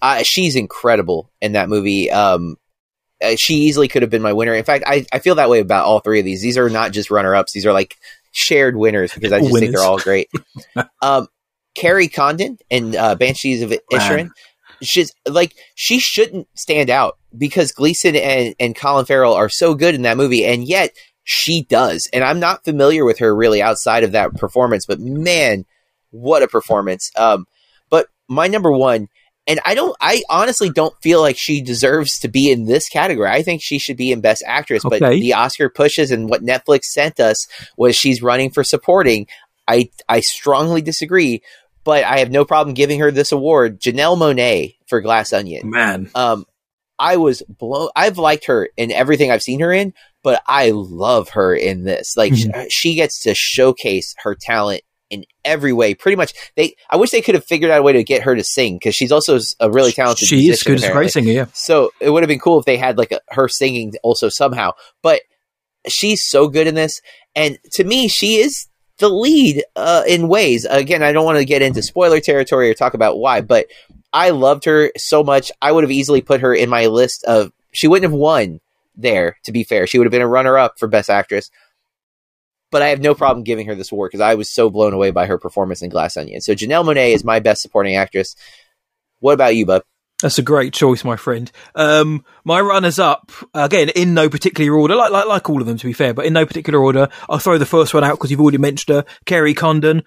I, 0.00 0.22
she's 0.22 0.56
incredible 0.56 1.30
in 1.40 1.52
that 1.52 1.68
movie. 1.68 2.10
Um, 2.10 2.56
uh, 3.22 3.36
she 3.36 3.54
easily 3.54 3.88
could 3.88 4.02
have 4.02 4.10
been 4.10 4.22
my 4.22 4.32
winner. 4.32 4.54
In 4.54 4.64
fact, 4.64 4.84
I, 4.86 5.06
I 5.12 5.18
feel 5.18 5.36
that 5.36 5.50
way 5.50 5.60
about 5.60 5.86
all 5.86 6.00
three 6.00 6.18
of 6.18 6.24
these. 6.24 6.42
These 6.42 6.58
are 6.58 6.68
not 6.68 6.92
just 6.92 7.10
runner 7.10 7.34
ups. 7.34 7.52
These 7.52 7.66
are 7.66 7.72
like 7.72 7.96
shared 8.32 8.76
winners 8.76 9.12
because 9.12 9.32
I 9.32 9.40
just 9.40 9.52
think 9.52 9.74
they're 9.74 9.84
all 9.84 9.98
great. 9.98 10.28
um, 11.02 11.28
Kerry 11.74 12.08
Condon 12.08 12.58
and 12.70 12.96
uh, 12.96 13.14
Banshees 13.14 13.62
of 13.62 13.72
Inisherin. 13.92 14.30
She's 14.82 15.12
like 15.28 15.54
she 15.74 15.98
shouldn't 15.98 16.48
stand 16.54 16.90
out 16.90 17.18
because 17.36 17.72
Gleason 17.72 18.16
and, 18.16 18.54
and 18.58 18.76
Colin 18.76 19.06
Farrell 19.06 19.34
are 19.34 19.48
so 19.48 19.74
good 19.74 19.94
in 19.94 20.02
that 20.02 20.16
movie, 20.16 20.44
and 20.44 20.66
yet 20.66 20.90
she 21.24 21.62
does. 21.64 22.08
And 22.12 22.22
I'm 22.22 22.40
not 22.40 22.64
familiar 22.64 23.04
with 23.04 23.18
her 23.18 23.34
really 23.34 23.62
outside 23.62 24.04
of 24.04 24.12
that 24.12 24.34
performance, 24.34 24.86
but 24.86 25.00
man, 25.00 25.64
what 26.10 26.42
a 26.42 26.48
performance! 26.48 27.10
Um, 27.16 27.46
but 27.90 28.06
my 28.28 28.46
number 28.46 28.72
one, 28.72 29.08
and 29.46 29.60
I 29.64 29.74
don't, 29.74 29.96
I 30.00 30.22
honestly 30.28 30.70
don't 30.70 30.94
feel 31.02 31.20
like 31.20 31.36
she 31.38 31.60
deserves 31.60 32.18
to 32.20 32.28
be 32.28 32.50
in 32.50 32.64
this 32.64 32.88
category. 32.88 33.30
I 33.30 33.42
think 33.42 33.62
she 33.62 33.78
should 33.78 33.96
be 33.96 34.10
in 34.10 34.20
Best 34.20 34.42
Actress, 34.46 34.82
but 34.82 35.00
the 35.20 35.34
Oscar 35.34 35.68
pushes 35.68 36.10
and 36.10 36.28
what 36.28 36.42
Netflix 36.42 36.84
sent 36.84 37.20
us 37.20 37.46
was 37.76 37.96
she's 37.96 38.22
running 38.22 38.50
for 38.50 38.64
supporting. 38.64 39.26
I 39.68 39.90
I 40.08 40.20
strongly 40.20 40.82
disagree, 40.82 41.42
but 41.86 42.04
I 42.04 42.18
have 42.18 42.30
no 42.30 42.44
problem 42.44 42.74
giving 42.74 43.00
her 43.00 43.10
this 43.10 43.32
award. 43.32 43.80
Janelle 43.80 44.18
Monáe 44.18 44.74
for 44.88 45.00
Glass 45.00 45.32
Onion. 45.32 45.70
Man. 45.70 46.10
Um, 46.14 46.44
I 46.98 47.16
was 47.16 47.42
blown. 47.48 47.88
I've 47.96 48.18
liked 48.18 48.46
her 48.46 48.68
in 48.76 48.90
everything 48.92 49.30
I've 49.30 49.42
seen 49.42 49.60
her 49.60 49.72
in, 49.72 49.94
but 50.22 50.42
I 50.46 50.72
love 50.74 51.30
her 51.30 51.54
in 51.54 51.84
this. 51.84 52.14
Like 52.16 52.32
Mhm. 52.34 52.64
sh- 52.64 52.66
she 52.70 52.94
gets 52.94 53.22
to 53.22 53.34
showcase 53.34 54.14
her 54.18 54.34
talent 54.34 54.82
in 55.08 55.24
every 55.44 55.72
way. 55.72 55.94
Pretty 55.94 56.16
much, 56.16 56.32
they. 56.56 56.74
I 56.90 56.96
wish 56.96 57.10
they 57.10 57.20
could 57.22 57.34
have 57.36 57.44
figured 57.44 57.70
out 57.70 57.78
a 57.80 57.82
way 57.82 57.92
to 57.92 58.02
get 58.02 58.22
her 58.22 58.34
to 58.34 58.42
sing 58.42 58.76
because 58.76 58.94
she's 58.94 59.12
also 59.12 59.38
a 59.60 59.70
really 59.70 59.92
talented. 59.92 60.26
She 60.26 60.48
is 60.48 60.62
good 60.62 60.76
as 60.76 60.82
a 60.82 60.86
apparently. 60.86 61.04
great 61.04 61.12
singer, 61.12 61.32
yeah. 61.32 61.46
So 61.52 61.92
it 62.00 62.10
would 62.10 62.22
have 62.22 62.28
been 62.28 62.40
cool 62.40 62.58
if 62.58 62.64
they 62.64 62.76
had 62.78 62.98
like 62.98 63.12
a, 63.12 63.20
her 63.28 63.46
singing 63.48 63.94
also 64.02 64.28
somehow. 64.28 64.72
But 65.02 65.20
she's 65.88 66.24
so 66.24 66.48
good 66.48 66.66
in 66.66 66.74
this, 66.74 67.00
and 67.34 67.58
to 67.74 67.84
me, 67.84 68.08
she 68.08 68.36
is 68.36 68.66
the 68.98 69.08
lead 69.08 69.64
uh, 69.74 70.02
in 70.06 70.28
ways. 70.28 70.64
Again, 70.64 71.02
I 71.02 71.12
don't 71.12 71.24
want 71.24 71.38
to 71.38 71.44
get 71.44 71.62
into 71.62 71.82
spoiler 71.82 72.20
territory 72.20 72.70
or 72.70 72.74
talk 72.74 72.94
about 72.94 73.18
why, 73.18 73.40
but 73.40 73.66
I 74.12 74.30
loved 74.30 74.64
her 74.64 74.90
so 74.96 75.22
much. 75.22 75.52
I 75.60 75.72
would 75.72 75.84
have 75.84 75.90
easily 75.90 76.22
put 76.22 76.40
her 76.40 76.54
in 76.54 76.68
my 76.70 76.86
list 76.86 77.24
of. 77.24 77.52
She 77.72 77.88
wouldn't 77.88 78.10
have 78.10 78.18
won 78.18 78.60
there. 78.96 79.36
To 79.44 79.52
be 79.52 79.64
fair, 79.64 79.86
she 79.86 79.98
would 79.98 80.06
have 80.06 80.12
been 80.12 80.22
a 80.22 80.28
runner-up 80.28 80.78
for 80.78 80.88
best 80.88 81.10
actress. 81.10 81.50
But 82.70 82.82
I 82.82 82.88
have 82.88 83.00
no 83.00 83.14
problem 83.14 83.44
giving 83.44 83.66
her 83.66 83.74
this 83.74 83.92
award 83.92 84.10
because 84.10 84.22
I 84.22 84.34
was 84.34 84.50
so 84.50 84.70
blown 84.70 84.92
away 84.92 85.10
by 85.10 85.26
her 85.26 85.38
performance 85.38 85.82
in 85.82 85.90
Glass 85.90 86.16
Onion. 86.16 86.40
So 86.40 86.52
Janelle 86.52 86.84
Monáe 86.84 87.14
is 87.14 87.22
my 87.22 87.38
best 87.38 87.62
supporting 87.62 87.96
actress. 87.96 88.34
What 89.20 89.34
about 89.34 89.54
you, 89.54 89.66
bub? 89.66 89.82
That's 90.22 90.38
a 90.38 90.42
great 90.42 90.72
choice, 90.72 91.04
my 91.04 91.16
friend. 91.16 91.50
Um, 91.74 92.24
my 92.44 92.60
runners 92.60 92.98
up 92.98 93.30
again 93.52 93.90
in 93.90 94.14
no 94.14 94.30
particular 94.30 94.74
order, 94.74 94.96
like, 94.96 95.12
like 95.12 95.26
like 95.26 95.50
all 95.50 95.60
of 95.60 95.66
them 95.66 95.76
to 95.76 95.86
be 95.86 95.92
fair, 95.92 96.14
but 96.14 96.24
in 96.24 96.32
no 96.32 96.46
particular 96.46 96.82
order. 96.82 97.08
I'll 97.28 97.38
throw 97.38 97.58
the 97.58 97.66
first 97.66 97.92
one 97.92 98.02
out 98.02 98.12
because 98.12 98.30
you've 98.30 98.40
already 98.40 98.58
mentioned 98.58 98.96
her, 98.96 99.04
Kerry 99.26 99.52
Condon. 99.52 100.02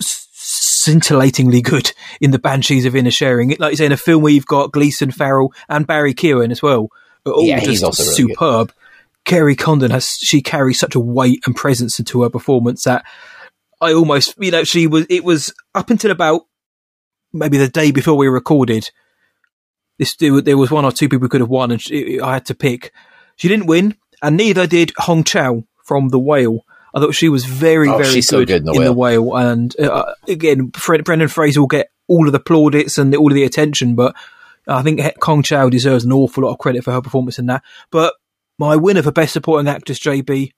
Scintillatingly 0.00 1.60
good 1.60 1.92
in 2.20 2.30
the 2.30 2.38
Banshees 2.38 2.86
of 2.86 2.94
Inisherin. 2.94 3.58
Like 3.58 3.72
you 3.72 3.76
say, 3.76 3.86
in 3.86 3.92
a 3.92 3.96
film 3.98 4.22
where 4.22 4.32
you've 4.32 4.46
got 4.46 4.72
Gleason, 4.72 5.10
Farrell, 5.10 5.52
and 5.68 5.86
Barry 5.86 6.14
Keoghan 6.14 6.50
as 6.50 6.62
well, 6.62 6.88
all 7.26 7.44
Yeah, 7.44 7.60
he's 7.60 7.80
just 7.80 7.84
also 7.84 8.02
really 8.04 8.16
good. 8.16 8.30
superb. 8.30 8.72
Kerry 9.26 9.56
Condon 9.56 9.90
has 9.90 10.08
she 10.22 10.40
carries 10.40 10.78
such 10.78 10.94
a 10.94 11.00
weight 11.00 11.40
and 11.44 11.54
presence 11.54 11.98
into 11.98 12.22
her 12.22 12.30
performance 12.30 12.84
that 12.84 13.04
I 13.80 13.92
almost, 13.92 14.34
you 14.38 14.50
know, 14.50 14.64
she 14.64 14.86
was. 14.86 15.04
It 15.10 15.22
was 15.24 15.52
up 15.74 15.90
until 15.90 16.10
about 16.10 16.46
maybe 17.32 17.58
the 17.58 17.68
day 17.68 17.90
before 17.90 18.16
we 18.16 18.28
recorded. 18.28 18.90
This 19.98 20.14
there 20.16 20.56
was- 20.56 20.70
one 20.70 20.84
or 20.84 20.92
two 20.92 21.08
people 21.08 21.24
who 21.24 21.28
could 21.28 21.40
have 21.40 21.50
won, 21.50 21.70
and 21.70 21.80
she, 21.82 22.20
I 22.20 22.34
had 22.34 22.46
to 22.46 22.54
pick. 22.54 22.92
She 23.36 23.48
didn't 23.48 23.66
win, 23.66 23.96
and 24.22 24.36
neither 24.36 24.66
did 24.66 24.92
Hong 24.98 25.24
Chau 25.24 25.64
from 25.84 26.08
The 26.08 26.18
Whale. 26.18 26.64
I 26.94 27.00
thought 27.00 27.14
she 27.14 27.28
was 27.28 27.44
very, 27.44 27.88
Oh, 27.88 27.98
very 27.98 28.08
she's 28.10 28.28
so 28.28 28.44
good 28.44 28.60
in 28.60 28.64
The 28.64 28.72
in 28.72 28.78
Whale. 28.78 28.84
The 28.84 28.92
Whale, 28.92 29.36
and 29.36 29.80
uh, 29.80 30.12
again, 30.28 30.70
Fre- 30.72 31.02
Brendan 31.04 31.28
Fraser 31.28 31.60
will 31.60 31.66
get 31.66 31.90
all 32.06 32.26
of 32.26 32.32
the 32.32 32.40
plaudits 32.40 32.96
and 32.98 33.14
all 33.14 33.28
of 33.30 33.34
the 33.34 33.44
attention, 33.44 33.94
but 33.94 34.14
I 34.66 34.82
think 34.82 35.00
Hong 35.22 35.42
Chau 35.42 35.68
deserves 35.68 36.04
an 36.04 36.12
awful 36.12 36.44
lot 36.44 36.52
of 36.52 36.58
credit 36.58 36.84
for 36.84 36.92
her 36.92 37.02
performance 37.02 37.38
in 37.38 37.46
that. 37.46 37.62
But 37.90 38.14
my 38.58 38.76
winner 38.76 39.02
for 39.02 39.12
Best 39.12 39.32
Supporting 39.34 39.68
Actress, 39.68 39.98
JB, 39.98 40.52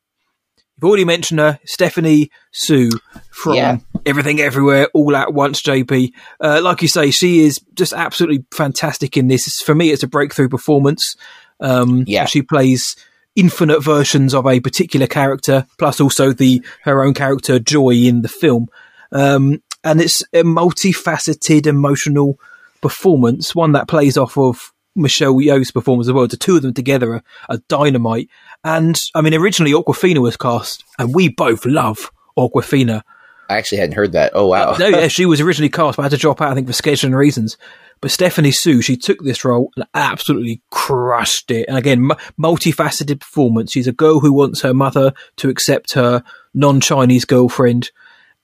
you've 0.81 0.89
already 0.89 1.05
mentioned 1.05 1.41
her, 1.41 1.59
Stephanie 1.65 2.31
Hsu 2.53 2.91
from 3.31 3.55
Yeah. 3.55 3.79
Everything 4.07 4.41
Everywhere 4.41 4.89
All 4.95 5.15
at 5.15 5.35
Once, 5.35 5.61
JP. 5.61 6.13
Uh, 6.41 6.61
like 6.63 6.81
you 6.81 6.89
say, 6.89 7.11
she 7.11 7.45
is 7.45 7.61
just 7.75 7.93
absolutely 7.93 8.45
fantastic 8.51 9.17
in 9.17 9.29
this. 9.29 9.61
For 9.61 9.75
me, 9.75 9.91
it's 9.91 10.03
a 10.03 10.09
breakthrough 10.09 10.49
performance. 10.49 11.17
Um, 11.61 12.05
Yeah. 12.07 12.25
She 12.25 12.41
plays 12.43 12.97
infinite 13.37 13.83
versions 13.83 14.35
of 14.35 14.47
a 14.47 14.61
particular 14.61 15.07
character, 15.07 15.67
plus 15.79 16.01
also 16.01 16.33
the 16.33 16.63
her 16.83 17.03
own 17.03 17.15
character 17.15 17.59
Joy 17.59 17.91
in 17.91 18.23
the 18.23 18.29
film. 18.29 18.69
Um, 19.13 19.63
and 19.85 20.01
it's 20.01 20.23
a 20.33 20.43
multifaceted 20.43 21.67
emotional 21.67 22.39
performance, 22.81 23.55
one 23.55 23.73
that 23.73 23.89
plays 23.89 24.17
off 24.17 24.39
of 24.39 24.73
Michelle 24.97 25.35
Yeoh's 25.35 25.71
performance 25.71 26.09
as 26.09 26.13
well. 26.13 26.27
The 26.27 26.37
two 26.37 26.57
of 26.57 26.63
them 26.63 26.75
together 26.75 27.15
are, 27.15 27.23
are 27.49 27.59
dynamite. 27.69 28.29
And 28.65 28.99
I 29.15 29.21
mean, 29.21 29.35
originally 29.35 29.73
Awkwafina 29.73 30.19
was 30.19 30.37
cast, 30.37 30.85
and 30.99 31.15
we 31.15 31.29
both 31.29 31.65
love 31.65 32.11
Awkwafina. 32.39 33.03
I 33.49 33.57
actually 33.57 33.79
hadn't 33.79 33.97
heard 33.97 34.13
that. 34.13 34.33
Oh 34.35 34.47
wow! 34.47 34.77
no, 34.79 34.89
yeah, 34.89 35.09
she 35.09 35.27
was 35.27 35.41
originally 35.41 35.71
cast, 35.71 35.97
but 35.97 36.03
I 36.03 36.05
had 36.07 36.13
to 36.13 36.17
drop 36.17 36.41
out, 36.41 36.53
I 36.53 36.55
think, 36.55 36.67
for 36.67 36.73
scheduling 36.73 37.15
reasons. 37.15 37.57
But 38.01 38.11
Stephanie 38.11 38.53
Hsu, 38.53 38.81
she 38.81 38.97
took 38.97 39.23
this 39.23 39.45
role 39.45 39.73
and 39.77 39.87
absolutely 39.93 40.63
crushed 40.71 41.51
it. 41.51 41.69
And 41.69 41.77
again, 41.77 42.11
m- 42.11 42.17
multifaceted 42.41 43.21
performance. 43.21 43.73
She's 43.73 43.87
a 43.87 43.93
girl 43.93 44.21
who 44.21 44.33
wants 44.33 44.63
her 44.63 44.73
mother 44.73 45.13
to 45.37 45.51
accept 45.51 45.93
her 45.93 46.23
non-Chinese 46.55 47.27
girlfriend, 47.27 47.91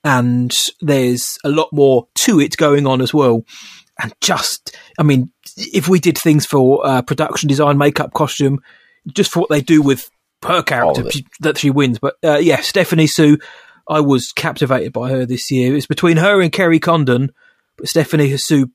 and 0.03 0.53
there's 0.81 1.39
a 1.43 1.49
lot 1.49 1.69
more 1.71 2.07
to 2.19 2.39
it 2.39 2.55
going 2.57 2.85
on 2.85 3.01
as 3.01 3.13
well. 3.13 3.45
And 3.99 4.13
just, 4.21 4.77
I 4.99 5.03
mean, 5.03 5.31
if 5.57 5.87
we 5.87 5.99
did 5.99 6.17
things 6.17 6.45
for 6.45 6.85
uh, 6.85 7.01
production 7.01 7.49
design, 7.49 7.77
makeup, 7.77 8.13
costume, 8.13 8.59
just 9.11 9.31
for 9.31 9.41
what 9.41 9.49
they 9.49 9.61
do 9.61 9.81
with 9.81 10.09
her 10.45 10.61
character 10.61 11.09
she, 11.09 11.25
that 11.39 11.57
she 11.57 11.69
wins. 11.71 11.99
But 11.99 12.15
uh, 12.23 12.37
yeah, 12.37 12.61
Stephanie 12.61 13.07
Hsu, 13.07 13.37
I 13.89 13.99
was 14.01 14.31
captivated 14.31 14.93
by 14.93 15.09
her 15.09 15.25
this 15.25 15.49
year. 15.51 15.75
It's 15.75 15.87
between 15.87 16.17
her 16.17 16.41
and 16.41 16.51
Kerry 16.51 16.79
Condon, 16.79 17.31
but 17.77 17.87
Stephanie 17.87 18.35
Hsu 18.35 18.67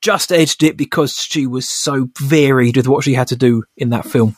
just 0.00 0.32
edged 0.32 0.62
it 0.62 0.76
because 0.78 1.12
she 1.16 1.46
was 1.46 1.68
so 1.68 2.08
varied 2.18 2.76
with 2.76 2.88
what 2.88 3.04
she 3.04 3.12
had 3.14 3.28
to 3.28 3.36
do 3.36 3.64
in 3.76 3.90
that 3.90 4.06
film. 4.06 4.36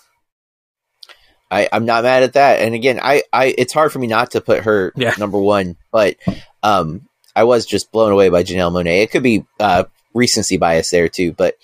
I, 1.50 1.68
I'm 1.70 1.84
not 1.84 2.02
mad 2.04 2.22
at 2.22 2.32
that. 2.32 2.60
And 2.60 2.74
again, 2.74 2.98
I, 3.02 3.22
I 3.32 3.54
it's 3.58 3.74
hard 3.74 3.92
for 3.92 3.98
me 3.98 4.06
not 4.06 4.30
to 4.32 4.40
put 4.40 4.64
her 4.64 4.92
Yeah. 4.96 5.14
number 5.18 5.38
one, 5.38 5.76
but 5.92 6.16
um, 6.62 7.06
I 7.36 7.44
was 7.44 7.66
just 7.66 7.92
blown 7.92 8.10
away 8.10 8.30
by 8.30 8.42
Janelle 8.42 8.72
Monáe. 8.72 9.02
It 9.02 9.10
could 9.10 9.22
be 9.22 9.44
uh, 9.60 9.84
recency 10.14 10.56
bias 10.56 10.90
there 10.90 11.08
too, 11.08 11.32
but 11.32 11.56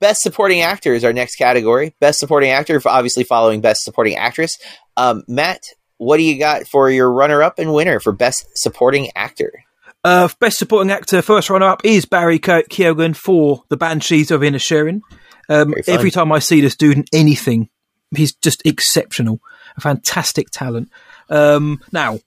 best 0.00 0.20
supporting 0.22 0.60
actor 0.60 0.94
is 0.94 1.04
our 1.04 1.12
next 1.12 1.36
category. 1.36 1.94
Best 2.00 2.18
supporting 2.18 2.50
actor, 2.50 2.80
obviously 2.86 3.24
following 3.24 3.60
best 3.60 3.82
supporting 3.82 4.16
actress. 4.16 4.58
Um, 4.96 5.22
Matt, 5.28 5.62
what 5.98 6.18
do 6.18 6.22
you 6.22 6.38
got 6.38 6.66
for 6.66 6.90
your 6.90 7.10
runner 7.10 7.42
up 7.42 7.58
and 7.58 7.72
winner 7.72 8.00
for 8.00 8.12
best 8.12 8.46
supporting 8.54 9.10
actor? 9.16 9.64
Uh, 10.02 10.28
best 10.38 10.58
supporting 10.58 10.90
actor, 10.90 11.22
first 11.22 11.48
runner 11.48 11.66
up 11.66 11.80
is 11.84 12.04
Barry 12.04 12.38
Ke- 12.38 12.68
Keoghan 12.68 13.16
for 13.16 13.64
The 13.70 13.76
Banshees 13.76 14.30
of 14.30 14.42
Inisherin. 14.42 15.00
Um, 15.48 15.74
every 15.86 16.10
time 16.10 16.30
I 16.32 16.38
see 16.38 16.60
this 16.60 16.76
dude 16.76 16.98
in 16.98 17.04
anything, 17.12 17.70
he's 18.14 18.34
just 18.34 18.64
exceptional. 18.66 19.40
A 19.76 19.80
fantastic 19.80 20.50
talent. 20.50 20.90
Um, 21.30 21.80
now, 21.90 22.18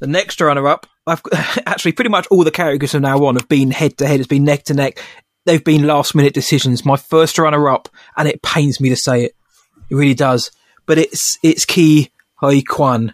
the 0.00 0.06
next 0.06 0.40
runner 0.40 0.66
up, 0.66 0.86
I've 1.06 1.22
actually 1.66 1.92
pretty 1.92 2.10
much 2.10 2.26
all 2.30 2.44
the 2.44 2.50
categories 2.50 2.92
from 2.92 3.02
now 3.02 3.24
on 3.24 3.36
have 3.36 3.48
been 3.48 3.70
head 3.70 3.98
to 3.98 4.06
head, 4.06 4.20
it's 4.20 4.26
been 4.26 4.44
neck 4.44 4.64
to 4.64 4.74
neck. 4.74 5.02
They've 5.46 5.64
been 5.64 5.86
last 5.86 6.14
minute 6.14 6.34
decisions. 6.34 6.84
My 6.84 6.96
first 6.96 7.38
runner 7.38 7.68
up, 7.68 7.88
and 8.16 8.28
it 8.28 8.42
pains 8.42 8.80
me 8.80 8.88
to 8.90 8.96
say 8.96 9.24
it, 9.24 9.36
it 9.88 9.94
really 9.94 10.14
does, 10.14 10.50
but 10.86 10.98
it's 10.98 11.38
it's 11.42 11.64
Ke 11.64 12.10
Huy 12.40 12.62
Quan 12.62 13.12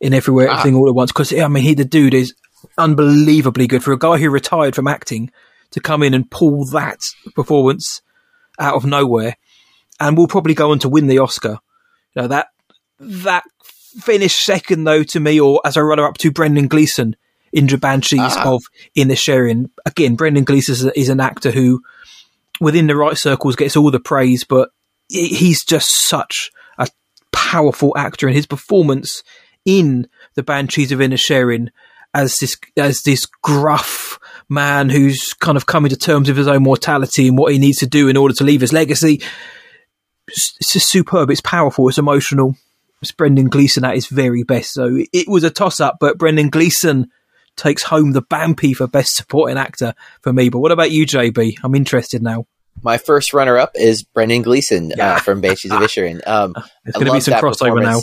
in 0.00 0.12
Everywhere 0.14 0.48
Ah. 0.50 0.58
Everything 0.58 0.76
All 0.76 0.88
at 0.88 0.94
Once 0.94 1.12
because 1.12 1.32
I 1.32 1.48
mean 1.48 1.62
he 1.62 1.74
the 1.74 1.84
dude 1.84 2.14
is 2.14 2.34
unbelievably 2.78 3.66
good 3.66 3.82
for 3.82 3.92
a 3.92 3.98
guy 3.98 4.18
who 4.18 4.30
retired 4.30 4.74
from 4.74 4.86
acting 4.86 5.30
to 5.70 5.80
come 5.80 6.02
in 6.02 6.14
and 6.14 6.30
pull 6.30 6.66
that 6.66 6.98
performance 7.34 8.02
out 8.58 8.74
of 8.74 8.84
nowhere, 8.84 9.36
and 9.98 10.16
will 10.16 10.28
probably 10.28 10.54
go 10.54 10.72
on 10.72 10.78
to 10.80 10.88
win 10.88 11.06
the 11.06 11.18
Oscar. 11.18 11.58
You 12.14 12.22
know 12.22 12.28
that 12.28 12.48
that 13.00 13.44
finished 14.00 14.44
second 14.44 14.84
though 14.84 15.02
to 15.04 15.20
me, 15.20 15.40
or 15.40 15.60
as 15.64 15.76
a 15.76 15.84
runner 15.84 16.06
up 16.06 16.18
to 16.18 16.30
Brendan 16.30 16.68
Gleeson 16.68 17.16
in 17.52 17.66
the 17.66 17.78
Banshees 17.78 18.20
Ah. 18.20 18.52
of 18.54 18.62
Inisherin. 18.96 19.70
Again, 19.84 20.14
Brendan 20.16 20.44
Gleeson 20.44 20.72
is, 20.72 20.84
is 20.96 21.08
an 21.08 21.20
actor 21.20 21.50
who, 21.50 21.82
within 22.60 22.86
the 22.86 22.96
right 22.96 23.16
circles, 23.16 23.56
gets 23.56 23.76
all 23.76 23.90
the 23.90 24.00
praise, 24.00 24.44
but 24.44 24.70
he's 25.08 25.64
just 25.64 25.90
such 26.08 26.50
a 26.78 26.88
powerful 27.32 27.92
actor, 27.96 28.26
and 28.26 28.34
his 28.36 28.46
performance 28.46 29.22
in 29.64 30.08
the 30.34 30.42
Banshees 30.42 30.90
of 30.92 30.98
Inisherin 31.00 31.68
as 32.14 32.36
this 32.38 32.56
as 32.76 33.02
this 33.02 33.26
gruff 33.26 34.18
man 34.48 34.90
who's 34.90 35.32
kind 35.34 35.56
of 35.56 35.64
coming 35.66 35.88
to 35.90 35.96
terms 35.96 36.28
with 36.28 36.36
his 36.36 36.48
own 36.48 36.62
mortality 36.62 37.28
and 37.28 37.38
what 37.38 37.52
he 37.52 37.58
needs 37.58 37.78
to 37.78 37.86
do 37.86 38.08
in 38.08 38.16
order 38.18 38.34
to 38.34 38.44
leave 38.44 38.60
his 38.60 38.72
legacy. 38.72 39.22
It's 40.28 40.54
it's 40.60 40.72
just 40.72 40.90
superb. 40.90 41.30
It's 41.30 41.40
powerful. 41.40 41.88
It's 41.88 41.98
emotional. 41.98 42.56
It's 43.02 43.12
Brendan 43.12 43.48
Gleeson 43.48 43.84
at 43.84 43.94
his 43.94 44.06
very 44.06 44.42
best. 44.44 44.72
So 44.72 44.98
it- 45.12 45.28
was 45.28 45.44
a 45.44 45.50
toss 45.50 45.80
up, 45.80 45.96
but 46.00 46.18
Brendan 46.18 46.50
Gleeson 46.50 47.08
takes 47.56 47.82
home 47.82 48.12
the 48.12 48.22
Bampy 48.22 48.74
for 48.74 48.86
best 48.86 49.14
supporting 49.16 49.58
actor 49.58 49.94
for 50.22 50.32
me. 50.32 50.48
But 50.48 50.60
what 50.60 50.72
about 50.72 50.90
you, 50.90 51.04
JB? 51.04 51.56
I'm 51.62 51.74
interested 51.74 52.22
now. 52.22 52.46
My 52.82 52.96
first 52.98 53.34
runner 53.34 53.58
up 53.58 53.72
is 53.74 54.02
Brendan 54.02 54.42
Gleeson 54.42 54.92
Yeah. 54.96 55.14
uh, 55.16 55.18
from 55.18 55.40
Banshees 55.40 55.70
of 55.72 55.78
Inisherin. 55.80 56.20
Um, 56.26 56.54
There's 56.84 56.94
going 56.94 57.06
to 57.06 57.12
be 57.12 57.20
some 57.20 57.34
crossover 57.34 57.82
now. 57.82 58.00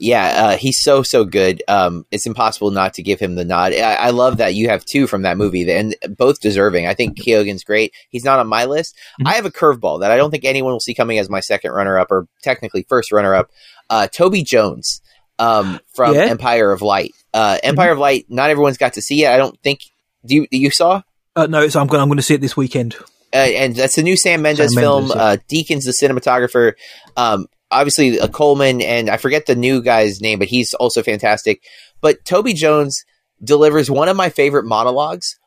Yeah, 0.00 0.46
uh, 0.46 0.56
he's 0.56 0.82
so 0.82 1.04
so 1.04 1.24
good. 1.24 1.62
Um, 1.68 2.04
it's 2.10 2.26
impossible 2.26 2.72
not 2.72 2.94
to 2.94 3.02
give 3.04 3.20
him 3.20 3.36
the 3.36 3.44
nod. 3.44 3.72
I, 3.72 3.94
I 3.94 4.10
love 4.10 4.38
that 4.38 4.54
you 4.54 4.68
have 4.68 4.84
two 4.84 5.06
from 5.06 5.22
that 5.22 5.36
movie, 5.36 5.70
and 5.70 5.94
both 6.18 6.40
deserving. 6.40 6.88
I 6.88 6.94
think 6.94 7.16
Keoghan's 7.22 7.62
great. 7.62 7.92
He's 8.08 8.24
not 8.24 8.40
on 8.40 8.48
my 8.48 8.64
list. 8.64 8.96
Mhm. 9.20 9.28
I 9.28 9.34
have 9.34 9.46
a 9.46 9.50
curveball 9.50 10.00
that 10.00 10.10
I 10.10 10.16
don't 10.16 10.32
think 10.32 10.44
anyone 10.44 10.72
will 10.72 10.80
see 10.80 10.94
coming 10.94 11.18
as 11.20 11.30
my 11.30 11.38
second 11.38 11.70
runner 11.70 11.98
up, 12.00 12.10
or 12.10 12.26
technically 12.42 12.84
first 12.88 13.12
runner 13.12 13.32
up. 13.34 13.50
Uh, 13.92 14.06
Toby 14.08 14.42
Jones 14.42 15.02
um, 15.38 15.78
from 15.94 16.14
Yeah. 16.14 16.22
Mm-hmm. 16.22 16.30
Empire 16.32 16.72
of 16.72 16.80
Light. 16.80 17.12
Uh, 17.34 17.58
Empire 17.62 17.92
of 17.92 17.98
Light. 17.98 18.24
Not 18.30 18.48
everyone's 18.48 18.78
got 18.78 18.94
to 18.94 19.02
see 19.02 19.24
it. 19.24 19.28
I 19.28 19.36
don't 19.36 19.60
think. 19.62 19.80
Do 20.24 20.34
you 20.34 20.46
you 20.50 20.70
saw? 20.70 21.02
Uh, 21.36 21.46
no, 21.46 21.68
so 21.68 21.78
I'm 21.78 21.88
going. 21.88 22.00
I'm 22.00 22.08
going 22.08 22.16
to 22.16 22.22
see 22.22 22.34
it 22.34 22.40
this 22.40 22.56
weekend. 22.56 22.96
uh, 23.34 23.36
and 23.36 23.76
that's 23.76 23.96
the 23.96 24.02
new 24.02 24.16
Sam 24.16 24.40
Mendes 24.40 24.72
Sam 24.72 24.80
film. 24.80 25.08
Mendes, 25.08 25.16
yeah. 25.16 25.22
uh, 25.22 25.36
Deakins 25.50 25.84
the 25.84 25.90
cinematographer. 25.92 26.72
Um, 27.18 27.46
obviously, 27.70 28.18
uh, 28.18 28.28
Colman, 28.28 28.80
and 28.80 29.10
I 29.10 29.18
forget 29.18 29.44
the 29.44 29.56
new 29.56 29.82
guy's 29.82 30.22
name, 30.22 30.38
but 30.38 30.48
he's 30.48 30.72
also 30.74 31.02
fantastic. 31.02 31.62
But 32.00 32.24
Toby 32.24 32.54
Jones 32.54 33.04
delivers 33.44 33.90
one 33.90 34.08
of 34.08 34.16
my 34.16 34.30
favorite 34.30 34.64
monologues 34.64 35.38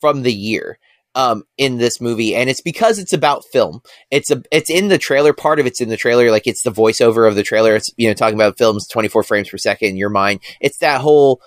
from 0.00 0.22
the 0.22 0.32
year 0.32 0.78
um, 1.14 1.44
in 1.58 1.78
this 1.78 2.00
movie, 2.00 2.34
and 2.34 2.48
it's 2.48 2.60
because 2.60 2.98
it's 2.98 3.12
about 3.12 3.44
film. 3.52 3.82
It's 4.10 4.30
a 4.30 4.42
it's 4.52 4.70
in 4.70 4.88
the 4.88 4.98
trailer. 4.98 5.32
Part 5.32 5.58
of 5.58 5.66
it's 5.66 5.80
in 5.80 5.88
the 5.88 5.96
trailer, 5.96 6.30
like 6.30 6.46
it's 6.46 6.62
the 6.62 6.70
voiceover 6.72 7.28
of 7.28 7.34
the 7.34 7.42
trailer. 7.42 7.74
It's 7.74 7.90
you 7.96 8.08
know 8.08 8.14
talking 8.14 8.36
about 8.36 8.58
films 8.58 8.86
twenty 8.86 9.08
four 9.08 9.22
frames 9.22 9.48
per 9.48 9.56
second 9.56 9.88
in 9.88 9.96
your 9.96 10.10
mind. 10.10 10.40
It's 10.60 10.78
that 10.78 11.00
whole 11.00 11.40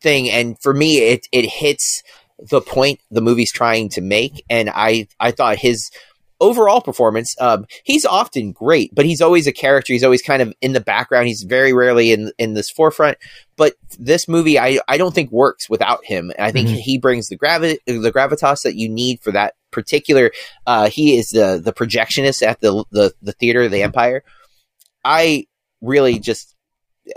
thing, 0.00 0.30
and 0.30 0.60
for 0.60 0.72
me, 0.72 0.98
it 0.98 1.26
it 1.32 1.44
hits 1.46 2.02
the 2.38 2.60
point 2.60 3.00
the 3.10 3.20
movie's 3.20 3.52
trying 3.52 3.90
to 3.90 4.00
make, 4.00 4.42
and 4.48 4.70
I 4.72 5.08
I 5.20 5.30
thought 5.32 5.56
his 5.58 5.90
overall 6.40 6.80
performance 6.80 7.34
um 7.40 7.64
he's 7.84 8.04
often 8.04 8.50
great 8.52 8.92
but 8.94 9.04
he's 9.06 9.20
always 9.20 9.46
a 9.46 9.52
character. 9.52 9.92
He's 9.92 10.02
always 10.04 10.20
kind 10.22 10.42
of 10.42 10.52
in 10.60 10.72
the 10.72 10.80
background. 10.80 11.28
He's 11.28 11.42
very 11.44 11.72
rarely 11.72 12.12
in 12.12 12.32
in 12.38 12.54
this 12.54 12.70
forefront. 12.70 13.18
But 13.56 13.74
this 13.98 14.26
movie 14.28 14.58
i 14.58 14.78
i 14.88 14.96
don't 14.98 15.14
think 15.14 15.30
works 15.30 15.70
without 15.70 16.04
him. 16.04 16.32
I 16.38 16.50
think 16.50 16.68
Mhm. 16.68 16.76
he 16.80 16.98
brings 16.98 17.28
the 17.28 17.36
gravi- 17.36 17.78
the 17.86 18.12
gravitas 18.12 18.62
that 18.62 18.74
you 18.74 18.88
need 18.88 19.20
for 19.22 19.30
that 19.32 19.54
particular 19.70 20.32
uh 20.66 20.88
he 20.88 21.16
is 21.16 21.30
the 21.30 21.60
the 21.64 21.72
projectionist 21.72 22.44
at 22.46 22.60
the 22.60 22.84
the, 22.90 23.12
the 23.22 23.32
theater 23.32 23.62
of 23.62 23.70
the 23.70 23.82
empire. 23.82 24.24
I 25.04 25.46
really 25.80 26.18
just 26.18 26.54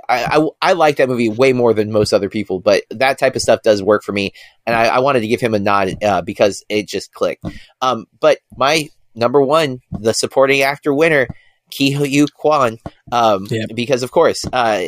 I, 0.10 0.26
I, 0.38 0.48
I 0.62 0.74
like 0.74 0.98
that 0.98 1.08
movie 1.08 1.30
way 1.30 1.54
more 1.54 1.74
than 1.74 1.94
most 1.94 2.12
other 2.12 2.30
people, 2.30 2.60
but 2.60 2.84
that 2.90 3.18
type 3.18 3.38
of 3.38 3.42
stuff 3.42 3.62
does 3.62 3.82
work 3.82 4.04
for 4.04 4.12
me, 4.12 4.34
and 4.66 4.76
I, 4.76 4.88
I 4.88 5.00
wanted 5.00 5.22
to 5.22 5.28
give 5.28 5.40
him 5.40 5.54
a 5.54 5.60
nod 5.60 6.04
uh, 6.04 6.22
because 6.22 6.62
it 6.68 6.90
just 6.90 7.14
clicked. 7.14 7.46
Um, 7.82 8.06
but 8.20 8.40
my 8.58 8.90
number 9.18 9.42
one, 9.42 9.80
the 9.92 10.14
supporting 10.14 10.62
actor 10.62 10.94
winner, 10.94 11.28
Ke 11.70 11.92
Huy 11.94 12.26
Quan, 12.34 12.78
um, 13.12 13.48
Yeah. 13.50 13.66
because 13.76 14.04
of 14.04 14.12
course, 14.12 14.46
uh, 14.54 14.82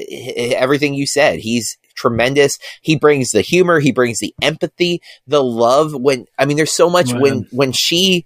everything 0.56 0.94
you 0.94 1.06
said, 1.06 1.40
he's 1.40 1.78
tremendous. 1.96 2.58
He 2.82 2.96
brings 2.96 3.32
the 3.32 3.42
humor, 3.42 3.80
he 3.82 3.92
brings 3.92 4.20
the 4.20 4.34
empathy, 4.42 5.02
the 5.28 5.44
love. 5.44 5.94
When 5.94 6.26
I 6.38 6.46
mean, 6.46 6.56
there's 6.56 6.72
so 6.76 6.90
much 6.90 7.12
when 7.12 7.40
Man. 7.40 7.48
when 7.52 7.72
she. 7.74 8.26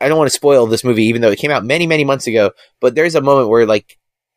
I 0.00 0.08
don't 0.08 0.18
want 0.18 0.28
to 0.28 0.34
spoil 0.34 0.66
this 0.66 0.84
movie, 0.84 1.04
even 1.04 1.22
though 1.22 1.30
it 1.30 1.38
came 1.38 1.52
out 1.52 1.64
many, 1.64 1.86
many 1.86 2.04
months 2.04 2.26
ago. 2.26 2.50
But 2.80 2.94
there's 2.94 3.14
a 3.14 3.22
moment 3.22 3.48
where 3.48 3.64
like 3.64 3.96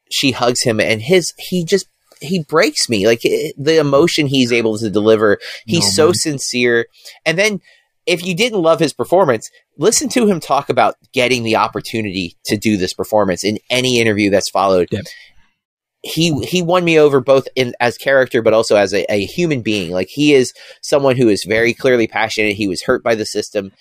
she 0.09 0.31
hugs 0.31 0.61
him, 0.61 0.79
and 0.79 1.01
his 1.01 1.33
he 1.37 1.65
just 1.65 1.87
he 2.21 2.43
breaks 2.43 2.87
me. 2.87 3.05
Like 3.07 3.21
it, 3.25 3.53
the 3.57 3.77
emotion 3.77 4.27
he's 4.27 4.53
able 4.53 4.77
to 4.77 4.89
deliver, 4.89 5.39
he's 5.65 5.83
No, 5.97 6.11
so 6.11 6.11
sincere. 6.13 6.85
And 7.25 7.37
then 7.37 7.59
if 8.07 8.25
you 8.25 8.34
didn't 8.34 8.61
love 8.61 8.79
his 8.79 8.93
performance, 8.93 9.51
listen 9.77 10.09
to 10.09 10.25
him 10.25 10.39
talk 10.39 10.69
about 10.69 10.95
getting 11.13 11.43
the 11.43 11.57
opportunity 11.57 12.38
to 12.45 12.57
do 12.57 12.77
this 12.77 12.93
performance 12.93 13.43
in 13.43 13.59
any 13.69 13.99
interview 13.99 14.29
that's 14.29 14.49
followed. 14.49 14.88
Yep. 14.91 15.05
He 16.03 16.45
he 16.45 16.61
won 16.61 16.85
me 16.85 16.97
over 16.97 17.19
both 17.19 17.47
in 17.55 17.73
as 17.81 17.97
character, 17.97 18.41
but 18.41 18.53
also 18.53 18.77
as 18.77 18.93
a, 18.93 19.03
a 19.11 19.25
human 19.25 19.61
being. 19.61 19.91
Like 19.91 20.07
he 20.07 20.34
is 20.34 20.53
someone 20.81 21.17
who 21.17 21.27
is 21.27 21.43
very 21.43 21.73
clearly 21.73 22.07
passionate. 22.07 22.55
He 22.55 22.67
was 22.67 22.84
hurt 22.84 23.03
by 23.03 23.15
the 23.15 23.25
system. 23.25 23.73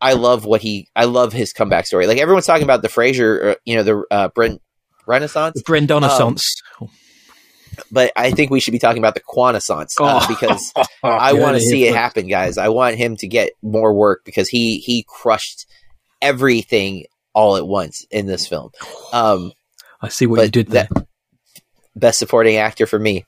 I 0.00 0.14
love 0.14 0.46
what 0.46 0.62
he. 0.62 0.88
I 0.96 1.04
love 1.04 1.32
his 1.32 1.52
comeback 1.52 1.86
story. 1.86 2.06
Like 2.06 2.18
everyone's 2.18 2.46
talking 2.46 2.64
about 2.64 2.82
the 2.82 2.88
Fraser, 2.88 3.50
uh, 3.50 3.54
you 3.64 3.76
know, 3.76 3.82
the 3.82 4.04
uh, 4.10 4.28
Brent 4.28 4.62
Renaissance, 5.06 5.60
Brent 5.62 5.90
Renaissance. 5.90 6.62
Um, 6.80 6.88
but 7.90 8.12
I 8.16 8.30
think 8.30 8.50
we 8.50 8.60
should 8.60 8.72
be 8.72 8.78
talking 8.78 8.98
about 9.00 9.14
the 9.14 9.20
Quanaissance 9.20 10.00
uh, 10.00 10.20
Oh. 10.22 10.26
because 10.28 10.72
I 11.02 11.32
want 11.34 11.56
to 11.56 11.60
see 11.62 11.86
it 11.86 11.94
happen, 11.94 12.26
guys. 12.28 12.58
I 12.58 12.68
want 12.68 12.96
him 12.96 13.16
to 13.18 13.28
get 13.28 13.50
more 13.62 13.92
work 13.94 14.22
because 14.24 14.48
he 14.48 14.78
he 14.78 15.04
crushed 15.08 15.66
everything 16.22 17.04
all 17.32 17.56
at 17.56 17.66
once 17.66 18.06
in 18.10 18.26
this 18.26 18.46
film. 18.46 18.70
Um, 19.12 19.52
I 20.00 20.08
see 20.08 20.26
what 20.26 20.42
you 20.42 20.48
did 20.50 20.68
there. 20.68 20.88
that- 20.92 21.06
best 21.96 22.18
supporting 22.18 22.56
actor 22.56 22.86
for 22.86 22.98
me. 22.98 23.24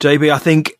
JB, 0.00 0.32
I 0.32 0.38
think 0.38 0.72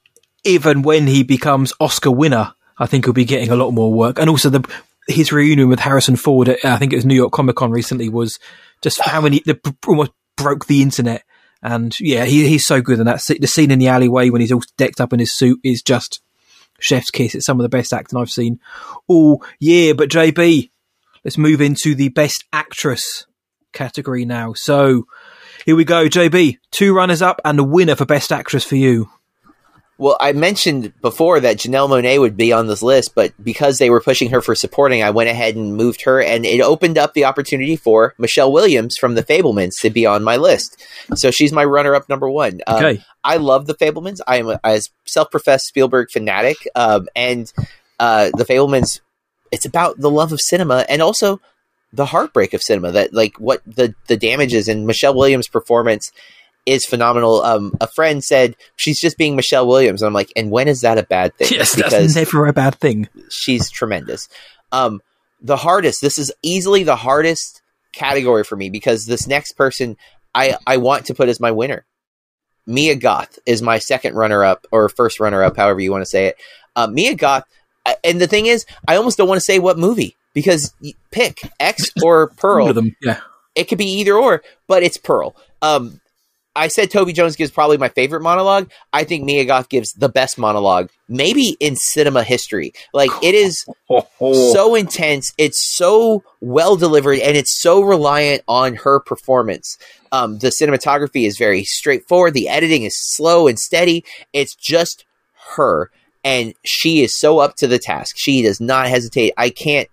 even 0.45 0.83
when 0.83 1.07
he 1.07 1.23
becomes 1.23 1.73
Oscar 1.81 2.11
winner, 2.11 2.55
I 2.79 2.87
think 2.87 3.05
he'll 3.05 3.15
be 3.15 3.25
getting 3.25 3.51
a 3.51 3.57
lot 3.57 3.71
more 3.73 3.93
work. 3.93 4.19
And 4.19 4.29
also 4.31 4.51
the 4.51 4.69
his 5.09 5.33
reunion 5.33 5.69
with 5.69 5.81
Harrison 5.81 6.17
Ford, 6.17 6.49
at, 6.49 6.65
I 6.65 6.77
think 6.77 6.93
it 6.93 6.97
was 6.97 7.07
New 7.07 7.15
York 7.15 7.33
Comic 7.33 7.57
Con 7.57 7.71
recently, 7.71 8.09
was 8.09 8.39
just 8.83 9.01
how 9.01 9.21
many 9.21 9.41
the 9.47 9.59
almost 9.87 10.11
broke 10.37 10.67
the 10.67 10.83
internet. 10.83 11.23
And 11.63 11.99
yeah, 12.01 12.25
he, 12.25 12.47
he's 12.47 12.67
so 12.67 12.81
good. 12.81 12.99
And 12.99 13.09
that 13.09 13.23
the 13.41 13.47
scene 13.47 13.71
in 13.71 13.79
the 13.79 13.89
alleyway 13.89 14.31
when 14.31 14.41
he's 14.41 14.53
all 14.53 14.63
decked 14.77 15.01
up 15.01 15.13
in 15.13 15.19
his 15.19 15.37
suit 15.37 15.61
is 15.65 15.83
just 15.83 16.21
chef's 16.81 17.11
kiss. 17.11 17.35
It's 17.35 17.47
some 17.47 17.59
of 17.59 17.65
the 17.65 17.69
best 17.69 17.93
acting 17.93 18.19
I've 18.19 18.31
seen 18.31 18.61
all 19.07 19.45
year. 19.59 19.95
But 19.95 20.11
JB, 20.11 20.71
let's 21.25 21.39
move 21.39 21.61
into 21.61 21.95
the 21.95 22.11
best 22.11 22.45
actress 22.53 23.27
category 23.73 24.25
now. 24.25 24.53
So 24.55 25.07
here 25.65 25.77
we 25.77 25.85
go, 25.85 26.07
JB. 26.07 26.59
Two 26.71 26.95
runners 26.95 27.23
up 27.23 27.41
and 27.45 27.59
a 27.59 27.65
winner 27.65 27.97
for 27.97 28.07
best 28.07 28.33
actress 28.33 28.65
for 28.65 28.77
you. 28.77 29.11
Well, 30.01 30.17
I 30.21 30.33
mentioned 30.33 30.93
before 31.01 31.41
that 31.41 31.57
Janelle 31.57 31.89
Monáe 31.89 32.21
would 32.21 32.37
be 32.37 32.53
on 32.53 32.69
this 32.69 32.83
list, 32.83 33.17
but 33.17 33.33
because 33.43 33.79
they 33.79 33.91
were 33.91 34.01
pushing 34.01 34.31
her 34.31 34.41
for 34.41 34.55
supporting, 34.55 35.03
I 35.03 35.11
went 35.11 35.29
ahead 35.29 35.57
and 35.57 35.77
moved 35.77 36.03
her, 36.03 36.23
and 36.23 36.47
it 36.47 36.61
opened 36.61 36.97
up 36.97 37.15
the 37.15 37.25
opportunity 37.25 37.75
for 37.75 38.15
Michelle 38.17 38.53
Williams 38.53 38.97
from 38.97 39.17
The 39.17 39.25
Fabelmans 39.25 39.81
to 39.81 39.91
be 39.91 40.07
on 40.07 40.23
my 40.23 40.37
list. 40.37 40.81
So 41.17 41.33
she's 41.33 41.53
my 41.53 41.65
runner-up 41.65 42.09
number 42.09 42.31
one. 42.31 42.61
Um, 42.69 42.77
Okay. 42.77 43.03
I 43.25 43.39
love 43.39 43.67
The 43.67 43.75
Fabelmans. 43.75 44.21
I 44.25 44.37
am 44.37 44.49
a, 44.49 44.61
a 44.63 44.81
self-professed 45.05 45.67
Spielberg 45.67 46.11
fanatic, 46.13 46.69
um, 46.77 47.09
and 47.17 47.53
uh, 47.99 48.31
The 48.37 48.45
Fabelmans. 48.45 49.01
It's 49.51 49.67
about 49.67 49.99
the 49.99 50.11
love 50.11 50.31
of 50.31 50.41
cinema 50.41 50.87
and 50.89 51.03
also 51.03 51.41
the 51.93 52.07
heartbreak 52.07 52.55
of 52.55 52.63
cinema. 52.63 52.93
That 52.93 53.13
like 53.13 53.41
what 53.41 53.63
the 53.67 53.95
the 54.07 54.17
damages 54.17 54.69
and 54.69 54.87
Michelle 54.87 55.15
Williams' 55.15 55.49
performance 55.49 56.13
is 56.69 56.85
phenomenal. 56.85 57.43
Um, 57.43 57.75
a 57.81 57.87
friend 57.87 58.23
said 58.23 58.55
she's 58.77 59.01
just 59.01 59.17
being 59.17 59.37
Michelle 59.37 59.67
Williams. 59.67 60.03
And 60.03 60.07
I'm 60.07 60.13
like, 60.13 60.33
and 60.37 60.51
when 60.51 60.69
is 60.69 60.83
that 60.83 60.99
a 60.99 61.03
bad 61.03 61.35
thing? 61.37 61.49
Yes, 61.51 61.75
because 61.75 61.93
that's 61.93 62.15
never 62.15 62.47
a 62.47 62.53
bad 62.53 62.75
thing. 62.77 63.09
she's 63.31 63.71
tremendous. 63.71 64.29
Um, 64.71 65.01
the 65.41 65.57
hardest. 65.57 66.01
This 66.03 66.19
is 66.19 66.33
easily 66.43 66.83
the 66.85 66.97
hardest 66.97 67.63
category 67.93 68.45
for 68.45 68.57
me 68.57 68.71
because 68.71 69.07
this 69.07 69.27
next 69.27 69.53
person 69.53 69.97
I 70.35 70.57
I 70.67 70.77
want 70.77 71.07
to 71.07 71.15
put 71.15 71.29
as 71.29 71.41
my 71.41 71.51
winner. 71.51 71.85
Mia 72.67 72.97
Goth 72.97 73.39
is 73.47 73.63
my 73.63 73.79
second 73.79 74.15
runner 74.15 74.45
up 74.45 74.67
or 74.71 74.89
first 74.91 75.21
runner 75.21 75.43
up, 75.43 75.57
however 75.57 75.81
you 75.81 75.91
want 75.91 76.03
to 76.03 76.07
say 76.11 76.27
it. 76.27 76.37
Uh, 76.77 76.87
Mia 76.87 77.15
Goth, 77.15 77.45
and 78.05 78.21
the 78.21 78.27
thing 78.27 78.45
is, 78.45 78.67
I 78.87 78.97
almost 78.97 79.17
don't 79.17 79.27
want 79.29 79.39
to 79.39 79.45
say 79.45 79.59
what 79.59 79.79
movie 79.79 80.17
because 80.35 80.75
pick 81.11 81.39
X 81.59 81.91
or 82.03 82.29
Pearl. 82.37 82.73
Yeah. 83.01 83.21
it 83.55 83.65
could 83.65 83.79
be 83.79 83.87
either 84.01 84.15
or, 84.15 84.43
but 84.67 84.83
it's 84.83 84.99
Pearl. 84.99 85.35
Um, 85.63 86.01
I 86.57 86.69
said 86.69 86.91
Toby 86.91 87.13
Jones 87.13 87.37
gives 87.37 87.53
probably 87.53 87.79
my 87.79 87.89
favorite 87.89 88.23
monologue. 88.23 88.71
I 88.93 89.05
think 89.05 89.25
Mia 89.25 89.45
Goth 89.45 89.69
gives 89.69 89.93
the 89.93 90.09
best 90.09 90.39
monologue, 90.39 90.91
maybe 91.09 91.57
in 91.61 91.77
cinema 91.77 92.25
history. 92.25 92.73
Like 92.93 93.11
it 93.23 93.35
is 93.35 93.65
so 94.19 94.75
intense, 94.75 95.33
it's 95.39 95.77
so 95.77 96.25
well 96.41 96.77
delivered, 96.77 97.21
and 97.21 97.37
it's 97.37 97.61
so 97.61 97.81
reliant 97.83 98.43
on 98.49 98.75
her 98.75 98.99
performance. 98.99 99.79
Um, 100.11 100.39
the 100.39 100.49
cinematography 100.49 101.27
is 101.27 101.39
very 101.39 101.65
straightforward. 101.65 102.35
The 102.35 102.49
editing 102.49 102.83
is 102.83 102.97
slow 102.99 103.47
and 103.47 103.59
steady. 103.59 104.05
It's 104.33 104.57
just 104.57 105.05
her, 105.55 105.91
and 106.25 106.55
she 106.65 107.03
is 107.03 107.17
so 107.17 107.39
up 107.39 107.55
to 107.57 107.69
the 107.69 107.79
task. 107.79 108.17
She 108.19 108.43
does 108.43 108.61
not 108.61 108.89
hesitate. 108.89 109.33
I 109.37 109.51
can't. 109.51 109.89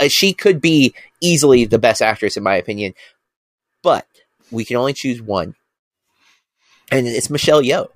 Uh, 0.00 0.08
she 0.08 0.32
could 0.32 0.60
be 0.60 0.94
easily 1.20 1.64
the 1.64 1.78
best 1.78 2.00
actress 2.00 2.36
in 2.36 2.42
my 2.42 2.54
opinion, 2.56 2.94
but 3.82 4.06
we 4.50 4.64
can 4.64 4.76
only 4.76 4.92
choose 4.92 5.20
one, 5.20 5.54
and 6.90 7.06
it's 7.06 7.30
Michelle 7.30 7.62
Yeoh. 7.62 7.88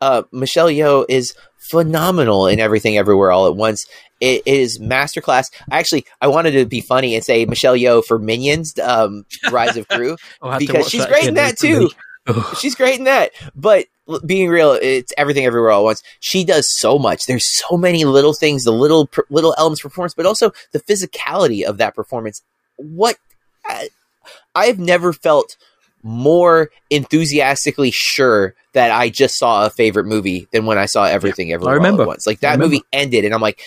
Uh, 0.00 0.22
Michelle 0.32 0.68
Yeoh 0.68 1.04
is 1.08 1.34
phenomenal 1.70 2.46
in 2.46 2.58
everything, 2.58 2.96
everywhere, 2.96 3.30
all 3.30 3.46
at 3.46 3.56
once. 3.56 3.86
It, 4.20 4.42
it 4.46 4.60
is 4.60 4.78
masterclass. 4.78 5.46
Actually, 5.70 6.06
I 6.20 6.28
wanted 6.28 6.52
to 6.52 6.66
be 6.66 6.80
funny 6.80 7.14
and 7.14 7.24
say 7.24 7.44
Michelle 7.44 7.76
Yeoh 7.76 8.04
for 8.04 8.18
Minions, 8.18 8.78
um, 8.78 9.24
Rise 9.50 9.76
of 9.76 9.88
Gru. 9.88 10.16
I'll 10.42 10.52
have 10.52 10.60
to 10.60 10.66
Because 10.66 10.88
she's 10.88 11.06
great 11.06 11.26
in 11.26 11.34
that, 11.34 11.58
too. 11.58 11.90
She's 12.58 12.74
great 12.74 12.98
in 12.98 13.04
that. 13.04 13.32
But 13.54 13.86
being 14.26 14.48
real, 14.48 14.72
it's 14.80 15.12
everything 15.16 15.44
everywhere 15.46 15.70
all 15.70 15.82
at 15.82 15.84
once. 15.84 16.02
She 16.20 16.44
does 16.44 16.66
so 16.78 16.98
much. 16.98 17.26
There's 17.26 17.46
so 17.58 17.76
many 17.76 18.04
little 18.04 18.34
things, 18.34 18.64
the 18.64 18.72
little 18.72 19.08
little 19.30 19.54
elements 19.58 19.82
performance, 19.82 20.14
but 20.14 20.26
also 20.26 20.52
the 20.72 20.80
physicality 20.80 21.64
of 21.64 21.78
that 21.78 21.94
performance. 21.94 22.42
What 22.76 23.16
I, 23.64 23.88
I've 24.54 24.78
never 24.78 25.12
felt 25.12 25.56
more 26.02 26.70
enthusiastically 26.90 27.90
sure 27.92 28.54
that 28.72 28.90
I 28.90 29.08
just 29.10 29.36
saw 29.38 29.66
a 29.66 29.70
favorite 29.70 30.06
movie 30.06 30.46
than 30.52 30.64
when 30.66 30.78
I 30.78 30.86
saw 30.86 31.04
everything 31.04 31.52
everywhere 31.52 31.74
remember. 31.76 32.02
all 32.02 32.08
at 32.08 32.08
once. 32.08 32.26
Like 32.26 32.40
that 32.40 32.58
movie 32.58 32.82
ended, 32.92 33.24
and 33.24 33.34
I'm 33.34 33.40
like, 33.40 33.60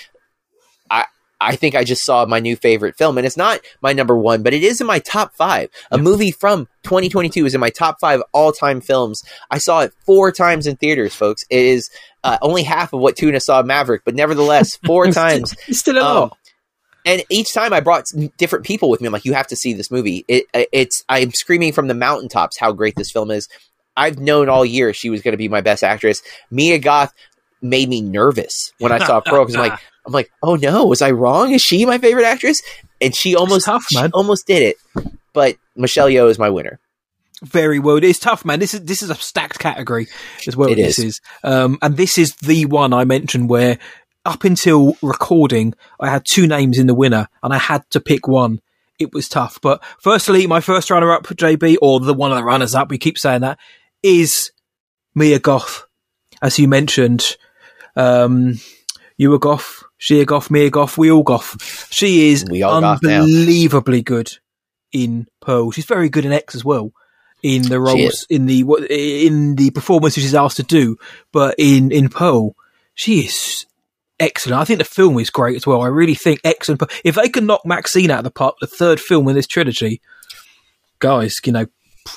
I 0.89 1.05
I 1.41 1.55
think 1.57 1.75
I 1.75 1.83
just 1.83 2.05
saw 2.05 2.25
my 2.25 2.39
new 2.39 2.55
favorite 2.55 2.95
film, 2.97 3.17
and 3.17 3.27
it's 3.27 3.35
not 3.37 3.59
my 3.81 3.91
number 3.93 4.17
one, 4.17 4.43
but 4.43 4.53
it 4.53 4.63
is 4.63 4.79
in 4.79 4.87
my 4.87 4.99
top 4.99 5.35
five. 5.35 5.69
A 5.91 5.97
Yeah. 5.97 6.03
movie 6.03 6.31
from 6.31 6.67
2022 6.83 7.45
is 7.45 7.53
in 7.53 7.59
my 7.59 7.69
top 7.69 7.97
five 7.99 8.21
all 8.31 8.51
time 8.53 8.79
films. 8.81 9.21
I 9.51 9.57
saw 9.57 9.81
it 9.81 9.93
four 10.05 10.31
times 10.31 10.67
in 10.67 10.77
theaters, 10.77 11.13
folks. 11.13 11.43
It 11.49 11.65
is 11.65 11.89
uh, 12.23 12.37
only 12.41 12.63
half 12.63 12.93
of 12.93 13.01
what 13.01 13.17
Tuna 13.17 13.41
saw 13.41 13.61
Maverick, 13.61 14.03
but 14.05 14.15
nevertheless, 14.15 14.77
four 14.85 15.05
It's 15.07 15.15
still- 15.17 15.23
times. 15.29 15.55
Still 15.77 15.97
Um. 16.05 16.31
And 17.05 17.23
each 17.29 17.53
time 17.53 17.73
I 17.73 17.79
brought 17.79 18.05
different 18.37 18.65
people 18.65 18.89
with 18.89 19.01
me. 19.01 19.07
I'm 19.07 19.13
like, 19.13 19.25
you 19.25 19.33
have 19.33 19.47
to 19.47 19.55
see 19.55 19.73
this 19.73 19.91
movie. 19.91 20.25
It, 20.27 20.45
it's 20.53 21.03
I'm 21.09 21.31
screaming 21.31 21.73
from 21.73 21.87
the 21.87 21.93
mountaintops 21.93 22.57
how 22.57 22.71
great 22.71 22.95
this 22.95 23.11
film 23.11 23.31
is. 23.31 23.47
I've 23.95 24.17
known 24.19 24.49
all 24.49 24.65
year 24.65 24.93
she 24.93 25.09
was 25.09 25.21
going 25.21 25.33
to 25.33 25.37
be 25.37 25.49
my 25.49 25.61
best 25.61 25.83
actress. 25.83 26.21
Mia 26.49 26.79
Goth 26.79 27.13
made 27.61 27.89
me 27.89 28.01
nervous 28.01 28.73
when 28.79 28.91
I 28.91 28.99
saw 28.99 29.21
Pearl 29.21 29.45
because 29.45 29.55
I'm 29.55 29.69
like, 29.69 29.79
I'm 30.05 30.13
like, 30.13 30.31
oh 30.41 30.55
no, 30.55 30.85
was 30.85 31.01
I 31.01 31.11
wrong? 31.11 31.51
Is 31.51 31.61
she 31.61 31.85
my 31.85 31.97
favorite 31.97 32.25
actress? 32.25 32.61
And 32.99 33.15
she 33.15 33.35
almost, 33.35 33.65
tough, 33.65 33.85
she 33.89 33.95
man. 33.95 34.11
almost 34.13 34.47
did 34.47 34.63
it. 34.63 34.77
But 35.33 35.57
Michelle 35.75 36.07
Yeoh 36.07 36.29
is 36.29 36.39
my 36.39 36.49
winner. 36.49 36.79
very 37.43 37.79
well. 37.79 37.97
It's 37.97 38.19
tough, 38.19 38.45
man. 38.45 38.59
This 38.59 38.73
is 38.73 38.81
this 38.85 39.01
is 39.01 39.09
a 39.09 39.15
stacked 39.15 39.59
category 39.59 40.07
as 40.47 40.55
well. 40.55 40.69
It 40.69 40.75
this 40.75 40.99
is. 40.99 41.05
is, 41.05 41.21
um, 41.43 41.77
and 41.81 41.97
this 41.97 42.17
is 42.17 42.35
the 42.37 42.65
one 42.65 42.93
I 42.93 43.03
mentioned 43.05 43.49
where 43.49 43.77
up 44.25 44.43
until 44.43 44.95
recording, 45.01 45.73
I 45.99 46.09
had 46.09 46.25
two 46.25 46.47
names 46.47 46.77
in 46.79 46.87
the 46.87 46.93
winner, 46.95 47.27
and 47.41 47.53
I 47.53 47.57
had 47.57 47.89
to 47.91 47.99
pick 47.99 48.27
one. 48.27 48.61
It 48.99 49.13
was 49.13 49.27
tough, 49.27 49.59
but 49.61 49.83
firstly, 49.99 50.45
my 50.47 50.61
first 50.61 50.89
runner-up, 50.89 51.23
JB, 51.25 51.77
or 51.81 51.99
the 51.99 52.13
one 52.13 52.31
of 52.31 52.37
the 52.37 52.43
runners-up, 52.43 52.89
we 52.89 52.97
keep 52.97 53.17
saying 53.17 53.41
that, 53.41 53.57
is 54.01 54.51
Mia 55.15 55.39
Goff. 55.39 55.87
as 56.41 56.59
you 56.59 56.67
mentioned. 56.67 57.37
Um, 57.95 58.59
you 59.17 59.29
were 59.29 59.39
Goff, 59.39 59.83
she 59.97 60.19
a 60.21 60.25
Goth, 60.25 60.49
Mia 60.51 60.69
Goff, 60.69 60.97
we 60.97 61.11
all 61.11 61.23
Goth. 61.23 61.87
She 61.91 62.31
is 62.31 62.45
We 62.49 62.63
all 62.63 62.81
Goth 62.81 63.03
now. 63.03 63.21
unbelievably 63.21 64.01
good 64.01 64.31
in 64.91 65.27
Pearl. 65.41 65.71
She's 65.71 65.85
very 65.85 66.09
good 66.09 66.25
in 66.25 66.31
X 66.31 66.55
as 66.55 66.65
well. 66.65 66.91
In 67.43 67.63
the 67.63 67.79
roles, 67.79 68.25
in 68.29 68.45
the 68.45 68.63
what, 68.63 68.89
in 68.89 69.55
the 69.55 69.69
performance 69.71 70.13
she's 70.15 70.33
asked 70.33 70.57
to 70.57 70.63
do, 70.63 70.97
but 71.33 71.55
in 71.57 71.91
in 71.91 72.07
Pearl, 72.09 72.55
she 72.95 73.19
is 73.25 73.65
excellent. 74.19 74.61
I 74.61 74.65
think 74.65 74.79
the 74.79 74.85
film 74.85 75.17
is 75.19 75.29
great 75.29 75.55
as 75.55 75.67
well. 75.67 75.81
I 75.81 75.87
really 75.87 76.15
think 76.15 76.39
excellent. 76.43 76.83
If 77.03 77.15
they 77.15 77.29
can 77.29 77.45
knock 77.45 77.61
Maxine 77.65 78.11
out 78.11 78.19
of 78.19 78.23
the 78.25 78.31
park, 78.31 78.55
the 78.59 78.67
third 78.67 78.99
film 78.99 79.27
in 79.27 79.35
this 79.35 79.47
trilogy, 79.47 80.01
guys, 80.99 81.39
you 81.45 81.51
know, 81.51 81.65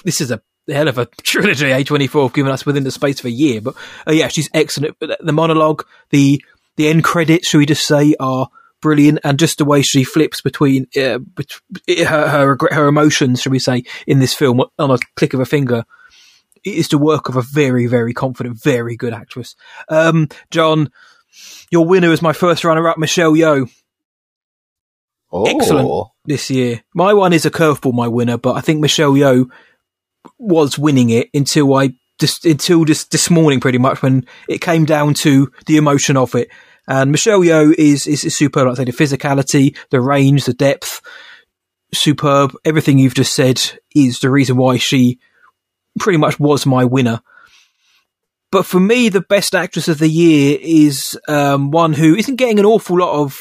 this 0.04 0.20
is 0.20 0.30
a 0.30 0.40
hell 0.68 0.88
of 0.88 0.98
a 0.98 1.06
trilogy. 1.22 1.70
A 1.70 1.84
twenty 1.84 2.06
four 2.06 2.24
have 2.24 2.34
given 2.34 2.52
us 2.52 2.66
within 2.66 2.84
the 2.84 2.90
space 2.90 3.20
of 3.20 3.26
a 3.26 3.30
year. 3.30 3.60
But 3.60 3.74
uh, 4.06 4.12
yeah, 4.12 4.28
she's 4.28 4.50
excellent. 4.54 4.96
But 4.98 5.18
the 5.24 5.32
monologue, 5.32 5.84
the 6.10 6.42
the 6.76 6.88
end 6.88 7.04
credits, 7.04 7.48
should 7.48 7.58
we 7.58 7.66
just 7.66 7.86
say, 7.86 8.14
are 8.20 8.48
brilliant, 8.80 9.20
and 9.24 9.38
just 9.38 9.58
the 9.58 9.64
way 9.64 9.82
she 9.82 10.04
flips 10.04 10.40
between 10.40 10.86
uh, 10.96 11.18
her 11.88 12.28
her 12.28 12.58
her 12.70 12.86
emotions, 12.86 13.42
should 13.42 13.52
we 13.52 13.58
say, 13.58 13.84
in 14.06 14.20
this 14.20 14.34
film 14.34 14.62
on 14.78 14.90
a 14.90 14.98
click 15.16 15.34
of 15.34 15.40
a 15.40 15.46
finger. 15.46 15.84
It 16.64 16.74
is 16.74 16.88
the 16.88 16.98
work 16.98 17.28
of 17.28 17.36
a 17.36 17.42
very, 17.42 17.86
very 17.86 18.12
confident, 18.12 18.60
very 18.60 18.96
good 18.96 19.14
actress. 19.14 19.54
Um, 19.88 20.28
John, 20.50 20.90
your 21.70 21.86
winner 21.86 22.12
is 22.12 22.22
my 22.22 22.32
first 22.32 22.64
runner-up, 22.64 22.98
Michelle 22.98 23.32
Yeoh 23.32 23.70
oh. 25.32 25.44
Excellent. 25.44 26.10
this 26.24 26.50
year. 26.50 26.82
My 26.94 27.12
one 27.12 27.32
is 27.32 27.46
a 27.46 27.50
curveball, 27.50 27.94
my 27.94 28.08
winner, 28.08 28.38
but 28.38 28.56
I 28.56 28.60
think 28.60 28.80
Michelle 28.80 29.12
Yeoh 29.12 29.46
was 30.38 30.78
winning 30.78 31.10
it 31.10 31.28
until 31.34 31.72
I 31.74 31.94
just 32.18 32.44
until 32.46 32.84
just 32.84 33.10
this 33.10 33.30
morning, 33.30 33.60
pretty 33.60 33.78
much 33.78 34.02
when 34.02 34.26
it 34.48 34.60
came 34.60 34.84
down 34.84 35.14
to 35.14 35.52
the 35.66 35.76
emotion 35.76 36.16
of 36.16 36.34
it. 36.34 36.48
And 36.88 37.10
Michelle 37.10 37.40
Yeoh 37.40 37.74
is, 37.76 38.06
is, 38.06 38.24
is 38.24 38.36
superb. 38.36 38.66
Like 38.66 38.78
I 38.78 38.84
say, 38.84 38.84
the 38.84 38.92
physicality, 38.92 39.76
the 39.90 40.00
range, 40.00 40.44
the 40.44 40.54
depth, 40.54 41.02
superb. 41.92 42.54
Everything 42.64 42.98
you've 42.98 43.14
just 43.14 43.34
said 43.34 43.60
is 43.94 44.20
the 44.20 44.30
reason 44.30 44.56
why 44.56 44.76
she 44.76 45.18
pretty 45.98 46.18
much 46.18 46.38
was 46.38 46.64
my 46.64 46.84
winner. 46.84 47.20
But 48.52 48.64
for 48.64 48.78
me, 48.80 49.08
the 49.08 49.20
best 49.20 49.54
actress 49.54 49.88
of 49.88 49.98
the 49.98 50.08
year 50.08 50.58
is 50.60 51.18
um, 51.28 51.70
one 51.70 51.92
who 51.92 52.14
isn't 52.14 52.36
getting 52.36 52.58
an 52.58 52.64
awful 52.64 52.98
lot 52.98 53.20
of 53.20 53.36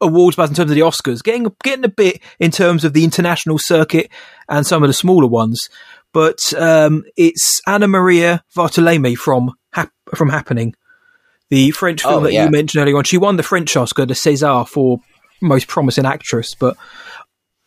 awards 0.00 0.36
buzz 0.36 0.50
in 0.50 0.56
terms 0.56 0.70
of 0.70 0.74
the 0.74 0.82
Oscars, 0.82 1.22
getting 1.22 1.46
getting 1.62 1.84
a 1.84 1.88
bit 1.88 2.20
in 2.40 2.50
terms 2.50 2.84
of 2.84 2.92
the 2.92 3.04
international 3.04 3.58
circuit 3.58 4.10
and 4.48 4.66
some 4.66 4.82
of 4.82 4.88
the 4.88 4.94
smaller 4.94 5.28
ones. 5.28 5.68
But 6.12 6.52
um, 6.54 7.04
it's 7.16 7.60
Anna 7.66 7.86
Maria 7.88 8.42
Barthelemy 8.56 9.16
from 9.16 9.52
Hap- 9.72 9.92
from 10.14 10.28
Happening, 10.30 10.74
the 11.50 11.70
French 11.70 12.02
film 12.02 12.14
Oh, 12.14 12.20
that 12.20 12.32
yeah. 12.32 12.44
you 12.44 12.50
mentioned 12.50 12.82
earlier 12.82 12.96
on. 12.96 13.04
She 13.04 13.18
won 13.18 13.36
the 13.36 13.42
French 13.42 13.76
Oscar, 13.76 14.04
the 14.06 14.14
César, 14.14 14.66
for 14.68 14.98
most 15.40 15.68
promising 15.68 16.06
actress. 16.06 16.54
But 16.54 16.76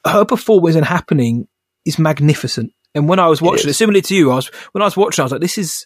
her 0.06 0.26
performance 0.26 0.76
in 0.76 0.84
Happening 0.84 1.48
is 1.86 1.98
magnificent. 1.98 2.72
And 2.94 3.10
when 3.10 3.20
I 3.20 3.28
was 3.28 3.42
watching 3.42 3.68
it, 3.68 3.72
is. 3.72 3.78
similarly 3.78 4.02
to 4.04 4.16
you, 4.16 4.32
I 4.32 4.36
was 4.36 4.48
when 4.74 4.82
I 4.82 4.86
was 4.86 4.98
watching, 4.98 5.22
I 5.22 5.26
was 5.26 5.32
like, 5.32 5.42
"This 5.42 5.58
is 5.58 5.86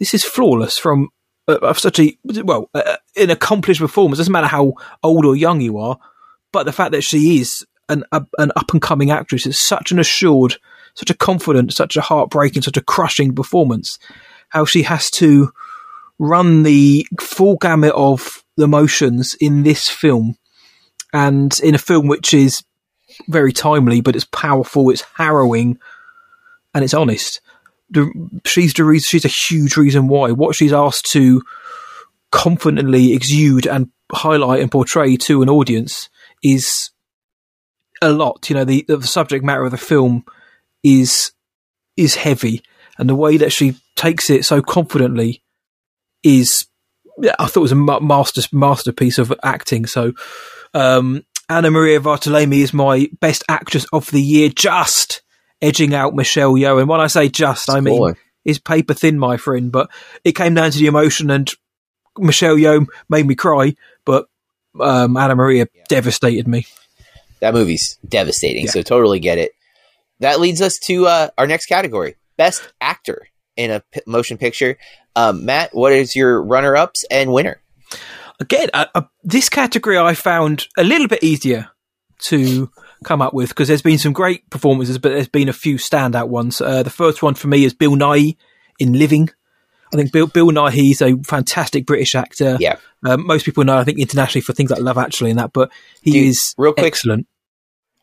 this 0.00 0.14
is 0.14 0.24
flawless 0.24 0.78
from 0.78 1.10
uh, 1.46 1.72
such 1.74 2.00
a 2.00 2.16
well 2.42 2.68
uh, 2.74 2.96
an 3.16 3.30
accomplished 3.30 3.80
performance. 3.80 4.18
Doesn't 4.18 4.32
matter 4.32 4.48
how 4.48 4.74
old 5.04 5.24
or 5.24 5.36
young 5.36 5.60
you 5.60 5.78
are, 5.78 5.98
but 6.52 6.64
the 6.64 6.72
fact 6.72 6.92
that 6.92 7.04
she 7.04 7.38
is 7.38 7.64
an 7.88 8.04
a, 8.10 8.24
an 8.38 8.50
up 8.56 8.72
and 8.72 8.82
coming 8.82 9.12
actress 9.12 9.46
is 9.46 9.60
such 9.60 9.92
an 9.92 10.00
assured, 10.00 10.56
such 10.94 11.10
a 11.10 11.14
confident, 11.14 11.72
such 11.72 11.96
a 11.96 12.00
heartbreaking, 12.00 12.62
such 12.62 12.78
a 12.78 12.82
crushing 12.82 13.34
performance. 13.34 13.98
How 14.48 14.64
she 14.64 14.82
has 14.82 15.10
to 15.12 15.52
run 16.18 16.64
the 16.64 17.06
full 17.20 17.56
gamut 17.56 17.94
of 17.94 18.42
emotions 18.58 19.36
in 19.40 19.62
this 19.62 19.88
film, 19.88 20.36
and 21.12 21.58
in 21.60 21.74
a 21.74 21.78
film 21.78 22.08
which 22.08 22.34
is 22.34 22.64
very 23.28 23.52
timely, 23.52 24.00
but 24.00 24.16
it's 24.16 24.24
powerful, 24.24 24.90
it's 24.90 25.04
harrowing, 25.16 25.78
and 26.74 26.84
it's 26.84 26.94
honest 26.94 27.40
the, 27.90 28.40
she's 28.44 28.72
the 28.74 28.84
reason, 28.84 29.06
she's 29.08 29.24
a 29.24 29.28
huge 29.28 29.76
reason 29.76 30.08
why 30.08 30.30
what 30.32 30.54
she's 30.54 30.72
asked 30.72 31.10
to 31.12 31.42
confidently 32.30 33.12
exude 33.12 33.66
and 33.66 33.90
highlight 34.12 34.60
and 34.60 34.70
portray 34.70 35.16
to 35.16 35.42
an 35.42 35.48
audience 35.48 36.08
is 36.42 36.90
a 38.00 38.10
lot. 38.10 38.48
You 38.48 38.56
know, 38.56 38.64
the, 38.64 38.84
the 38.88 39.02
subject 39.02 39.44
matter 39.44 39.64
of 39.64 39.70
the 39.70 39.78
film 39.78 40.24
is 40.82 41.32
is 41.96 42.14
heavy, 42.14 42.62
and 42.98 43.08
the 43.08 43.14
way 43.14 43.36
that 43.36 43.52
she 43.52 43.76
takes 43.96 44.30
it 44.30 44.44
so 44.44 44.62
confidently 44.62 45.42
is, 46.22 46.66
I 47.38 47.46
thought 47.46 47.60
was 47.60 47.72
a 47.72 48.00
master 48.00 48.42
masterpiece 48.52 49.18
of 49.18 49.34
acting. 49.42 49.86
So, 49.86 50.12
um, 50.72 51.24
Anamaria 51.50 52.00
Vartolomei 52.00 52.62
is 52.62 52.72
my 52.72 53.08
best 53.20 53.44
actress 53.48 53.84
of 53.92 54.10
the 54.10 54.22
year, 54.22 54.48
just 54.48 55.22
edging 55.62 55.94
out 55.94 56.14
Michelle 56.14 56.54
Yeoh. 56.54 56.80
And 56.80 56.88
when 56.88 57.00
I 57.00 57.06
say 57.06 57.28
just, 57.28 57.70
I 57.70 57.80
mean 57.80 57.98
Boy. 57.98 58.12
is 58.44 58.58
paper 58.58 58.94
thin, 58.94 59.18
my 59.18 59.36
friend. 59.36 59.70
But 59.70 59.90
it 60.24 60.32
came 60.32 60.54
down 60.54 60.70
to 60.70 60.78
the 60.78 60.86
emotion, 60.86 61.30
and 61.30 61.50
Michelle 62.18 62.56
Yeoh 62.56 62.86
made 63.08 63.26
me 63.26 63.34
cry, 63.34 63.74
but 64.04 64.28
um, 64.80 65.16
Anamaria 65.16 65.66
devastated 65.88 66.46
me. 66.46 66.66
That 67.40 67.54
movie's 67.54 67.98
devastating. 68.06 68.66
Yeah. 68.66 68.72
So 68.72 68.82
totally 68.82 69.18
get 69.18 69.38
it. 69.38 69.52
That 70.20 70.40
leads 70.40 70.60
us 70.60 70.78
to 70.84 71.06
uh, 71.06 71.28
our 71.38 71.46
next 71.46 71.66
category: 71.66 72.16
best 72.36 72.70
actor 72.80 73.28
in 73.56 73.70
a 73.70 73.80
p- 73.92 74.02
motion 74.06 74.38
picture. 74.38 74.76
Um, 75.16 75.44
Matt, 75.44 75.74
what 75.74 75.92
is 75.92 76.14
your 76.14 76.42
runner-ups 76.42 77.04
and 77.10 77.32
winner? 77.32 77.60
Again, 78.38 78.68
uh, 78.72 78.86
uh, 78.94 79.02
this 79.22 79.48
category 79.48 79.98
I 79.98 80.14
found 80.14 80.68
a 80.78 80.84
little 80.84 81.08
bit 81.08 81.22
easier 81.24 81.68
to 82.20 82.70
come 83.04 83.22
up 83.22 83.32
with 83.34 83.48
because 83.50 83.68
there's 83.68 83.82
been 83.82 83.98
some 83.98 84.12
great 84.12 84.48
performances, 84.50 84.98
but 84.98 85.10
there's 85.10 85.28
been 85.28 85.48
a 85.48 85.52
few 85.54 85.76
standout 85.76 86.28
ones. 86.28 86.60
Uh, 86.60 86.82
the 86.82 86.90
first 86.90 87.22
one 87.22 87.34
for 87.34 87.48
me 87.48 87.64
is 87.64 87.72
Bill 87.74 87.92
Nighy 87.92 88.36
in 88.78 88.92
Living. 88.94 89.30
I 89.92 89.96
think 89.96 90.12
Bill, 90.12 90.26
Bill 90.28 90.48
Nighy, 90.50 90.72
he's 90.72 91.02
a 91.02 91.16
fantastic 91.24 91.84
British 91.86 92.14
actor. 92.14 92.56
Yeah. 92.60 92.76
Um, 93.04 93.26
most 93.26 93.44
people 93.44 93.64
know, 93.64 93.76
I 93.78 93.84
think, 93.84 93.98
internationally 93.98 94.42
for 94.42 94.52
things 94.52 94.70
like 94.70 94.80
Love 94.80 94.98
Actually 94.98 95.30
and 95.30 95.38
that, 95.40 95.52
but 95.52 95.72
he 96.02 96.12
Dude, 96.12 96.28
is 96.28 96.54
real 96.58 96.72
quick, 96.74 96.86
excellent. 96.86 97.26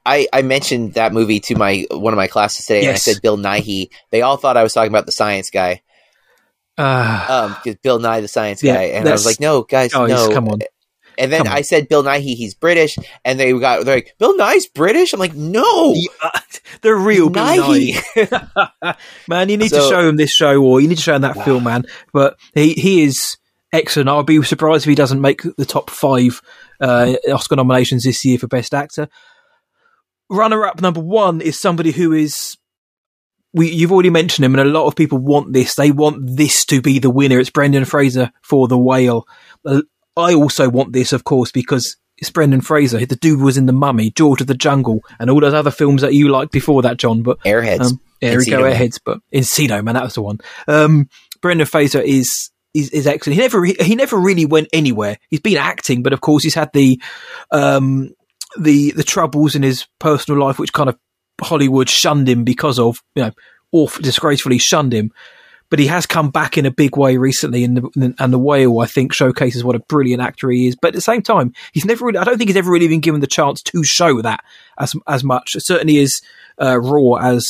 I, 0.06 0.28
I 0.34 0.42
mentioned 0.42 0.94
that 0.94 1.14
movie 1.14 1.40
to 1.42 1.56
my 1.56 1.86
one 1.92 2.14
of 2.14 2.18
my 2.18 2.28
classes 2.28 2.66
today, 2.66 2.82
Yes. 2.84 2.88
and 2.88 2.96
I 2.96 3.00
said 3.00 3.22
Bill 3.22 3.38
Nighy. 3.38 3.90
They 4.10 4.22
all 4.22 4.38
thought 4.38 4.58
I 4.58 4.64
was 4.64 4.74
talking 4.74 4.92
about 4.92 5.06
the 5.06 5.12
science 5.12 5.50
guy, 5.50 5.82
Uh, 6.78 7.26
um, 7.30 7.56
because 7.64 7.80
Bill 7.82 8.00
Nye 8.00 8.22
the 8.22 8.28
science 8.28 8.64
Yeah, 8.64 8.76
guy, 8.76 8.84
and 8.84 9.08
I 9.08 9.12
was 9.12 9.26
like, 9.26 9.40
no, 9.40 9.64
guys, 9.64 9.94
guys, 9.94 10.10
no, 10.10 10.30
come 10.32 10.48
on. 10.48 10.60
And 11.18 11.32
then 11.32 11.48
I 11.48 11.62
said 11.62 11.90
Bill 11.90 12.04
Nighy, 12.04 12.36
he's 12.36 12.54
British, 12.54 12.98
and 13.26 13.40
they 13.40 13.52
got 13.58 13.86
they're 13.86 13.96
like, 13.96 14.16
Bill 14.20 14.36
Nye's 14.38 14.68
British. 14.68 15.14
I'm 15.14 15.20
like, 15.20 15.34
no, 15.34 15.94
yeah, 15.94 16.30
the 16.82 16.94
real 16.94 17.30
Bill 17.30 17.44
Nye. 17.44 17.58
Nighy. 17.58 18.98
man, 19.28 19.50
you 19.50 19.58
need 19.58 19.70
to 19.70 19.80
show 19.82 20.08
him 20.08 20.16
this 20.16 20.32
show, 20.32 20.62
or 20.62 20.80
you 20.80 20.88
need 20.88 20.98
to 20.98 21.02
show 21.02 21.16
him 21.16 21.24
that 21.24 21.44
film, 21.44 21.64
man. 21.64 21.86
But 22.14 22.38
he 22.54 22.74
he 22.74 23.04
is 23.04 23.38
excellent. 23.74 24.10
I'll 24.10 24.24
be 24.24 24.42
surprised 24.44 24.86
if 24.86 24.90
he 24.90 24.96
doesn't 24.96 25.22
make 25.22 25.42
the 25.42 25.66
top 25.66 25.90
five 25.90 26.42
uh, 26.80 27.14
Oscar 27.32 27.56
nominations 27.56 28.04
this 28.04 28.24
year 28.24 28.38
for 28.38 28.48
Best 28.48 28.74
Actor. 28.74 29.10
Runner 30.30 30.66
up 30.66 30.82
number 30.82 31.02
one 31.02 31.42
is 31.42 31.60
somebody 31.60 31.92
who 31.92 32.14
is. 32.14 32.58
We, 33.54 33.72
you've 33.72 33.94
already 33.94 34.12
mentioned 34.12 34.46
him, 34.46 34.54
and 34.54 34.70
a 34.70 34.72
lot 34.72 34.88
of 34.88 34.96
people 34.96 35.18
want 35.18 35.54
this. 35.54 35.74
They 35.74 35.90
want 35.90 36.18
this 36.22 36.66
to 36.66 36.82
be 36.82 37.00
the 37.00 37.10
winner. 37.10 37.40
It's 37.40 37.50
Brendan 37.50 37.86
Fraser 37.86 38.32
for 38.44 38.68
The 38.68 38.78
Whale. 38.78 39.26
I 40.18 40.34
also 40.34 40.70
want 40.70 40.94
this, 40.94 41.14
of 41.14 41.24
course, 41.24 41.52
because 41.52 41.96
it's 42.18 42.32
Brendan 42.32 42.62
Fraser. 42.62 43.06
The 43.06 43.16
dude 43.16 43.42
was 43.42 43.58
in 43.58 43.68
The 43.68 43.74
Mummy, 43.74 44.10
George 44.10 44.42
of 44.42 44.48
the 44.48 44.56
Jungle, 44.56 45.02
and 45.20 45.30
all 45.30 45.40
those 45.40 45.54
other 45.54 45.72
films 45.72 46.02
that 46.02 46.14
you 46.14 46.30
liked 46.30 46.52
before 46.52 46.82
that, 46.82 46.98
John. 46.98 47.22
But 47.22 47.40
Airheads. 47.42 47.82
um, 47.82 48.02
yeah, 48.22 48.32
here 48.32 48.40
we 48.40 48.46
go 48.50 48.64
Airheads. 48.64 49.00
But 49.04 49.20
Encino, 49.34 49.84
man, 49.84 49.96
that 49.96 50.04
was 50.04 50.16
the 50.16 50.22
one. 50.22 50.40
Um, 50.68 51.10
Brendan 51.42 51.68
Fraser 51.68 52.02
is, 52.02 52.50
is 52.74 52.90
is 52.90 53.06
excellent. 53.06 53.36
He 53.36 53.42
never 53.42 53.64
he 53.66 53.96
never 53.96 54.18
really 54.18 54.46
went 54.46 54.70
anywhere. 54.74 55.18
He's 55.30 55.40
been 55.40 55.58
acting, 55.58 56.02
but 56.02 56.14
of 56.14 56.22
course 56.22 56.44
he's 56.44 56.56
had 56.56 56.72
the 56.74 57.00
um 57.52 58.10
the 58.60 58.92
the 58.92 59.04
troubles 59.04 59.56
in 59.56 59.64
his 59.64 59.86
personal 60.00 60.42
life, 60.42 60.58
which 60.58 60.74
kind 60.74 60.90
of 60.90 60.98
Hollywood 61.40 61.90
shunned 61.90 62.28
him 62.28 62.44
because 62.44 62.80
of 62.80 62.98
you 63.16 63.24
know 63.24 63.32
awful 63.72 64.02
disgracefully 64.02 64.58
shunned 64.58 64.94
him. 64.94 65.12
But 65.70 65.80
he 65.80 65.88
has 65.88 66.06
come 66.06 66.30
back 66.30 66.58
in 66.58 66.66
a 66.66 66.72
big 66.72 66.96
way 66.96 67.18
recently, 67.18 67.64
and 67.64 67.78
the, 67.78 68.16
and 68.20 68.32
the 68.32 68.40
whale 68.40 68.80
I 68.80 68.86
think 68.86 69.14
showcases 69.14 69.64
what 69.64 69.76
a 69.76 69.80
brilliant 69.80 70.22
actor 70.22 70.50
he 70.50 70.68
is. 70.68 70.76
But 70.76 70.90
at 70.90 70.94
the 70.94 71.02
same 71.02 71.22
time, 71.22 71.54
he's 71.74 71.86
never 71.86 72.06
really. 72.06 72.20
I 72.20 72.24
don't 72.24 72.38
think 72.38 72.50
he's 72.50 72.58
ever 72.58 72.72
really 72.72 72.88
been 72.88 73.02
given 73.02 73.20
the 73.20 73.28
chance 73.28 73.62
to 73.64 73.84
show 73.84 74.22
that 74.22 74.44
as 74.80 74.94
as 75.08 75.24
much. 75.24 75.56
It 75.56 75.66
certainly 75.66 75.98
is 75.98 76.22
uh, 76.62 76.80
raw 76.80 77.16
as 77.16 77.46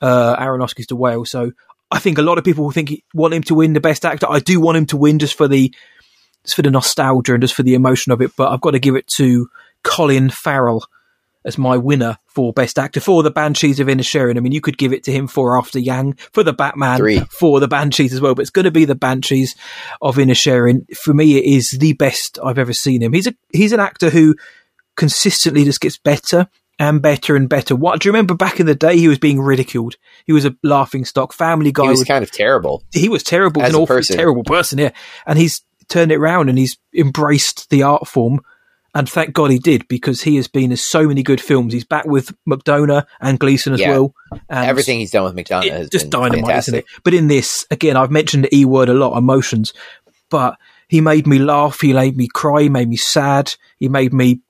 uh, 0.00 0.36
Aronofsky's 0.36 0.86
The 0.86 0.96
Whale. 0.96 1.24
So 1.24 1.52
I 1.90 1.98
think 1.98 2.18
a 2.18 2.22
lot 2.22 2.38
of 2.38 2.44
people 2.44 2.70
think 2.70 2.88
he, 2.88 3.04
want 3.14 3.34
him 3.34 3.42
to 3.44 3.54
win 3.54 3.72
the 3.72 3.80
best 3.80 4.04
actor. 4.04 4.26
I 4.28 4.40
do 4.40 4.60
want 4.60 4.78
him 4.78 4.86
to 4.86 4.96
win 4.96 5.18
just 5.18 5.36
for 5.36 5.48
the 5.48 5.72
just 6.44 6.56
for 6.56 6.62
the 6.62 6.70
nostalgia 6.70 7.34
and 7.34 7.42
just 7.42 7.54
for 7.54 7.62
the 7.62 7.74
emotion 7.74 8.12
of 8.12 8.20
it. 8.20 8.32
But 8.36 8.50
I've 8.50 8.60
got 8.60 8.72
to 8.72 8.78
give 8.78 8.96
it 8.96 9.06
to 9.16 9.48
Colin 9.82 10.30
Farrell 10.30 10.84
as 11.44 11.56
my 11.56 11.76
winner 11.76 12.18
for 12.26 12.52
best 12.52 12.78
actor 12.78 13.00
for 13.00 13.22
the 13.22 13.30
Banshees 13.30 13.80
of 13.80 13.86
Inisherin. 13.86 14.36
I 14.36 14.40
mean, 14.40 14.52
you 14.52 14.60
could 14.60 14.76
give 14.78 14.92
it 14.92 15.04
to 15.04 15.12
him 15.12 15.26
for 15.26 15.56
After 15.56 15.78
Yang, 15.78 16.14
for 16.32 16.42
the 16.42 16.52
Batman, 16.52 16.98
Three. 16.98 17.20
for 17.30 17.60
the 17.60 17.68
Banshees 17.68 18.12
as 18.12 18.20
well. 18.20 18.34
But 18.34 18.42
it's 18.42 18.50
going 18.50 18.66
to 18.66 18.70
be 18.70 18.84
the 18.84 18.94
Banshees 18.94 19.54
of 20.02 20.16
Inisherin. 20.16 20.84
For 20.96 21.14
me, 21.14 21.38
it 21.38 21.44
is 21.44 21.70
the 21.70 21.94
best 21.94 22.38
I've 22.44 22.58
ever 22.58 22.72
seen 22.74 23.02
him. 23.02 23.12
He's 23.12 23.26
a 23.26 23.34
he's 23.52 23.72
an 23.72 23.80
actor 23.80 24.10
who 24.10 24.36
consistently 24.96 25.64
just 25.64 25.80
gets 25.80 25.96
better 25.98 26.48
and 26.78 27.02
better 27.02 27.36
and 27.36 27.48
better. 27.48 27.76
What 27.76 28.00
do 28.00 28.08
you 28.08 28.12
remember 28.12 28.34
back 28.34 28.60
in 28.60 28.66
the 28.66 28.74
day? 28.74 28.96
He 28.96 29.08
was 29.08 29.18
being 29.18 29.40
ridiculed. 29.40 29.96
He 30.26 30.32
was 30.32 30.44
a 30.44 30.54
laughing 30.62 31.04
stock. 31.04 31.32
Family 31.32 31.72
Guy 31.72 31.84
he 31.84 31.88
was 31.90 31.98
was 32.00 32.08
kind 32.08 32.22
of 32.22 32.30
terrible. 32.30 32.82
he 32.92 33.08
was 33.08 33.22
terrible, 33.22 33.62
As 33.62 33.70
an 33.70 33.76
a 33.76 33.82
awful, 33.82 33.96
person. 33.96 34.16
terrible 34.16 34.44
person, 34.44 34.78
yeah. 34.78 34.90
And 35.26 35.38
he's 35.38 35.62
turned 35.88 36.12
it 36.12 36.16
around 36.16 36.48
and 36.48 36.56
he's 36.58 36.78
embraced 36.94 37.68
the 37.70 37.82
art 37.82 38.06
form. 38.06 38.40
And 38.94 39.08
thank 39.08 39.32
God 39.34 39.50
he 39.52 39.58
did 39.58 39.86
because 39.86 40.22
he 40.22 40.34
has 40.36 40.48
been 40.48 40.72
in 40.72 40.76
so 40.76 41.06
many 41.06 41.22
good 41.22 41.40
films. 41.40 41.72
He's 41.72 41.84
back 41.84 42.06
with 42.06 42.34
McDonagh 42.48 43.06
and 43.20 43.38
Gleason 43.38 43.72
as 43.72 43.80
Yeah. 43.80 43.90
well. 43.90 44.14
And 44.48 44.66
Everything 44.68 44.98
he's 44.98 45.12
done 45.12 45.24
with 45.24 45.36
McDonagh 45.36 45.70
has 45.70 45.88
just 45.88 46.06
been 46.10 46.20
dynamite, 46.20 46.46
fantastic. 46.46 46.74
isn't 46.74 46.78
it? 46.80 46.84
But 47.04 47.14
in 47.14 47.28
this, 47.28 47.64
again, 47.70 47.96
I've 47.96 48.10
mentioned 48.10 48.44
the 48.44 48.54
E 48.56 48.64
word 48.64 48.88
a 48.88 48.94
lot, 48.94 49.16
emotions. 49.16 49.72
But 50.28 50.56
he 50.88 51.00
made 51.00 51.26
me 51.26 51.38
laugh. 51.38 51.80
He 51.80 51.92
made 51.92 52.16
me 52.16 52.26
cry. 52.26 52.62
He 52.62 52.68
made 52.68 52.88
me 52.88 52.96
sad. 52.96 53.54
He 53.78 53.88
made 53.88 54.12
me 54.12 54.40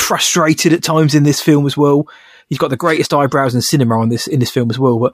frustrated 0.00 0.72
at 0.72 0.82
times 0.82 1.14
in 1.14 1.22
this 1.22 1.40
film 1.40 1.64
as 1.66 1.76
well. 1.76 2.08
He's 2.48 2.58
got 2.58 2.70
the 2.70 2.76
greatest 2.76 3.14
eyebrows 3.14 3.54
in 3.54 3.62
cinema 3.62 3.98
on 4.00 4.08
this 4.08 4.26
in 4.26 4.40
this 4.40 4.50
film 4.50 4.68
as 4.70 4.78
well. 4.80 4.98
But 4.98 5.12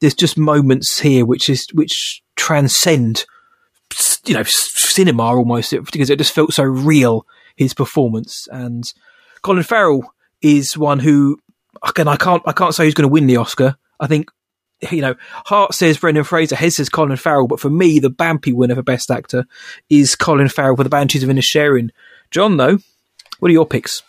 there's 0.00 0.14
just 0.14 0.36
moments 0.36 0.98
here 1.00 1.24
which 1.24 1.48
is 1.48 1.66
which 1.72 2.22
transcend, 2.36 3.24
you 4.26 4.34
know, 4.34 4.42
cinema 4.44 5.22
almost 5.22 5.70
because 5.92 6.10
it 6.10 6.18
just 6.18 6.34
felt 6.34 6.52
so 6.52 6.64
real. 6.64 7.26
His 7.56 7.74
performance 7.74 8.48
and 8.50 8.84
Colin 9.42 9.62
Farrell 9.62 10.14
is 10.42 10.76
one 10.76 10.98
who 10.98 11.38
again 11.86 12.08
I 12.08 12.16
can't 12.16 12.42
I 12.46 12.52
can't 12.52 12.74
say 12.74 12.84
who's 12.84 12.94
going 12.94 13.08
to 13.08 13.12
win 13.12 13.26
the 13.26 13.36
Oscar. 13.36 13.76
I 13.98 14.06
think 14.06 14.30
you 14.90 15.02
know, 15.02 15.14
Heart 15.46 15.74
says 15.74 15.98
Brendan 15.98 16.24
Fraser, 16.24 16.56
Hez 16.56 16.76
says 16.76 16.88
Colin 16.88 17.16
Farrell, 17.16 17.46
but 17.46 17.60
for 17.60 17.70
me, 17.70 17.98
the 17.98 18.10
Bampi 18.10 18.54
winner 18.54 18.74
for 18.74 18.82
Best 18.82 19.10
Actor 19.10 19.44
is 19.88 20.16
Colin 20.16 20.48
Farrell 20.48 20.76
for 20.76 20.84
The 20.84 20.90
Banshees 20.90 21.22
of 21.22 21.28
Inisherin. 21.28 21.90
John, 22.30 22.56
though, 22.56 22.78
what 23.40 23.50
are 23.50 23.52
your 23.52 23.66
picks? 23.66 24.02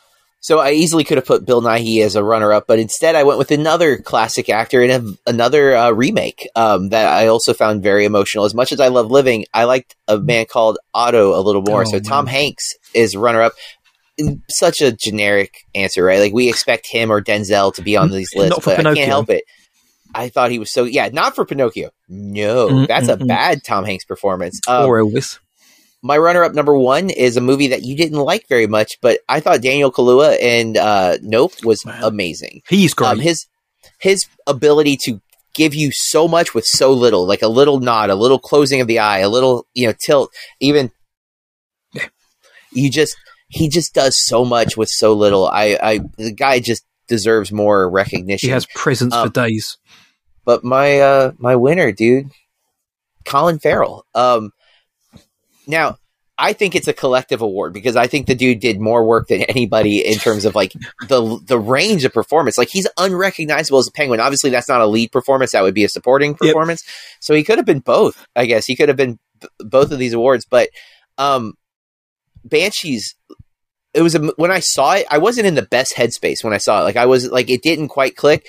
So 0.43 0.57
I 0.57 0.72
easily 0.72 1.03
could 1.03 1.18
have 1.18 1.26
put 1.26 1.45
Bill 1.45 1.61
Nighy 1.61 2.03
as 2.03 2.15
a 2.15 2.23
runner-up, 2.23 2.65
but 2.65 2.80
instead 2.80 3.15
I 3.15 3.23
went 3.23 3.38
with 3.38 3.51
another 3.51 3.97
classic 3.97 4.49
actor 4.49 4.81
in 4.81 4.89
a, 4.89 5.30
another 5.30 5.76
uh, 5.76 5.91
remake 5.91 6.49
um, 6.55 6.89
that 6.89 7.07
I 7.07 7.27
also 7.27 7.53
found 7.53 7.84
very 7.84 8.05
emotional. 8.05 8.45
As 8.45 8.55
much 8.55 8.72
as 8.72 8.80
I 8.80 8.88
love 8.88 9.11
Living, 9.11 9.45
I 9.53 9.65
liked 9.65 9.95
a 10.07 10.18
man 10.18 10.47
called 10.47 10.80
Otto 10.95 11.39
a 11.39 11.41
little 11.41 11.61
more. 11.61 11.81
Oh, 11.81 11.85
so 11.85 11.97
man. 11.97 12.03
Tom 12.03 12.26
Hanks 12.26 12.73
is 12.93 13.15
runner-up. 13.15 13.53
Such 14.49 14.81
a 14.81 14.91
generic 14.91 15.65
answer, 15.73 16.03
right? 16.03 16.19
Like 16.19 16.34
we 16.34 16.47
expect 16.49 16.85
him 16.88 17.11
or 17.11 17.22
Denzel 17.22 17.73
to 17.76 17.81
be 17.81 17.97
on 17.97 18.11
these 18.11 18.30
lists, 18.35 18.51
Not 18.51 18.63
for 18.63 18.72
I 18.72 18.76
Pinocchio. 18.76 18.95
can't 18.95 19.09
help 19.09 19.30
it. 19.30 19.43
I 20.13 20.30
thought 20.30 20.51
he 20.51 20.59
was 20.59 20.69
so 20.69 20.84
yeah, 20.84 21.09
not 21.11 21.35
for 21.35 21.45
Pinocchio. 21.45 21.89
No, 22.09 22.68
Mm, 22.68 22.88
that's 22.88 23.07
a 23.07 23.15
mm. 23.18 23.27
bad 23.27 23.63
Tom 23.63 23.85
Hanks 23.85 24.03
performance. 24.05 24.59
Um, 24.68 24.85
or 24.85 24.99
Elvis? 25.01 25.39
my 26.03 26.18
runner-up 26.18 26.53
number 26.53 26.76
one 26.77 27.09
is 27.09 27.38
a 27.38 27.41
movie 27.41 27.68
that 27.68 27.84
you 27.84 27.95
didn't 27.95 28.19
like 28.19 28.47
very 28.49 28.68
much, 28.68 28.99
but 29.01 29.19
I 29.30 29.39
thought 29.39 29.61
Daniel 29.61 29.91
Kaluuya 29.91 30.38
and 30.41 30.76
uh, 30.77 31.18
Nope 31.22 31.53
was 31.63 31.85
Man. 31.85 32.03
amazing. 32.03 32.61
He's 32.68 32.93
great. 32.93 33.07
Um, 33.07 33.19
his 33.19 33.47
his 33.99 34.26
ability 34.45 34.97
to 35.05 35.22
give 35.53 35.73
you 35.73 35.91
so 35.93 36.27
much 36.27 36.53
with 36.53 36.65
so 36.65 36.91
little, 36.91 37.26
like 37.26 37.41
a 37.41 37.47
little 37.47 37.80
nod, 37.80 38.09
a 38.09 38.15
little 38.15 38.39
closing 38.39 38.81
of 38.81 38.88
the 38.88 38.99
eye, 38.99 39.19
a 39.19 39.30
little 39.30 39.65
you 39.73 39.88
know 39.88 39.93
tilt, 40.05 40.30
even. 40.59 40.91
You 42.72 42.89
just 42.89 43.15
he 43.49 43.68
just 43.68 43.93
does 43.93 44.18
so 44.26 44.45
much 44.45 44.77
with 44.77 44.89
so 44.89 45.14
little. 45.14 45.48
I, 45.48 45.77
I 45.81 45.99
the 46.18 46.31
guy 46.34 46.60
just 46.60 46.85
deserves 47.07 47.52
more 47.52 47.89
recognition. 47.89 48.48
he 48.48 48.53
has 48.53 48.65
presence 48.76 49.14
um, 49.14 49.27
for 49.27 49.34
days. 49.34 49.77
but 50.45 50.64
my 50.64 50.99
uh 50.99 51.31
my 51.38 51.56
winner, 51.56 51.91
dude, 51.91 52.31
Colin 53.26 53.60
Farrell. 53.60 54.06
Um, 54.15 54.52
now 55.68 55.98
I 56.38 56.53
think 56.53 56.73
it's 56.73 56.88
a 56.88 56.93
collective 56.93 57.41
award 57.41 57.72
because 57.72 57.95
I 57.95 58.07
think 58.07 58.26
the 58.26 58.34
dude 58.34 58.61
did 58.61 58.80
more 58.80 59.06
work 59.06 59.27
than 59.27 59.43
anybody 59.43 59.99
in 60.03 60.18
terms 60.18 60.45
of 60.45 60.56
like 60.56 60.73
the 61.07 61.39
the 61.45 61.60
range 61.60 62.03
of 62.03 62.14
performance. 62.14 62.57
Like 62.57 62.69
he's 62.69 62.88
unrecognizable 62.98 63.77
as 63.77 63.88
a 63.88 63.91
penguin. 63.91 64.19
Obviously, 64.19 64.49
that's 64.49 64.68
not 64.68 64.81
a 64.81 64.88
lead 64.88 65.11
performance; 65.11 65.52
that 65.52 65.61
would 65.61 65.76
be 65.76 65.84
a 65.84 65.89
supporting 65.89 66.34
performance. 66.34 66.84
So 67.19 67.35
he 67.35 67.43
could 67.43 67.57
have 67.57 67.65
been 67.68 67.80
both. 67.80 68.26
I 68.35 68.48
guess 68.48 68.65
he 68.65 68.76
could 68.76 68.88
have 68.89 68.98
been 68.98 69.19
b- 69.39 69.49
both 69.60 69.91
of 69.91 69.99
these 69.99 70.14
awards. 70.14 70.45
But 70.45 70.69
um, 71.19 71.53
Banshees. 72.43 73.15
It 73.93 74.01
was 74.01 74.15
a, 74.15 74.19
when 74.38 74.51
I 74.51 74.59
saw 74.61 74.93
it, 74.93 75.05
I 75.11 75.18
wasn't 75.18 75.47
in 75.47 75.55
the 75.55 75.61
best 75.63 75.93
headspace 75.95 76.43
when 76.45 76.53
I 76.53 76.57
saw 76.59 76.80
it. 76.80 76.84
Like 76.85 76.95
I 76.95 77.05
was 77.07 77.30
like 77.30 77.49
it 77.49 77.61
didn't 77.61 77.89
quite 77.89 78.15
click 78.15 78.45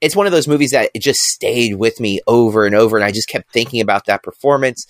it's 0.00 0.16
one 0.16 0.26
of 0.26 0.32
those 0.32 0.48
movies 0.48 0.70
that 0.72 0.90
it 0.94 1.02
just 1.02 1.20
stayed 1.20 1.74
with 1.74 2.00
me 2.00 2.20
over 2.26 2.64
and 2.66 2.74
over 2.74 2.96
and 2.96 3.04
I 3.04 3.12
just 3.12 3.28
kept 3.28 3.52
thinking 3.52 3.80
about 3.80 4.06
that 4.06 4.22
performance. 4.22 4.86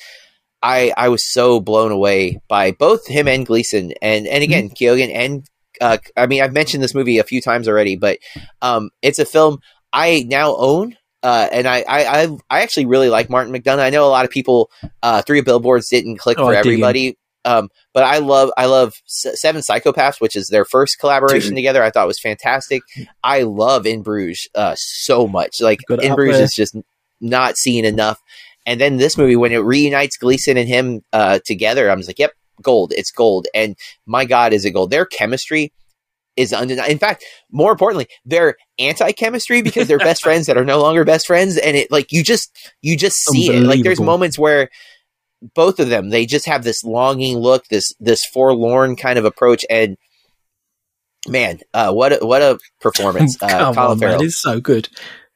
I 0.63 0.93
I 0.97 1.09
was 1.09 1.31
so 1.33 1.61
blown 1.61 1.93
away 1.93 2.41
by 2.49 2.71
both 2.73 3.07
him 3.07 3.29
and 3.29 3.45
Gleason 3.47 3.93
and 4.03 4.27
and 4.27 4.43
again 4.45 4.71
Keoghan 4.71 5.13
and 5.15 5.47
uh, 5.81 5.99
I 6.17 6.27
mean 6.27 6.43
I've 6.43 6.53
mentioned 6.53 6.83
this 6.83 6.95
movie 6.95 7.19
a 7.19 7.25
few 7.25 7.41
times 7.41 7.69
already, 7.69 7.97
but 7.97 8.19
um, 8.63 8.91
it's 9.03 9.19
a 9.19 9.25
film 9.27 9.59
I 9.93 10.25
now 10.29 10.55
own. 10.57 10.97
Uh, 11.23 11.49
and 11.51 11.67
I, 11.67 11.79
I, 11.89 12.05
I, 12.23 12.29
I 12.51 12.61
actually 12.63 12.87
really 12.87 13.09
like 13.09 13.29
Martin 13.29 13.53
McDonagh. 13.53 13.81
I 13.81 13.91
know 13.91 14.07
a 14.07 14.11
lot 14.11 14.25
of 14.25 14.31
people, 14.31 14.71
uh, 15.03 15.23
Three 15.23 15.41
Billboards 15.41 15.89
didn't 15.89 16.19
click 16.19 16.39
Oh, 16.39 16.47
for 16.47 16.53
I 16.55 16.63
dig 16.63 16.67
him. 16.67 16.73
everybody. 16.75 17.19
Um, 17.47 17.71
but 17.95 18.03
I 18.03 18.19
love, 18.19 18.51
I 18.57 18.67
love 18.67 18.95
Seven 19.07 19.63
Psychopaths, 19.63 20.21
which 20.21 20.37
is 20.37 20.49
their 20.49 20.65
first 20.65 20.99
collaboration 20.99 21.51
Dude. 21.51 21.59
together. 21.59 21.83
I 21.83 21.91
thought 21.91 22.07
was 22.07 22.21
fantastic. 22.21 22.83
I 23.23 23.43
love 23.43 23.87
In 23.87 24.03
Bruges, 24.03 24.49
uh, 24.55 24.75
so 24.77 25.27
much. 25.27 25.61
Like 25.61 25.81
it 25.89 26.03
In 26.03 26.15
Bruges 26.15 26.41
is 26.41 26.53
just 26.53 26.77
not 27.21 27.57
seen 27.57 27.85
enough. 27.85 28.21
And 28.67 28.81
then 28.81 28.97
this 28.97 29.17
movie, 29.17 29.37
when 29.37 29.53
it 29.53 29.59
reunites 29.59 30.17
Gleason 30.17 30.57
and 30.57 30.69
him, 30.69 31.03
uh, 31.13 31.39
together, 31.45 31.89
I'm 31.89 31.99
just 31.99 32.09
like, 32.09 32.19
yep, 32.19 32.33
gold. 32.61 32.93
It's 32.97 33.13
gold. 33.13 33.47
And 33.55 33.77
my 34.07 34.25
God, 34.25 34.53
is 34.53 34.65
it 34.65 34.73
gold? 34.73 34.91
Their 34.91 35.07
chemistry 35.07 35.73
is 36.37 36.53
undeniable. 36.53 36.91
In 36.91 36.99
fact, 36.99 37.25
more 37.51 37.73
importantly, 37.73 38.09
their 38.25 38.57
anti-chemistry 38.79 39.63
because 39.63 39.89
they're 39.89 39.99
best 40.11 40.23
friends 40.23 40.47
that 40.47 40.57
are 40.59 40.65
no 40.65 40.81
longer 40.81 41.05
best 41.05 41.27
friends, 41.27 41.57
and 41.57 41.77
it 41.77 41.91
like 41.91 42.13
you 42.13 42.23
just 42.23 42.57
you 42.83 42.97
just 42.97 43.17
see 43.17 43.49
it. 43.49 43.63
Like 43.63 43.83
there's 43.83 44.01
moments 44.01 44.39
where 44.39 44.69
both 45.55 45.79
of 45.81 45.89
them 45.89 46.09
they 46.11 46.27
just 46.27 46.47
have 46.47 46.65
this 46.65 46.83
longing 46.85 47.37
look, 47.39 47.67
this 47.69 47.93
this 48.01 48.25
forlorn 48.33 48.97
kind 48.97 49.19
of 49.19 49.25
approach, 49.25 49.65
and 49.71 49.97
man, 51.29 51.61
uh, 51.75 51.93
what 51.93 52.13
a, 52.21 52.25
what 52.27 52.43
a 52.43 52.59
performance! 52.81 53.37
Uh, 53.43 53.73
Colin 53.75 53.91
on, 53.93 53.99
Farrell, 53.99 54.23
it's 54.23 54.41
so 54.41 54.61
good. 54.61 54.89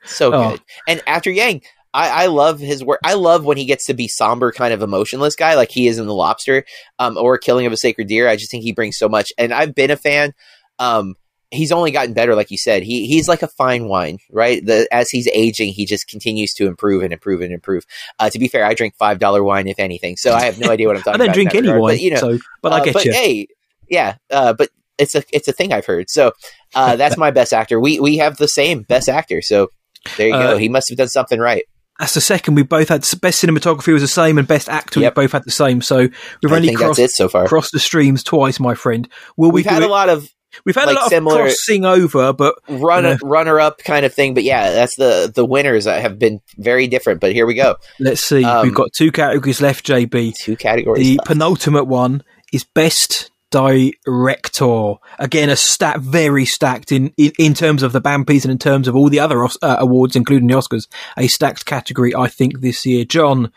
so 0.05 0.33
Oh. 0.33 0.51
good. 0.53 0.61
And 0.89 1.03
after 1.07 1.31
Yang. 1.31 1.63
I, 1.93 2.23
I 2.23 2.27
love 2.27 2.61
his 2.61 2.85
work. 2.85 3.01
I 3.05 3.15
love 3.15 3.45
when 3.45 3.57
he 3.57 3.65
gets 3.65 3.87
to 3.87 3.95
be 3.95 4.07
somber, 4.07 4.53
kind 4.53 4.73
of 4.73 4.81
emotionless 4.81 5.35
guy, 5.35 5.57
like 5.57 5.73
he 5.73 5.89
is 5.89 5.99
in 5.99 6.07
The 6.07 6.15
Lobster, 6.15 6.65
um, 7.01 7.17
or 7.17 7.37
Killing 7.37 7.67
of 7.67 7.73
a 7.73 7.77
Sacred 7.77 8.07
Deer. 8.07 8.29
I 8.29 8.37
just 8.37 8.49
think 8.49 8.63
he 8.63 8.71
brings 8.73 8.97
so 8.97 9.09
much, 9.09 9.33
and 9.37 9.53
I've 9.53 9.75
been 9.75 9.91
a 9.91 9.97
fan. 9.97 10.33
Um, 10.79 11.17
he's 11.51 11.73
only 11.73 11.91
gotten 11.91 12.15
better, 12.15 12.35
like 12.35 12.51
you 12.51 12.59
said. 12.59 12.83
He 12.83 13.07
he's 13.07 13.29
like 13.29 13.43
a 13.43 13.49
fine 13.49 13.87
wine, 13.89 14.19
right? 14.31 14.65
The, 14.65 14.87
as 14.93 15.11
he's 15.11 15.29
aging, 15.29 15.73
he 15.73 15.85
just 15.87 16.09
continues 16.09 16.53
to 16.55 16.67
improve 16.67 17.03
and 17.03 17.13
improve 17.13 17.41
and 17.41 17.53
improve. 17.53 17.85
Uh, 18.19 18.31
to 18.31 18.39
be 18.39 18.49
fair, 18.49 18.65
I 18.65 18.75
drink 18.75 18.95
five 18.97 19.19
dollar 19.19 19.43
wine, 19.43 19.67
if 19.67 19.79
anything, 19.79 20.17
so 20.17 20.33
I 20.33 20.43
have 20.45 20.59
no 20.59 20.71
idea 20.71 20.87
what 20.87 20.97
I'm 20.97 21.03
talking. 21.05 21.15
About. 21.17 21.23
I 21.23 21.27
don't 21.27 21.29
about. 21.29 21.35
drink 21.35 21.55
any 21.55 21.69
regard, 21.69 21.83
wine, 21.83 21.95
but, 21.95 22.01
you 22.01 22.11
know, 22.11 22.17
so 22.21 22.39
but 22.63 22.73
I 22.73 22.81
uh, 22.81 22.85
get 22.85 22.95
but 22.95 23.05
you. 23.05 23.13
hey, 23.13 23.47
yeah, 23.89 24.17
uh, 24.31 24.53
but 24.53 24.69
it's 24.99 25.15
a 25.15 25.23
it's 25.33 25.49
a 25.49 25.53
thing 25.53 25.73
I've 25.73 25.87
heard. 25.87 26.09
So 26.11 26.33
uh, 26.75 26.97
that's 27.03 27.17
my 27.17 27.31
best 27.31 27.53
actor. 27.53 27.81
We 27.81 28.01
we 28.01 28.19
have 28.19 28.37
the 28.37 28.49
same 28.49 28.83
best 28.83 29.09
actor. 29.09 29.43
So 29.43 29.69
there 30.17 30.29
you 30.29 30.35
Uh, 30.35 30.53
go. 30.53 30.57
He 30.59 30.69
must 30.69 30.89
have 30.89 30.99
done 30.99 31.09
something 31.09 31.41
right. 31.41 31.65
That's 31.99 32.15
the 32.15 32.23
second. 32.23 32.55
We 32.55 32.63
both 32.63 32.89
had 32.89 33.01
best 33.21 33.43
cinematography 33.43 33.93
was 33.93 34.01
the 34.01 34.09
same, 34.09 34.39
and 34.39 34.49
best 34.49 34.71
actor 34.71 35.01
Yep. 35.01 35.17
we 35.17 35.23
both 35.25 35.33
had 35.33 35.45
the 35.45 35.51
same. 35.51 35.83
So 35.83 36.09
we've 36.43 36.51
I 36.53 36.57
only 36.57 36.75
crossed 36.75 36.99
it 36.99 37.11
so 37.11 37.29
far. 37.29 37.47
crossed 37.47 37.73
the 37.73 37.79
streams 37.79 38.23
twice, 38.25 38.59
my 38.59 38.75
friend. 38.75 39.07
Will 39.37 39.51
we 39.51 39.57
We've 39.57 39.67
had 39.67 39.81
do 39.81 39.87
a 39.87 39.89
lot 39.89 40.09
of 40.09 40.27
We've 40.65 40.75
had 40.75 40.87
like, 40.87 40.97
a 40.97 41.01
lot 41.01 41.09
similar- 41.11 41.41
of 41.41 41.47
crossing 41.47 41.85
over, 41.85 42.33
but 42.33 42.55
run 42.69 43.05
Yeah. 43.05 43.17
runner 43.23 43.61
up 43.61 43.79
kind 43.85 44.05
of 44.05 44.13
thing, 44.13 44.35
but 44.35 44.43
yeah, 44.45 44.73
that's 44.73 44.97
the 44.97 45.31
the 45.35 45.45
winners 45.45 45.85
that 45.85 46.03
have 46.03 46.19
been 46.19 46.41
very 46.59 46.87
different. 46.87 47.21
But 47.21 47.33
here 47.33 47.47
we 47.47 47.55
go. 47.55 47.77
let's 47.99 48.23
see. 48.25 48.45
Um, 48.45 48.65
We've 48.67 48.75
got 48.75 48.93
two 48.93 49.13
categories 49.13 49.61
left, 49.61 49.87
JB. 49.87 50.35
Two 50.37 50.57
categories. 50.57 51.05
The 51.05 51.17
left. 51.17 51.27
penultimate 51.29 51.87
one 51.87 52.23
is 52.53 52.65
best 52.65 53.31
director. 53.51 54.95
Again, 55.19 55.51
a 55.51 55.57
stat 55.57 56.01
very 56.01 56.45
stacked 56.45 56.93
in, 56.93 57.13
in 57.17 57.33
in 57.39 57.55
terms 57.55 57.83
of 57.83 57.93
the 57.93 58.01
Bampies 58.01 58.45
and 58.45 58.53
in 58.53 58.59
terms 58.59 58.89
of 58.89 58.97
all 58.97 59.09
the 59.09 59.21
other 59.21 59.45
uh, 59.45 59.49
awards, 59.63 60.17
including 60.17 60.49
the 60.49 60.55
Oscars. 60.55 60.87
A 61.17 61.27
stacked 61.27 61.65
category, 61.67 62.15
I 62.15 62.29
think, 62.29 62.61
this 62.61 62.85
year. 62.87 63.05
John, 63.05 63.53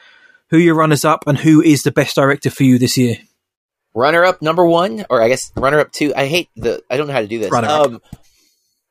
who 0.49 0.57
are 0.57 0.61
your 0.61 0.76
runners 0.76 1.06
up, 1.06 1.26
and 1.28 1.38
who 1.40 1.61
is 1.61 1.84
the 1.84 1.91
best 1.91 2.15
director 2.15 2.49
for 2.49 2.64
you 2.64 2.78
this 2.78 2.98
year? 2.98 3.18
Runner 3.95 4.24
up 4.24 4.41
number 4.41 4.65
one, 4.65 5.06
or 5.10 5.22
I 5.22 5.28
guess 5.28 5.52
runner 5.56 5.80
up 5.80 5.91
two. 5.91 6.14
I 6.15 6.26
hate 6.28 6.49
the. 6.56 6.82
I 6.90 6.98
don't 6.98 7.07
know 7.07 7.14
how 7.14 7.22
to 7.22 7.28
do 7.28 7.40
this. 7.40 7.53
Um, 7.53 8.02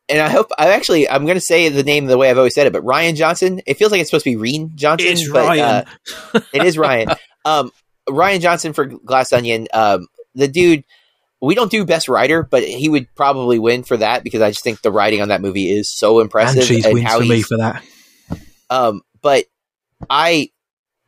and 0.09 0.20
I 0.20 0.29
hope 0.29 0.51
I 0.59 0.73
actually 0.73 1.09
I'm 1.09 1.24
going 1.24 1.37
to 1.37 1.41
say 1.41 1.69
the 1.69 1.83
name 1.83 2.07
the 2.07 2.19
way 2.19 2.31
I've 2.31 2.39
always 2.39 2.55
said 2.55 2.66
it, 2.66 2.73
but 2.73 2.85
Rian 2.85 3.16
Johnson. 3.16 3.61
It 3.66 3.74
feels 3.74 3.91
like 3.91 4.01
it's 4.01 4.11
supposed 4.11 4.24
to 4.24 4.31
be 4.31 4.37
Reen 4.37 4.73
Johnson. 4.77 5.09
It's 5.11 5.29
but, 5.31 5.47
Ryan. 5.47 5.61
uh, 6.35 6.41
it 6.53 6.65
is 6.65 6.79
Ryan. 6.79 7.11
Um, 7.45 7.73
Rian 8.09 8.41
Johnson 8.41 8.73
for 8.73 8.85
Glass 8.87 9.33
Onion. 9.33 9.69
Um, 9.73 10.07
the 10.35 10.49
dude. 10.49 10.85
We 11.45 11.57
don't 11.57 11.73
do 11.73 11.85
best 11.85 12.09
writer, 12.09 12.45
but 12.45 12.62
he 12.62 12.89
would 12.89 13.12
probably 13.16 13.59
win 13.59 13.83
for 13.83 13.97
that 13.97 14.23
because 14.23 14.41
I 14.41 14.51
just 14.51 14.62
think 14.62 14.81
the 14.81 14.93
writing 14.93 15.20
on 15.20 15.27
that 15.31 15.41
movie 15.41 15.73
is 15.73 15.93
so 15.93 16.20
impressive 16.20 16.70
and 16.70 16.95
wins 16.95 17.05
how 17.05 17.19
for 17.19 17.24
me 17.24 17.43
for 17.43 17.57
that. 17.57 17.83
Um, 18.70 19.03
but 19.23 19.47
I 20.09 20.51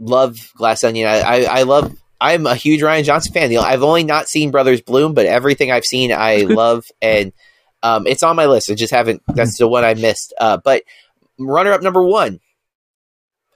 love 0.00 0.50
Glass 0.56 0.82
Onion. 0.82 1.08
I, 1.08 1.20
I, 1.20 1.42
I 1.42 1.62
love. 1.62 1.94
I'm 2.24 2.46
a 2.46 2.54
huge 2.54 2.80
Rian 2.80 3.04
Johnson 3.04 3.32
fan. 3.32 3.50
You 3.50 3.58
know, 3.58 3.64
I've 3.64 3.82
only 3.82 4.02
not 4.04 4.28
seen 4.28 4.50
Brothers 4.50 4.80
Bloom, 4.80 5.12
but 5.12 5.26
everything 5.26 5.70
I've 5.70 5.84
seen, 5.84 6.10
I 6.12 6.36
love, 6.48 6.84
and 7.02 7.32
um, 7.82 8.06
it's 8.06 8.22
on 8.22 8.34
my 8.36 8.46
list. 8.46 8.70
I 8.70 8.74
just 8.74 8.94
haven't. 8.94 9.22
That's 9.28 9.58
the 9.58 9.68
one 9.68 9.84
I 9.84 9.92
missed. 9.94 10.32
Uh, 10.40 10.56
but 10.56 10.82
runner 11.38 11.72
up 11.72 11.82
number 11.82 12.02
one. 12.02 12.40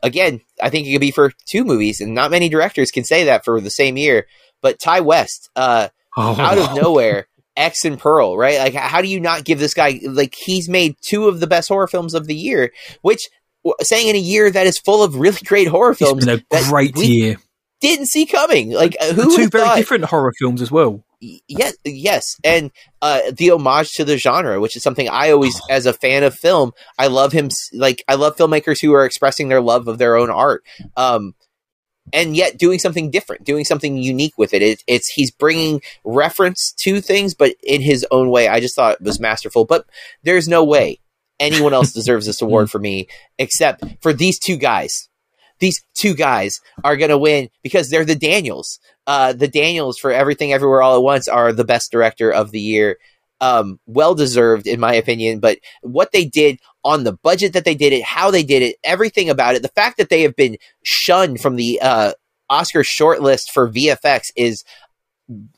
Again, 0.03 0.43
I 0.63 0.71
think 0.71 0.87
it 0.87 0.93
could 0.93 1.01
be 1.01 1.11
for 1.11 1.33
two 1.47 1.65
movies, 1.65 2.01
and 2.01 2.15
not 2.15 2.31
many 2.31 2.49
directors 2.49 2.91
can 2.91 3.05
say 3.05 3.25
that 3.25 3.45
for 3.45 3.61
the 3.61 3.71
same 3.71 3.97
year. 3.97 4.27
But 4.61 4.79
Ti 4.79 5.01
West, 5.01 5.51
uh, 5.57 5.89
Oh, 6.17 6.35
out 6.39 6.59
of 6.59 6.77
nowhere, 6.77 7.29
X 7.57 7.85
and 7.85 7.99
Pearl, 7.99 8.37
right? 8.37 8.59
Like, 8.59 8.75
how 8.75 9.01
do 9.01 9.09
you 9.09 9.21
not 9.21 9.45
give 9.45 9.59
this 9.59 9.73
guy 9.73 10.01
like 10.03 10.35
he's 10.37 10.69
made 10.69 10.97
two 11.01 11.29
of 11.29 11.41
the 11.41 11.47
best 11.47 11.69
horror 11.69 11.87
films 11.87 12.13
of 12.13 12.27
the 12.27 12.35
year? 12.35 12.73
Which 13.03 13.29
saying 13.83 14.09
in 14.09 14.17
a 14.17 14.21
year 14.21 14.51
that 14.51 14.67
is 14.67 14.79
full 14.79 15.03
of 15.03 15.17
really 15.17 15.39
great 15.45 15.69
horror 15.69 15.93
It's 15.93 16.01
films 16.01 16.27
been 16.27 16.45
a 16.53 16.63
great 16.69 16.97
we 16.97 17.07
year. 17.07 17.37
Didn't 17.81 18.07
see 18.07 18.27
coming. 18.27 18.71
Like, 18.73 18.97
uh, 19.01 19.13
who 19.13 19.37
two 19.37 19.49
very 19.49 19.65
thought- 19.65 19.77
different 19.77 20.05
horror 20.05 20.33
films 20.39 20.63
as 20.63 20.71
well. 20.71 21.05
Yes, 21.21 21.75
yes, 21.85 22.37
and 22.45 22.71
uh, 23.03 23.21
the 23.33 23.51
homage 23.51 23.95
to 23.95 24.05
the 24.05 24.17
genre, 24.17 24.61
which 24.61 24.77
is 24.77 24.85
something 24.85 25.09
I 25.09 25.33
always, 25.33 25.61
as 25.71 25.85
a 25.85 25.93
fan 25.93 26.23
of 26.23 26.35
film, 26.35 26.73
I 26.97 27.09
love 27.09 27.33
him. 27.33 27.49
Like, 27.73 28.05
I 28.07 28.15
love 28.15 28.37
filmmakers 28.37 28.81
who 28.81 28.93
are 28.95 29.05
expressing 29.05 29.49
their 29.49 29.61
love 29.61 29.89
of 29.89 29.99
their 29.99 30.17
own 30.17 30.31
art. 30.31 30.63
Um, 30.97 31.35
and 32.13 32.37
yet 32.37 32.57
doing 32.57 32.79
something 32.79 33.11
different, 33.11 33.45
doing 33.45 33.65
something 33.65 33.97
unique 33.97 34.39
with 34.39 34.55
it. 34.55 34.63
it. 34.63 34.83
It's 34.87 35.09
he's 35.09 35.31
bringing 35.31 35.83
reference 36.05 36.73
to 36.79 37.01
things, 37.01 37.35
but 37.35 37.55
in 37.63 37.81
his 37.83 38.07
own 38.11 38.31
way. 38.31 38.49
I 38.49 38.61
just 38.61 38.75
thought 38.77 38.95
it 39.01 39.03
was 39.03 39.21
masterful. 39.21 39.65
But 39.65 39.87
there's 40.23 40.49
no 40.49 40.65
way 40.65 41.01
anyone 41.41 41.75
else 41.75 41.93
deserves 41.95 42.27
this 42.27 42.41
award 42.43 42.71
for 42.71 42.79
me 42.79 43.09
except 43.39 43.85
for 44.01 44.13
these 44.13 44.39
two 44.39 44.57
guys. 44.57 45.08
These 45.61 45.85
two 45.95 46.15
guys 46.15 46.61
are 46.85 46.97
going 46.97 47.11
to 47.11 47.19
win 47.19 47.51
because 47.63 47.91
they're 47.91 48.05
the 48.05 48.15
Daniels. 48.15 48.79
Uh, 49.07 49.33
the 49.33 49.49
Daniels 49.49 49.99
for 49.99 50.13
Everything 50.13 50.53
Everywhere 50.53 50.83
All 50.83 50.97
at 50.97 51.03
Once 51.03 51.29
are 51.29 51.53
the 51.53 51.65
best 51.65 51.91
director 51.91 52.31
of 52.31 52.51
the 52.51 52.61
year. 52.61 52.99
Um, 53.41 53.79
well 53.87 54.15
deserved, 54.15 54.67
in 54.67 54.81
my 54.81 54.95
opinion. 54.95 55.39
But 55.41 55.59
what 55.83 56.13
they 56.13 56.25
did 56.25 56.59
on 56.85 57.05
the 57.05 57.13
budget 57.13 57.53
that 57.53 57.65
they 57.65 57.75
did 57.75 57.93
it, 57.93 58.03
how 58.03 58.31
they 58.31 58.43
did 58.43 58.63
it, 58.63 58.77
everything 58.83 59.31
about 59.31 59.55
it, 59.55 59.63
the 59.63 59.69
fact 59.69 59.99
that 59.99 60.09
they 60.09 60.23
have 60.23 60.35
been 60.35 60.57
shunned 60.83 61.41
from 61.41 61.57
the 61.57 61.81
uh, 61.81 62.13
Oscar 62.51 62.83
shortlist 62.83 63.51
for 63.53 63.71
VFX 63.71 64.31
is 64.37 64.65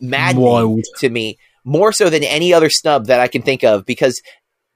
maddening 0.01 0.45
Wild. 0.45 0.85
to 0.99 1.09
me, 1.09 1.39
more 1.65 1.93
so 1.93 2.11
than 2.11 2.25
any 2.25 2.53
other 2.53 2.71
snub 2.71 3.07
that 3.07 3.21
I 3.21 3.29
can 3.29 3.43
think 3.43 3.65
of, 3.65 3.87
because 3.87 4.21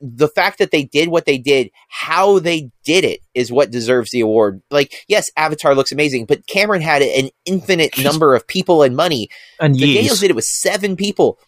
the 0.07 0.29
fact 0.29 0.59
that 0.59 0.71
they 0.71 0.85
did 0.85 1.09
what 1.09 1.25
they 1.25 1.39
did, 1.39 1.71
how 1.89 2.39
they 2.39 2.71
did 2.85 3.05
it, 3.05 3.21
is 3.33 3.51
what 3.51 3.71
deserves 3.71 4.11
the 4.11 4.21
award. 4.21 4.61
Like, 4.71 5.05
yes, 5.09 5.31
Avatar 5.37 5.75
looks 5.75 5.93
amazing, 5.93 6.27
but 6.27 6.47
Cameron 6.47 6.83
had 6.83 7.01
an 7.01 7.31
infinite 7.47 7.97
number 7.99 8.35
of 8.35 8.47
people 8.47 8.83
and 8.83 8.95
money. 8.95 9.29
And 9.59 9.75
The 9.75 9.95
Daniels 9.95 10.21
did 10.21 10.31
it 10.31 10.37
with 10.37 10.45
seven 10.45 10.95
people. 10.95 11.39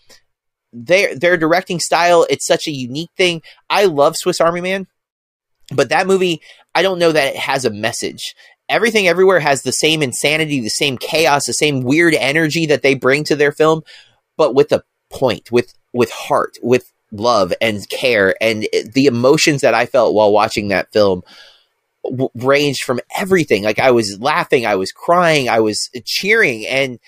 Their 0.72 1.14
their 1.14 1.36
directing 1.36 1.80
style, 1.80 2.26
it's 2.30 2.46
such 2.46 2.66
a 2.66 2.72
unique 2.72 3.10
thing. 3.16 3.42
I 3.68 3.84
love 3.84 4.16
Swiss 4.16 4.40
Army 4.40 4.60
Man, 4.62 4.86
but 5.74 5.90
that 5.90 6.06
movie, 6.06 6.40
I 6.74 6.82
don't 6.82 6.98
know 6.98 7.12
that 7.12 7.34
it 7.34 7.36
has 7.36 7.64
a 7.64 7.70
message. 7.70 8.34
Everything 8.68 9.06
everywhere 9.06 9.38
has 9.38 9.62
the 9.62 9.72
same 9.72 10.02
insanity, 10.02 10.60
the 10.60 10.68
same 10.68 10.98
chaos, 10.98 11.46
the 11.46 11.52
same 11.52 11.82
weird 11.82 12.14
energy 12.14 12.66
that 12.66 12.82
they 12.82 12.94
bring 12.94 13.22
to 13.24 13.36
their 13.36 13.52
film, 13.52 13.82
but 14.36 14.54
with 14.54 14.72
a 14.72 14.82
point, 15.10 15.52
with 15.52 15.72
with 15.92 16.10
heart, 16.10 16.58
with 16.62 16.92
love 17.12 17.52
and 17.60 17.88
care, 17.88 18.34
and 18.40 18.66
the 18.92 19.06
emotions 19.06 19.60
that 19.60 19.74
I 19.74 19.86
felt 19.86 20.14
while 20.14 20.32
watching 20.32 20.68
that 20.68 20.92
film 20.92 21.22
w- 22.04 22.30
ranged 22.34 22.82
from 22.82 23.00
everything. 23.16 23.62
Like 23.62 23.78
I 23.78 23.90
was 23.90 24.20
laughing, 24.20 24.66
I 24.66 24.76
was 24.76 24.92
crying, 24.92 25.48
I 25.48 25.60
was 25.60 25.90
cheering, 26.04 26.66
and 26.66 26.98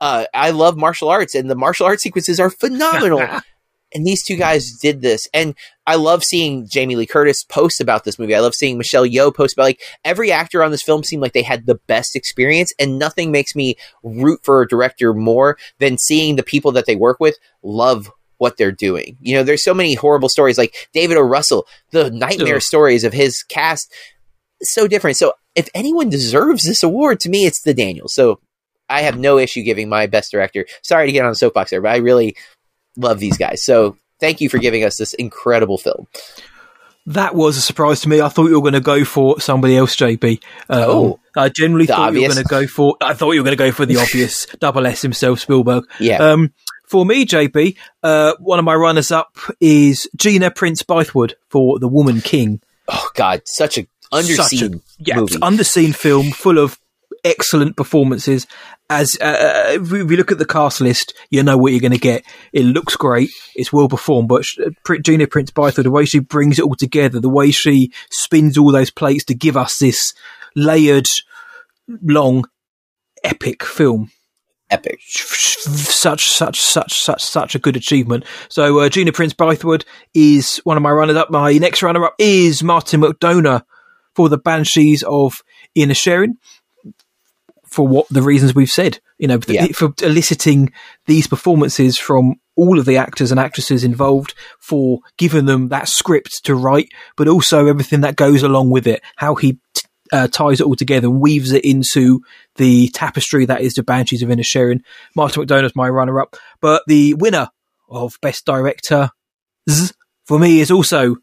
uh, 0.00 0.26
I 0.34 0.50
love 0.50 0.76
martial 0.76 1.08
arts, 1.08 1.34
and 1.34 1.50
the 1.50 1.54
martial 1.54 1.86
arts 1.86 2.02
sequences 2.02 2.40
are 2.40 2.50
phenomenal. 2.50 3.20
and 3.94 4.06
these 4.06 4.22
two 4.22 4.36
guys 4.36 4.72
did 4.72 5.02
this, 5.02 5.28
and 5.34 5.54
I 5.86 5.96
love 5.96 6.24
seeing 6.24 6.68
Jamie 6.68 6.96
Lee 6.96 7.06
Curtis 7.06 7.44
post 7.44 7.80
about 7.80 8.04
this 8.04 8.18
movie. 8.18 8.34
I 8.34 8.40
love 8.40 8.54
seeing 8.54 8.78
Michelle 8.78 9.06
Yeoh 9.06 9.34
post 9.34 9.54
about 9.54 9.64
like 9.64 9.82
every 10.04 10.32
actor 10.32 10.62
on 10.62 10.70
this 10.70 10.82
film 10.82 11.02
seemed 11.02 11.22
like 11.22 11.32
they 11.32 11.42
had 11.42 11.66
the 11.66 11.80
best 11.86 12.16
experience, 12.16 12.72
and 12.78 12.98
nothing 12.98 13.30
makes 13.30 13.54
me 13.54 13.76
root 14.02 14.40
for 14.42 14.62
a 14.62 14.68
director 14.68 15.12
more 15.12 15.58
than 15.78 15.98
seeing 15.98 16.36
the 16.36 16.42
people 16.42 16.72
that 16.72 16.86
they 16.86 16.96
work 16.96 17.20
with 17.20 17.36
love 17.62 18.10
what 18.40 18.56
they're 18.56 18.72
doing. 18.72 19.16
You 19.20 19.34
know, 19.36 19.42
there's 19.42 19.62
so 19.62 19.74
many 19.74 19.94
horrible 19.94 20.28
stories 20.30 20.56
like 20.56 20.74
David 20.94 21.16
O. 21.18 21.20
Russell, 21.20 21.66
the 21.92 22.10
nightmare 22.10 22.56
Ugh. 22.56 22.62
stories 22.62 23.04
of 23.04 23.12
his 23.12 23.42
cast, 23.42 23.92
so 24.62 24.88
different. 24.88 25.16
So 25.18 25.34
if 25.54 25.68
anyone 25.74 26.08
deserves 26.08 26.64
this 26.64 26.82
award, 26.82 27.20
to 27.20 27.28
me, 27.28 27.44
it's 27.44 27.62
the 27.62 27.74
Daniels. 27.74 28.14
So 28.14 28.40
I 28.88 29.02
have 29.02 29.18
no 29.18 29.36
issue 29.38 29.62
giving 29.62 29.88
my 29.90 30.06
best 30.06 30.30
director. 30.32 30.64
Sorry 30.82 31.06
to 31.06 31.12
get 31.12 31.24
on 31.24 31.30
the 31.32 31.36
soapbox 31.36 31.70
there, 31.70 31.82
but 31.82 31.90
I 31.92 31.96
really 31.98 32.34
love 32.96 33.18
these 33.20 33.36
guys. 33.36 33.62
So 33.64 33.96
thank 34.20 34.40
you 34.40 34.48
for 34.48 34.58
giving 34.58 34.84
us 34.84 34.96
this 34.96 35.12
incredible 35.14 35.76
film. 35.78 36.06
That 37.06 37.34
was 37.34 37.56
a 37.56 37.60
surprise 37.60 38.00
to 38.02 38.08
me. 38.08 38.20
I 38.20 38.28
thought 38.28 38.46
you 38.48 38.54
were 38.54 38.60
going 38.70 38.74
to 38.74 38.80
go 38.80 39.04
for 39.04 39.40
somebody 39.40 39.76
else, 39.76 39.96
JB. 39.96 40.42
Um, 40.68 40.82
Oh. 40.82 41.20
I 41.36 41.48
generally 41.48 41.86
thought 41.86 42.12
you 42.14 42.20
were 42.20 42.26
obvious. 42.26 42.34
going 42.34 42.44
to 42.44 42.48
go 42.48 42.66
for. 42.66 42.96
I 43.00 43.14
thought 43.14 43.32
you 43.32 43.40
were 43.40 43.44
going 43.44 43.56
to 43.56 43.64
go 43.64 43.72
for 43.72 43.86
the 43.86 43.96
obvious 44.00 44.46
double 44.58 44.86
S 44.86 45.02
himself, 45.02 45.40
Spielberg. 45.40 45.84
Yeah. 45.98 46.18
Um, 46.18 46.52
for 46.90 47.06
me, 47.06 47.24
JB, 47.24 47.76
uh, 48.02 48.34
one 48.40 48.58
of 48.58 48.64
my 48.64 48.74
runners-up 48.74 49.38
is 49.60 50.10
Gina 50.16 50.50
Prince 50.50 50.82
Bythewood 50.82 51.34
for 51.48 51.78
The 51.78 51.86
Woman 51.86 52.20
King. 52.20 52.60
oh 52.88 53.08
God, 53.14 53.42
such 53.46 53.78
a 53.78 53.86
underseen 54.12 54.82
yeah, 54.98 55.20
movie. 55.20 55.36
underseen 55.36 55.94
film 55.94 56.32
full 56.32 56.58
of 56.58 56.80
excellent 57.22 57.76
performances. 57.76 58.48
As 58.88 59.16
uh, 59.20 59.78
if 59.80 59.92
we 59.92 60.16
look 60.16 60.32
at 60.32 60.38
the 60.38 60.44
cast 60.44 60.80
list, 60.80 61.14
you 61.30 61.44
know 61.44 61.56
what 61.56 61.70
you're 61.70 61.80
going 61.80 61.92
to 61.92 61.98
get. 61.98 62.24
It 62.52 62.64
looks 62.64 62.96
great. 62.96 63.30
It's 63.54 63.72
well 63.72 63.88
performed, 63.88 64.28
but 64.28 64.44
Gina 65.04 65.28
Prince 65.28 65.52
Bythewood, 65.52 65.84
the 65.84 65.92
way 65.92 66.04
she 66.04 66.18
brings 66.18 66.58
it 66.58 66.64
all 66.64 66.74
together, 66.74 67.20
the 67.20 67.28
way 67.28 67.52
she 67.52 67.92
spins 68.10 68.58
all 68.58 68.72
those 68.72 68.90
plates 68.90 69.24
to 69.26 69.34
give 69.34 69.56
us 69.56 69.78
this 69.78 70.12
layered, 70.56 71.06
long, 72.02 72.46
epic 73.22 73.62
film 73.62 74.10
Epic. 74.70 75.00
such 75.02 76.28
such 76.30 76.60
such 76.60 76.92
such 76.92 77.22
such 77.22 77.54
a 77.54 77.58
good 77.58 77.76
achievement. 77.76 78.24
So 78.48 78.80
uh, 78.80 78.88
Gina 78.88 79.12
Prince 79.12 79.34
Bythewood 79.34 79.84
is 80.14 80.58
one 80.64 80.76
of 80.76 80.82
my 80.82 80.90
runners 80.90 81.16
up. 81.16 81.30
My 81.30 81.52
next 81.58 81.82
runner 81.82 82.04
up 82.04 82.14
is 82.18 82.62
Martin 82.62 83.00
McDonagh 83.00 83.62
for 84.14 84.28
the 84.28 84.38
Banshees 84.38 85.02
of 85.02 85.42
Inisherin. 85.76 86.34
For 87.70 87.86
what 87.86 88.08
the 88.08 88.22
reasons 88.22 88.52
we've 88.52 88.68
said, 88.68 88.98
you 89.16 89.28
know, 89.28 89.38
Yeah. 89.46 89.68
for 89.68 89.92
eliciting 90.02 90.72
these 91.06 91.28
performances 91.28 91.96
from 91.96 92.34
all 92.56 92.80
of 92.80 92.84
the 92.84 92.96
actors 92.96 93.30
and 93.30 93.38
actresses 93.38 93.84
involved, 93.84 94.34
for 94.58 94.98
giving 95.18 95.44
them 95.44 95.68
that 95.68 95.88
script 95.88 96.44
to 96.44 96.56
write, 96.56 96.88
but 97.16 97.28
also 97.28 97.68
everything 97.68 98.00
that 98.00 98.16
goes 98.16 98.42
along 98.42 98.70
with 98.70 98.88
it. 98.88 99.02
How 99.16 99.36
he 99.36 99.58
uh, 100.12 100.28
ties 100.28 100.60
it 100.60 100.66
all 100.66 100.76
together 100.76 101.08
and 101.08 101.20
weaves 101.20 101.52
it 101.52 101.64
into 101.64 102.20
the 102.56 102.88
tapestry 102.88 103.46
that 103.46 103.60
is 103.60 103.74
the 103.74 103.82
Banshees 103.82 104.22
of 104.22 104.30
inner 104.30 104.42
Inisherin. 104.42 104.82
Martin 105.14 105.44
McDonagh's 105.44 105.76
my 105.76 105.88
runner 105.88 106.20
up. 106.20 106.36
But 106.60 106.82
the 106.86 107.14
winner 107.14 107.48
of 107.88 108.18
Best 108.20 108.44
Director 108.46 109.10
for 110.24 110.38
me 110.38 110.60
is 110.60 110.70
also 110.70 111.16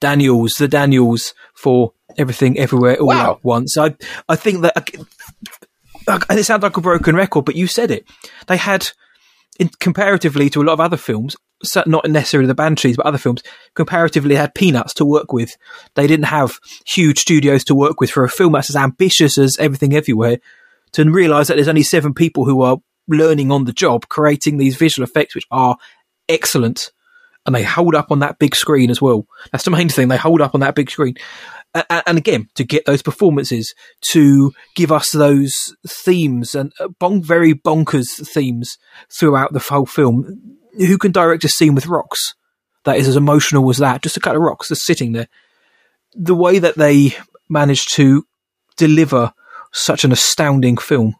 Daniels, 0.00 0.52
the 0.58 0.68
Daniels 0.68 1.34
for 1.54 1.92
Everything 2.18 2.58
Everywhere 2.58 2.96
All 3.00 3.08
Wow. 3.08 3.32
at 3.32 3.44
Once. 3.44 3.78
I, 3.78 3.94
I 4.28 4.36
think 4.36 4.62
that, 4.62 4.90
and 6.06 6.38
it 6.38 6.44
sounds 6.44 6.62
like 6.62 6.76
a 6.76 6.80
broken 6.80 7.16
record, 7.16 7.44
but 7.44 7.56
you 7.56 7.66
said 7.66 7.90
it. 7.90 8.06
They 8.46 8.56
had, 8.56 8.88
in, 9.58 9.70
comparatively 9.80 10.50
to 10.50 10.62
a 10.62 10.64
lot 10.64 10.74
of 10.74 10.80
other 10.80 10.96
films, 10.96 11.36
not 11.86 12.08
necessarily 12.08 12.46
the 12.46 12.54
Banshees, 12.54 12.96
but 12.96 13.06
other 13.06 13.18
films, 13.18 13.42
comparatively 13.74 14.34
had 14.34 14.54
peanuts 14.54 14.94
to 14.94 15.04
work 15.04 15.32
with. 15.32 15.56
They 15.94 16.06
didn't 16.06 16.26
have 16.26 16.58
huge 16.86 17.18
studios 17.18 17.64
to 17.64 17.74
work 17.74 18.00
with 18.00 18.10
for 18.10 18.24
a 18.24 18.28
film 18.28 18.52
that's 18.52 18.70
as 18.70 18.76
ambitious 18.76 19.38
as 19.38 19.56
Everything 19.58 19.94
Everywhere 19.94 20.38
to 20.92 21.10
realise 21.10 21.48
that 21.48 21.54
there's 21.56 21.68
only 21.68 21.82
seven 21.82 22.14
people 22.14 22.44
who 22.44 22.62
are 22.62 22.78
learning 23.08 23.50
on 23.50 23.64
the 23.64 23.72
job, 23.72 24.08
creating 24.08 24.56
these 24.56 24.76
visual 24.76 25.04
effects 25.04 25.34
which 25.34 25.46
are 25.50 25.76
excellent. 26.28 26.92
And 27.46 27.54
they 27.54 27.62
hold 27.62 27.94
up 27.94 28.10
on 28.10 28.20
that 28.20 28.38
big 28.38 28.54
screen 28.56 28.90
as 28.90 29.02
well. 29.02 29.26
That's 29.52 29.64
the 29.64 29.70
main 29.70 29.88
thing. 29.90 30.08
They 30.08 30.16
hold 30.16 30.40
up 30.40 30.54
on 30.54 30.60
that 30.60 30.74
big 30.74 30.90
screen. 30.90 31.16
And 31.74 32.16
again, 32.16 32.48
to 32.54 32.62
get 32.62 32.86
those 32.86 33.02
performances, 33.02 33.74
to 34.12 34.52
give 34.76 34.92
us 34.92 35.10
those 35.10 35.74
themes 35.86 36.54
and 36.54 36.72
uh, 36.78 36.88
bon- 37.00 37.22
very 37.22 37.52
bonkers 37.52 38.26
themes 38.26 38.78
throughout 39.10 39.52
the 39.52 39.58
whole 39.58 39.84
film. 39.84 40.56
Who 40.76 40.98
can 40.98 41.12
direct 41.12 41.44
a 41.44 41.48
scene 41.48 41.74
with 41.74 41.86
rocks 41.86 42.34
that 42.84 42.96
is 42.96 43.08
as 43.08 43.16
emotional 43.16 43.68
as 43.70 43.78
that? 43.78 44.02
Just 44.02 44.16
a 44.16 44.20
couple 44.20 44.38
of 44.38 44.42
rocks 44.42 44.68
just 44.68 44.84
sitting 44.84 45.12
there. 45.12 45.28
The 46.14 46.34
way 46.34 46.58
that 46.58 46.76
they 46.76 47.16
managed 47.48 47.94
to 47.94 48.26
deliver 48.76 49.32
such 49.72 50.04
an 50.04 50.12
astounding 50.12 50.76
film, 50.76 51.16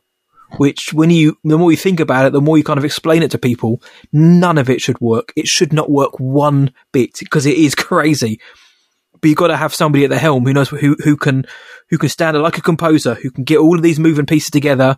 which 0.56 0.92
when 0.92 1.10
you, 1.10 1.36
the 1.44 1.58
more 1.58 1.70
you 1.70 1.76
think 1.76 2.00
about 2.00 2.26
it, 2.26 2.32
the 2.32 2.40
more 2.40 2.56
you 2.56 2.64
kind 2.64 2.78
of 2.78 2.84
explain 2.84 3.22
it 3.22 3.30
to 3.32 3.38
people, 3.38 3.82
none 4.12 4.58
of 4.58 4.70
it 4.70 4.80
should 4.80 5.00
work. 5.00 5.32
It 5.36 5.46
should 5.46 5.72
not 5.72 5.90
work 5.90 6.18
one 6.18 6.72
bit 6.92 7.10
because 7.18 7.46
it 7.46 7.56
is 7.56 7.74
crazy. 7.74 8.40
But 9.20 9.28
you've 9.28 9.38
got 9.38 9.48
to 9.48 9.56
have 9.56 9.74
somebody 9.74 10.04
at 10.04 10.10
the 10.10 10.18
helm 10.18 10.44
who 10.44 10.52
knows 10.52 10.68
who, 10.68 10.96
who 11.02 11.16
can, 11.16 11.46
who 11.90 11.98
can 11.98 12.08
stand 12.08 12.40
like 12.40 12.58
a 12.58 12.62
composer, 12.62 13.14
who 13.14 13.30
can 13.30 13.44
get 13.44 13.58
all 13.58 13.76
of 13.76 13.82
these 13.82 13.98
moving 13.98 14.26
pieces 14.26 14.50
together 14.50 14.96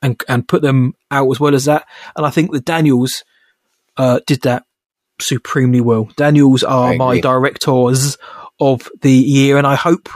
and, 0.00 0.22
and 0.28 0.48
put 0.48 0.62
them 0.62 0.94
out 1.10 1.30
as 1.30 1.40
well 1.40 1.54
as 1.54 1.64
that. 1.64 1.86
And 2.16 2.24
I 2.24 2.30
think 2.30 2.52
the 2.52 2.60
Daniels, 2.60 3.24
uh, 3.96 4.20
did 4.26 4.42
that 4.42 4.64
supremely 5.20 5.80
well. 5.80 6.08
Daniels 6.16 6.62
are 6.62 6.94
my 6.94 7.20
directors 7.20 8.16
of 8.60 8.88
the 9.00 9.12
year, 9.12 9.56
and 9.58 9.66
I 9.66 9.74
hope, 9.74 10.08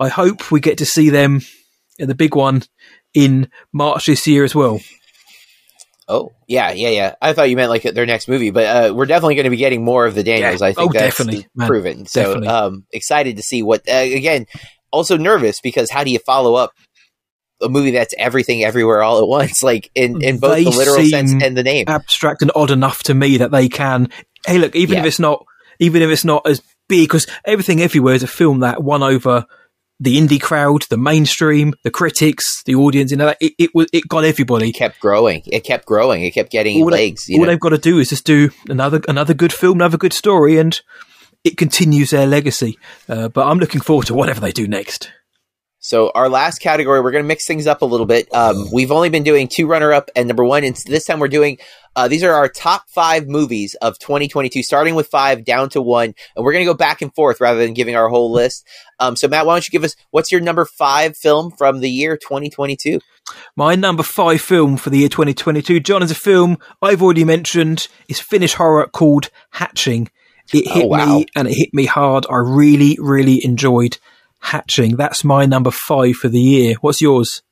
I 0.00 0.08
hope 0.08 0.50
we 0.50 0.60
get 0.60 0.78
to 0.78 0.86
see 0.86 1.10
them 1.10 1.40
in 1.98 2.08
the 2.08 2.14
big 2.14 2.34
one 2.34 2.62
in 3.14 3.50
March 3.72 4.06
this 4.06 4.26
year 4.26 4.44
as 4.44 4.54
well. 4.54 4.80
Oh, 6.08 6.32
yeah, 6.48 6.72
yeah, 6.72 6.88
yeah. 6.88 7.14
I 7.22 7.32
thought 7.32 7.48
you 7.48 7.56
meant 7.56 7.70
like 7.70 7.82
their 7.82 8.06
next 8.06 8.28
movie, 8.28 8.50
but 8.50 8.64
uh, 8.90 8.94
we're 8.94 9.06
definitely 9.06 9.36
going 9.36 9.44
to 9.44 9.50
be 9.50 9.56
getting 9.56 9.84
more 9.84 10.04
of 10.04 10.14
the 10.14 10.22
Daniels. 10.24 10.60
Yeah. 10.60 10.66
I 10.66 10.72
think 10.72 10.90
Oh, 10.90 10.92
that's 10.92 11.16
definitely, 11.16 11.46
man. 11.54 11.68
proven. 11.68 12.06
So, 12.06 12.22
Definitely. 12.22 12.48
um, 12.48 12.86
excited 12.90 13.36
to 13.36 13.42
see 13.42 13.62
what. 13.62 13.88
Uh, 13.88 13.92
again, 13.92 14.46
also 14.90 15.16
nervous 15.16 15.60
because 15.60 15.90
how 15.90 16.04
do 16.04 16.10
you 16.10 16.18
follow 16.18 16.54
up 16.54 16.72
a 17.62 17.68
movie 17.68 17.92
that's 17.92 18.14
everything, 18.18 18.64
everywhere, 18.64 19.02
all 19.02 19.18
at 19.18 19.28
once, 19.28 19.62
like 19.62 19.90
in 19.94 20.22
in 20.22 20.38
both 20.38 20.54
They 20.54 20.64
the 20.64 20.70
literal 20.70 21.04
sense 21.04 21.32
and 21.32 21.56
the 21.56 21.62
name? 21.62 21.86
Abstract 21.88 22.42
and 22.42 22.52
odd 22.54 22.70
enough 22.70 23.02
to 23.04 23.14
me 23.14 23.38
that 23.38 23.50
they 23.50 23.68
can. 23.68 24.08
Hey, 24.46 24.58
look, 24.58 24.74
even 24.74 24.98
if 24.98 25.04
it's 25.04 25.18
not, 25.18 25.44
even 25.78 26.02
if 26.02 26.10
it's 26.10 26.24
not 26.24 26.46
as 26.46 26.60
big, 26.88 27.08
because 27.08 27.26
everything 27.44 27.80
everywhere 27.80 28.14
is 28.14 28.22
a 28.22 28.28
film 28.28 28.60
that 28.60 28.82
won 28.82 29.02
over 29.02 29.46
the 30.02 30.16
indie 30.16 30.40
crowd, 30.40 30.82
the 30.90 30.96
mainstream, 30.96 31.74
the 31.84 31.90
critics, 31.90 32.62
the 32.64 32.74
audience. 32.74 33.12
You 33.12 33.18
know, 33.18 33.34
it 33.40 33.52
it, 33.56 33.70
was 33.72 33.86
it 33.92 34.08
got 34.08 34.24
everybody. 34.24 34.70
It 34.70 34.72
kept 34.72 35.00
growing. 35.00 35.42
It 35.46 35.62
kept 35.64 35.86
growing. 35.86 36.24
It 36.24 36.32
kept 36.32 36.50
getting 36.50 36.82
all, 36.82 36.90
they, 36.90 37.08
legs. 37.08 37.28
You 37.28 37.36
all 37.36 37.44
know? 37.44 37.50
they've 37.50 37.60
got 37.60 37.70
to 37.70 37.78
do 37.78 37.98
is 37.98 38.08
just 38.08 38.26
do 38.26 38.50
another 38.68 39.00
another 39.08 39.34
good 39.34 39.52
film, 39.52 39.78
another 39.78 39.98
good 39.98 40.12
story, 40.12 40.58
and 40.58 40.80
it 41.44 41.56
continues 41.56 42.10
their 42.10 42.26
legacy. 42.26 42.78
Uh, 43.08 43.28
but 43.28 43.46
I'm 43.46 43.58
looking 43.58 43.80
forward 43.80 44.06
to 44.06 44.14
whatever 44.14 44.40
they 44.40 44.52
do 44.52 44.66
next. 44.66 45.12
So 45.84 46.12
our 46.14 46.28
last 46.28 46.60
category, 46.60 47.00
we're 47.00 47.10
going 47.10 47.24
to 47.24 47.28
mix 47.28 47.44
things 47.44 47.66
up 47.66 47.82
a 47.82 47.84
little 47.84 48.06
bit. 48.06 48.32
Um, 48.32 48.68
we've 48.72 48.92
only 48.92 49.10
been 49.10 49.24
doing 49.24 49.48
two 49.48 49.66
runner 49.66 49.92
up 49.92 50.10
and 50.14 50.28
number 50.28 50.44
one, 50.44 50.62
and 50.62 50.76
this 50.86 51.04
time 51.04 51.18
we're 51.18 51.26
doing. 51.26 51.58
Uh, 51.96 52.06
these 52.06 52.22
are 52.22 52.32
our 52.32 52.48
top 52.48 52.88
five 52.88 53.26
movies 53.26 53.74
of 53.82 53.98
2022, 53.98 54.62
starting 54.62 54.94
with 54.94 55.08
five 55.08 55.44
down 55.44 55.68
to 55.70 55.82
one, 55.82 56.14
and 56.36 56.44
we're 56.44 56.52
going 56.52 56.64
to 56.64 56.70
go 56.70 56.76
back 56.76 57.02
and 57.02 57.12
forth 57.16 57.40
rather 57.40 57.58
than 57.58 57.74
giving 57.74 57.96
our 57.96 58.08
whole 58.08 58.30
list. 58.30 58.64
Um, 59.00 59.16
so 59.16 59.26
Matt, 59.26 59.44
why 59.44 59.54
don't 59.54 59.66
you 59.66 59.72
give 59.72 59.82
us 59.82 59.96
what's 60.12 60.30
your 60.30 60.40
number 60.40 60.64
five 60.64 61.16
film 61.16 61.50
from 61.50 61.80
the 61.80 61.90
year 61.90 62.16
2022? 62.16 63.00
My 63.56 63.74
number 63.74 64.04
five 64.04 64.40
film 64.40 64.76
for 64.76 64.90
the 64.90 64.98
year 64.98 65.08
2022, 65.08 65.80
John, 65.80 66.04
is 66.04 66.12
a 66.12 66.14
film 66.14 66.58
I've 66.80 67.02
already 67.02 67.24
mentioned. 67.24 67.88
It's 68.08 68.20
Finnish 68.20 68.54
horror 68.54 68.86
called 68.86 69.30
Hatching. 69.50 70.10
It 70.52 70.68
hit 70.68 70.84
oh, 70.84 70.86
wow. 70.86 71.18
me 71.18 71.26
and 71.34 71.48
it 71.48 71.54
hit 71.54 71.74
me 71.74 71.86
hard. 71.86 72.24
I 72.30 72.36
really, 72.36 72.96
really 73.00 73.44
enjoyed 73.44 73.98
Hatching. 74.42 74.96
That's 74.96 75.24
my 75.24 75.46
number 75.46 75.70
five 75.70 76.16
for 76.16 76.28
the 76.28 76.40
year. 76.40 76.74
What's 76.80 77.00
yours? 77.00 77.42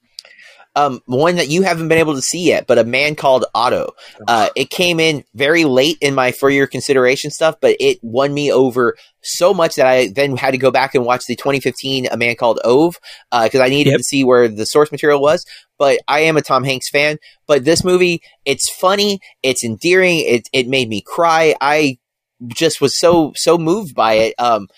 Um, 0.76 1.00
one 1.06 1.36
that 1.36 1.48
you 1.48 1.62
haven't 1.62 1.88
been 1.88 1.98
able 1.98 2.14
to 2.14 2.22
see 2.22 2.46
yet, 2.46 2.66
but 2.68 2.78
a 2.78 2.84
man 2.84 3.16
called 3.16 3.44
Otto. 3.54 3.90
Uh, 4.28 4.50
it 4.54 4.70
came 4.70 5.00
in 5.00 5.24
very 5.34 5.64
late 5.64 5.98
in 6.00 6.14
my 6.14 6.30
for 6.30 6.48
your 6.48 6.68
consideration 6.68 7.30
stuff, 7.30 7.56
but 7.60 7.76
it 7.80 7.98
won 8.02 8.32
me 8.32 8.52
over 8.52 8.96
so 9.20 9.52
much 9.52 9.74
that 9.76 9.86
I 9.86 10.08
then 10.08 10.36
had 10.36 10.52
to 10.52 10.58
go 10.58 10.70
back 10.70 10.94
and 10.94 11.04
watch 11.04 11.26
the 11.26 11.34
2015 11.34 12.06
A 12.10 12.16
Man 12.16 12.36
Called 12.36 12.60
Ove 12.64 12.98
because 13.32 13.60
uh, 13.60 13.64
I 13.64 13.68
needed 13.68 13.90
yep. 13.90 13.98
to 13.98 14.04
see 14.04 14.22
where 14.22 14.46
the 14.46 14.64
source 14.64 14.92
material 14.92 15.20
was. 15.20 15.44
But 15.76 16.00
I 16.06 16.20
am 16.20 16.36
a 16.36 16.42
Tom 16.42 16.62
Hanks 16.62 16.88
fan. 16.88 17.18
But 17.46 17.64
this 17.64 17.84
movie, 17.84 18.22
it's 18.44 18.70
funny, 18.70 19.18
it's 19.42 19.64
endearing, 19.64 20.20
it 20.20 20.48
it 20.52 20.68
made 20.68 20.88
me 20.88 21.02
cry. 21.04 21.54
I 21.60 21.98
just 22.46 22.80
was 22.80 22.98
so 22.98 23.32
so 23.34 23.58
moved 23.58 23.94
by 23.94 24.14
it. 24.14 24.34
Um, 24.38 24.68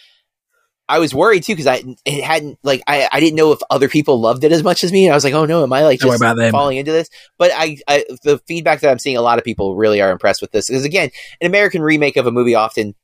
I 0.89 0.99
was 0.99 1.15
worried 1.15 1.45
too 1.45 1.53
because 1.53 1.67
I 1.67 1.83
it 2.05 2.25
hadn't 2.25 2.59
like 2.63 2.83
I, 2.87 3.09
I 3.11 3.21
didn't 3.21 3.37
know 3.37 3.53
if 3.53 3.61
other 3.71 3.89
people 3.89 4.21
loved 4.21 4.45
it 4.45 4.53
as 4.53 4.63
much 4.63 4.85
as 4.85 4.93
me. 4.93 5.07
And 5.07 5.13
I 5.13 5.17
was 5.17 5.25
like, 5.25 5.35
oh 5.35 5.47
no, 5.47 5.63
am 5.63 5.73
I 5.73 5.85
like 5.85 6.01
just 6.01 6.21
falling 6.51 6.79
into 6.79 6.93
this? 6.93 7.09
But 7.39 7.53
I, 7.55 7.79
I 7.89 8.05
the 8.25 8.39
feedback 8.47 8.81
that 8.81 8.91
I'm 8.91 8.99
seeing, 8.99 9.17
a 9.17 9.23
lot 9.23 9.39
of 9.39 9.45
people 9.45 9.77
really 9.77 10.01
are 10.01 10.11
impressed 10.11 10.43
with 10.43 10.53
this 10.53 10.69
because 10.69 10.85
again, 10.85 11.11
an 11.41 11.47
American 11.47 11.83
remake 11.83 12.17
of 12.17 12.27
a 12.27 12.33
movie 12.33 12.55
often 12.55 12.95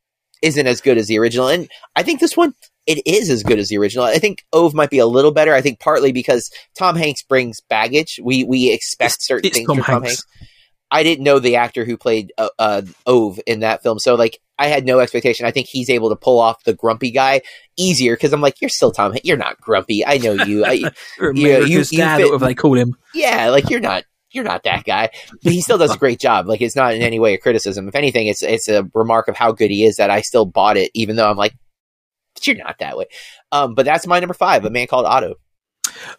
isn't 0.42 0.66
as 0.66 0.80
good 0.80 0.98
as 0.98 1.06
the 1.06 1.18
original, 1.18 1.48
and 1.48 1.68
I 1.96 2.02
think 2.02 2.20
this 2.20 2.36
one 2.36 2.54
it 2.88 3.02
is 3.06 3.28
as 3.28 3.42
good 3.42 3.58
as 3.58 3.68
the 3.68 3.76
original. 3.76 4.06
I 4.06 4.18
think 4.18 4.44
Ove 4.52 4.72
might 4.72 4.88
be 4.88 4.98
a 4.98 5.06
little 5.06 5.30
better. 5.30 5.52
I 5.52 5.60
think 5.60 5.78
partly 5.78 6.10
because 6.10 6.50
Tom 6.76 6.96
Hanks 6.96 7.22
brings 7.22 7.60
baggage. 7.60 8.18
We 8.22 8.44
we 8.44 8.72
expect 8.72 9.16
it's, 9.16 9.26
certain 9.26 9.46
it's 9.46 9.56
things 9.56 9.66
Tom 9.66 9.76
from 9.76 9.84
Tom 9.84 10.02
Hanks. 10.04 10.24
I 10.90 11.02
didn't 11.02 11.24
know 11.24 11.38
the 11.38 11.56
actor 11.56 11.84
who 11.84 11.96
played 11.96 12.32
uh, 12.38 12.48
uh, 12.58 12.82
Ove 13.06 13.40
in 13.46 13.60
that 13.60 13.82
film, 13.82 13.98
so 13.98 14.14
like 14.14 14.40
I 14.58 14.66
had 14.68 14.84
no 14.84 15.00
expectation. 15.00 15.46
I 15.46 15.50
think 15.50 15.68
he's 15.68 15.90
able 15.90 16.08
to 16.08 16.16
pull 16.16 16.40
off 16.40 16.64
the 16.64 16.74
grumpy 16.74 17.10
guy 17.10 17.42
easier 17.76 18.16
because 18.16 18.32
I'm 18.32 18.40
like, 18.40 18.60
you're 18.60 18.70
still 18.70 18.90
Tom. 18.90 19.16
You're 19.22 19.36
not 19.36 19.60
grumpy. 19.60 20.04
I 20.04 20.18
know 20.18 20.32
you. 20.32 20.64
I, 20.64 20.72
you, 20.72 20.92
you, 21.34 21.64
you, 21.66 21.84
dad, 21.84 22.20
fit, 22.20 22.40
they 22.40 22.54
call 22.54 22.74
him. 22.74 22.96
Yeah, 23.14 23.50
like 23.50 23.70
you're 23.70 23.80
not. 23.80 24.04
You're 24.30 24.44
not 24.44 24.64
that 24.64 24.84
guy, 24.84 25.08
but 25.42 25.54
he 25.54 25.62
still 25.62 25.78
does 25.78 25.94
a 25.94 25.98
great 25.98 26.20
job. 26.20 26.46
Like 26.46 26.60
it's 26.60 26.76
not 26.76 26.94
in 26.94 27.00
any 27.00 27.18
way 27.18 27.32
a 27.32 27.38
criticism. 27.38 27.88
If 27.88 27.94
anything, 27.94 28.26
it's 28.26 28.42
it's 28.42 28.68
a 28.68 28.88
remark 28.92 29.28
of 29.28 29.36
how 29.36 29.52
good 29.52 29.70
he 29.70 29.86
is 29.86 29.96
that 29.96 30.10
I 30.10 30.20
still 30.20 30.44
bought 30.44 30.76
it, 30.76 30.90
even 30.92 31.16
though 31.16 31.30
I'm 31.30 31.36
like, 31.36 31.54
you're 32.42 32.56
not 32.56 32.78
that 32.78 32.96
way. 32.96 33.06
Um, 33.52 33.74
but 33.74 33.86
that's 33.86 34.06
my 34.06 34.20
number 34.20 34.34
five, 34.34 34.64
a 34.64 34.70
man 34.70 34.86
called 34.86 35.06
Otto. 35.06 35.36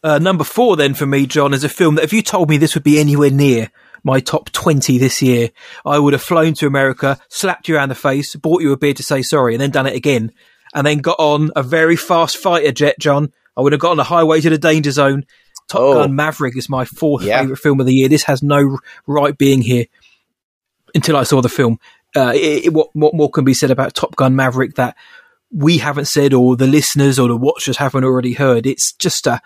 Uh, 0.03 0.17
number 0.17 0.43
four, 0.43 0.75
then 0.75 0.95
for 0.95 1.05
me, 1.05 1.27
John, 1.27 1.53
is 1.53 1.63
a 1.63 1.69
film 1.69 1.95
that 1.95 2.03
if 2.03 2.13
you 2.13 2.21
told 2.21 2.49
me 2.49 2.57
this 2.57 2.73
would 2.73 2.83
be 2.83 2.99
anywhere 2.99 3.29
near 3.29 3.71
my 4.03 4.19
top 4.19 4.51
20 4.51 4.97
this 4.97 5.21
year, 5.21 5.49
I 5.85 5.99
would 5.99 6.13
have 6.13 6.21
flown 6.21 6.53
to 6.55 6.67
America, 6.67 7.19
slapped 7.29 7.67
you 7.67 7.75
around 7.75 7.89
the 7.89 7.95
face, 7.95 8.35
bought 8.35 8.61
you 8.61 8.71
a 8.71 8.77
beer 8.77 8.93
to 8.93 9.03
say 9.03 9.21
sorry, 9.21 9.53
and 9.53 9.61
then 9.61 9.71
done 9.71 9.87
it 9.87 9.95
again. 9.95 10.31
And 10.73 10.85
then 10.85 10.99
got 10.99 11.19
on 11.19 11.51
a 11.55 11.63
very 11.63 11.95
fast 11.95 12.37
fighter 12.37 12.71
jet, 12.71 12.99
John. 12.99 13.33
I 13.57 13.61
would 13.61 13.73
have 13.73 13.81
got 13.81 13.91
on 13.91 13.97
the 13.97 14.03
highway 14.03 14.39
to 14.41 14.49
the 14.49 14.57
danger 14.57 14.91
zone. 14.91 15.25
Top 15.67 15.81
oh. 15.81 15.93
Gun 15.95 16.15
Maverick 16.15 16.57
is 16.57 16.69
my 16.69 16.85
fourth 16.85 17.23
yeah. 17.23 17.39
favourite 17.39 17.59
film 17.59 17.79
of 17.79 17.85
the 17.85 17.93
year. 17.93 18.07
This 18.07 18.23
has 18.23 18.41
no 18.41 18.77
right 19.05 19.37
being 19.37 19.61
here 19.61 19.85
until 20.95 21.17
I 21.17 21.23
saw 21.23 21.41
the 21.41 21.49
film. 21.49 21.79
Uh, 22.15 22.33
it, 22.35 22.65
it, 22.65 22.73
what, 22.73 22.89
what 22.93 23.13
more 23.13 23.29
can 23.29 23.45
be 23.45 23.53
said 23.53 23.69
about 23.69 23.93
Top 23.93 24.15
Gun 24.15 24.35
Maverick 24.35 24.75
that 24.75 24.95
we 25.51 25.77
haven't 25.77 26.07
said 26.07 26.33
or 26.33 26.55
the 26.55 26.67
listeners 26.67 27.19
or 27.19 27.27
the 27.27 27.37
watchers 27.37 27.77
haven't 27.77 28.03
already 28.03 28.33
heard? 28.33 28.65
It's 28.65 28.93
just 28.93 29.27
a, 29.27 29.41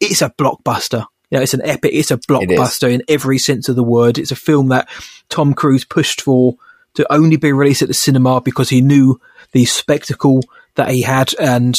it's 0.00 0.22
a 0.22 0.30
blockbuster. 0.30 1.06
You 1.30 1.38
know, 1.38 1.42
it's 1.42 1.54
an 1.54 1.62
epic, 1.64 1.90
it's 1.92 2.10
a 2.10 2.18
blockbuster 2.18 2.88
it 2.88 2.94
in 2.94 3.02
every 3.08 3.38
sense 3.38 3.68
of 3.68 3.76
the 3.76 3.82
word. 3.82 4.16
It's 4.18 4.30
a 4.30 4.36
film 4.36 4.68
that 4.68 4.88
Tom 5.28 5.54
Cruise 5.54 5.84
pushed 5.84 6.20
for 6.20 6.56
to 6.94 7.12
only 7.12 7.36
be 7.36 7.52
released 7.52 7.82
at 7.82 7.88
the 7.88 7.94
cinema 7.94 8.40
because 8.40 8.70
he 8.70 8.80
knew 8.80 9.20
the 9.52 9.64
spectacle 9.64 10.42
that 10.76 10.90
he 10.90 11.02
had 11.02 11.34
and 11.38 11.74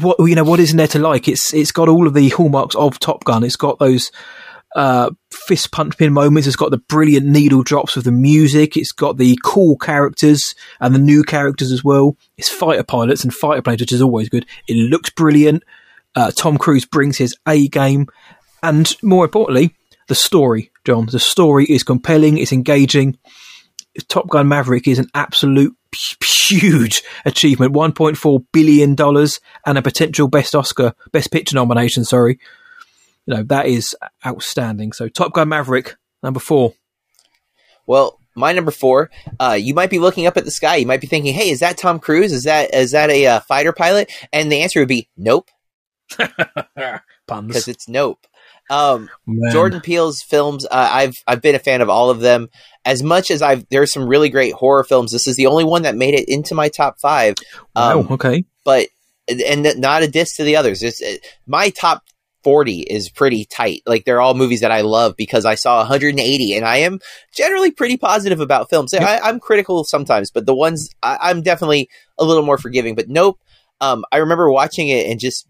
what 0.00 0.16
you 0.20 0.34
know 0.34 0.44
what 0.44 0.60
isn't 0.60 0.76
there 0.76 0.86
to 0.88 0.98
like? 0.98 1.26
It's 1.26 1.54
it's 1.54 1.72
got 1.72 1.88
all 1.88 2.06
of 2.06 2.14
the 2.14 2.28
hallmarks 2.30 2.76
of 2.76 2.98
top 2.98 3.24
gun. 3.24 3.42
It's 3.42 3.56
got 3.56 3.78
those 3.78 4.10
uh, 4.76 5.10
fist 5.32 5.72
pumping 5.72 6.12
moments. 6.12 6.46
It's 6.46 6.56
got 6.56 6.70
the 6.70 6.78
brilliant 6.78 7.26
needle 7.26 7.62
drops 7.62 7.96
of 7.96 8.04
the 8.04 8.12
music. 8.12 8.76
It's 8.76 8.92
got 8.92 9.16
the 9.16 9.38
cool 9.42 9.76
characters 9.76 10.54
and 10.80 10.94
the 10.94 10.98
new 10.98 11.22
characters 11.22 11.72
as 11.72 11.82
well. 11.82 12.16
It's 12.36 12.48
fighter 12.48 12.84
pilots 12.84 13.24
and 13.24 13.34
fighter 13.34 13.62
planes 13.62 13.80
which 13.80 13.92
is 13.92 14.02
always 14.02 14.28
good. 14.28 14.46
It 14.68 14.74
looks 14.74 15.10
brilliant 15.10 15.64
uh, 16.14 16.30
Tom 16.32 16.58
Cruise 16.58 16.86
brings 16.86 17.18
his 17.18 17.36
A 17.46 17.68
game, 17.68 18.06
and 18.62 18.94
more 19.02 19.24
importantly, 19.24 19.74
the 20.08 20.14
story. 20.14 20.70
John, 20.84 21.06
the 21.06 21.20
story 21.20 21.64
is 21.66 21.82
compelling. 21.82 22.38
It's 22.38 22.52
engaging. 22.52 23.18
Top 24.08 24.28
Gun 24.28 24.48
Maverick 24.48 24.88
is 24.88 24.98
an 24.98 25.08
absolute 25.14 25.76
huge 26.48 27.02
achievement. 27.24 27.72
One 27.72 27.92
point 27.92 28.16
four 28.16 28.40
billion 28.52 28.94
dollars 28.94 29.40
and 29.66 29.78
a 29.78 29.82
potential 29.82 30.28
best 30.28 30.54
Oscar, 30.54 30.94
best 31.12 31.30
picture 31.30 31.56
nomination. 31.56 32.04
Sorry, 32.04 32.38
you 33.26 33.34
know 33.34 33.42
that 33.44 33.66
is 33.66 33.96
outstanding. 34.26 34.92
So 34.92 35.08
Top 35.08 35.32
Gun 35.32 35.48
Maverick, 35.48 35.96
number 36.22 36.40
four. 36.40 36.74
Well, 37.86 38.20
my 38.36 38.52
number 38.52 38.70
four, 38.70 39.10
uh, 39.40 39.58
you 39.60 39.74
might 39.74 39.90
be 39.90 39.98
looking 39.98 40.26
up 40.26 40.36
at 40.36 40.44
the 40.44 40.50
sky. 40.50 40.76
You 40.76 40.86
might 40.86 41.00
be 41.00 41.06
thinking, 41.06 41.34
"Hey, 41.34 41.50
is 41.50 41.60
that 41.60 41.78
Tom 41.78 41.98
Cruise? 41.98 42.32
Is 42.32 42.44
that 42.44 42.74
is 42.74 42.92
that 42.92 43.10
a 43.10 43.26
uh, 43.26 43.40
fighter 43.40 43.72
pilot?" 43.72 44.12
And 44.32 44.50
the 44.50 44.60
answer 44.60 44.80
would 44.80 44.88
be, 44.88 45.08
"Nope." 45.16 45.50
because 47.26 47.68
it's 47.68 47.88
Nope. 47.88 48.26
Um, 48.70 49.10
Jordan 49.50 49.80
Peele's 49.80 50.22
films, 50.22 50.64
uh, 50.64 50.68
I've 50.92 51.16
I've 51.26 51.42
been 51.42 51.56
a 51.56 51.60
fan 51.60 51.80
of 51.80 51.88
all 51.88 52.08
of 52.08 52.20
them. 52.20 52.48
As 52.84 53.02
much 53.02 53.30
as 53.30 53.42
I've 53.42 53.68
there's 53.68 53.92
some 53.92 54.06
really 54.06 54.28
great 54.28 54.54
horror 54.54 54.84
films. 54.84 55.10
This 55.10 55.26
is 55.26 55.36
the 55.36 55.46
only 55.46 55.64
one 55.64 55.82
that 55.82 55.96
made 55.96 56.14
it 56.14 56.28
into 56.28 56.54
my 56.54 56.68
top 56.68 57.00
five. 57.00 57.34
Um, 57.74 58.06
wow, 58.06 58.14
okay, 58.14 58.44
but 58.64 58.88
and 59.28 59.66
not 59.80 60.02
a 60.02 60.08
diss 60.08 60.36
to 60.36 60.44
the 60.44 60.56
others. 60.56 60.82
It's, 60.82 61.00
it, 61.00 61.26
my 61.46 61.70
top 61.70 62.02
40 62.42 62.80
is 62.80 63.10
pretty 63.10 63.44
tight. 63.44 63.82
Like 63.86 64.04
they're 64.04 64.20
all 64.20 64.34
movies 64.34 64.60
that 64.60 64.72
I 64.72 64.80
love 64.80 65.14
because 65.16 65.44
I 65.44 65.54
saw 65.54 65.78
180 65.78 66.54
and 66.54 66.64
I 66.64 66.78
am 66.78 66.98
generally 67.34 67.70
pretty 67.70 67.96
positive 67.96 68.40
about 68.40 68.70
films. 68.70 68.94
I, 68.94 69.28
am 69.28 69.40
critical 69.40 69.84
sometimes, 69.84 70.30
but 70.30 70.46
the 70.46 70.54
ones 70.54 70.90
I, 71.02 71.30
am 71.30 71.42
definitely 71.42 71.88
a 72.18 72.24
little 72.24 72.44
more 72.44 72.58
forgiving. 72.58 72.94
But 72.94 73.08
nope. 73.08 73.38
Um, 73.80 74.04
I 74.12 74.18
remember 74.18 74.50
watching 74.50 74.88
it 74.88 75.06
and 75.06 75.18
just 75.18 75.48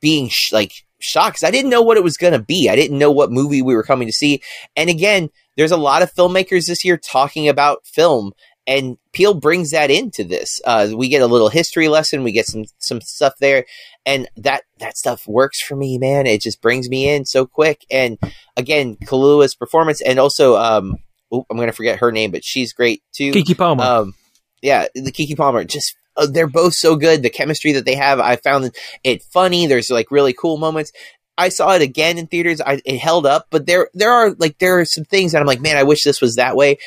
being 0.00 0.28
sh- 0.28 0.52
like 0.52 0.72
shocked 1.00 1.36
because 1.36 1.48
I 1.48 1.50
didn't 1.50 1.70
know 1.70 1.82
what 1.82 1.96
it 1.96 2.04
was 2.04 2.16
going 2.16 2.32
to 2.32 2.38
be. 2.38 2.68
I 2.68 2.76
didn't 2.76 2.98
know 2.98 3.10
what 3.10 3.30
movie 3.30 3.62
we 3.62 3.74
were 3.74 3.82
coming 3.82 4.08
to 4.08 4.12
see. 4.12 4.42
And 4.76 4.90
again, 4.90 5.30
there's 5.56 5.72
a 5.72 5.76
lot 5.76 6.02
of 6.02 6.12
filmmakers 6.12 6.66
this 6.66 6.84
year 6.84 6.96
talking 6.96 7.48
about 7.48 7.86
film, 7.86 8.32
and 8.66 8.98
Peele 9.12 9.34
brings 9.34 9.70
that 9.70 9.90
into 9.90 10.24
this. 10.24 10.60
Uh, 10.64 10.88
we 10.94 11.08
get 11.08 11.22
a 11.22 11.26
little 11.26 11.48
history 11.48 11.88
lesson. 11.88 12.24
We 12.24 12.32
get 12.32 12.46
some 12.46 12.64
some 12.78 13.00
stuff 13.00 13.34
there, 13.40 13.64
and 14.04 14.28
that 14.36 14.62
that 14.78 14.96
stuff 14.96 15.26
works 15.26 15.62
for 15.62 15.76
me, 15.76 15.98
man. 15.98 16.26
It 16.26 16.42
just 16.42 16.60
brings 16.60 16.88
me 16.88 17.08
in 17.08 17.24
so 17.24 17.46
quick. 17.46 17.86
And 17.90 18.18
again, 18.56 18.96
Kaluuya's 18.96 19.54
performance, 19.54 20.00
and 20.00 20.18
also, 20.18 20.56
um, 20.56 20.96
oh, 21.32 21.46
I'm 21.48 21.56
going 21.56 21.68
to 21.68 21.76
forget 21.76 22.00
her 22.00 22.12
name, 22.12 22.30
but 22.30 22.44
she's 22.44 22.72
great 22.72 23.02
too. 23.12 23.32
Keke 23.32 23.56
Palmer. 23.56 23.84
Um, 23.84 24.14
yeah, 24.62 24.86
the 24.94 25.12
Keke 25.12 25.36
Palmer 25.36 25.64
just 25.64 25.96
uh, 26.16 26.26
they're 26.26 26.46
both 26.46 26.74
so 26.74 26.96
good. 26.96 27.22
The 27.22 27.30
chemistry 27.30 27.72
that 27.72 27.84
they 27.84 27.94
have, 27.94 28.20
I 28.20 28.36
found 28.36 28.70
it 29.04 29.22
funny. 29.22 29.66
There's 29.66 29.90
like 29.90 30.10
really 30.10 30.32
cool 30.32 30.58
moments. 30.58 30.92
I 31.38 31.50
saw 31.50 31.74
it 31.74 31.82
again 31.82 32.18
in 32.18 32.26
theaters. 32.26 32.60
I, 32.60 32.80
it 32.84 32.98
held 32.98 33.26
up, 33.26 33.48
but 33.50 33.66
there 33.66 33.90
there 33.92 34.12
are 34.12 34.30
like 34.38 34.58
there 34.58 34.80
are 34.80 34.84
some 34.84 35.04
things 35.04 35.32
that 35.32 35.40
I'm 35.40 35.46
like, 35.46 35.60
man, 35.60 35.76
I 35.76 35.82
wish 35.82 36.02
this 36.02 36.20
was 36.20 36.36
that 36.36 36.56
way. 36.56 36.78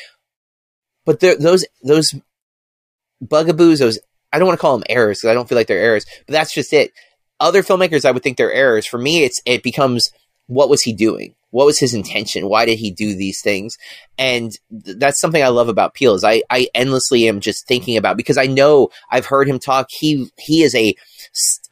But 1.06 1.20
there, 1.20 1.36
those 1.36 1.64
those 1.82 2.14
bugaboos, 3.20 3.78
those 3.78 3.98
I 4.32 4.38
don't 4.38 4.48
want 4.48 4.58
to 4.58 4.62
call 4.62 4.76
them 4.76 4.86
errors 4.88 5.18
because 5.18 5.30
I 5.30 5.34
don't 5.34 5.48
feel 5.48 5.56
like 5.56 5.66
they're 5.68 5.78
errors, 5.78 6.06
but 6.26 6.32
that's 6.32 6.52
just 6.52 6.72
it. 6.72 6.92
Other 7.38 7.62
filmmakers, 7.62 8.04
I 8.04 8.10
would 8.10 8.22
think 8.22 8.36
they're 8.36 8.52
errors. 8.52 8.86
For 8.86 8.98
me, 8.98 9.24
it's 9.24 9.40
it 9.46 9.62
becomes 9.62 10.10
what 10.50 10.68
was 10.68 10.82
he 10.82 10.92
doing? 10.92 11.34
What 11.50 11.66
was 11.66 11.78
his 11.78 11.94
intention? 11.94 12.48
Why 12.48 12.64
did 12.64 12.78
he 12.78 12.90
do 12.90 13.14
these 13.14 13.40
things? 13.40 13.76
And 14.18 14.52
th- 14.84 14.98
that's 14.98 15.20
something 15.20 15.42
I 15.42 15.48
love 15.48 15.68
about 15.68 15.94
Peele 15.94 16.14
is 16.14 16.24
I, 16.24 16.42
I 16.50 16.68
endlessly 16.74 17.28
am 17.28 17.40
just 17.40 17.66
thinking 17.66 17.96
about 17.96 18.16
because 18.16 18.36
I 18.36 18.46
know 18.46 18.90
I've 19.10 19.26
heard 19.26 19.48
him 19.48 19.58
talk. 19.58 19.88
He, 19.90 20.30
he 20.38 20.62
is 20.62 20.74
a, 20.74 20.94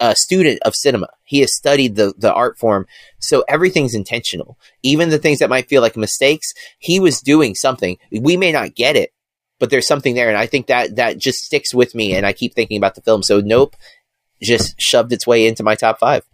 a 0.01 0.15
student 0.17 0.61
of 0.65 0.75
cinema. 0.75 1.09
He 1.25 1.41
has 1.41 1.55
studied 1.55 1.97
the, 1.97 2.15
the 2.17 2.33
art 2.33 2.59
form. 2.59 2.87
So 3.19 3.45
everything's 3.49 3.95
intentional. 3.95 4.59
Even 4.83 5.11
the 5.11 5.19
things 5.19 5.41
that 5.41 5.51
might 5.51 5.69
feel 5.69 5.83
like 5.83 5.97
mistakes, 5.97 6.53
he 6.79 6.99
was 7.01 7.21
doing 7.21 7.55
something. 7.55 7.99
We 8.13 8.37
may 8.37 8.53
not 8.53 8.75
get 8.75 8.97
it, 8.97 9.13
but 9.59 9.71
there's 9.71 9.89
something 9.89 10.15
there, 10.15 10.29
and 10.29 10.39
I 10.39 10.47
think 10.47 10.69
that 10.69 10.97
that 10.97 11.19
just 11.19 11.45
sticks 11.45 11.75
with 11.75 11.93
me, 11.93 12.15
and 12.15 12.25
I 12.25 12.33
keep 12.33 12.55
thinking 12.55 12.77
about 12.77 12.95
the 12.95 13.03
film. 13.03 13.25
So 13.25 13.41
Nope 13.41 13.75
just 14.41 14.81
shoved 14.81 15.13
its 15.13 15.27
way 15.27 15.47
into 15.47 15.63
my 15.63 15.75
top 15.75 15.99
five. 15.99 16.25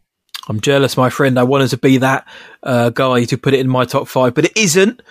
I'm 0.48 0.60
jealous, 0.60 0.96
my 0.96 1.10
friend. 1.10 1.38
I 1.38 1.44
wanted 1.44 1.68
to 1.68 1.78
be 1.78 1.98
that 1.98 2.26
uh, 2.62 2.90
guy 2.90 3.24
to 3.24 3.38
put 3.38 3.54
it 3.54 3.60
in 3.60 3.68
my 3.68 3.84
top 3.84 4.08
five, 4.08 4.34
but 4.34 4.44
it 4.44 4.56
isn't. 4.56 5.02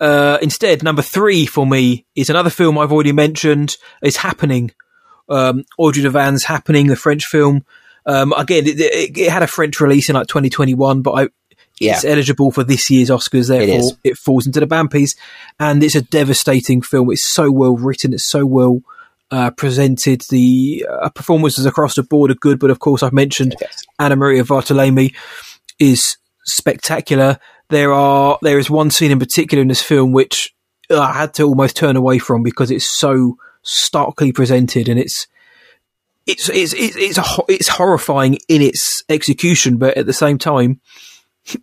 Uh, 0.00 0.38
instead, 0.40 0.82
number 0.82 1.02
three 1.02 1.44
for 1.44 1.66
me 1.66 2.06
is 2.14 2.30
another 2.30 2.50
film 2.50 2.78
I've 2.78 2.92
already 2.92 3.12
mentioned. 3.12 3.76
Is 4.02 4.16
Happening. 4.16 4.70
Um, 5.28 5.64
Audrey 5.76 6.02
Diwan's 6.02 6.44
Happening, 6.44 6.86
the 6.86 6.96
French 6.96 7.26
film. 7.26 7.64
Um, 8.06 8.32
again, 8.32 8.66
it, 8.66 8.80
it, 8.80 9.18
it, 9.18 9.30
had 9.30 9.42
a 9.42 9.46
French 9.46 9.78
release 9.80 10.08
in 10.08 10.14
like 10.14 10.28
2021, 10.28 11.02
but 11.02 11.10
I, 11.12 11.28
yeah. 11.78 11.92
it's 11.92 12.04
eligible 12.06 12.50
for 12.50 12.64
this 12.64 12.88
year's 12.88 13.10
Oscars. 13.10 13.48
Therefore, 13.48 13.98
it, 14.02 14.10
it, 14.12 14.16
falls 14.16 14.46
into 14.46 14.60
the 14.60 14.66
Bampies, 14.66 15.16
and 15.60 15.82
it's 15.82 15.94
a 15.94 16.00
devastating 16.00 16.80
film. 16.80 17.10
It's 17.10 17.24
so 17.24 17.50
well 17.50 17.76
written. 17.76 18.14
It's 18.14 18.24
so 18.24 18.46
well 18.46 18.80
uh, 19.30 19.50
presented. 19.50 20.22
The 20.30 20.86
uh, 20.90 21.10
performances 21.10 21.66
across 21.66 21.94
the 21.96 22.02
board 22.02 22.30
are 22.30 22.34
good, 22.34 22.58
but 22.58 22.70
of 22.70 22.78
course, 22.78 23.02
I've 23.02 23.12
mentioned 23.12 23.54
yes. 23.60 23.84
Anamaria 23.98 24.44
Vartolomei 24.44 25.14
is 25.78 26.16
spectacular. 26.44 27.38
There 27.70 27.92
are 27.92 28.38
there 28.42 28.58
is 28.58 28.70
one 28.70 28.90
scene 28.90 29.10
in 29.10 29.18
particular 29.18 29.62
in 29.62 29.68
this 29.68 29.82
film 29.82 30.12
which 30.12 30.54
I 30.90 31.12
had 31.12 31.34
to 31.34 31.44
almost 31.44 31.76
turn 31.76 31.96
away 31.96 32.18
from 32.18 32.42
because 32.42 32.70
it's 32.70 32.88
so 32.88 33.36
starkly 33.62 34.32
presented 34.32 34.88
and 34.88 34.98
it's 34.98 35.26
it's 36.26 36.48
it's 36.48 36.72
it's 36.74 36.96
it's, 36.96 37.18
a, 37.18 37.24
it's 37.48 37.68
horrifying 37.68 38.38
in 38.48 38.62
its 38.62 39.02
execution, 39.08 39.78
but 39.78 39.96
at 39.96 40.06
the 40.06 40.12
same 40.12 40.38
time, 40.38 40.80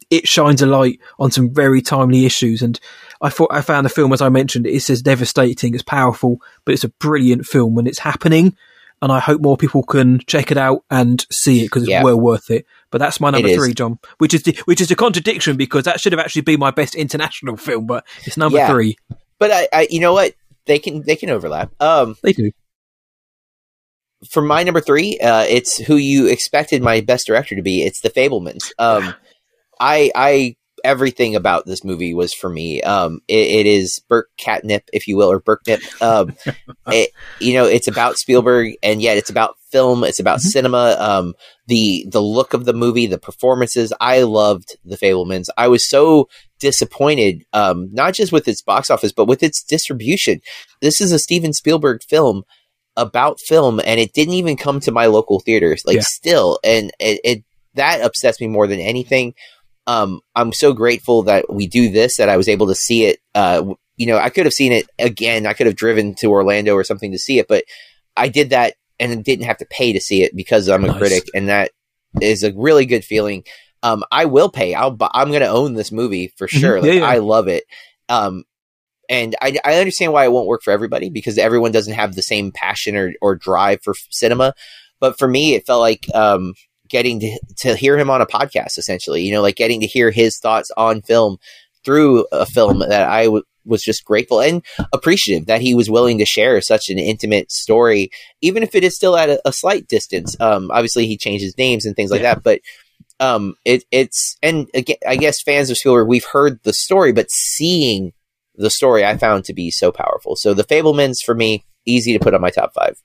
it 0.10 0.28
shines 0.28 0.62
a 0.62 0.66
light 0.66 1.00
on 1.20 1.32
some 1.32 1.54
very 1.54 1.82
timely 1.82 2.26
issues. 2.26 2.62
And 2.62 2.80
I 3.22 3.30
thought 3.30 3.52
I 3.52 3.62
found 3.62 3.86
the 3.86 3.90
film, 3.90 4.14
as 4.14 4.22
I 4.22 4.30
mentioned, 4.30 4.68
it's 4.68 4.90
as 4.90 5.02
devastating, 5.02 5.74
it's 5.74 5.84
powerful, 5.84 6.38
but 6.64 6.74
it's 6.74 6.84
a 6.84 6.90
brilliant 6.90 7.46
film 7.46 7.76
when 7.76 7.88
it's 7.88 8.00
happening. 8.00 8.56
And 9.02 9.12
I 9.12 9.20
hope 9.20 9.42
more 9.42 9.58
people 9.58 9.84
can 9.84 10.20
check 10.26 10.52
it 10.52 10.58
out 10.58 10.84
and 10.90 11.26
see 11.32 11.62
it 11.62 11.66
because 11.66 11.84
it's 11.84 11.92
yeah. 11.92 12.04
well 12.04 12.20
worth 12.20 12.50
it. 12.50 12.66
But 12.92 13.00
that's 13.00 13.20
my 13.20 13.30
number 13.30 13.54
three, 13.54 13.74
John, 13.74 14.00
which 14.20 14.34
is 14.34 14.44
the, 14.44 14.58
which 14.66 14.80
is 14.80 14.90
a 14.90 14.96
contradiction 14.96 15.58
because 15.58 15.84
that 15.84 16.00
should 16.00 16.14
have 16.14 16.20
actually 16.20 16.44
been 16.44 16.60
my 16.60 16.72
best 16.72 16.96
international 16.96 17.58
film, 17.58 17.86
but 17.88 18.06
it's 18.24 18.38
number 18.38 18.58
yeah. 18.58 18.70
three. 18.70 18.98
But 19.38 19.52
I, 19.52 19.68
I, 19.74 19.88
you 19.90 20.00
know 20.00 20.14
what? 20.14 20.34
They 20.66 20.80
can 20.80 21.04
they 21.04 21.18
can 21.18 21.30
overlap. 21.30 21.72
Um, 21.80 22.16
they 22.24 22.34
do 22.34 22.52
for 24.30 24.42
my 24.42 24.64
number 24.64 24.82
three, 24.82 25.18
uh, 25.20 25.44
it's 25.44 25.78
who 25.78 25.96
you 25.96 26.28
expected 26.28 26.82
my 26.82 27.02
best 27.02 27.28
director 27.28 27.56
to 27.56 27.62
be. 27.62 27.84
It's 27.84 28.02
The 28.02 28.10
Fabelmans. 28.10 28.72
Um, 28.80 29.14
I, 29.80 30.12
I, 30.16 30.56
everything 30.84 31.36
about 31.36 31.66
this 31.66 31.84
movie 31.84 32.14
was 32.14 32.34
for 32.34 32.50
me. 32.50 32.82
Um, 32.82 33.20
it, 33.28 33.48
it 33.48 33.66
is 33.66 34.00
Burke 34.08 34.30
Catnip, 34.38 34.90
if 34.94 35.08
you 35.08 35.18
will, 35.18 35.32
or 35.32 35.40
Burknip. 35.40 35.82
Um, 36.02 36.36
it, 36.88 37.12
you 37.40 37.54
know, 37.54 37.66
it's 37.66 37.88
about 37.88 38.18
Spielberg, 38.18 38.76
and 38.84 39.02
yet 39.02 39.18
it's 39.18 39.30
about 39.30 39.56
film. 39.72 40.04
It's 40.04 40.20
about 40.20 40.40
mm-hmm. 40.40 40.50
cinema. 40.50 40.96
Um, 41.00 41.34
the 41.68 42.06
the 42.10 42.22
look 42.22 42.54
of 42.54 42.66
the 42.66 42.74
movie, 42.74 43.08
the 43.08 43.18
performances. 43.18 43.92
I 44.00 44.22
loved 44.22 44.78
The 44.86 44.98
Fabelmans. 44.98 45.48
I 45.58 45.68
was 45.68 45.90
so 45.90 46.30
disappointed, 46.60 47.44
um, 47.54 47.90
not 47.92 48.14
just 48.14 48.32
with 48.32 48.48
its 48.48 48.62
box 48.62 48.90
office, 48.90 49.12
but 49.12 49.28
with 49.28 49.44
its 49.44 49.64
distribution. 49.64 50.42
This 50.82 51.02
is 51.02 51.12
a 51.12 51.20
Steven 51.20 51.54
Spielberg 51.54 52.04
film 52.04 52.44
about 52.98 53.40
film 53.42 53.82
and 53.86 54.00
it 54.00 54.14
didn't 54.14 54.36
even 54.36 54.56
come 54.56 54.80
to 54.80 54.90
my 54.90 55.06
local 55.06 55.42
theaters 55.42 55.84
like 55.86 55.98
yeah. 55.98 56.04
still 56.06 56.60
and 56.64 56.92
it, 56.98 57.20
it, 57.26 57.44
that 57.74 58.00
upsets 58.00 58.40
me 58.40 58.48
more 58.48 58.68
than 58.68 58.80
anything 58.80 59.34
um 59.88 60.20
i'm 60.36 60.54
so 60.54 60.74
grateful 60.74 61.24
that 61.24 61.52
we 61.52 61.68
do 61.68 61.90
this 61.90 62.18
that 62.18 62.30
i 62.30 62.38
was 62.38 62.48
able 62.48 62.68
to 62.68 62.76
see 62.76 63.06
it 63.06 63.20
uh 63.36 63.64
you 63.98 64.06
know 64.06 64.18
i 64.18 64.30
could 64.30 64.46
have 64.46 64.54
seen 64.54 64.72
it 64.72 64.88
again 65.00 65.46
i 65.46 65.54
could 65.54 65.68
have 65.68 65.76
driven 65.76 66.16
to 66.16 66.28
orlando 66.28 66.74
or 66.74 66.84
something 66.84 67.12
to 67.12 67.20
see 67.20 67.40
it 67.40 67.48
but 67.48 67.64
i 68.18 68.28
did 68.28 68.50
that 68.50 68.76
and 69.00 69.24
didn't 69.24 69.46
have 69.46 69.58
to 69.58 69.66
pay 69.66 69.94
to 69.94 70.00
see 70.00 70.24
it 70.24 70.36
because 70.36 70.70
i'm 70.70 70.84
a 70.84 70.88
nice. 70.88 70.98
critic 70.98 71.24
and 71.34 71.50
that 71.50 71.72
is 72.22 72.44
a 72.44 72.54
really 72.54 72.86
good 72.86 73.04
feeling 73.04 73.44
um 73.84 74.04
i 74.12 74.26
will 74.26 74.50
pay 74.50 74.74
i'll 74.74 74.98
i'm 75.14 75.32
gonna 75.32 75.46
own 75.46 75.74
this 75.74 75.92
movie 75.92 76.34
for 76.38 76.48
mm-hmm. 76.48 76.60
sure 76.60 76.82
like, 76.82 76.92
yeah, 76.92 77.00
yeah. 77.00 77.06
i 77.06 77.18
love 77.18 77.48
it 77.48 77.64
um 78.10 78.44
and 79.10 79.36
I, 79.42 79.58
I 79.64 79.78
understand 79.78 80.14
why 80.14 80.26
it 80.26 80.32
won't 80.32 80.48
work 80.48 80.64
for 80.64 80.72
everybody 80.72 81.10
because 81.10 81.38
everyone 81.38 81.72
doesn't 81.72 81.94
have 81.94 82.16
the 82.16 82.22
same 82.22 82.52
passion 82.52 82.96
or, 82.96 83.14
or 83.22 83.36
drive 83.36 83.82
for 83.84 83.94
cinema. 84.10 84.54
But 85.00 85.18
for 85.18 85.28
me, 85.28 85.56
it 85.56 85.66
felt 85.66 85.82
like 85.82 86.06
um, 86.14 86.54
getting 86.88 87.20
to, 87.20 87.40
to 87.58 87.76
hear 87.76 87.98
him 87.98 88.10
on 88.10 88.22
a 88.22 88.26
podcast, 88.26 88.78
essentially, 88.78 89.24
you 89.24 89.32
know, 89.32 89.42
like 89.42 89.56
getting 89.56 89.80
to 89.82 89.88
hear 89.88 90.12
his 90.12 90.38
thoughts 90.38 90.72
on 90.78 91.02
film 91.02 91.38
through 91.84 92.26
a 92.32 92.46
film 92.46 92.80
that 92.80 93.08
I 93.08 93.26
w- 93.26 93.44
was 93.66 93.84
just 93.84 94.06
grateful 94.06 94.42
and 94.42 94.64
appreciative 94.94 95.48
that 95.48 95.62
he 95.62 95.74
was 95.74 95.90
willing 95.90 96.20
to 96.20 96.26
share 96.26 96.60
such 96.62 96.90
an 96.90 97.00
intimate 97.00 97.52
story, 97.52 98.10
even 98.42 98.64
if 98.64 98.76
it 98.76 98.84
is 98.84 98.96
still 98.96 99.18
at 99.18 99.30
a, 99.30 99.42
a 99.46 99.54
slight 99.54 99.88
distance. 99.88 100.40
Um, 100.40 100.70
obviously, 100.72 101.08
he 101.08 101.18
changes 101.18 101.58
names 101.58 101.86
and 101.86 101.96
things 101.96 102.12
like 102.12 102.22
yeah. 102.22 102.36
that, 102.36 102.44
but 102.44 102.62
um, 103.20 103.56
it, 103.64 103.84
it's 103.92 104.38
and 104.44 104.68
again, 104.74 104.98
I 105.08 105.16
guess 105.16 105.42
fans 105.42 105.70
of 105.70 105.78
Spielberg, 105.78 106.08
we've 106.08 106.26
heard 106.26 106.60
the 106.64 106.74
story, 106.74 107.14
but 107.14 107.32
seeing 107.32 108.14
the 108.56 108.70
story 108.70 109.06
I 109.06 109.18
found 109.18 109.46
to 109.46 109.54
be 109.54 109.72
so 109.72 109.92
powerful. 109.92 110.36
So 110.36 110.54
the 110.54 110.64
Fabelmans 110.64 111.24
for 111.26 111.36
me, 111.36 111.66
easy 111.86 112.14
to 112.14 112.24
put 112.24 112.34
on 112.34 112.42
my 112.42 112.50
top 112.50 112.74
five. 112.74 113.02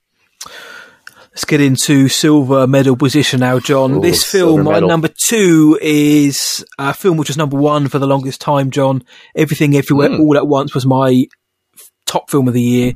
Let's 1.41 1.49
get 1.49 1.63
into 1.63 2.11
silver 2.11 2.67
medal 2.67 2.99
position 2.99 3.41
now, 3.41 3.61
John. 3.61 3.95
Ooh, 3.95 4.01
this 4.03 4.31
film, 4.31 4.65
my 4.65 4.79
number 4.79 5.09
two, 5.09 5.79
is 5.81 6.63
a 6.79 6.93
film 6.93 7.17
which 7.17 7.31
was 7.31 7.39
number 7.39 7.57
one 7.57 7.89
for 7.89 7.99
the 7.99 8.07
longest 8.07 8.43
time, 8.43 8.71
John. 8.71 9.03
Everything 9.35 9.75
Everywhere 9.75 10.11
mm. 10.11 10.21
All 10.21 10.37
at 10.37 10.47
Once 10.47 10.75
was 10.75 10.85
my 10.85 11.25
top 12.05 12.29
film 12.31 12.47
of 12.47 12.53
the 12.53 12.61
year. 12.61 12.93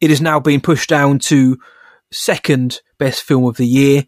It 0.00 0.08
has 0.08 0.22
now 0.22 0.40
been 0.40 0.62
pushed 0.62 0.88
down 0.88 1.18
to 1.26 1.58
second 2.10 2.80
best 2.98 3.24
film 3.24 3.44
of 3.44 3.58
the 3.58 3.66
year. 3.66 4.06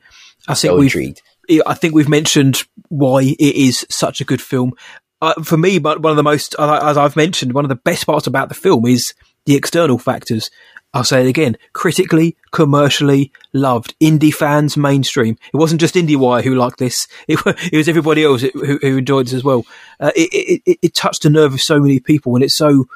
I 0.49 0.55
so 0.55 0.69
think 0.69 0.81
we've, 0.81 0.87
intrigued. 0.87 1.23
I 1.67 1.75
think 1.75 1.95
we've 1.95 2.09
mentioned 2.09 2.63
why 2.89 3.21
it 3.39 3.55
is 3.55 3.87
such 3.91 4.23
a 4.23 4.25
good 4.25 4.41
film 4.41 4.73
uh, 5.21 5.43
for 5.43 5.59
me, 5.59 5.79
but 5.79 6.01
one 6.01 6.11
of 6.11 6.17
the 6.17 6.23
most, 6.23 6.57
uh, 6.59 6.81
as 6.83 6.97
I've 6.97 7.17
mentioned, 7.17 7.53
one 7.53 7.67
of 7.67 7.69
the 7.69 7.75
best 7.75 8.07
parts 8.07 8.27
about 8.27 8.49
the 8.49 8.55
film 8.55 8.87
is 8.87 9.13
the 9.45 9.57
external 9.57 9.99
factors. 9.99 10.51
I'll 10.95 11.05
say 11.05 11.25
it 11.25 11.29
again: 11.29 11.59
critically, 11.73 12.37
commercially 12.53 13.33
loved. 13.53 13.95
Indie 14.01 14.33
fans, 14.33 14.77
mainstream. 14.77 15.37
It 15.53 15.57
wasn't 15.57 15.81
just 15.81 15.97
IndieWire 15.97 16.43
who 16.43 16.55
liked 16.55 16.79
this; 16.79 17.07
it, 17.29 17.41
it 17.45 17.77
was 17.77 17.89
everybody 17.89 18.25
else 18.25 18.43
who, 18.43 18.79
who 18.81 18.97
enjoyed 18.97 19.27
this 19.27 19.35
as 19.35 19.45
well. 19.45 19.67
Uh, 20.01 20.13
it, 20.15 20.63
it, 20.65 20.79
it 20.81 20.95
touched 20.95 21.25
the 21.25 21.31
nerve 21.31 21.53
of 21.53 21.61
so 21.61 21.81
many 21.81 22.01
people, 22.01 22.35
and 22.37 22.45
it's 22.45 22.57
so 22.57 22.87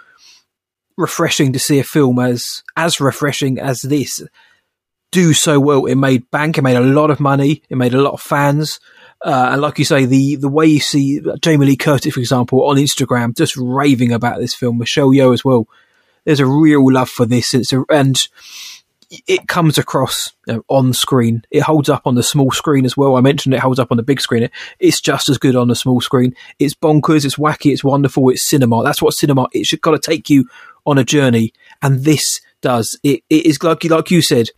refreshing 0.96 1.52
to 1.52 1.58
see 1.58 1.78
a 1.78 1.84
film 1.84 2.18
as 2.18 2.62
as 2.76 3.00
refreshing 3.00 3.58
as 3.58 3.82
this 3.82 4.22
do 5.10 5.32
so 5.32 5.58
well. 5.58 5.86
It 5.86 5.96
made 5.96 6.30
bank. 6.30 6.58
It 6.58 6.62
made 6.62 6.76
a 6.76 6.80
lot 6.80 7.10
of 7.10 7.20
money. 7.20 7.62
It 7.68 7.76
made 7.76 7.94
a 7.94 8.02
lot 8.02 8.14
of 8.14 8.20
fans. 8.20 8.78
Uh, 9.24 9.50
and 9.52 9.60
like 9.60 9.78
you 9.78 9.84
say, 9.84 10.04
the, 10.04 10.36
the 10.36 10.48
way 10.48 10.66
you 10.66 10.80
see 10.80 11.20
Jamie 11.40 11.66
Lee 11.66 11.76
Curtis, 11.76 12.14
for 12.14 12.20
example, 12.20 12.64
on 12.66 12.76
Instagram, 12.76 13.36
just 13.36 13.56
raving 13.56 14.12
about 14.12 14.38
this 14.38 14.54
film, 14.54 14.78
Michelle 14.78 15.10
Yeoh 15.10 15.34
as 15.34 15.44
well. 15.44 15.66
There's 16.24 16.40
a 16.40 16.46
real 16.46 16.92
love 16.92 17.08
for 17.08 17.26
this. 17.26 17.54
It's 17.54 17.72
a, 17.72 17.84
and 17.90 18.16
it 19.26 19.48
comes 19.48 19.78
across 19.78 20.34
you 20.46 20.54
know, 20.54 20.62
on 20.68 20.92
screen. 20.92 21.42
It 21.50 21.62
holds 21.62 21.88
up 21.88 22.06
on 22.06 22.14
the 22.14 22.22
small 22.22 22.50
screen 22.50 22.84
as 22.84 22.96
well. 22.96 23.16
I 23.16 23.20
mentioned 23.20 23.54
it 23.54 23.60
holds 23.60 23.78
up 23.78 23.90
on 23.90 23.96
the 23.96 24.02
big 24.02 24.20
screen. 24.20 24.50
It's 24.78 25.00
just 25.00 25.28
as 25.28 25.38
good 25.38 25.56
on 25.56 25.68
the 25.68 25.74
small 25.74 26.00
screen. 26.00 26.34
It's 26.58 26.74
bonkers. 26.74 27.24
It's 27.24 27.36
wacky. 27.36 27.72
It's 27.72 27.84
wonderful. 27.84 28.28
It's 28.28 28.46
cinema. 28.46 28.82
That's 28.82 29.00
what 29.00 29.14
cinema. 29.14 29.48
It's 29.52 29.72
got 29.74 29.92
to 29.92 29.98
take 29.98 30.28
you 30.28 30.48
on 30.84 30.98
a 30.98 31.04
journey, 31.04 31.52
and 31.82 32.04
this 32.04 32.40
does. 32.60 32.98
It, 33.02 33.22
it 33.30 33.46
is 33.46 33.62
like 33.62 33.84
like 33.84 34.10
you 34.10 34.22
said. 34.22 34.50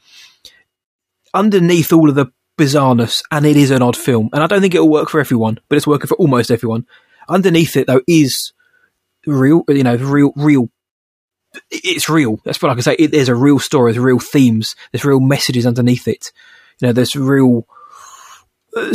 Underneath 1.33 1.93
all 1.93 2.09
of 2.09 2.17
the 2.17 2.27
bizarreness, 2.59 3.23
and 3.31 3.47
it 3.47 3.57
is 3.57 3.71
an 3.71 3.83
odd 3.83 3.97
film. 3.97 4.31
And 4.33 4.43
I 4.43 4.47
don't 4.49 4.61
think 4.61 4.75
it'll 4.75 4.89
work 4.89 5.09
for 5.09 5.21
everyone, 5.21 5.61
but 5.69 5.77
it's 5.77 5.87
working 5.87 6.09
for 6.09 6.17
almost 6.17 6.51
everyone. 6.51 6.87
Underneath 7.29 7.77
it, 7.77 7.87
though, 7.87 8.03
is 8.09 8.53
real, 9.27 9.63
you 9.69 9.85
know, 9.85 9.95
real, 9.97 10.33
real. 10.35 10.69
It's 11.71 12.09
real. 12.09 12.41
That's 12.45 12.61
what 12.63 12.71
I 12.71 12.75
can 12.75 12.83
say. 12.83 12.95
It, 12.95 13.11
there's 13.11 13.29
a 13.29 13.35
real 13.35 13.59
story. 13.59 13.93
There's 13.93 14.05
real 14.05 14.19
themes. 14.19 14.77
There's 14.93 15.05
real 15.05 15.21
messages 15.21 15.67
underneath 15.67 16.07
it. 16.07 16.33
You 16.81 16.89
know, 16.89 16.93
there's 16.93 17.17
real. 17.17 17.67
Uh, 18.77 18.95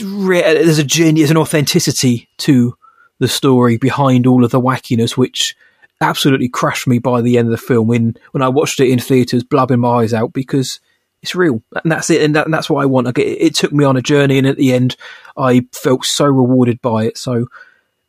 there's 0.00 0.78
a 0.78 0.84
journey. 0.84 1.20
There's 1.20 1.30
an 1.30 1.36
authenticity 1.36 2.28
to 2.38 2.76
the 3.18 3.28
story 3.28 3.76
behind 3.76 4.26
all 4.26 4.44
of 4.44 4.50
the 4.50 4.60
wackiness, 4.60 5.16
which 5.16 5.54
absolutely 6.00 6.48
crushed 6.48 6.88
me 6.88 6.98
by 6.98 7.20
the 7.20 7.38
end 7.38 7.46
of 7.46 7.52
the 7.52 7.66
film. 7.66 7.86
When 7.86 8.16
when 8.32 8.42
I 8.42 8.48
watched 8.48 8.80
it 8.80 8.90
in 8.90 8.98
theaters, 8.98 9.44
blubbing 9.44 9.80
my 9.80 10.00
eyes 10.00 10.12
out 10.12 10.32
because 10.32 10.80
it's 11.22 11.36
real, 11.36 11.62
and 11.82 11.90
that's 11.90 12.10
it, 12.10 12.22
and, 12.22 12.34
that, 12.34 12.46
and 12.46 12.52
that's 12.52 12.68
what 12.68 12.82
I 12.82 12.86
want. 12.86 13.06
It, 13.16 13.20
it, 13.20 13.54
took 13.54 13.72
me 13.72 13.84
on 13.84 13.96
a 13.96 14.02
journey, 14.02 14.38
and 14.38 14.46
at 14.46 14.56
the 14.56 14.72
end, 14.72 14.96
I 15.36 15.66
felt 15.72 16.04
so 16.04 16.24
rewarded 16.24 16.82
by 16.82 17.04
it. 17.04 17.16
So, 17.16 17.46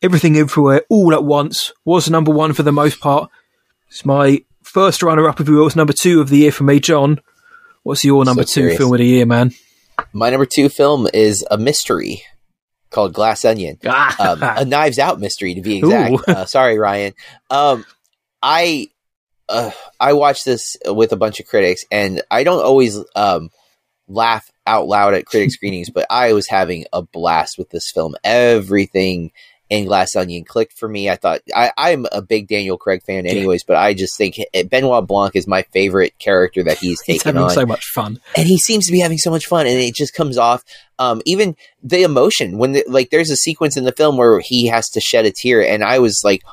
everything 0.02 0.36
everywhere, 0.36 0.82
all 0.90 1.14
at 1.14 1.24
once, 1.24 1.72
was 1.86 2.10
number 2.10 2.32
one 2.32 2.54
for 2.54 2.64
the 2.64 2.72
most 2.72 3.00
part. 3.00 3.30
It's 3.94 4.04
my 4.04 4.44
first 4.64 5.04
runner-up, 5.04 5.40
if 5.40 5.48
you 5.48 5.54
will. 5.54 5.68
It's 5.68 5.76
number 5.76 5.94
two 5.94 6.20
of 6.20 6.30
the 6.30 6.38
year 6.38 6.52
for 6.52 6.64
me, 6.64 6.80
John. 6.80 7.22
What's 7.84 8.04
your 8.04 8.26
number 8.26 8.42
so 8.42 8.62
two 8.62 8.76
film 8.76 8.92
of 8.92 8.98
the 8.98 9.06
year, 9.06 9.28
man? 9.28 9.54
My 10.14 10.32
number 10.32 10.48
two 10.48 10.68
film 10.70 11.08
is 11.14 11.46
a 11.52 11.60
mystery 11.60 12.24
called 12.90 13.14
Glass 13.14 13.46
Onion, 13.46 13.78
um, 13.86 14.40
a 14.42 14.66
Knives 14.66 14.98
Out 14.98 15.20
mystery 15.20 15.54
to 15.54 15.62
be 15.62 15.78
exact. 15.78 16.28
Uh, 16.28 16.46
sorry, 16.46 16.78
Rian. 16.78 17.14
Um, 17.52 17.86
I 18.42 18.90
uh, 19.48 19.70
I 20.00 20.14
watched 20.14 20.44
this 20.44 20.76
with 20.88 21.12
a 21.12 21.18
bunch 21.18 21.40
of 21.40 21.46
critics, 21.46 21.86
and 21.92 22.24
I 22.32 22.44
don't 22.44 22.66
always 22.66 22.98
um, 23.16 23.52
laugh 24.08 24.50
out 24.66 24.88
loud 24.88 25.14
at 25.14 25.28
critic 25.28 25.52
screenings, 25.54 25.92
but 25.92 26.08
I 26.10 26.34
was 26.34 26.48
having 26.48 26.86
a 26.92 27.04
blast 27.04 27.60
with 27.60 27.70
this 27.70 27.92
film. 27.92 28.16
Everything 28.24 29.32
in 29.74 29.86
Glass 29.86 30.16
Onion 30.16 30.44
clicked 30.44 30.78
for 30.78 30.88
me. 30.88 31.10
I 31.10 31.16
thought 31.16 31.42
I, 31.56 31.72
I'm 31.78 32.06
a 32.12 32.22
big 32.22 32.48
Daniel 32.48 32.78
Craig 32.78 33.02
fan, 33.04 33.26
anyways, 33.26 33.64
but 33.64 33.76
I 33.76 33.96
just 33.96 34.16
think 34.16 34.38
Benoit 34.70 35.08
Blanc 35.08 35.36
is 35.36 35.48
my 35.48 35.64
favorite 35.74 36.18
character 36.20 36.62
that 36.64 36.78
he's 36.78 37.00
taken 37.02 37.14
He's 37.14 37.24
having 37.24 37.42
on. 37.42 37.50
so 37.50 37.66
much 37.66 37.86
fun. 37.86 38.20
and 38.38 38.48
he 38.48 38.60
seems 38.60 38.86
to 38.86 38.92
be 38.92 39.00
having 39.00 39.18
so 39.18 39.32
much 39.32 39.48
fun 39.48 39.66
and 39.66 39.80
it 39.80 39.96
just 39.96 40.14
comes 40.14 40.38
off 40.38 40.64
um, 41.00 41.24
even 41.26 41.56
the 41.82 42.04
emotion 42.04 42.60
when 42.60 42.74
the, 42.74 42.86
like 42.88 43.10
there's 43.10 43.32
a 43.32 43.36
sequence 43.36 43.76
in 43.76 43.84
the 43.84 43.92
film 43.92 44.16
where 44.16 44.40
he 44.40 44.68
has 44.68 44.90
to 44.92 45.02
shed 45.02 45.26
a 45.26 45.32
tear 45.32 45.66
and 45.66 45.84
i 45.84 45.98
was 45.98 46.22
like 46.24 46.44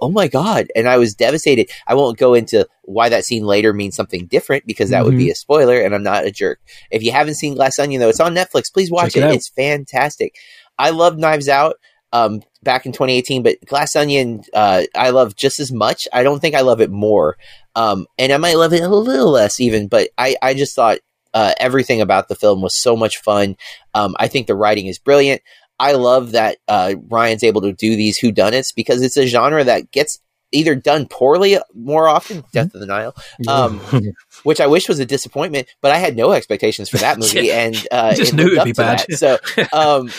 oh 0.00 0.08
my 0.08 0.26
god 0.26 0.68
and 0.74 0.88
i 0.88 0.96
was 0.96 1.14
devastated. 1.14 1.70
I 1.86 1.94
won't 1.94 2.16
go 2.16 2.32
into 2.32 2.66
why 2.84 3.10
that 3.10 3.26
scene 3.26 3.44
later 3.44 3.74
means 3.74 3.94
something 3.94 4.24
different 4.26 4.64
because 4.66 4.88
that 4.90 5.04
would 5.04 5.18
be 5.18 5.30
a 5.30 5.34
spoiler 5.34 5.78
and 5.78 5.94
i'm 5.94 6.02
not 6.02 6.24
a 6.24 6.30
jerk. 6.30 6.60
If 6.90 7.02
you 7.02 7.12
haven't 7.12 7.34
seen 7.34 7.54
glass 7.56 7.78
onion 7.78 8.00
though 8.00 8.08
it's 8.08 8.20
on 8.20 8.34
netflix. 8.34 8.72
Please 8.72 8.90
watch 8.90 9.12
Check 9.12 9.24
it. 9.24 9.30
it, 9.30 9.34
it's 9.34 9.50
fantastic. 9.50 10.36
I 10.78 10.90
love 10.90 11.18
knives 11.18 11.48
out 11.48 11.76
um, 12.12 12.42
back 12.62 12.86
in 12.86 12.92
2018 12.92 13.42
but 13.42 13.56
glass 13.66 13.94
onion 13.96 14.42
uh, 14.54 14.82
i 14.96 15.10
love 15.10 15.36
just 15.36 15.60
as 15.60 15.70
much 15.72 16.06
i 16.12 16.22
don't 16.22 16.40
think 16.40 16.54
i 16.54 16.60
love 16.60 16.80
it 16.80 16.90
more 16.90 17.36
um, 17.76 18.06
and 18.18 18.32
i 18.32 18.36
might 18.36 18.56
love 18.56 18.72
it 18.72 18.82
a 18.82 18.88
little 18.88 19.30
less 19.30 19.60
even 19.60 19.88
but 19.88 20.08
i, 20.18 20.36
I 20.42 20.54
just 20.54 20.74
thought 20.74 20.98
uh, 21.32 21.54
everything 21.58 22.00
about 22.00 22.28
the 22.28 22.34
film 22.34 22.60
was 22.60 22.80
so 22.80 22.96
much 22.96 23.18
fun. 23.18 23.56
Um, 23.94 24.16
I 24.18 24.26
think 24.26 24.46
the 24.46 24.56
writing 24.56 24.86
is 24.86 24.98
brilliant. 24.98 25.42
I 25.78 25.92
love 25.92 26.32
that 26.32 26.58
uh, 26.68 26.94
Rian's 27.08 27.44
able 27.44 27.60
to 27.62 27.72
do 27.72 27.94
these 27.96 28.20
whodunits 28.20 28.74
because 28.74 29.00
it's 29.00 29.16
a 29.16 29.26
genre 29.26 29.62
that 29.62 29.92
gets 29.92 30.18
either 30.52 30.74
done 30.74 31.06
poorly 31.08 31.56
more 31.72 32.08
often, 32.08 32.42
Death 32.52 32.74
of 32.74 32.80
the 32.80 32.86
Nile, 32.86 33.14
um, 33.46 33.78
which 34.42 34.60
I 34.60 34.66
wish 34.66 34.88
was 34.88 34.98
a 34.98 35.06
disappointment, 35.06 35.68
but 35.80 35.92
I 35.92 35.98
had 35.98 36.16
no 36.16 36.32
expectations 36.32 36.88
for 36.88 36.98
that 36.98 37.18
movie, 37.20 37.52
and 37.52 37.76
uh, 37.92 38.14
Just 38.14 38.32
it 38.32 38.36
knew 38.36 38.52
it'd 38.52 38.64
be 38.64 38.72
bad. 38.72 39.06
that. 39.08 39.16
So 39.16 39.38
um, 39.72 40.10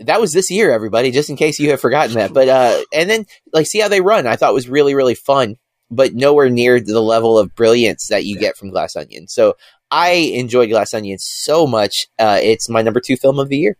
that 0.00 0.20
was 0.20 0.32
this 0.32 0.50
year, 0.50 0.72
everybody, 0.72 1.10
just 1.10 1.30
in 1.30 1.36
case 1.36 1.58
you 1.58 1.70
have 1.70 1.80
forgotten 1.80 2.14
that. 2.14 2.32
But 2.32 2.48
uh, 2.48 2.82
and 2.92 3.08
then 3.08 3.26
like 3.52 3.66
see 3.66 3.80
how 3.80 3.88
they 3.88 4.00
run. 4.00 4.26
I 4.26 4.36
thought 4.36 4.54
was 4.54 4.68
really 4.68 4.94
really 4.94 5.14
fun, 5.14 5.56
but 5.90 6.14
nowhere 6.14 6.50
near 6.50 6.80
the 6.80 7.00
level 7.00 7.38
of 7.38 7.54
brilliance 7.54 8.08
that 8.08 8.24
you 8.24 8.38
get 8.38 8.56
from 8.56 8.70
Glass 8.70 8.96
Onion. 8.96 9.28
So 9.28 9.54
I 9.90 10.10
enjoyed 10.10 10.70
Glass 10.70 10.94
Onion 10.94 11.18
so 11.18 11.66
much. 11.66 12.06
Uh, 12.18 12.38
it's 12.42 12.68
my 12.68 12.82
number 12.82 13.00
two 13.00 13.16
film 13.16 13.38
of 13.38 13.48
the 13.48 13.58
year. 13.58 13.76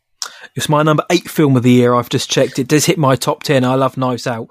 It's 0.54 0.68
my 0.68 0.82
number 0.82 1.04
eight 1.10 1.28
film 1.28 1.56
of 1.56 1.62
the 1.62 1.70
year. 1.70 1.94
I've 1.94 2.08
just 2.08 2.30
checked. 2.30 2.58
It 2.58 2.68
does 2.68 2.86
hit 2.86 2.98
my 2.98 3.16
top 3.16 3.42
10. 3.42 3.64
I 3.64 3.74
love 3.74 3.96
Knives 3.96 4.26
Out. 4.26 4.48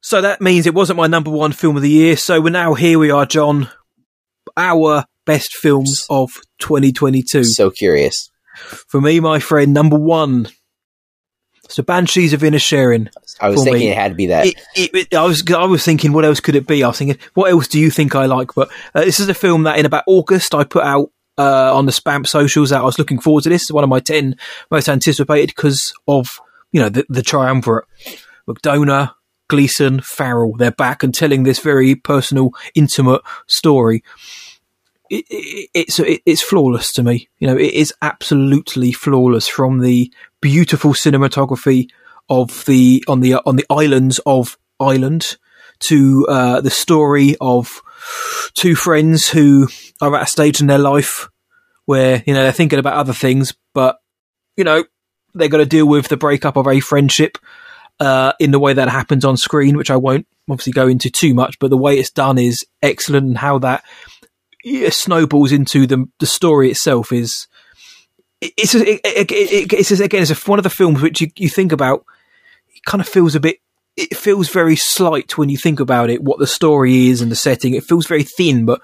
So 0.00 0.22
that 0.22 0.40
means 0.40 0.66
it 0.66 0.74
wasn't 0.74 0.96
my 0.96 1.06
number 1.06 1.30
one 1.30 1.52
film 1.52 1.76
of 1.76 1.82
the 1.82 1.90
year. 1.90 2.16
So 2.16 2.40
we're 2.40 2.50
now 2.50 2.74
here 2.74 2.98
we 2.98 3.10
are, 3.10 3.26
John. 3.26 3.68
Our 4.56 5.04
best 5.26 5.54
films 5.54 6.06
of 6.08 6.30
2022. 6.60 7.44
So 7.44 7.70
curious. 7.70 8.30
For 8.88 9.00
me, 9.00 9.20
my 9.20 9.38
friend, 9.38 9.74
number 9.74 9.98
one. 9.98 10.48
So 11.70 11.82
Banshees 11.82 12.32
of 12.32 12.40
Inisherin. 12.40 13.08
I 13.40 13.48
was 13.48 13.56
thinking 13.64 13.80
me, 13.86 13.92
it 13.92 13.96
had 13.96 14.08
to 14.08 14.14
be 14.16 14.26
that. 14.26 14.46
It, 14.46 14.54
it, 14.74 14.90
it- 14.94 15.14
I 15.14 15.24
was 15.24 15.42
I 15.50 15.64
was 15.64 15.84
thinking, 15.84 16.12
what 16.12 16.24
else 16.24 16.40
could 16.40 16.56
it 16.56 16.66
be? 16.66 16.82
I 16.84 16.88
was 16.88 16.98
thinking, 16.98 17.18
what 17.34 17.50
else 17.50 17.68
do 17.68 17.78
you 17.78 17.90
think 17.90 18.14
I 18.14 18.26
like? 18.26 18.54
But 18.54 18.70
uh, 18.94 19.02
this 19.02 19.20
is 19.20 19.28
a 19.28 19.34
film 19.34 19.62
that 19.62 19.78
in 19.78 19.86
about 19.86 20.04
August 20.06 20.54
I 20.54 20.64
put 20.64 20.82
out 20.84 21.10
uh, 21.38 21.74
on 21.74 21.86
the 21.86 21.92
spam 21.92 22.26
socials 22.26 22.70
that 22.70 22.80
I 22.80 22.84
was 22.84 22.98
looking 22.98 23.20
forward 23.20 23.44
to. 23.44 23.48
This 23.48 23.62
It's 23.62 23.72
one 23.72 23.84
of 23.84 23.90
my 23.90 24.00
ten 24.00 24.36
most 24.70 24.88
anticipated 24.88 25.48
because 25.54 25.92
of 26.08 26.26
you 26.72 26.80
know 26.80 26.88
the, 26.88 27.06
the 27.08 27.22
triumvirate: 27.22 27.86
McDonagh, 28.48 29.12
Gleeson, 29.48 30.00
Farrell. 30.02 30.54
They're 30.56 30.70
back 30.72 31.02
and 31.02 31.14
telling 31.14 31.44
this 31.44 31.60
very 31.60 31.94
personal, 31.94 32.50
intimate 32.74 33.22
story. 33.46 34.02
It, 35.08 35.24
it, 35.28 35.70
it's 35.74 35.98
it, 35.98 36.22
it's 36.26 36.42
flawless 36.42 36.92
to 36.92 37.02
me. 37.02 37.28
You 37.38 37.48
know, 37.48 37.56
it 37.56 37.72
is 37.74 37.92
absolutely 38.02 38.92
flawless 38.92 39.48
from 39.48 39.80
the 39.80 40.12
beautiful 40.40 40.92
cinematography 40.92 41.88
of 42.28 42.64
the 42.64 43.04
on 43.08 43.20
the 43.20 43.34
on 43.34 43.56
the 43.56 43.66
islands 43.70 44.20
of 44.24 44.56
Ireland 44.78 45.36
to 45.80 46.26
uh, 46.28 46.60
the 46.60 46.70
story 46.70 47.36
of 47.40 47.82
two 48.54 48.74
friends 48.74 49.28
who 49.28 49.68
are 50.00 50.14
at 50.16 50.22
a 50.22 50.30
stage 50.30 50.60
in 50.60 50.66
their 50.66 50.78
life 50.78 51.28
where 51.86 52.22
you 52.26 52.34
know 52.34 52.42
they're 52.42 52.52
thinking 52.52 52.78
about 52.78 52.94
other 52.94 53.12
things, 53.12 53.54
but 53.74 53.98
you 54.56 54.64
know 54.64 54.84
they're 55.34 55.48
got 55.48 55.58
to 55.58 55.66
deal 55.66 55.86
with 55.86 56.08
the 56.08 56.16
breakup 56.16 56.56
of 56.56 56.66
a 56.66 56.80
friendship 56.80 57.38
uh, 57.98 58.32
in 58.38 58.50
the 58.50 58.58
way 58.58 58.72
that 58.72 58.88
happens 58.88 59.24
on 59.24 59.36
screen, 59.36 59.76
which 59.76 59.90
I 59.90 59.96
won't 59.96 60.26
obviously 60.48 60.72
go 60.72 60.88
into 60.88 61.10
too 61.10 61.34
much. 61.34 61.58
But 61.58 61.70
the 61.70 61.76
way 61.76 61.98
it's 61.98 62.10
done 62.10 62.38
is 62.38 62.64
excellent, 62.82 63.26
and 63.26 63.38
how 63.38 63.58
that 63.58 63.84
snowballs 64.90 65.52
into 65.52 65.86
the 65.86 66.06
the 66.18 66.26
story 66.26 66.70
itself 66.70 67.12
is. 67.12 67.46
It's 68.40 68.74
a, 68.74 68.78
it, 68.94 69.00
it, 69.04 69.30
it, 69.32 69.72
it's 69.74 69.90
a- 69.90 70.04
again 70.04 70.22
it's 70.22 70.30
a, 70.30 70.50
one 70.50 70.58
of 70.58 70.62
the 70.62 70.70
films 70.70 71.02
which 71.02 71.20
you, 71.20 71.28
you 71.36 71.48
think 71.48 71.72
about. 71.72 72.04
It 72.74 72.84
kind 72.84 73.00
of 73.00 73.08
feels 73.08 73.34
a 73.34 73.40
bit. 73.40 73.58
It 73.96 74.16
feels 74.16 74.48
very 74.48 74.76
slight 74.76 75.36
when 75.36 75.48
you 75.50 75.58
think 75.58 75.78
about 75.80 76.08
it. 76.10 76.22
What 76.22 76.38
the 76.38 76.46
story 76.46 77.08
is 77.08 77.20
and 77.20 77.30
the 77.30 77.36
setting. 77.36 77.74
It 77.74 77.84
feels 77.84 78.06
very 78.06 78.22
thin, 78.22 78.64
but 78.64 78.80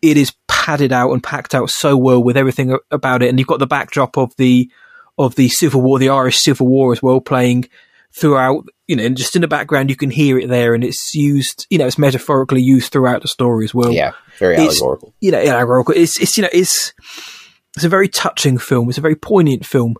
it 0.00 0.16
is 0.16 0.32
padded 0.46 0.92
out 0.92 1.12
and 1.12 1.22
packed 1.22 1.54
out 1.54 1.68
so 1.70 1.96
well 1.96 2.22
with 2.22 2.36
everything 2.36 2.78
about 2.90 3.22
it. 3.22 3.28
And 3.28 3.38
you've 3.38 3.48
got 3.48 3.58
the 3.58 3.66
backdrop 3.66 4.16
of 4.16 4.34
the 4.36 4.70
of 5.18 5.34
the 5.34 5.48
Civil 5.48 5.82
War, 5.82 5.98
the 5.98 6.08
Irish 6.10 6.38
Civil 6.38 6.68
War 6.68 6.92
as 6.92 7.02
well, 7.02 7.20
playing 7.20 7.68
throughout. 8.12 8.64
You 8.86 8.96
know, 8.96 9.04
and 9.04 9.16
just 9.18 9.36
in 9.36 9.42
the 9.42 9.48
background, 9.48 9.90
you 9.90 9.96
can 9.96 10.10
hear 10.10 10.38
it 10.38 10.48
there, 10.48 10.72
and 10.72 10.82
it's 10.82 11.14
used. 11.14 11.66
You 11.68 11.76
know, 11.76 11.86
it's 11.86 11.98
metaphorically 11.98 12.62
used 12.62 12.90
throughout 12.90 13.20
the 13.20 13.28
story 13.28 13.64
as 13.66 13.74
well 13.74 13.92
yeah, 13.92 14.12
very 14.38 14.54
it's- 14.54 14.80
allegorical. 14.80 15.12
you 15.20 15.30
know, 15.32 15.62
Rocco, 15.64 15.92
it's 15.92 16.18
it's 16.18 16.38
you 16.38 16.44
know, 16.44 16.48
it's 16.52 16.94
it's 17.76 17.84
a 17.84 17.88
very 17.88 18.08
touching 18.08 18.58
film. 18.58 18.88
It's 18.88 18.98
a 18.98 19.02
very 19.02 19.16
poignant 19.16 19.64
film, 19.66 19.96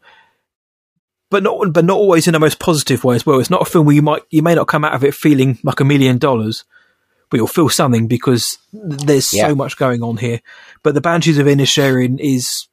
but 1.31 1.43
not 1.43 1.73
but 1.73 1.85
not 1.85 1.97
always 1.99 2.27
in 2.27 2.33
the 2.33 2.39
most 2.41 2.59
positive 2.59 3.05
way 3.05 3.15
as 3.17 3.27
well. 3.27 3.39
It's 3.41 3.51
not 3.51 3.63
a 3.63 3.71
film 3.71 3.87
where 3.87 3.95
you 3.95 4.03
might 4.03 4.23
you 4.31 4.43
may 4.43 4.55
not 4.55 4.69
come 4.69 4.85
out 4.85 4.95
of 4.95 5.05
it 5.05 5.15
feeling 5.15 5.59
like 5.63 5.81
a 5.81 5.85
million 5.85 6.19
dollars, 6.19 6.65
but 7.31 7.37
you'll 7.37 7.47
feel 7.47 7.69
something 7.69 8.09
because 8.09 8.59
there's 8.73 9.33
Yeah. 9.33 9.49
so 9.49 9.55
much 9.55 9.77
going 9.77 10.03
on 10.03 10.17
here. 10.17 10.41
But 10.83 10.95
the 10.95 11.01
Banshees 11.01 11.39
of 11.39 11.47
Inisherin 11.47 12.19
is 12.21 12.69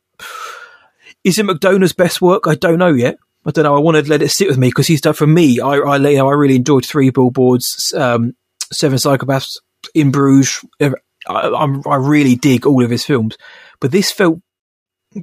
is 1.23 1.37
it 1.39 1.45
McDonagh's 1.45 1.93
best 1.93 2.21
work? 2.21 2.47
I 2.47 2.55
don't 2.55 2.77
know 2.79 2.93
yet. 2.93 3.17
I 3.45 3.51
don't 3.51 3.63
know. 3.63 3.75
I 3.75 3.79
want 3.79 3.97
to 4.03 4.09
let 4.09 4.21
it 4.23 4.29
sit 4.31 4.47
with 4.47 4.57
me 4.57 4.69
because 4.69 4.87
he's 4.87 5.01
done 5.01 5.13
for 5.13 5.27
me. 5.27 5.59
I, 5.59 5.73
I, 5.75 5.97
you 5.97 6.17
know, 6.17 6.29
I 6.29 6.33
really 6.33 6.55
enjoyed 6.55 6.85
Three 6.85 7.09
Billboards, 7.11 7.93
um, 7.95 8.33
Seven 8.71 8.97
Psychopaths 8.97 9.57
in 9.93 10.09
Bruges. 10.11 10.65
I, 10.81 10.93
I'm, 11.27 11.81
I 11.87 11.95
really 11.97 12.35
dig 12.35 12.65
all 12.65 12.83
of 12.83 12.89
his 12.89 13.05
films, 13.05 13.37
but 13.79 13.91
this 13.91 14.11
felt 14.11 14.39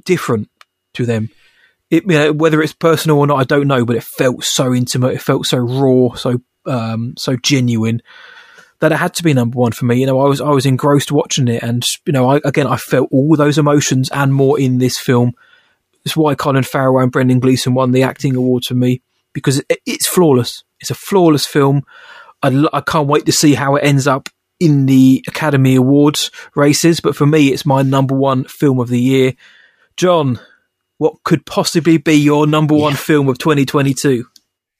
different 0.05 0.49
to 0.93 1.05
them. 1.05 1.29
It, 1.89 2.03
you 2.03 2.17
know, 2.17 2.33
whether 2.33 2.61
it's 2.61 2.73
personal 2.73 3.19
or 3.19 3.27
not, 3.27 3.39
I 3.39 3.43
don't 3.43 3.67
know, 3.67 3.85
but 3.85 3.95
it 3.95 4.03
felt 4.03 4.43
so 4.43 4.73
intimate. 4.73 5.13
It 5.13 5.21
felt 5.21 5.45
so 5.45 5.57
raw, 5.57 6.15
so 6.15 6.41
um, 6.65 7.13
so 7.17 7.35
genuine 7.35 8.01
that 8.79 8.91
it 8.91 8.97
had 8.97 9.13
to 9.13 9.23
be 9.23 9.33
number 9.33 9.57
one 9.57 9.71
for 9.71 9.85
me. 9.85 9.99
You 9.99 10.07
know, 10.07 10.19
I 10.19 10.27
was 10.27 10.41
I 10.41 10.49
was 10.49 10.65
engrossed 10.65 11.11
watching 11.11 11.47
it, 11.47 11.63
and 11.63 11.85
you 12.05 12.13
know, 12.13 12.29
I, 12.29 12.41
again, 12.43 12.67
I 12.67 12.77
felt 12.77 13.09
all 13.11 13.35
those 13.35 13.57
emotions 13.57 14.09
and 14.11 14.33
more 14.33 14.59
in 14.59 14.79
this 14.79 14.99
film. 14.99 15.33
It's 16.03 16.17
why 16.17 16.35
Colin 16.35 16.63
Farrell 16.63 16.99
and 16.99 17.11
Brendan 17.11 17.39
Gleeson 17.39 17.75
won 17.75 17.91
the 17.91 18.03
acting 18.03 18.35
award 18.35 18.65
for 18.65 18.73
me 18.73 19.01
because 19.31 19.59
it, 19.69 19.79
it's 19.85 20.07
flawless. 20.07 20.63
It's 20.79 20.91
a 20.91 20.95
flawless 20.95 21.45
film. 21.45 21.83
I 22.41 22.81
can't 22.85 23.07
wait 23.07 23.25
to 23.27 23.31
see 23.31 23.53
how 23.53 23.77
it 23.77 23.85
ends 23.85 24.05
up 24.05 24.27
in 24.59 24.85
the 24.85 25.23
Academy 25.29 25.75
Awards 25.75 26.29
races. 26.55 26.99
But 26.99 27.15
for 27.15 27.25
me, 27.25 27.53
it's 27.53 27.65
my 27.65 27.83
number 27.83 28.15
one 28.15 28.43
film 28.43 28.79
of 28.79 28.89
the 28.89 28.99
year. 28.99 29.33
John, 29.97 30.39
what 30.97 31.15
could 31.23 31.45
possibly 31.45 31.97
be 31.97 32.13
your 32.15 32.47
number 32.47 32.75
one 32.75 32.95
film 32.95 33.27
of 33.29 33.37
2022? 33.37 34.25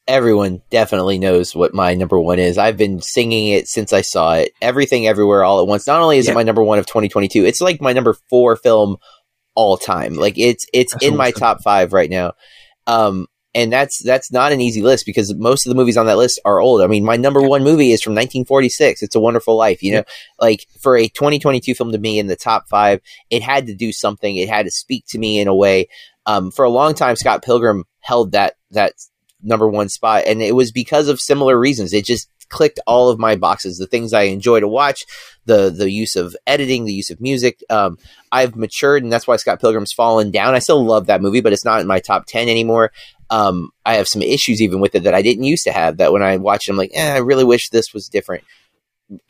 Everyone 0.05 0.61
definitely 0.69 1.17
knows 1.17 1.55
what 1.55 1.73
my 1.73 1.93
number 1.93 2.19
one 2.19 2.37
is. 2.39 2.57
I've 2.57 2.75
been 2.77 3.01
singing 3.01 3.49
it 3.49 3.67
since 3.67 3.93
I 3.93 4.01
saw 4.01 4.33
it. 4.33 4.51
Everything, 4.61 5.07
everywhere, 5.07 5.43
all 5.45 5.61
at 5.61 5.67
once. 5.67 5.87
Not 5.87 6.01
only 6.01 6.17
is 6.17 6.25
Yeah. 6.25 6.33
it 6.33 6.35
my 6.35 6.43
number 6.43 6.61
one 6.63 6.77
of 6.77 6.85
2022, 6.85 7.45
it's 7.45 7.61
like 7.61 7.79
my 7.81 7.93
number 7.93 8.15
four 8.29 8.55
film 8.57 8.97
all 9.55 9.77
time. 9.77 10.15
Like 10.15 10.37
it's 10.37 10.65
it's 10.73 10.93
That's 10.93 11.05
in 11.05 11.15
my 11.15 11.31
top 11.31 11.63
five 11.63 11.93
right 11.93 12.09
now. 12.09 12.33
Um, 12.85 13.27
and 13.55 13.71
that's 13.71 14.01
that's 14.03 14.31
not 14.31 14.51
an 14.51 14.61
easy 14.61 14.81
list 14.81 15.05
because 15.05 15.33
most 15.35 15.65
of 15.65 15.69
the 15.69 15.75
movies 15.75 15.97
on 15.97 16.07
that 16.07 16.17
list 16.17 16.39
are 16.43 16.59
old. 16.59 16.81
I 16.81 16.87
mean, 16.87 17.05
my 17.05 17.17
number 17.17 17.41
one 17.41 17.63
movie 17.63 17.91
is 17.91 18.01
from 18.01 18.13
1946. 18.13 19.03
It's 19.03 19.15
a 19.15 19.19
Wonderful 19.19 19.55
Life. 19.55 19.83
You 19.83 19.93
know, 19.93 20.03
like 20.39 20.67
for 20.79 20.97
a 20.97 21.07
2022 21.07 21.75
film 21.75 21.91
to 21.91 21.99
me 21.99 22.19
in 22.19 22.27
the 22.27 22.35
top 22.35 22.67
five, 22.67 23.01
it 23.29 23.43
had 23.43 23.67
to 23.67 23.75
do 23.75 23.91
something. 23.91 24.35
It 24.35 24.49
had 24.49 24.65
to 24.65 24.71
speak 24.71 25.05
to 25.09 25.19
me 25.19 25.39
in 25.39 25.47
a 25.47 25.55
way. 25.55 25.87
Um, 26.25 26.51
for 26.51 26.65
a 26.65 26.69
long 26.69 26.93
time, 26.93 27.15
Scott 27.15 27.43
Pilgrim 27.43 27.83
held 27.99 28.31
that 28.31 28.55
that 28.71 28.93
number 29.43 29.67
one 29.67 29.89
spot, 29.89 30.23
and 30.25 30.41
it 30.41 30.55
was 30.55 30.71
because 30.71 31.07
of 31.07 31.19
similar 31.19 31.59
reasons. 31.59 31.93
It 31.93 32.05
just 32.05 32.29
clicked 32.49 32.79
all 32.87 33.09
of 33.09 33.19
my 33.19 33.35
boxes. 33.35 33.77
The 33.77 33.87
things 33.87 34.13
I 34.13 34.23
enjoy 34.23 34.61
to 34.61 34.67
watch, 34.67 35.05
the 35.45 35.69
the 35.69 35.91
use 35.91 36.15
of 36.15 36.35
editing, 36.47 36.85
the 36.85 36.93
use 36.93 37.09
of 37.09 37.19
music. 37.19 37.59
Um, 37.69 37.97
I've 38.31 38.55
matured, 38.55 39.03
and 39.03 39.11
that's 39.11 39.27
why 39.27 39.35
Scott 39.35 39.59
Pilgrim's 39.59 39.91
fallen 39.91 40.31
down. 40.31 40.55
I 40.55 40.59
still 40.59 40.83
love 40.83 41.07
that 41.07 41.21
movie, 41.21 41.41
but 41.41 41.53
it's 41.53 41.65
not 41.65 41.81
in 41.81 41.87
my 41.87 41.99
top 41.99 42.25
ten 42.25 42.47
anymore. 42.49 42.91
Um, 43.33 43.71
I 43.83 43.95
have 43.95 44.07
some 44.07 44.21
issues 44.21 44.61
even 44.61 44.79
with 44.79 44.93
it 44.93 45.03
that 45.03 45.15
I 45.15 45.23
didn't 45.23 45.45
used 45.45 45.63
to 45.63 45.71
have. 45.71 45.97
That 45.97 46.13
when 46.13 46.21
I 46.21 46.37
watch 46.37 46.67
it, 46.67 46.71
I'm 46.71 46.77
like, 46.77 46.91
eh, 46.93 47.15
I 47.15 47.17
really 47.17 47.43
wish 47.43 47.69
this 47.69 47.93
was 47.93 48.07
different. 48.07 48.43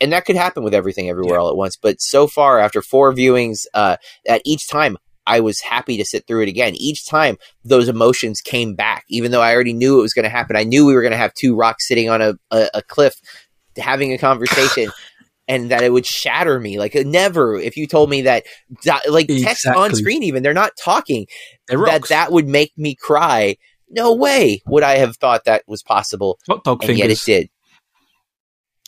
and 0.00 0.12
that 0.12 0.24
could 0.24 0.36
happen 0.36 0.62
with 0.62 0.74
everything 0.74 1.08
everywhere 1.08 1.38
all 1.38 1.48
at 1.48 1.56
once. 1.56 1.76
But 1.76 2.00
so 2.00 2.26
far, 2.26 2.58
after 2.58 2.82
four 2.82 3.12
viewings, 3.12 3.60
uh, 3.72 3.96
at 4.28 4.42
each 4.44 4.68
time, 4.68 4.96
I 5.26 5.40
was 5.40 5.60
happy 5.60 5.96
to 5.96 6.04
sit 6.04 6.26
through 6.26 6.42
it 6.42 6.48
again. 6.48 6.74
Each 6.76 7.06
time, 7.06 7.38
those 7.64 7.88
emotions 7.88 8.40
came 8.40 8.74
back, 8.74 9.04
even 9.08 9.30
though 9.30 9.40
I 9.40 9.54
already 9.54 9.72
knew 9.72 9.98
it 9.98 10.02
was 10.02 10.12
going 10.12 10.24
to 10.24 10.28
happen. 10.28 10.56
I 10.56 10.64
knew 10.64 10.84
we 10.86 10.94
were 10.94 11.02
going 11.02 11.12
to 11.12 11.24
have 11.24 11.32
two 11.34 11.56
rocks 11.56 11.88
sitting 11.88 12.10
on 12.10 12.20
a, 12.20 12.34
a, 12.50 12.68
a 12.74 12.82
cliff 12.82 13.14
having 13.76 14.12
a 14.12 14.18
conversation. 14.18 14.90
and 15.48 15.70
that 15.70 15.82
it 15.82 15.92
would 15.92 16.06
shatter 16.06 16.58
me. 16.58 16.78
Like 16.78 16.94
never, 16.94 17.56
if 17.56 17.76
you 17.76 17.86
told 17.86 18.08
me 18.08 18.22
that, 18.22 18.44
like 19.08 19.28
text 19.28 19.66
Exactly. 19.66 19.82
on 19.82 19.94
screen, 19.94 20.22
even 20.22 20.42
they're 20.42 20.54
not 20.54 20.72
talking, 20.82 21.26
that 21.68 22.08
that 22.08 22.32
would 22.32 22.48
make 22.48 22.72
me 22.76 22.94
cry. 22.94 23.56
No 23.94 24.14
way 24.14 24.62
would 24.66 24.82
I 24.82 24.96
have 24.96 25.16
thought 25.16 25.44
that 25.44 25.62
was 25.66 25.82
possible, 25.82 26.38
hot 26.48 26.64
dog 26.64 26.84
and 26.84 26.98
yet 26.98 27.10
it 27.10 27.22
did. 27.24 27.48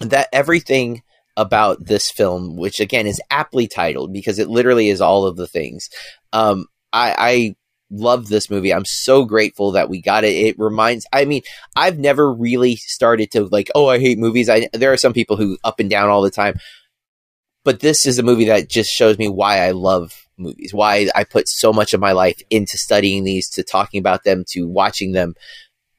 That 0.01 0.29
everything 0.33 1.03
about 1.37 1.85
this 1.85 2.11
film, 2.11 2.57
which 2.57 2.81
again 2.81 3.07
is 3.07 3.21
aptly 3.31 3.67
titled 3.67 4.13
because 4.13 4.39
it 4.39 4.49
literally 4.49 4.89
is 4.89 5.01
all 5.01 5.27
of 5.27 5.37
the 5.37 5.47
things. 5.47 5.89
Um, 6.33 6.67
I, 6.93 7.15
I 7.19 7.57
love 7.91 8.29
this 8.29 8.51
movie. 8.51 8.73
I'm 8.73 8.85
so 8.85 9.25
grateful 9.25 9.73
that 9.73 9.89
we 9.89 10.01
got 10.01 10.25
it. 10.25 10.35
It 10.35 10.59
reminds. 10.59 11.07
I 11.13 11.25
mean, 11.25 11.43
I've 11.77 11.99
never 11.99 12.33
really 12.33 12.77
started 12.77 13.31
to 13.33 13.45
like. 13.47 13.71
Oh, 13.75 13.89
I 13.89 13.99
hate 13.99 14.19
movies. 14.19 14.49
I 14.49 14.69
there 14.73 14.93
are 14.93 14.99
some 14.99 15.13
people 15.13 15.37
who 15.37 15.59
up 15.63 15.79
and 15.81 15.91
down 15.91 16.09
all 16.09 16.23
the 16.23 16.31
time, 16.31 16.59
but 17.65 17.81
this 17.81 18.07
is 18.07 18.19
a 18.19 18.25
movie 18.25 18.47
that 18.47 18.69
just 18.69 18.91
shows 18.91 19.19
me 19.19 19.29
why 19.29 19.59
I 19.61 19.71
love 19.71 20.26
movies. 20.39 20.73
Why 20.73 21.09
I 21.15 21.25
put 21.25 21.49
so 21.49 21.73
much 21.73 21.95
of 21.95 22.01
my 22.01 22.13
life 22.13 22.41
into 22.51 22.79
studying 22.79 23.25
these, 23.25 23.49
to 23.51 23.63
talking 23.63 23.99
about 23.99 24.25
them, 24.25 24.45
to 24.49 24.67
watching 24.67 25.13
them 25.13 25.35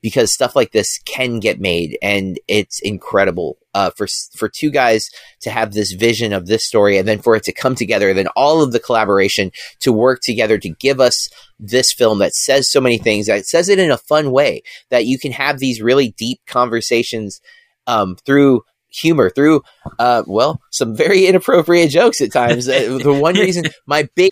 because 0.01 0.33
stuff 0.33 0.55
like 0.55 0.71
this 0.71 0.99
can 1.05 1.39
get 1.39 1.59
made 1.59 1.97
and 2.01 2.39
it's 2.47 2.79
incredible 2.81 3.57
uh, 3.73 3.89
for 3.89 4.07
for 4.35 4.47
two 4.47 4.69
guys 4.69 5.09
to 5.41 5.49
have 5.49 5.73
this 5.73 5.91
vision 5.91 6.33
of 6.33 6.47
this 6.47 6.65
story 6.65 6.97
and 6.97 7.07
then 7.07 7.19
for 7.19 7.35
it 7.35 7.43
to 7.43 7.51
come 7.51 7.75
together 7.75 8.09
and 8.09 8.17
then 8.17 8.27
all 8.35 8.61
of 8.61 8.71
the 8.71 8.79
collaboration 8.79 9.51
to 9.79 9.91
work 9.91 10.19
together 10.21 10.57
to 10.57 10.69
give 10.69 10.99
us 10.99 11.29
this 11.59 11.91
film 11.91 12.19
that 12.19 12.33
says 12.33 12.71
so 12.71 12.79
many 12.79 12.97
things 12.97 13.25
that 13.25 13.45
says 13.45 13.69
it 13.69 13.79
in 13.79 13.91
a 13.91 13.97
fun 13.97 14.31
way 14.31 14.61
that 14.89 15.05
you 15.05 15.17
can 15.17 15.31
have 15.31 15.59
these 15.59 15.81
really 15.81 16.13
deep 16.17 16.39
conversations 16.45 17.41
um, 17.87 18.15
through 18.25 18.61
humor 18.89 19.29
through 19.29 19.61
uh, 19.99 20.23
well 20.25 20.61
some 20.71 20.95
very 20.95 21.25
inappropriate 21.25 21.89
jokes 21.89 22.21
at 22.21 22.31
times. 22.31 22.67
Uh, 22.67 22.97
the 23.03 23.13
one 23.13 23.35
reason 23.35 23.65
my 23.85 24.07
big 24.15 24.31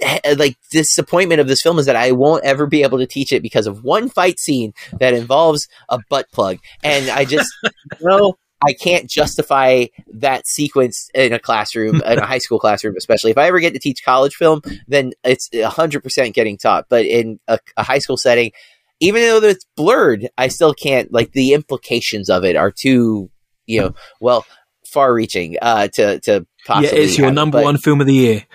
eh, 0.00 0.34
like 0.38 0.56
disappointment 0.70 1.40
of 1.40 1.48
this 1.48 1.62
film 1.62 1.78
is 1.78 1.86
that 1.86 1.96
I 1.96 2.12
won't 2.12 2.44
ever 2.44 2.66
be 2.66 2.82
able 2.82 2.98
to 2.98 3.06
teach 3.06 3.32
it 3.32 3.42
because 3.42 3.66
of 3.66 3.84
one 3.84 4.08
fight 4.08 4.38
scene 4.38 4.72
that 4.98 5.14
involves 5.14 5.68
a 5.88 5.98
butt 6.08 6.26
plug, 6.32 6.58
and 6.82 7.10
I 7.10 7.24
just 7.24 7.52
know 8.00 8.36
I 8.66 8.72
can't 8.72 9.10
justify 9.10 9.86
that 10.14 10.46
sequence 10.46 11.10
in 11.14 11.32
a 11.32 11.38
classroom, 11.38 11.96
in 11.96 12.18
a 12.18 12.26
high 12.26 12.38
school 12.38 12.58
classroom, 12.58 12.94
especially. 12.96 13.30
If 13.30 13.38
I 13.38 13.46
ever 13.46 13.60
get 13.60 13.74
to 13.74 13.78
teach 13.78 14.04
college 14.04 14.34
film, 14.36 14.62
then 14.88 15.12
it's 15.22 15.50
hundred 15.64 16.02
percent 16.02 16.34
getting 16.34 16.56
taught. 16.56 16.86
But 16.88 17.04
in 17.04 17.40
a, 17.46 17.58
a 17.76 17.82
high 17.82 17.98
school 17.98 18.16
setting, 18.16 18.52
even 19.00 19.22
though 19.22 19.42
it's 19.42 19.66
blurred, 19.76 20.28
I 20.38 20.48
still 20.48 20.72
can't 20.72 21.12
like 21.12 21.32
the 21.32 21.52
implications 21.52 22.30
of 22.30 22.44
it 22.44 22.56
are 22.56 22.70
too, 22.70 23.30
you 23.66 23.80
know, 23.80 23.94
well, 24.20 24.44
far-reaching 24.86 25.56
uh, 25.60 25.88
to 25.94 26.20
to 26.20 26.46
possibly. 26.66 26.98
Yeah, 26.98 27.04
it's 27.04 27.18
your 27.18 27.30
number 27.30 27.62
one 27.62 27.78
film 27.78 28.00
of 28.00 28.06
the 28.06 28.14
year. 28.14 28.46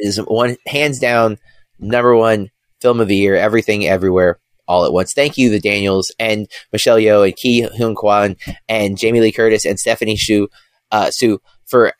is 0.00 0.18
one 0.18 0.56
hands 0.66 0.98
down 0.98 1.38
number 1.78 2.16
one 2.16 2.50
film 2.80 3.00
of 3.00 3.08
the 3.08 3.16
year. 3.16 3.36
Everything, 3.36 3.86
everywhere, 3.86 4.38
all 4.66 4.84
at 4.84 4.92
once. 4.92 5.12
Thank 5.12 5.38
you, 5.38 5.50
the 5.50 5.60
Daniels 5.60 6.12
and 6.18 6.48
Michelle 6.72 6.96
Yeoh 6.96 7.24
and 7.24 7.34
Ke 7.34 7.72
Huy 7.76 7.94
Quan 7.94 8.36
and 8.68 8.98
Jamie 8.98 9.20
Lee 9.20 9.32
Curtis 9.32 9.64
and 9.64 9.78
Stephanie 9.78 10.16
Hsu 10.16 10.48
uh, 10.90 11.10
Sue 11.10 11.40
for 11.66 11.92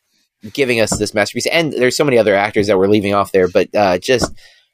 giving 0.53 0.81
us 0.81 0.97
this 0.99 1.15
masterpiece. 1.15 1.47
And 1.47 1.73
there's 1.73 1.97
so 1.97 2.05
many 2.05 2.19
other 2.19 2.35
actors 2.35 2.67
that 2.67 2.79
we're 2.79 2.89
leaving 2.89 3.15
off 3.15 3.33
there, 3.33 3.49
but 3.49 3.75
uh, 3.75 3.99
just 3.99 4.33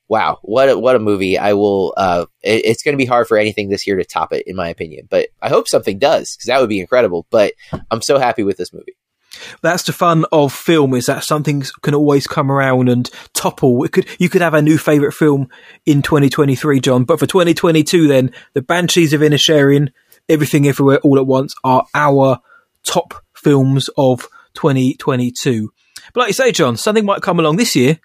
wow, 0.08 0.38
what 0.42 0.68
a, 0.68 0.78
what 0.78 0.96
a 0.96 0.98
movie! 1.00 1.38
I 1.38 1.52
will. 1.54 1.94
Uh, 1.96 2.26
it- 2.42 2.64
it's 2.64 2.82
going 2.82 2.94
to 2.94 2.98
be 2.98 3.06
hard 3.06 3.26
for 3.28 3.36
anything 3.36 3.68
this 3.68 3.86
year 3.86 3.96
to 3.96 4.04
top 4.04 4.32
it, 4.32 4.44
in 4.46 4.56
my 4.56 4.68
opinion. 4.68 5.06
But 5.10 5.28
I 5.42 5.48
hope 5.48 5.68
something 5.68 5.98
does 5.98 6.36
because 6.36 6.46
that 6.46 6.60
would 6.60 6.68
be 6.68 6.80
incredible. 6.80 7.26
But 7.30 7.54
I'm 7.90 8.02
so 8.02 8.18
happy 8.18 8.42
with 8.42 8.56
this 8.56 8.72
movie. 8.72 8.96
That's 9.60 9.82
the 9.82 9.92
fun 9.92 10.24
of 10.32 10.50
film 10.52 10.94
is 10.94 11.06
that 11.06 11.22
something 11.22 11.62
can 11.82 11.94
always 11.94 12.26
come 12.26 12.50
around 12.50 12.88
and 12.88 13.10
topple. 13.34 13.84
It 13.84 13.92
could 13.92 14.06
you 14.18 14.30
could 14.30 14.40
have 14.40 14.54
a 14.54 14.62
new 14.62 14.78
favorite 14.78 15.12
film 15.12 15.48
in 15.84 16.00
2023, 16.00 16.80
John, 16.80 17.04
but 17.04 17.18
for 17.18 17.26
2022, 17.26 18.08
then 18.08 18.32
the 18.54 18.62
Banshees 18.62 19.12
of 19.12 19.20
Inisherin, 19.20 19.92
Everything 20.28 20.66
Everywhere 20.66 21.00
All 21.00 21.18
at 21.18 21.26
Once 21.26 21.54
are 21.64 21.84
our 21.94 22.38
top 22.82 23.22
films 23.34 23.90
of 23.98 24.26
2022. 24.54 25.70
But 26.14 26.20
like 26.20 26.28
you 26.28 26.32
say, 26.34 26.52
John, 26.52 26.76
something 26.78 27.04
might 27.04 27.20
come 27.20 27.38
along 27.38 27.56
this 27.56 27.76
year 27.76 27.98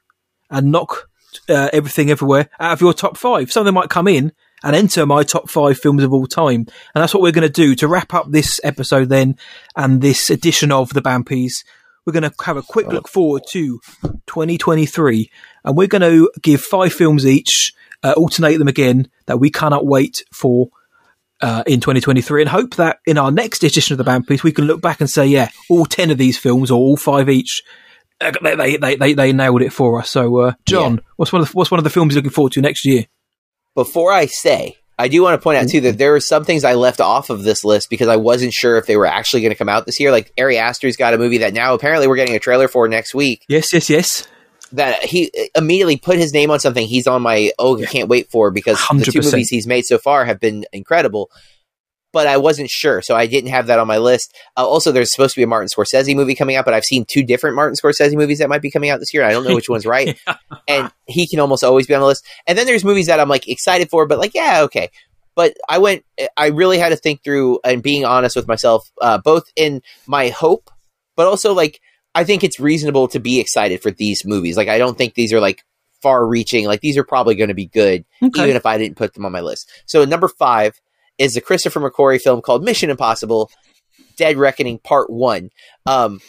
and 0.49 0.71
knock 0.71 1.09
uh, 1.49 1.69
Everything 1.73 2.09
Everywhere 2.09 2.49
out 2.59 2.73
of 2.73 2.81
your 2.81 2.93
top 2.93 3.17
five. 3.17 3.51
Something 3.51 3.73
might 3.73 3.89
come 3.89 4.07
in 4.07 4.31
and 4.63 4.75
enter 4.75 5.05
my 5.05 5.23
top 5.23 5.49
five 5.49 5.77
films 5.77 6.03
of 6.03 6.13
all 6.13 6.27
time. 6.27 6.65
And 6.93 7.01
that's 7.01 7.13
what 7.13 7.23
we're 7.23 7.31
going 7.31 7.47
to 7.47 7.49
do 7.49 7.75
to 7.75 7.87
wrap 7.87 8.13
up 8.13 8.29
this 8.29 8.59
episode 8.63 9.09
then 9.09 9.37
and 9.75 10.01
this 10.01 10.29
edition 10.29 10.71
of 10.71 10.93
the 10.93 11.01
Bampies. 11.01 11.63
We're 12.05 12.13
going 12.13 12.29
to 12.29 12.33
have 12.43 12.57
a 12.57 12.63
quick 12.63 12.87
look 12.87 13.07
forward 13.07 13.43
to 13.49 13.79
2023 14.27 15.31
and 15.63 15.77
we're 15.77 15.87
going 15.87 16.01
to 16.01 16.31
give 16.41 16.61
five 16.61 16.93
films 16.93 17.25
each, 17.25 17.73
uh, 18.03 18.13
alternate 18.17 18.57
them 18.57 18.67
again 18.67 19.09
that 19.27 19.39
we 19.39 19.51
cannot 19.51 19.85
wait 19.85 20.23
for 20.33 20.69
uh, 21.41 21.63
in 21.65 21.79
2023 21.79 22.41
and 22.41 22.49
hope 22.49 22.75
that 22.75 22.99
in 23.05 23.17
our 23.17 23.31
next 23.31 23.63
edition 23.63 23.93
of 23.93 23.97
the 23.97 24.03
band 24.03 24.27
Bampies 24.27 24.43
we 24.43 24.51
can 24.51 24.65
look 24.65 24.81
back 24.81 25.01
and 25.01 25.09
say, 25.09 25.25
yeah, 25.25 25.49
all 25.69 25.85
10 25.85 26.11
of 26.11 26.17
these 26.17 26.37
films 26.37 26.71
or 26.71 26.79
all 26.79 26.97
five 26.97 27.29
each, 27.29 27.63
they, 28.41 28.55
they, 28.55 28.77
they, 28.77 28.95
they, 28.95 29.13
they 29.13 29.33
nailed 29.33 29.61
it 29.61 29.73
for 29.73 29.99
us. 29.99 30.09
So, 30.09 30.37
uh, 30.37 30.53
John, 30.65 31.01
what's 31.15 31.33
one 31.33 31.41
of 31.41 31.49
the, 31.49 31.53
what's 31.53 31.71
one 31.71 31.79
of 31.79 31.83
the 31.83 31.89
films 31.89 32.13
you're 32.13 32.19
looking 32.19 32.31
forward 32.31 32.53
to 32.53 32.61
next 32.61 32.85
year? 32.85 33.05
before 33.75 34.11
I 34.11 34.25
say, 34.25 34.75
I 34.97 35.07
do 35.07 35.21
want 35.23 35.39
to 35.39 35.43
point 35.43 35.57
out 35.57 35.69
too 35.69 35.81
that 35.81 35.97
there 35.97 36.13
are 36.15 36.19
some 36.19 36.43
things 36.43 36.63
I 36.63 36.75
left 36.75 37.01
off 37.01 37.29
of 37.29 37.43
this 37.43 37.63
list 37.63 37.89
because 37.89 38.07
I 38.07 38.17
wasn't 38.17 38.53
sure 38.53 38.77
if 38.77 38.85
they 38.85 38.97
were 38.97 39.05
actually 39.05 39.41
going 39.41 39.51
to 39.51 39.57
come 39.57 39.69
out 39.69 39.85
this 39.85 39.99
year. 39.99 40.11
Like 40.11 40.31
Ari 40.37 40.57
Aster's 40.57 40.97
got 40.97 41.13
a 41.13 41.17
movie 41.17 41.39
that 41.39 41.53
now 41.53 41.73
apparently 41.73 42.07
we're 42.07 42.17
getting 42.17 42.35
a 42.35 42.39
trailer 42.39 42.67
for 42.67 42.87
next 42.87 43.15
week. 43.15 43.43
Yes, 43.47 43.73
yes, 43.73 43.89
yes. 43.89 44.27
That 44.73 45.03
he 45.03 45.31
immediately 45.55 45.97
put 45.97 46.17
his 46.17 46.33
name 46.33 46.51
on 46.51 46.59
something 46.59 46.87
he's 46.87 47.07
on 47.07 47.21
my 47.21 47.51
oh 47.59 47.81
I 47.81 47.85
can't 47.85 48.07
wait 48.07 48.31
for 48.31 48.51
because 48.51 48.79
the 48.93 49.03
two 49.03 49.21
movies 49.21 49.49
he's 49.49 49.67
made 49.67 49.85
so 49.85 49.97
far 49.97 50.23
have 50.23 50.39
been 50.39 50.65
incredible. 50.71 51.29
But 52.13 52.27
I 52.27 52.37
wasn't 52.37 52.69
sure, 52.69 53.01
so 53.01 53.15
I 53.15 53.25
didn't 53.25 53.51
have 53.51 53.67
that 53.67 53.79
on 53.79 53.87
my 53.87 53.97
list. 53.97 54.35
Uh, 54.57 54.67
also, 54.67 54.91
there's 54.91 55.11
supposed 55.11 55.33
to 55.35 55.39
be 55.39 55.43
a 55.43 55.47
Martin 55.47 55.69
Scorsese 55.69 56.13
movie 56.15 56.35
coming 56.35 56.57
out, 56.57 56.65
but 56.65 56.73
I've 56.73 56.83
seen 56.83 57.05
two 57.09 57.23
different 57.23 57.55
Martin 57.55 57.75
Scorsese 57.81 58.15
movies 58.17 58.39
that 58.39 58.49
might 58.49 58.61
be 58.61 58.69
coming 58.69 58.89
out 58.89 58.99
this 58.99 59.13
year. 59.13 59.23
and 59.23 59.29
I 59.29 59.33
don't 59.33 59.45
know 59.45 59.55
which 59.55 59.69
one's 59.69 59.85
right 59.85 60.19
and 60.67 60.91
he 61.07 61.25
can 61.25 61.39
almost 61.39 61.63
always 61.63 61.87
be 61.87 61.93
on 61.93 62.01
the 62.01 62.07
list. 62.07 62.25
And 62.47 62.57
then 62.57 62.65
there's 62.65 62.83
movies 62.83 63.07
that 63.07 63.19
I'm 63.21 63.29
like 63.29 63.47
excited 63.47 63.89
for, 63.89 64.05
but 64.07 64.19
like, 64.19 64.33
yeah, 64.33 64.63
okay. 64.63 64.89
But 65.35 65.55
I 65.69 65.77
went, 65.77 66.03
I 66.35 66.47
really 66.47 66.77
had 66.77 66.89
to 66.89 66.97
think 66.97 67.23
through 67.23 67.59
and 67.63 67.81
being 67.81 68.03
honest 68.03 68.35
with 68.35 68.47
myself, 68.47 68.91
uh, 69.01 69.17
both 69.17 69.45
in 69.55 69.81
my 70.05 70.27
hope, 70.29 70.69
but 71.15 71.27
also 71.27 71.53
like, 71.53 71.79
I 72.13 72.25
think 72.25 72.43
it's 72.43 72.59
reasonable 72.59 73.07
to 73.07 73.19
be 73.21 73.39
excited 73.39 73.81
for 73.81 73.89
these 73.91 74.23
movies. 74.25 74.57
Like, 74.57 74.67
I 74.67 74.77
don't 74.77 74.97
think 74.97 75.13
these 75.13 75.31
are 75.31 75.39
like 75.39 75.63
far 76.01 76.27
reaching. 76.27 76.65
Like, 76.65 76.81
these 76.81 76.97
are 76.97 77.05
probably 77.05 77.35
going 77.35 77.47
to 77.47 77.53
be 77.53 77.67
good, 77.67 78.03
Okay. 78.21 78.43
even 78.43 78.57
if 78.57 78.65
I 78.65 78.77
didn't 78.77 78.97
put 78.97 79.13
them 79.13 79.25
on 79.25 79.31
my 79.31 79.39
list. 79.39 79.71
So, 79.85 80.03
number 80.03 80.27
five 80.27 80.77
is 81.21 81.35
the 81.35 81.41
Christopher 81.41 81.79
McQuarrie 81.79 82.19
film 82.19 82.41
called 82.41 82.63
Mission 82.63 82.89
Impossible 82.89 83.51
Dead 84.17 84.37
Reckoning 84.37 84.79
Part 84.79 85.09
One. 85.09 85.51
Um, 85.85 86.19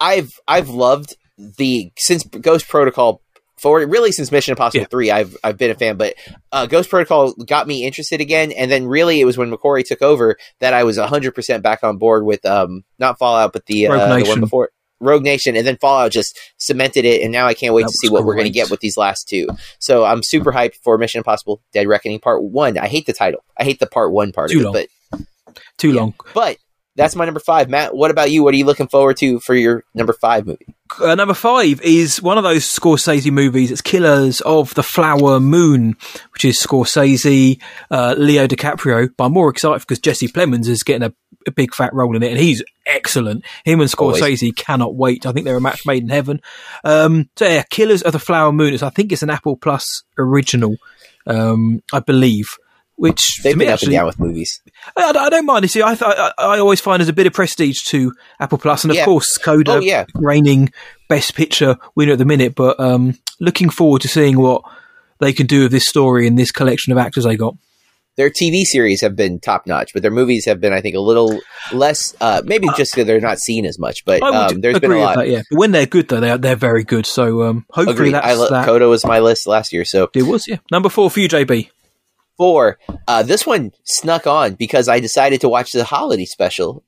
I've 0.00 0.32
I've 0.48 0.70
loved 0.70 1.14
the 1.36 1.92
since 1.98 2.24
Ghost 2.24 2.66
Protocol 2.68 3.20
forward, 3.58 3.90
really 3.90 4.12
since 4.12 4.32
Mission 4.32 4.52
Impossible 4.52 4.82
Yeah. 4.82 4.86
Three. 4.90 5.10
I've 5.10 5.36
I've 5.44 5.58
been 5.58 5.70
a 5.70 5.74
fan, 5.74 5.98
but 5.98 6.14
uh, 6.52 6.66
Ghost 6.66 6.88
Protocol 6.88 7.34
got 7.34 7.68
me 7.68 7.84
interested 7.84 8.22
again, 8.22 8.50
and 8.50 8.70
then 8.70 8.86
really 8.86 9.20
it 9.20 9.26
was 9.26 9.36
when 9.36 9.50
McQuarrie 9.50 9.86
took 9.86 10.00
over 10.00 10.36
that 10.60 10.72
I 10.72 10.84
was 10.84 10.96
hundred 10.96 11.34
percent 11.34 11.62
back 11.62 11.84
on 11.84 11.98
board 11.98 12.24
with 12.24 12.44
um 12.46 12.82
not 12.98 13.18
Fallout, 13.18 13.52
but 13.52 13.66
the 13.66 13.88
uh, 13.88 14.16
the 14.18 14.24
one 14.28 14.40
before. 14.40 14.70
Rogue 15.04 15.22
Nation, 15.22 15.56
and 15.56 15.66
then 15.66 15.76
Fallout 15.76 16.12
just 16.12 16.38
cemented 16.58 17.04
it, 17.04 17.22
and 17.22 17.32
now 17.32 17.46
I 17.46 17.54
can't 17.54 17.74
wait 17.74 17.82
That 17.82 17.88
to 17.92 17.98
see 17.98 18.08
what 18.08 18.24
we're 18.24 18.34
going 18.34 18.44
to 18.46 18.50
get 18.50 18.70
with 18.70 18.80
these 18.80 18.96
last 18.96 19.28
two. 19.28 19.46
So 19.78 20.04
I'm 20.04 20.22
super 20.22 20.52
hyped 20.52 20.76
for 20.82 20.98
Mission 20.98 21.18
Impossible: 21.18 21.60
Dead 21.72 21.86
Reckoning 21.86 22.20
Part 22.20 22.42
One. 22.42 22.78
I 22.78 22.88
hate 22.88 23.06
the 23.06 23.12
title. 23.12 23.44
I 23.58 23.64
hate 23.64 23.78
the 23.80 23.86
Part 23.86 24.12
One 24.12 24.32
part 24.32 24.50
Too 24.50 24.58
of 24.68 24.74
it, 24.76 24.88
long. 25.12 25.26
but 25.52 25.58
Too 25.78 25.90
Yeah. 25.92 26.00
long. 26.00 26.14
but 26.34 26.56
that's 26.96 27.16
my 27.16 27.24
number 27.24 27.40
five. 27.40 27.68
Matt, 27.68 27.96
what 27.96 28.12
about 28.12 28.30
you? 28.30 28.44
What 28.44 28.54
are 28.54 28.56
you 28.56 28.64
looking 28.66 28.86
forward 28.86 29.16
to 29.16 29.40
for 29.40 29.54
your 29.54 29.82
number 29.94 30.12
five 30.12 30.46
movie? 30.46 30.66
Uh, 31.00 31.16
number 31.16 31.34
five 31.34 31.80
is 31.82 32.22
one 32.22 32.38
of 32.38 32.44
those 32.44 32.64
Scorsese 32.64 33.32
movies. 33.32 33.72
It's 33.72 33.80
Killers 33.80 34.40
of 34.42 34.74
the 34.74 34.82
Flower 34.84 35.40
Moon, 35.40 35.96
which 36.34 36.44
is 36.44 36.56
Scorsese, 36.62 37.60
uh, 37.90 38.14
Leo 38.16 38.46
DiCaprio. 38.46 39.08
But 39.16 39.24
I'm 39.24 39.32
more 39.32 39.50
excited 39.50 39.80
because 39.80 39.98
Jesse 39.98 40.28
Plemons 40.28 40.68
is 40.68 40.84
getting 40.84 41.02
a, 41.08 41.12
a 41.46 41.50
big 41.52 41.74
fat 41.74 41.92
role 41.94 42.14
in 42.16 42.22
it, 42.22 42.30
and 42.30 42.38
he's 42.40 42.62
excellent. 42.86 43.44
Him 43.64 43.80
and 43.80 43.94
Always. 43.98 44.20
Scorsese 44.20 44.54
cannot 44.56 44.94
wait. 44.94 45.26
I 45.26 45.32
think 45.32 45.44
they're 45.44 45.56
a 45.56 45.60
match 45.60 45.84
made 45.86 46.02
in 46.02 46.08
heaven. 46.08 46.40
Um, 46.84 47.28
so 47.36 47.46
yeah, 47.46 47.62
Killers 47.70 48.02
of 48.02 48.12
the 48.12 48.18
Flower 48.18 48.52
Moon. 48.52 48.74
Is, 48.74 48.82
I 48.82 48.90
think 48.90 49.12
it's 49.12 49.22
an 49.22 49.30
Apple 49.30 49.56
Plus 49.56 50.02
original. 50.18 50.76
Um, 51.26 51.82
I 51.92 52.00
believe. 52.00 52.46
which 52.96 53.40
They've 53.42 53.58
been 53.58 53.66
up 53.68 53.74
actually, 53.74 53.92
down 53.94 54.06
with 54.06 54.20
movies. 54.20 54.60
I, 54.96 55.12
I 55.16 55.28
don't 55.30 55.46
mind. 55.46 55.64
You 55.64 55.68
see, 55.68 55.82
I, 55.82 55.92
I 56.00 56.32
I 56.38 56.58
always 56.60 56.80
find 56.80 57.00
there's 57.00 57.08
a 57.08 57.12
bit 57.14 57.26
of 57.26 57.32
prestige 57.32 57.82
to 57.86 58.12
Apple 58.38 58.58
Plus, 58.58 58.84
and 58.84 58.90
of 58.92 58.96
Yeah. 58.96 59.04
course, 59.04 59.36
Coda 59.38 59.72
Oh, 59.72 59.78
yeah. 59.80 60.04
reigning 60.14 60.70
Best 61.08 61.34
Picture 61.34 61.76
winner 61.96 62.12
at 62.12 62.18
the 62.18 62.24
minute. 62.24 62.54
But 62.54 62.78
um, 62.78 63.18
looking 63.40 63.68
forward 63.70 64.02
to 64.02 64.08
seeing 64.08 64.38
what 64.38 64.62
they 65.18 65.32
can 65.32 65.46
do 65.46 65.62
with 65.62 65.72
this 65.72 65.86
story 65.86 66.26
and 66.26 66.38
this 66.38 66.52
collection 66.52 66.92
of 66.92 66.98
actors 66.98 67.24
they 67.24 67.36
got. 67.36 67.56
Their 68.16 68.30
TV 68.30 68.62
series 68.62 69.00
have 69.00 69.16
been 69.16 69.40
top 69.40 69.66
notch, 69.66 69.92
but 69.92 70.02
their 70.02 70.10
movies 70.12 70.44
have 70.44 70.60
been, 70.60 70.72
I 70.72 70.80
think, 70.80 70.94
a 70.94 71.00
little 71.00 71.40
less. 71.72 72.14
Uh, 72.20 72.42
maybe 72.44 72.68
just 72.76 72.92
because 72.94 73.06
they're 73.06 73.20
not 73.20 73.38
seen 73.40 73.66
as 73.66 73.76
much. 73.78 74.04
But 74.04 74.22
um, 74.22 74.60
there's 74.60 74.78
been 74.78 74.92
a 74.92 74.98
lot. 74.98 75.16
that. 75.16 75.28
Yeah, 75.28 75.42
but 75.50 75.58
when 75.58 75.72
they're 75.72 75.86
good, 75.86 76.08
though, 76.08 76.20
they're 76.20 76.38
they're 76.38 76.54
very 76.56 76.84
good. 76.84 77.06
So 77.06 77.42
um, 77.42 77.66
hopefully 77.70 77.94
Agreed. 77.94 78.14
that's 78.14 78.26
I 78.26 78.34
lo- 78.34 78.48
that. 78.50 78.66
Coda 78.66 78.86
was 78.88 79.04
my 79.04 79.18
list 79.18 79.46
last 79.48 79.72
year, 79.72 79.84
so 79.84 80.10
It 80.14 80.22
was 80.22 80.46
yeah 80.46 80.58
number 80.70 80.88
four 80.88 81.10
for 81.10 81.18
you, 81.20 81.28
JB. 81.28 81.70
four. 82.36 82.78
Uh, 83.08 83.22
this 83.24 83.44
one 83.46 83.72
snuck 83.82 84.26
on 84.28 84.54
because 84.54 84.88
I 84.88 85.00
decided 85.00 85.40
to 85.40 85.48
watch 85.48 85.72
the 85.72 85.82
holiday 85.84 86.24
special, 86.24 86.84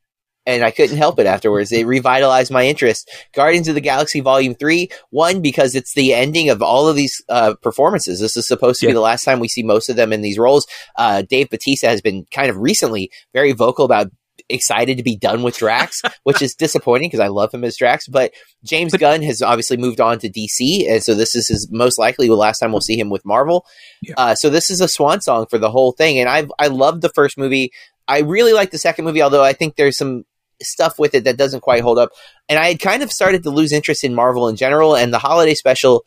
and 0.46 0.62
I 0.64 0.70
couldn't 0.70 0.96
help 0.98 1.18
it 1.18 1.26
afterwards. 1.26 1.72
It 1.72 1.86
revitalized 1.86 2.52
my 2.52 2.66
interest. 2.66 3.10
Guardians 3.34 3.68
of 3.68 3.74
the 3.74 3.80
Galaxy 3.80 4.20
Volume 4.20 4.54
Three. 4.54 4.88
One 5.10 5.42
because 5.42 5.74
it's 5.74 5.94
the 5.94 6.14
ending 6.14 6.48
of 6.50 6.62
all 6.62 6.88
of 6.88 6.96
these 6.96 7.22
uh, 7.28 7.54
performances. 7.62 8.20
This 8.20 8.36
is 8.36 8.46
supposed 8.46 8.80
to 8.80 8.86
Yeah. 8.86 8.90
be 8.90 8.94
the 8.94 9.00
last 9.00 9.24
time 9.24 9.40
we 9.40 9.48
see 9.48 9.62
most 9.62 9.88
of 9.88 9.96
them 9.96 10.12
in 10.12 10.22
these 10.22 10.38
roles. 10.38 10.66
Uh, 10.96 11.22
Dave 11.22 11.50
Bautista 11.50 11.88
has 11.88 12.00
been 12.00 12.26
kind 12.30 12.48
of 12.50 12.56
recently 12.56 13.10
very 13.32 13.52
vocal 13.52 13.84
about. 13.84 14.08
Excited 14.48 14.96
to 14.98 15.02
be 15.02 15.16
done 15.16 15.42
with 15.42 15.56
Drax, 15.56 16.02
which 16.22 16.40
is 16.40 16.54
disappointing 16.54 17.08
because 17.08 17.18
I 17.18 17.26
love 17.28 17.52
him 17.52 17.64
as 17.64 17.76
Drax. 17.76 18.06
But 18.06 18.32
James 18.62 18.92
Gunn 18.92 19.22
has 19.22 19.42
obviously 19.42 19.76
moved 19.76 20.00
on 20.00 20.20
to 20.20 20.28
DC, 20.30 20.88
and 20.88 21.02
so 21.02 21.14
this 21.14 21.34
is 21.34 21.48
his 21.48 21.68
most 21.72 21.98
likely 21.98 22.28
the 22.28 22.34
last 22.36 22.60
time 22.60 22.70
we'll 22.70 22.80
see 22.80 22.96
him 22.96 23.10
with 23.10 23.24
Marvel. 23.24 23.66
Yeah. 24.02 24.14
Uh, 24.16 24.34
so 24.36 24.48
this 24.48 24.70
is 24.70 24.80
a 24.80 24.86
swan 24.86 25.20
song 25.20 25.46
for 25.50 25.58
the 25.58 25.70
whole 25.70 25.90
thing, 25.92 26.20
and 26.20 26.28
I 26.28 26.46
I 26.60 26.68
loved 26.68 27.02
the 27.02 27.08
first 27.08 27.36
movie. 27.36 27.72
I 28.06 28.20
really 28.20 28.52
like 28.52 28.70
the 28.70 28.78
second 28.78 29.04
movie, 29.04 29.22
although 29.22 29.42
I 29.42 29.52
think 29.52 29.74
there's 29.74 29.96
some 29.98 30.24
stuff 30.62 30.98
with 30.98 31.14
it 31.14 31.24
that 31.24 31.36
doesn't 31.36 31.60
quite 31.60 31.82
hold 31.82 31.98
up. 31.98 32.10
And 32.48 32.58
I 32.58 32.68
had 32.68 32.80
kind 32.80 33.02
of 33.02 33.10
started 33.10 33.42
to 33.42 33.50
lose 33.50 33.72
interest 33.72 34.04
in 34.04 34.14
Marvel 34.14 34.48
in 34.48 34.56
general, 34.56 34.96
and 34.96 35.12
the 35.12 35.18
holiday 35.18 35.54
special 35.54 36.04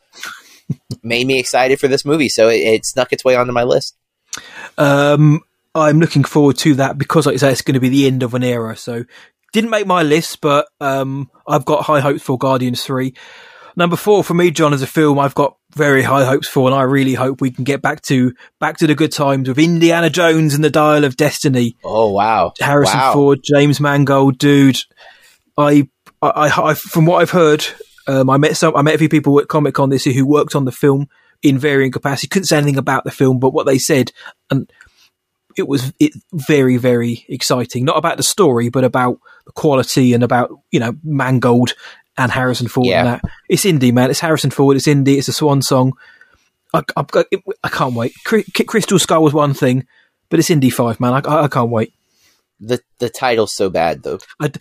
made 1.04 1.28
me 1.28 1.40
excited 1.40 1.80
for 1.80 1.88
this 1.88 2.06
movie, 2.06 2.30
so 2.30 2.50
it, 2.50 2.58
it 2.58 2.86
snuck 2.86 3.14
its 3.14 3.26
way 3.26 3.36
onto 3.36 3.52
my 3.52 3.64
list. 3.64 3.96
Um, 4.78 5.42
I'm 5.76 6.00
looking 6.00 6.24
forward 6.24 6.58
to 6.60 6.76
that 6.76 6.98
because, 6.98 7.26
like 7.26 7.36
I 7.36 7.38
say, 7.38 7.52
it's 7.52 7.62
going 7.62 7.76
to 7.76 7.80
be 7.80 7.90
the 7.90 8.08
end 8.08 8.24
of 8.24 8.34
an 8.34 8.44
era. 8.44 8.76
So, 8.76 9.06
didn't 9.54 9.70
make 9.70 9.88
my 9.88 10.04
list, 10.04 10.42
but 10.42 10.68
um, 10.80 11.30
I've 11.48 11.66
got 11.66 11.86
high 11.86 12.00
hopes 12.00 12.22
for 12.22 12.38
Guardians 12.38 12.84
Three. 12.84 13.14
Number 13.80 13.96
four 13.96 14.26
for 14.26 14.34
me, 14.34 14.52
John, 14.52 14.74
is 14.74 14.82
a 14.82 14.88
film, 14.88 15.18
I've 15.18 15.34
got 15.34 15.56
very 15.74 16.04
high 16.04 16.26
hopes 16.26 16.50
for, 16.50 16.68
and 16.68 16.76
I 16.76 16.82
really 16.82 17.14
hope 17.14 17.40
we 17.40 17.50
can 17.50 17.64
get 17.64 17.82
back 17.82 18.02
to 18.04 18.34
back 18.60 18.76
to 18.80 18.88
the 18.88 18.94
good 18.94 19.14
times 19.14 19.48
with 19.48 19.58
Indiana 19.58 20.10
Jones 20.10 20.54
and 20.54 20.62
the 20.62 20.70
Dial 20.70 21.06
of 21.06 21.16
Destiny. 21.16 21.78
Oh 21.82 22.12
wow, 22.12 22.52
Harrison 22.60 23.00
wow. 23.00 23.14
Ford, 23.14 23.40
James 23.42 23.80
Mangold, 23.80 24.38
dude. 24.38 24.82
I, 25.58 25.88
I, 26.22 26.52
I, 26.62 26.74
from 26.74 27.06
what 27.06 27.22
I've 27.22 27.32
heard, 27.32 27.66
um, 28.06 28.30
I 28.30 28.36
met 28.36 28.58
some, 28.58 28.76
I 28.76 28.82
met 28.82 28.96
a 28.96 28.98
few 28.98 29.08
people 29.08 29.40
at 29.40 29.48
Comic 29.48 29.76
Con 29.76 29.90
this 29.90 30.06
year 30.06 30.14
who 30.14 30.28
worked 30.28 30.56
on 30.56 30.66
the 30.66 30.74
film 30.74 31.08
in 31.42 31.58
varying 31.58 31.94
capacity. 31.94 32.28
Couldn't 32.28 32.48
say 32.48 32.58
anything 32.58 32.78
about 32.78 33.06
the 33.06 33.12
film, 33.12 33.40
but 33.40 33.54
what 33.54 33.66
they 33.66 33.78
said, 33.78 34.12
and 34.52 34.70
it 35.58 35.70
was 35.70 35.94
it 36.02 36.12
very, 36.34 36.76
very 36.76 37.26
exciting. 37.30 37.86
Not 37.86 37.98
about 37.98 38.18
the 38.18 38.24
story, 38.24 38.68
but 38.68 38.84
about 38.84 39.20
the 39.46 39.54
quality 39.54 40.14
and 40.14 40.22
about 40.22 40.52
you 40.70 40.82
know 40.82 40.98
Mangold 41.02 41.76
and 42.20 42.32
Harrison 42.32 42.68
Ford 42.68 42.86
Yeah. 42.88 43.00
and 43.00 43.08
that. 43.08 43.22
It's 43.50 43.66
indie, 43.66 43.92
man. 43.94 44.10
It's 44.12 44.20
Harrison 44.20 44.52
Ford. 44.52 44.76
It's 44.78 44.88
indie. 44.88 45.18
It's 45.18 45.28
a 45.28 45.34
swan 45.34 45.62
song. 45.64 45.94
I, 46.74 46.84
I, 46.96 47.04
I 47.64 47.70
can't 47.70 47.96
wait. 47.96 48.14
Cry- 48.26 48.44
Crystal 48.68 49.00
Skull 49.00 49.24
was 49.24 49.34
one 49.34 49.54
thing, 49.56 49.88
but 50.30 50.40
it's 50.40 50.50
Indie 50.50 50.72
Five, 50.72 51.00
man. 51.00 51.14
I, 51.14 51.20
I, 51.28 51.44
I 51.46 51.48
can't 51.48 51.72
wait. 51.72 51.94
The 52.60 52.80
the 53.00 53.10
title's 53.10 53.56
so 53.56 53.70
bad 53.70 54.04
though. 54.04 54.20
I, 54.40 54.52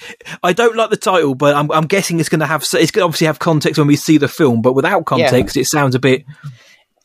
I 0.42 0.52
don't 0.52 0.76
like 0.76 0.88
the 0.90 0.96
title, 0.96 1.34
but 1.34 1.54
I'm, 1.56 1.70
I'm 1.72 1.86
guessing 1.86 2.20
it's 2.20 2.28
going 2.28 2.40
to 2.40 2.46
have 2.46 2.62
it's 2.62 2.72
going 2.72 3.02
to 3.02 3.02
obviously 3.02 3.26
have 3.26 3.40
context 3.40 3.76
when 3.76 3.88
we 3.88 3.96
see 3.96 4.16
the 4.18 4.28
film. 4.28 4.62
But 4.62 4.74
without 4.74 5.04
context, 5.04 5.56
it 5.56 5.66
sounds 5.66 5.94
a 5.96 5.98
bit 5.98 6.24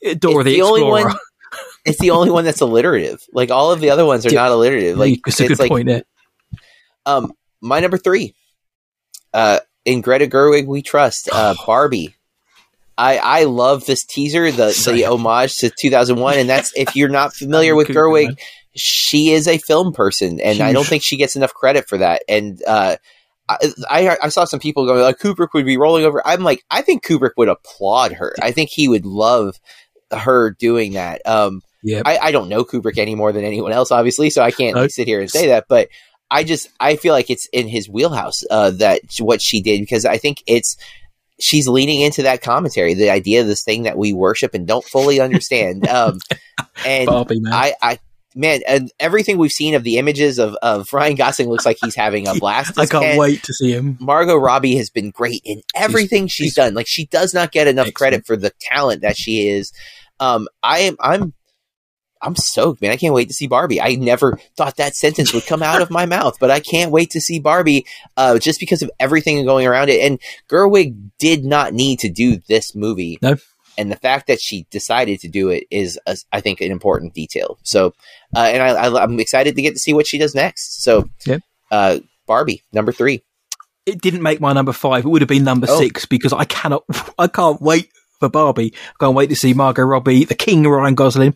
uh, 0.07 0.13
Dora 0.13 0.41
It's 0.41 0.45
the, 0.45 0.55
the 0.55 0.61
only 0.61 0.81
Explorer. 0.81 1.05
one- 1.07 1.17
It's 1.85 1.99
the 1.99 2.11
only 2.11 2.29
one 2.31 2.45
that's 2.45 2.61
alliterative. 2.61 3.21
Like 3.33 3.51
all 3.51 3.71
of 3.73 3.81
the 3.81 3.89
other 3.89 4.05
ones 4.05 4.25
are 4.25 4.29
Yeah. 4.29 4.43
not 4.43 4.51
alliterative. 4.51 4.97
Like 4.97 5.19
it's 5.27 5.39
a 5.41 5.47
good 5.49 5.59
like, 5.59 5.69
point 5.69 5.87
there. 5.87 6.03
Um, 7.05 7.33
my 7.59 7.81
number 7.81 7.97
three, 7.97 8.35
uh, 9.33 9.59
in 9.85 10.01
Greta 10.01 10.27
Gerwig 10.27 10.65
we 10.65 10.81
trust, 10.81 11.29
uh, 11.31 11.55
Barbie. 11.65 12.15
I 12.97 13.17
I 13.17 13.43
love 13.45 13.85
this 13.85 14.05
teaser, 14.05 14.51
the 14.51 14.67
the 14.91 15.05
homage 15.05 15.57
to 15.57 15.69
2001, 15.69 16.37
and 16.37 16.49
that's 16.49 16.71
if 16.75 16.95
you're 16.95 17.09
not 17.09 17.33
familiar 17.33 17.75
with 17.75 17.87
Gerwig, 17.87 18.39
she 18.75 19.31
is 19.31 19.47
a 19.47 19.57
film 19.57 19.93
person, 19.93 20.39
and 20.39 20.61
I 20.61 20.73
don't 20.73 20.85
think 20.85 21.03
she 21.03 21.17
gets 21.17 21.35
enough 21.35 21.53
credit 21.53 21.87
for 21.87 21.97
that. 21.97 22.23
And 22.27 22.61
uh, 22.67 22.97
I, 23.49 24.17
I 24.21 24.29
saw 24.29 24.45
some 24.45 24.59
people 24.59 24.85
going 24.85 25.01
like 25.01 25.19
Kubrick 25.19 25.49
would 25.53 25.65
be 25.65 25.77
rolling 25.77 26.05
over. 26.05 26.25
I'm 26.25 26.43
like, 26.43 26.63
I 26.71 26.81
think 26.81 27.03
Kubrick 27.03 27.31
would 27.37 27.49
applaud 27.49 28.13
her. 28.13 28.35
I 28.41 28.51
think 28.51 28.69
he 28.69 28.87
would 28.87 29.05
love 29.05 29.59
her 30.11 30.51
doing 30.51 30.93
that. 30.93 31.21
Um, 31.25 31.61
Yeah, 31.81 32.01
I, 32.05 32.17
I 32.17 32.31
don't 32.31 32.47
know 32.47 32.63
Kubrick 32.63 32.97
any 32.97 33.15
more 33.15 33.31
than 33.31 33.43
anyone 33.43 33.73
else, 33.73 33.91
obviously, 33.91 34.29
so 34.29 34.41
I 34.41 34.51
can't 34.51 34.91
sit 34.91 35.07
here 35.07 35.19
and 35.19 35.29
say 35.29 35.47
that. 35.47 35.65
But 35.67 35.89
I 36.33 36.43
just 36.43 36.67
I 36.79 36.95
feel 36.95 37.13
like 37.13 37.29
it's 37.29 37.47
in 37.53 37.67
his 37.67 37.87
wheelhouse 37.87 38.41
uh, 38.49 38.71
that 38.71 39.01
what 39.19 39.39
she 39.39 39.61
did 39.61 39.81
because 39.81 40.03
I 40.03 40.17
think 40.17 40.41
it's 40.47 40.75
she's 41.39 41.67
leaning 41.67 42.01
into 42.01 42.23
that 42.23 42.41
commentary, 42.41 42.95
the 42.95 43.11
idea 43.11 43.41
of 43.41 43.47
this 43.47 43.63
thing 43.63 43.83
that 43.83 43.99
we 43.99 44.13
worship 44.13 44.55
and 44.55 44.65
don't 44.65 44.83
fully 44.83 45.19
understand. 45.19 45.87
um, 45.87 46.17
and 46.83 47.07
man. 47.07 47.53
I, 47.53 47.75
I 47.83 47.99
man, 48.33 48.61
and 48.67 48.91
everything 48.99 49.37
we've 49.37 49.51
seen 49.51 49.75
of 49.75 49.83
the 49.83 49.99
images 49.99 50.39
of 50.39 50.55
of 50.63 50.87
Ryan 50.93 51.15
Gosling 51.15 51.49
looks 51.49 51.67
like 51.67 51.77
he's 51.79 51.95
having 51.95 52.27
a 52.27 52.33
blast. 52.39 52.79
I 52.79 52.87
can't 52.87 53.03
Ken. 53.03 53.19
wait 53.19 53.43
to 53.43 53.53
see 53.53 53.71
him. 53.71 53.95
Margot 54.01 54.35
Robbie 54.35 54.77
has 54.77 54.89
been 54.89 55.11
great 55.11 55.43
in 55.45 55.61
everything 55.75 56.25
she's, 56.25 56.47
she's 56.47 56.55
done. 56.55 56.73
Like 56.73 56.87
she 56.87 57.05
does 57.05 57.35
not 57.35 57.51
get 57.51 57.67
enough 57.67 57.89
excellent. 57.89 57.95
credit 57.95 58.25
for 58.25 58.35
the 58.35 58.51
talent 58.59 59.03
that 59.03 59.17
she 59.17 59.49
is. 59.49 59.71
Um, 60.19 60.47
I 60.63 60.79
am 60.79 60.97
I'm 60.99 61.33
I'm 62.23 62.35
stoked, 62.35 62.81
man. 62.81 62.91
I 62.91 62.97
can't 62.97 63.13
wait 63.13 63.27
to 63.27 63.33
see 63.33 63.47
Barbie. 63.47 63.81
I 63.81 63.95
never 63.95 64.39
thought 64.57 64.77
that 64.77 64.95
sentence 64.95 65.33
would 65.33 65.45
come 65.45 65.61
out 65.61 65.81
of 65.81 65.89
my 65.91 66.05
mouth, 66.05 66.37
but 66.39 66.49
I 66.49 66.59
can't 66.61 66.91
wait 66.91 67.11
to 67.11 67.21
see 67.21 67.39
Barbie 67.39 67.85
uh, 68.17 68.39
just 68.39 68.59
because 68.59 68.81
of 68.81 68.89
everything 68.99 69.43
going 69.45 69.67
around 69.67 69.89
it. 69.89 70.01
And 70.01 70.19
Gerwig 70.49 70.95
did 71.19 71.43
not 71.45 71.73
need 71.73 71.99
to 71.99 72.09
do 72.09 72.37
this 72.47 72.73
movie. 72.73 73.19
No. 73.21 73.35
And 73.77 73.91
the 73.91 73.95
fact 73.97 74.27
that 74.27 74.39
she 74.39 74.65
decided 74.71 75.19
to 75.21 75.27
do 75.27 75.49
it 75.49 75.65
is, 75.71 75.99
uh, 76.07 76.15
I 76.31 76.41
think, 76.41 76.61
an 76.61 76.71
important 76.71 77.13
detail. 77.13 77.57
So, 77.63 77.93
uh, 78.35 78.39
and 78.39 78.61
I, 78.61 78.69
I, 78.69 79.03
I'm 79.03 79.19
excited 79.19 79.55
to 79.55 79.61
get 79.61 79.73
to 79.73 79.79
see 79.79 79.93
what 79.93 80.07
she 80.07 80.17
does 80.19 80.35
next. 80.35 80.83
So, 80.83 81.09
Yep. 81.25 81.41
uh, 81.71 81.99
Barbie, 82.27 82.63
number 82.71 82.91
three. 82.91 83.23
It 83.85 83.99
didn't 83.99 84.21
make 84.21 84.39
my 84.39 84.53
number 84.53 84.71
five. 84.73 85.05
It 85.05 85.09
would 85.09 85.21
have 85.21 85.27
been 85.27 85.43
number 85.43 85.67
Oh. 85.69 85.79
six 85.79 86.05
because 86.05 86.31
I 86.33 86.45
cannot, 86.45 86.83
I 87.17 87.27
can't 87.27 87.59
wait 87.61 87.89
for 88.19 88.29
Barbie. 88.29 88.73
I 88.75 88.93
can't 89.03 89.15
wait 89.15 89.27
to 89.31 89.35
see 89.35 89.53
Margot 89.53 89.81
Robbie, 89.81 90.23
the 90.23 90.35
King 90.35 90.63
Ryan 90.67 90.95
Gosling. 90.95 91.35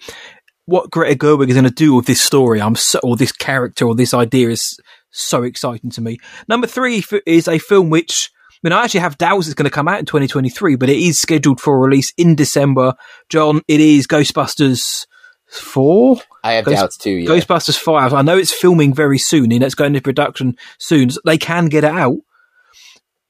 What 0.68 0.92
Greta 0.92 1.18
Gerwig 1.18 1.48
is 1.48 1.56
going 1.56 1.64
to 1.64 1.72
do 1.72 1.96
with 1.96 2.06
this 2.08 2.22
story, 2.22 2.62
I'm 2.62 2.76
so, 2.76 3.00
or 3.02 3.16
this 3.16 3.32
character, 3.32 3.86
or 3.86 3.96
this 3.96 4.14
idea 4.14 4.50
is 4.50 4.78
so 5.12 5.44
exciting 5.44 5.90
to 5.92 6.02
me. 6.02 6.18
Number 6.50 6.68
three 6.68 7.02
is 7.26 7.48
a 7.48 7.58
film 7.58 7.90
which, 7.90 8.30
I 8.52 8.58
mean, 8.64 8.74
I 8.74 8.84
actually 8.84 9.00
have 9.00 9.18
doubts 9.18 9.48
it's 9.48 9.54
going 9.54 9.64
to 9.64 9.72
come 9.74 9.88
out 9.88 10.00
in 10.00 10.06
2023, 10.06 10.76
but 10.76 10.90
it 10.90 10.98
is 10.98 11.20
scheduled 11.20 11.62
for 11.62 11.80
release 11.80 12.12
in 12.18 12.36
December. 12.36 12.96
John, 13.30 13.62
it 13.70 13.80
is 13.80 14.08
Ghostbusters 14.08 15.06
4? 15.50 16.18
I 16.44 16.54
have 16.54 16.66
Ghost- 16.66 16.78
doubts 16.82 16.98
too. 16.98 17.12
Yeah. 17.12 17.30
Ghostbusters 17.30 17.78
5. 17.80 18.14
I 18.14 18.22
know 18.22 18.38
it's 18.38 18.52
filming 18.54 18.94
very 18.94 19.18
soon 19.20 19.54
and 19.54 19.64
it's 19.64 19.74
going 19.74 19.96
into 19.96 20.02
production 20.02 20.58
soon. 20.80 21.10
So 21.12 21.22
they 21.26 21.38
can 21.38 21.68
get 21.68 21.86
it 21.86 21.92
out. 21.92 22.18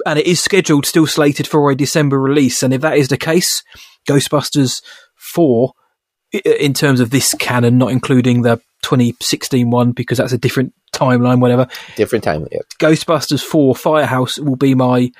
And 0.07 0.18
it 0.18 0.26
is 0.26 0.41
scheduled, 0.41 0.88
still 0.88 1.05
slated 1.05 1.45
for 1.47 1.69
a 1.69 1.76
December 1.76 2.19
release. 2.19 2.64
And 2.64 2.73
if 2.73 2.81
that 2.81 2.97
is 2.97 3.09
the 3.09 3.18
case, 3.18 3.61
Ghostbusters 4.09 4.81
4, 5.15 5.73
i- 5.73 5.73
in 6.34 6.74
terms 6.74 6.99
of 6.99 7.10
this 7.10 7.34
canon, 7.40 7.78
not 7.78 7.91
including 7.91 8.41
the 8.41 8.58
2016 8.84 9.70
one, 9.70 9.91
because 9.91 10.18
that's 10.18 10.34
a 10.34 10.38
different 10.38 10.74
timeline, 10.94 11.40
whatever. 11.40 11.68
Different 11.95 12.24
timeline. 12.26 12.49
Yeah. 12.52 12.60
Ghostbusters 12.80 13.44
4 13.44 13.76
Firehouse 13.76 14.38
will 14.40 14.56
be 14.56 14.76
my 14.76 15.12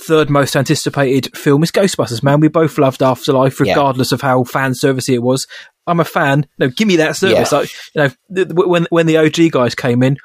third 0.00 0.30
most 0.30 0.56
anticipated 0.56 1.36
film. 1.36 1.62
It's 1.62 1.72
Ghostbusters, 1.72 2.22
man. 2.22 2.40
We 2.40 2.48
both 2.48 2.78
loved 2.78 3.02
Afterlife, 3.02 3.60
Yeah. 3.60 3.72
regardless 3.72 4.12
of 4.12 4.20
how 4.20 4.44
fan 4.44 4.72
servicey 4.72 5.14
it 5.14 5.22
was. 5.22 5.46
I'm 5.86 6.00
a 6.00 6.04
fan. 6.04 6.46
No, 6.58 6.68
give 6.68 6.88
me 6.88 6.96
that 6.96 7.16
service. 7.16 7.52
Yeah. 7.52 7.58
Like, 7.58 7.70
you 8.28 8.44
know, 8.44 8.44
when 8.54 8.86
when 8.90 9.06
the 9.06 9.18
OG 9.18 9.50
guys 9.50 9.74
came 9.74 10.02
in, 10.02 10.16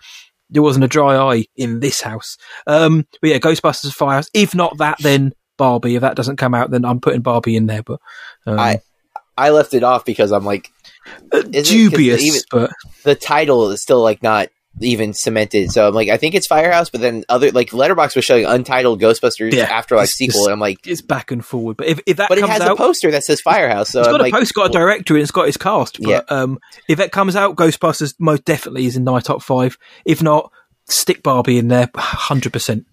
there 0.49 0.63
wasn't 0.63 0.85
a 0.85 0.87
dry 0.87 1.15
eye 1.17 1.45
in 1.57 1.81
this 1.81 2.01
house. 2.01 2.37
Um, 2.65 3.05
but 3.21 3.29
yeah, 3.29 3.37
Ghostbusters 3.39 3.93
Firehouse. 3.93 4.29
If 4.33 4.55
not 4.55 4.77
that, 4.77 4.97
then 4.99 5.33
Barbie. 5.57 5.95
If 5.95 6.01
that 6.01 6.15
doesn't 6.15 6.37
come 6.37 6.55
out, 6.55 6.71
then 6.71 6.85
I'm 6.85 7.01
putting 7.01 7.21
Barbie 7.21 7.55
in 7.57 7.67
there. 7.67 7.83
But 7.83 7.99
um, 8.47 8.57
I- 8.57 8.79
I 9.39 9.49
left 9.51 9.73
it 9.73 9.83
off 9.83 10.05
because 10.05 10.31
I'm 10.31 10.45
like 10.45 10.69
uh, 11.31 11.41
dubious, 11.41 12.21
even- 12.23 12.41
but 12.51 12.71
the 13.03 13.15
title 13.15 13.69
is 13.71 13.81
still 13.81 14.01
like 14.03 14.21
not 14.21 14.49
even 14.81 15.13
cemented. 15.13 15.71
So 15.71 15.87
I'm 15.87 15.93
like, 15.95 16.09
I 16.09 16.17
think 16.17 16.35
it's 16.35 16.45
Firehouse, 16.47 16.89
but 16.89 17.01
then 17.01 17.23
other 17.27 17.51
like 17.51 17.71
Letterboxd 17.71 18.15
was 18.15 18.23
showing 18.23 18.45
Untitled 18.45 19.01
Ghostbusters 19.01 19.51
Yeah. 19.53 19.63
Afterlife 19.63 20.03
It's- 20.05 20.15
sequel, 20.15 20.41
it's- 20.41 20.45
and 20.47 20.53
I'm 20.53 20.59
like, 20.59 20.85
It's 20.87 21.01
back 21.01 21.31
and 21.31 21.43
forward, 21.43 21.75
but 21.77 21.87
if, 21.87 21.99
if 22.05 22.17
that 22.17 22.29
but 22.29 22.37
it 22.37 22.47
has 22.47 22.61
out, 22.61 22.73
a 22.73 22.75
poster 22.75 23.11
that 23.11 23.23
says 23.23 23.41
Firehouse. 23.41 23.89
So 23.89 23.99
it's 23.99 24.07
I'm 24.07 24.13
got 24.13 24.21
like, 24.21 24.33
a 24.33 24.37
post, 24.37 24.53
got 24.53 24.69
a 24.69 24.71
director, 24.73 25.15
and 25.15 25.23
it's 25.23 25.31
got 25.31 25.47
his 25.47 25.57
cast. 25.57 25.99
But 26.01 26.09
Yeah. 26.09 26.21
um, 26.29 26.59
if 26.87 26.97
that 26.99 27.11
comes 27.11 27.35
out, 27.35 27.55
Ghostbusters 27.55 28.13
most 28.19 28.45
definitely 28.45 28.85
is 28.85 28.95
in 28.95 29.03
my 29.03 29.19
top 29.19 29.41
five. 29.41 29.77
If 30.05 30.21
not, 30.21 30.51
stick 30.87 31.23
Barbie 31.23 31.57
in 31.57 31.67
there, 31.67 31.89
hundred 31.95 32.53
percent. 32.53 32.85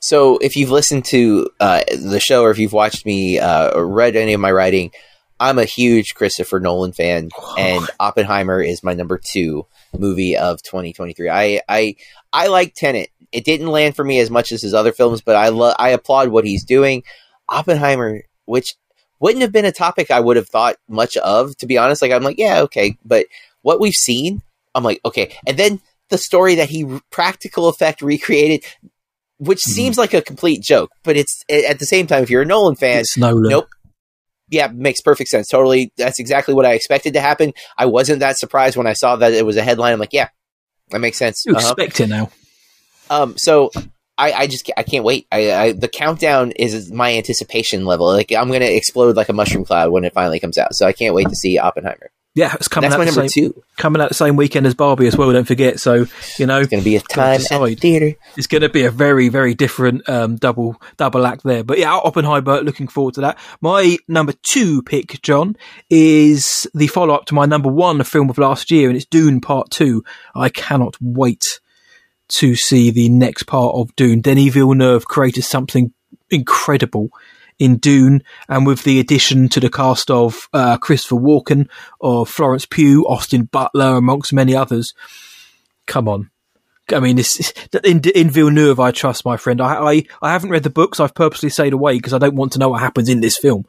So 0.00 0.36
if 0.38 0.54
you've 0.54 0.70
listened 0.70 1.06
to 1.06 1.48
uh, 1.60 1.82
the 1.90 2.20
show 2.20 2.42
or 2.42 2.50
if 2.50 2.58
you've 2.58 2.74
watched 2.74 3.06
me 3.06 3.38
uh, 3.38 3.70
or 3.70 3.86
read 3.88 4.16
any 4.16 4.34
of 4.34 4.40
my 4.40 4.52
writing, 4.52 4.90
I'm 5.40 5.58
a 5.58 5.64
huge 5.64 6.14
Christopher 6.14 6.60
Nolan 6.60 6.92
fan, 6.92 7.30
and 7.58 7.84
Oppenheimer 8.00 8.60
is 8.62 8.82
my 8.82 8.94
number 8.94 9.18
two 9.22 9.66
movie 9.96 10.36
of 10.36 10.62
2023. 10.62 11.28
I 11.30 11.60
I 11.68 11.96
I 12.32 12.48
like 12.48 12.74
Tenet. 12.74 13.10
It 13.32 13.44
didn't 13.44 13.66
land 13.68 13.96
for 13.96 14.04
me 14.04 14.20
as 14.20 14.30
much 14.30 14.52
as 14.52 14.62
his 14.62 14.74
other 14.74 14.92
films, 14.92 15.20
but 15.20 15.36
I 15.36 15.48
love 15.48 15.74
I 15.78 15.90
applaud 15.90 16.28
what 16.28 16.44
he's 16.44 16.64
doing. 16.64 17.02
Oppenheimer, 17.48 18.22
which 18.46 18.74
wouldn't 19.20 19.42
have 19.42 19.52
been 19.52 19.64
a 19.64 19.72
topic 19.72 20.10
I 20.10 20.20
would 20.20 20.36
have 20.36 20.48
thought 20.48 20.76
much 20.88 21.16
of, 21.16 21.56
to 21.58 21.66
be 21.66 21.78
honest. 21.78 22.00
Like 22.02 22.12
I'm 22.12 22.22
like, 22.22 22.38
yeah, 22.38 22.60
okay, 22.62 22.96
but 23.04 23.26
what 23.62 23.80
we've 23.80 23.92
seen, 23.94 24.42
I'm 24.74 24.84
like, 24.84 25.00
okay, 25.04 25.36
and 25.46 25.56
then 25.56 25.80
the 26.10 26.18
story 26.18 26.56
that 26.56 26.68
he 26.70 27.00
practical 27.10 27.68
effect 27.68 28.02
recreated 28.02 28.64
which 29.38 29.58
Mhm. 29.64 29.72
seems 29.72 29.98
like 29.98 30.14
a 30.14 30.22
complete 30.22 30.62
joke, 30.62 30.90
but 31.02 31.16
it's 31.16 31.42
at 31.50 31.80
the 31.80 31.86
same 31.86 32.06
time, 32.06 32.22
if 32.22 32.30
you're 32.30 32.42
a 32.42 32.46
Nolan 32.46 32.76
fan, 32.76 33.00
It's 33.00 33.16
Nolan. 33.16 33.50
nope. 33.50 33.68
Yeah, 34.54 34.68
makes 34.68 35.00
perfect 35.00 35.28
sense. 35.28 35.48
Totally, 35.48 35.92
that's 35.98 36.18
exactly 36.18 36.54
what 36.54 36.64
I 36.64 36.72
expected 36.74 37.12
to 37.14 37.20
happen. 37.20 37.52
I 37.76 37.86
wasn't 37.86 38.20
that 38.20 38.38
surprised 38.38 38.76
when 38.76 38.86
I 38.86 38.92
saw 38.94 39.16
that 39.16 39.32
it 39.32 39.44
was 39.44 39.56
a 39.56 39.62
headline. 39.62 39.92
I'm 39.92 39.98
like, 40.00 40.12
yeah, 40.14 40.28
that 40.90 41.00
makes 41.00 41.18
sense. 41.18 41.44
You 41.44 41.54
Uh-huh. 41.56 41.74
expect 41.76 42.00
it 42.00 42.08
now. 42.08 42.30
Um, 43.10 43.36
so 43.36 43.70
I, 44.16 44.32
I 44.32 44.46
just 44.46 44.70
I 44.76 44.82
can't 44.84 45.04
wait. 45.04 45.26
I, 45.30 45.52
I 45.52 45.72
the 45.72 45.88
countdown 45.88 46.52
is 46.52 46.90
my 46.92 47.14
anticipation 47.14 47.84
level. 47.84 48.06
Like 48.06 48.32
I'm 48.32 48.50
gonna 48.50 48.64
explode 48.66 49.16
like 49.16 49.28
a 49.28 49.32
mushroom 49.32 49.64
cloud 49.64 49.90
when 49.90 50.04
it 50.04 50.14
finally 50.14 50.40
comes 50.40 50.56
out. 50.56 50.74
So 50.74 50.86
I 50.86 50.92
can't 50.92 51.14
wait 51.14 51.28
to 51.28 51.36
see 51.36 51.58
Oppenheimer. 51.58 52.10
Yeah, 52.36 52.52
it's 52.54 52.66
coming 52.66 52.90
That's 52.90 53.00
out 53.00 53.06
number 53.14 53.28
same, 53.28 53.52
two. 53.52 53.62
coming 53.76 54.02
out 54.02 54.08
the 54.08 54.14
same 54.14 54.34
weekend 54.34 54.66
as 54.66 54.74
Barbie 54.74 55.06
as 55.06 55.16
well. 55.16 55.32
Don't 55.32 55.46
forget. 55.46 55.78
So 55.78 56.06
you 56.36 56.46
know, 56.46 56.58
It's 56.60 56.68
gonna 56.68 56.82
be 56.82 56.96
a 56.96 57.00
time 57.00 57.40
at 57.40 57.48
the 57.48 57.74
theater. 57.76 58.14
it's 58.36 58.48
going 58.48 58.62
to 58.62 58.68
be 58.68 58.84
a 58.84 58.90
very, 58.90 59.28
very 59.28 59.54
different 59.54 60.08
um, 60.08 60.34
double 60.34 60.80
double 60.96 61.26
act 61.26 61.44
there. 61.44 61.62
But 61.62 61.78
yeah, 61.78 61.94
Oppenheimer, 61.94 62.60
looking 62.62 62.88
forward 62.88 63.14
to 63.14 63.20
that. 63.20 63.38
My 63.60 63.98
number 64.08 64.32
two 64.42 64.82
pick, 64.82 65.22
John, 65.22 65.56
is 65.90 66.68
the 66.74 66.88
follow 66.88 67.14
up 67.14 67.26
to 67.26 67.34
my 67.34 67.46
number 67.46 67.68
one 67.68 68.02
film 68.02 68.28
of 68.30 68.36
last 68.38 68.70
year, 68.72 68.88
and 68.88 68.96
it's 68.96 69.06
Dune 69.06 69.40
Part 69.40 69.70
Two. 69.70 70.02
I 70.34 70.48
cannot 70.48 70.96
wait 71.00 71.60
to 72.30 72.56
see 72.56 72.90
the 72.90 73.10
next 73.10 73.44
part 73.44 73.76
of 73.76 73.94
Dune. 73.94 74.20
Denis 74.22 74.54
Villeneuve 74.54 75.06
created 75.06 75.44
something 75.44 75.92
incredible 76.30 77.10
in 77.58 77.76
Dune, 77.76 78.22
and 78.48 78.66
with 78.66 78.82
the 78.84 79.00
addition 79.00 79.48
to 79.50 79.60
the 79.60 79.70
cast 79.70 80.10
of 80.10 80.48
uh, 80.52 80.76
Christopher 80.78 81.16
Walken, 81.16 81.68
of 82.00 82.28
Florence 82.28 82.66
Pugh, 82.66 83.04
Austin 83.06 83.44
Butler, 83.44 83.96
amongst 83.96 84.32
many 84.32 84.54
others. 84.54 84.94
Come 85.86 86.08
on. 86.08 86.30
I 86.90 87.00
mean, 87.00 87.16
this, 87.16 87.52
in, 87.82 88.00
in 88.14 88.30
Villeneuve, 88.30 88.78
I 88.78 88.90
trust 88.90 89.24
my 89.24 89.36
friend. 89.36 89.60
I, 89.60 89.74
I, 89.74 90.02
I 90.20 90.32
haven't 90.32 90.50
read 90.50 90.64
the 90.64 90.70
books. 90.70 91.00
I've 91.00 91.14
purposely 91.14 91.48
stayed 91.48 91.72
away 91.72 91.96
because 91.96 92.12
I 92.12 92.18
don't 92.18 92.34
want 92.34 92.52
to 92.52 92.58
know 92.58 92.68
what 92.68 92.80
happens 92.80 93.08
in 93.08 93.20
this 93.20 93.38
film. 93.38 93.64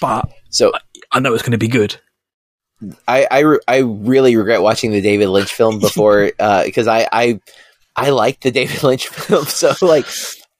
But 0.00 0.30
So 0.50 0.72
I 1.12 1.20
know 1.20 1.32
it's 1.32 1.42
going 1.42 1.52
to 1.52 1.58
be 1.58 1.68
good. 1.68 1.96
I, 3.08 3.26
I, 3.30 3.38
re- 3.40 3.60
I 3.66 3.78
really 3.78 4.36
regret 4.36 4.60
watching 4.60 4.90
the 4.90 5.00
David 5.00 5.28
Lynch 5.28 5.52
film 5.52 5.78
before 5.80 6.26
because 6.26 6.86
I, 6.86 7.08
I 7.10 7.40
I 7.96 8.10
like 8.10 8.40
the 8.40 8.50
David 8.50 8.82
Lynch 8.82 9.08
film 9.08 9.46
so 9.46 9.72
like 9.80 10.06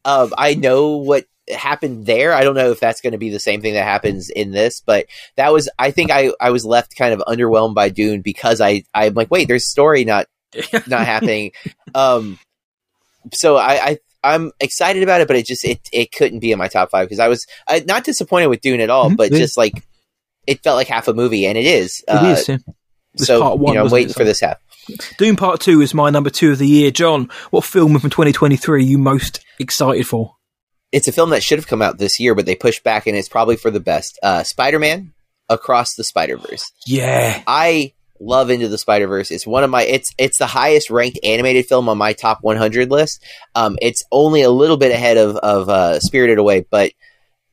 um, 0.06 0.32
I 0.38 0.54
know 0.54 0.96
what 0.96 1.26
happened 1.54 2.06
there 2.06 2.32
I 2.32 2.42
don't 2.42 2.54
know 2.56 2.70
if 2.72 2.80
that's 2.80 3.00
going 3.00 3.12
to 3.12 3.18
be 3.18 3.30
the 3.30 3.38
same 3.38 3.60
thing 3.60 3.74
that 3.74 3.84
happens 3.84 4.30
in 4.30 4.50
this 4.50 4.80
but 4.84 5.06
that 5.36 5.52
was 5.52 5.68
I 5.78 5.90
think 5.92 6.10
I, 6.10 6.32
I 6.40 6.50
was 6.50 6.64
left 6.64 6.96
kind 6.96 7.14
of 7.14 7.20
underwhelmed 7.20 7.74
by 7.74 7.88
Dune 7.88 8.20
because 8.20 8.60
I 8.60 8.82
I'm 8.94 9.14
like 9.14 9.30
wait 9.30 9.46
there's 9.48 9.70
story 9.70 10.04
not 10.04 10.26
not 10.86 11.06
happening 11.06 11.52
um 11.94 12.38
so 13.32 13.56
I, 13.56 13.72
I 13.90 13.98
I'm 14.24 14.50
excited 14.60 15.02
about 15.04 15.20
it 15.20 15.28
but 15.28 15.36
it 15.36 15.46
just 15.46 15.64
it 15.64 15.80
it 15.92 16.10
couldn't 16.12 16.40
be 16.40 16.50
in 16.52 16.58
my 16.58 16.68
top 16.68 16.90
five 16.90 17.06
because 17.06 17.20
I 17.20 17.28
was 17.28 17.46
I, 17.68 17.80
not 17.86 18.02
disappointed 18.04 18.48
with 18.48 18.60
Dune 18.60 18.80
at 18.80 18.90
all 18.90 19.10
Mhm. 19.10 19.16
but 19.16 19.30
just 19.30 19.56
like 19.56 19.84
it 20.46 20.62
felt 20.64 20.76
like 20.76 20.88
half 20.88 21.06
a 21.08 21.14
movie 21.14 21.46
and 21.46 21.56
it 21.58 21.66
is 21.66 22.02
It 22.08 22.12
uh, 22.12 22.26
is. 22.26 22.48
Yeah. 22.48 22.58
so 23.16 23.40
part 23.40 23.58
one, 23.58 23.74
you 23.74 23.78
know, 23.80 23.86
I'm 23.86 23.92
waiting 23.92 24.10
it? 24.10 24.16
for 24.16 24.24
this 24.24 24.40
half. 24.40 24.56
Dune 25.18 25.34
Part 25.36 25.60
Two 25.60 25.80
is 25.80 25.94
my 25.94 26.10
number 26.10 26.30
two 26.30 26.52
of 26.52 26.58
the 26.58 26.66
year. 26.68 26.92
John, 26.92 27.28
what 27.50 27.64
film 27.64 27.98
from 27.98 28.10
2023 28.10 28.76
are 28.76 28.78
you 28.80 28.98
most 28.98 29.44
excited 29.58 30.06
for? 30.06 30.34
It's 30.92 31.08
a 31.08 31.12
film 31.12 31.30
that 31.30 31.42
should 31.42 31.58
have 31.58 31.66
come 31.66 31.82
out 31.82 31.98
this 31.98 32.20
year, 32.20 32.34
but 32.34 32.46
they 32.46 32.54
pushed 32.54 32.84
back, 32.84 33.06
and 33.06 33.16
it's 33.16 33.28
probably 33.28 33.56
for 33.56 33.70
the 33.70 33.80
best. 33.80 34.18
Uh, 34.22 34.42
Spider-Man: 34.42 35.12
Across 35.48 35.94
the 35.94 36.04
Spider-Verse. 36.04 36.64
Yeah, 36.86 37.42
I 37.46 37.92
love 38.20 38.50
Into 38.50 38.68
the 38.68 38.78
Spider-Verse. 38.78 39.30
It's 39.30 39.46
one 39.46 39.64
of 39.64 39.70
my 39.70 39.82
it's 39.82 40.12
it's 40.18 40.38
the 40.38 40.46
highest 40.46 40.90
ranked 40.90 41.18
animated 41.22 41.66
film 41.66 41.88
on 41.88 41.98
my 41.98 42.12
top 42.12 42.38
100 42.42 42.90
list. 42.90 43.24
Um, 43.54 43.78
it's 43.82 44.02
only 44.12 44.42
a 44.42 44.50
little 44.50 44.76
bit 44.76 44.92
ahead 44.92 45.16
of 45.16 45.36
of 45.36 45.68
uh, 45.68 46.00
Spirited 46.00 46.38
Away, 46.38 46.64
but 46.70 46.92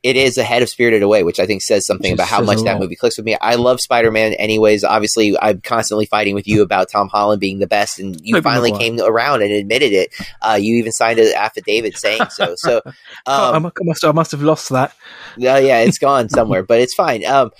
it 0.03 0.17
is 0.17 0.37
ahead 0.37 0.61
of 0.61 0.67
Spirited 0.67 1.01
Away, 1.01 1.23
which 1.23 1.39
I 1.39 1.45
think 1.45 1.61
says 1.61 1.87
something 1.87 2.11
about 2.11 2.27
how 2.27 2.41
much 2.41 2.61
that 2.63 2.77
movie 2.77 2.97
clicks 2.97 3.15
with 3.15 3.25
me. 3.25 3.37
I 3.39 3.55
love 3.55 3.79
Spider-Man, 3.79 4.33
anyways. 4.33 4.83
Obviously, 4.83 5.37
I'm 5.41 5.61
constantly 5.61 6.05
fighting 6.05 6.35
with 6.35 6.45
you 6.45 6.61
about 6.61 6.91
Tom 6.91 7.07
Holland 7.07 7.39
being 7.39 7.59
the 7.59 7.67
best, 7.67 7.99
and 7.99 8.19
you 8.21 8.33
Maybe 8.33 8.43
finally 8.43 8.73
came 8.73 8.99
around 8.99 9.43
and 9.43 9.51
admitted 9.53 9.93
it. 9.93 10.13
Uh, 10.41 10.57
you 10.59 10.75
even 10.75 10.91
signed 10.91 11.19
an 11.19 11.33
affidavit 11.33 11.97
saying 11.97 12.21
so. 12.29 12.55
So, 12.63 12.81
I, 13.25 13.51
um, 13.55 13.63
mu- 13.63 13.69
I 13.69 13.83
must 13.83 14.05
I 14.05 14.11
must 14.11 14.31
have 14.31 14.41
lost 14.41 14.69
that. 14.69 14.91
uh, 15.37 15.57
yeah, 15.57 15.79
it's 15.79 15.97
gone 15.97 16.29
somewhere, 16.29 16.63
but 16.63 16.79
it's 16.79 16.93
fine. 16.93 17.25
Um, 17.25 17.51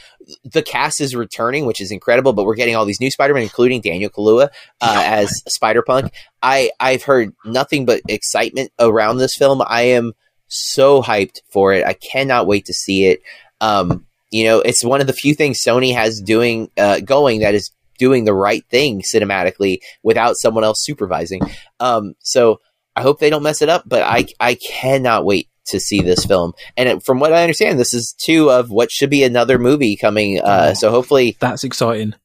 the 0.44 0.62
cast 0.62 1.02
is 1.02 1.16
returning, 1.16 1.66
which 1.66 1.82
is 1.82 1.92
incredible. 1.92 2.34
But 2.34 2.46
we're 2.46 2.56
getting 2.56 2.76
all 2.76 2.86
these 2.86 3.00
new 3.02 3.12
Spider-Man, 3.12 3.44
including 3.44 3.82
Daniel 3.82 4.10
Kaluuya 4.10 4.50
uh, 4.82 5.02
as 5.06 5.44
Spider-Punk. 5.48 6.12
I 6.42 6.72
I've 6.80 7.04
heard 7.04 7.34
nothing 7.46 7.86
but 7.86 8.02
excitement 8.08 8.72
around 8.80 9.18
this 9.18 9.36
film. 9.36 9.62
I 9.66 9.84
am 9.84 10.14
so 10.54 11.02
hyped 11.02 11.42
for 11.52 11.74
it. 11.74 11.86
I 11.86 11.94
cannot 11.94 12.48
wait 12.48 12.66
to 12.66 12.74
see 12.74 13.06
it. 13.06 13.22
Um, 13.62 14.06
you 14.32 14.46
know, 14.46 14.60
it's 14.60 14.84
one 14.84 15.02
of 15.02 15.08
the 15.08 15.14
few 15.14 15.34
things 15.36 15.62
Sony 15.64 15.94
has 15.94 16.22
doing 16.22 16.70
uh, 16.78 17.00
going 17.02 17.42
that 17.42 17.54
is 17.56 17.72
doing 18.00 18.26
the 18.26 18.34
right 18.34 18.64
thing 18.70 19.02
cinematically 19.02 19.78
without 20.02 20.36
someone 20.38 20.64
else 20.64 20.84
supervising. 20.84 21.42
Um, 21.80 22.16
so 22.20 22.60
I 22.96 23.02
hope 23.02 23.20
they 23.20 23.30
don't 23.30 23.44
mess 23.44 23.62
it 23.62 23.70
up, 23.70 23.84
but 23.86 24.02
I 24.04 24.28
I 24.40 24.56
cannot 24.56 25.26
wait 25.26 25.50
to 25.68 25.80
see 25.80 26.02
this 26.02 26.26
film. 26.26 26.54
And 26.76 26.90
it, 26.90 27.04
from 27.06 27.20
what 27.20 27.32
I 27.32 27.44
understand, 27.44 27.80
this 27.80 27.94
is 27.94 28.14
two 28.20 28.50
of 28.52 28.70
what 28.70 28.92
should 28.92 29.10
be 29.10 29.24
another 29.24 29.58
movie 29.58 29.96
coming. 29.96 30.40
Uh, 30.42 30.70
Oh. 30.72 30.74
so 30.74 30.90
hopefully, 30.92 31.38
That's 31.40 31.64
exciting. 31.64 32.16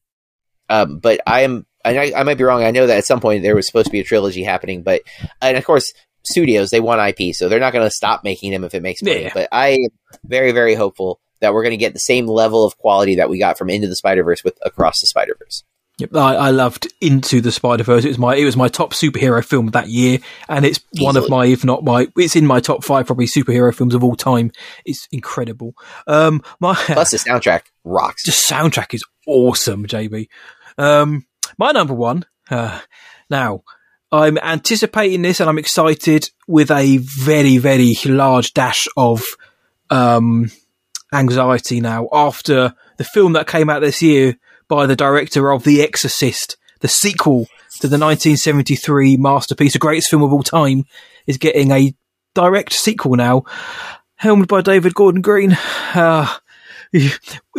um, 0.69 0.99
but 0.99 1.21
I 1.25 1.41
am. 1.41 1.65
And 1.85 1.97
I, 1.97 2.11
I 2.13 2.23
might 2.23 2.37
be 2.37 2.43
wrong. 2.43 2.61
I 2.61 2.71
know 2.71 2.87
that 2.87 2.97
at 2.97 3.05
some 3.05 3.21
point 3.21 3.41
there 3.41 3.55
was 3.55 3.65
supposed 3.65 3.85
to 3.85 3.91
be 3.91 4.01
a 4.01 4.03
trilogy 4.03 4.43
happening, 4.43 4.83
but 4.83 5.01
and 5.41 5.55
of 5.55 5.63
course 5.63 5.93
studios 6.23 6.69
they 6.69 6.79
want 6.79 7.19
IP, 7.19 7.33
so 7.35 7.49
they're 7.49 7.59
not 7.59 7.73
going 7.73 7.85
to 7.85 7.91
stop 7.91 8.23
making 8.23 8.51
them 8.51 8.63
if 8.63 8.73
it 8.73 8.83
makes 8.83 9.01
money. 9.01 9.23
Yeah. 9.23 9.31
But 9.33 9.49
I 9.51 9.69
am 9.69 9.89
very 10.23 10.51
very 10.51 10.75
hopeful 10.75 11.19
that 11.41 11.53
we're 11.53 11.63
going 11.63 11.71
to 11.71 11.77
get 11.77 11.93
the 11.93 11.99
same 11.99 12.27
level 12.27 12.65
of 12.65 12.77
quality 12.77 13.15
that 13.15 13.29
we 13.29 13.39
got 13.39 13.57
from 13.57 13.69
Into 13.69 13.87
the 13.87 13.95
Spider 13.95 14.23
Verse 14.23 14.43
with 14.43 14.57
Across 14.63 15.01
the 15.01 15.07
Spider 15.07 15.35
Verse. 15.39 15.63
Yep, 15.99 16.15
I, 16.15 16.35
I 16.35 16.49
loved 16.51 16.87
Into 17.01 17.41
the 17.41 17.51
Spider 17.51 17.83
Verse. 17.83 18.05
It 18.05 18.09
was 18.09 18.17
my 18.17 18.35
it 18.35 18.45
was 18.45 18.55
my 18.55 18.69
top 18.69 18.93
superhero 18.93 19.43
film 19.43 19.67
of 19.67 19.73
that 19.73 19.89
year, 19.89 20.19
and 20.47 20.65
it's 20.65 20.79
one 20.99 21.17
of 21.17 21.29
my, 21.29 21.45
if 21.45 21.65
not 21.65 21.83
my, 21.83 22.07
it's 22.17 22.37
in 22.37 22.45
my 22.45 22.61
top 22.61 22.85
five 22.85 23.05
probably 23.05 23.25
superhero 23.25 23.73
films 23.75 23.93
of 23.93 24.03
all 24.03 24.15
time. 24.15 24.51
It's 24.85 25.07
incredible. 25.11 25.73
Um, 26.07 26.41
my 26.59 26.73
Plus 26.85 27.11
the 27.11 27.17
soundtrack 27.17 27.63
rocks. 27.83 28.25
the 28.25 28.31
soundtrack 28.31 28.93
is 28.93 29.03
awesome, 29.27 29.85
JB. 29.85 30.29
Um, 30.77 31.25
my 31.57 31.71
number 31.71 31.93
one. 31.93 32.25
Uh, 32.49 32.79
now, 33.29 33.63
I'm 34.11 34.37
anticipating 34.39 35.21
this, 35.21 35.39
and 35.39 35.49
I'm 35.49 35.59
excited 35.59 36.29
with 36.47 36.71
a 36.71 36.97
very, 36.97 37.57
very 37.57 37.93
large 38.05 38.53
dash 38.53 38.87
of 38.97 39.23
um, 39.89 40.51
anxiety 41.13 41.79
now 41.79 42.07
after 42.11 42.73
the 42.97 43.03
film 43.03 43.33
that 43.33 43.47
came 43.47 43.69
out 43.69 43.81
this 43.81 44.01
year 44.01 44.37
by 44.67 44.85
the 44.85 44.95
director 44.95 45.51
of 45.51 45.63
The 45.63 45.81
Exorcist, 45.81 46.57
the 46.79 46.87
sequel 46.87 47.45
to 47.81 47.87
the 47.87 47.97
1973 47.97 49.17
masterpiece, 49.17 49.73
the 49.73 49.79
greatest 49.79 50.09
film 50.09 50.23
of 50.23 50.33
all 50.33 50.43
time, 50.43 50.85
is 51.27 51.37
getting 51.37 51.71
a 51.71 51.93
direct 52.33 52.73
sequel 52.73 53.15
now, 53.15 53.43
helmed 54.15 54.47
by 54.47 54.61
David 54.61 54.93
Gordon 54.93 55.21
Green. 55.21 55.57
Uh, 55.93 56.35
in 56.93 57.09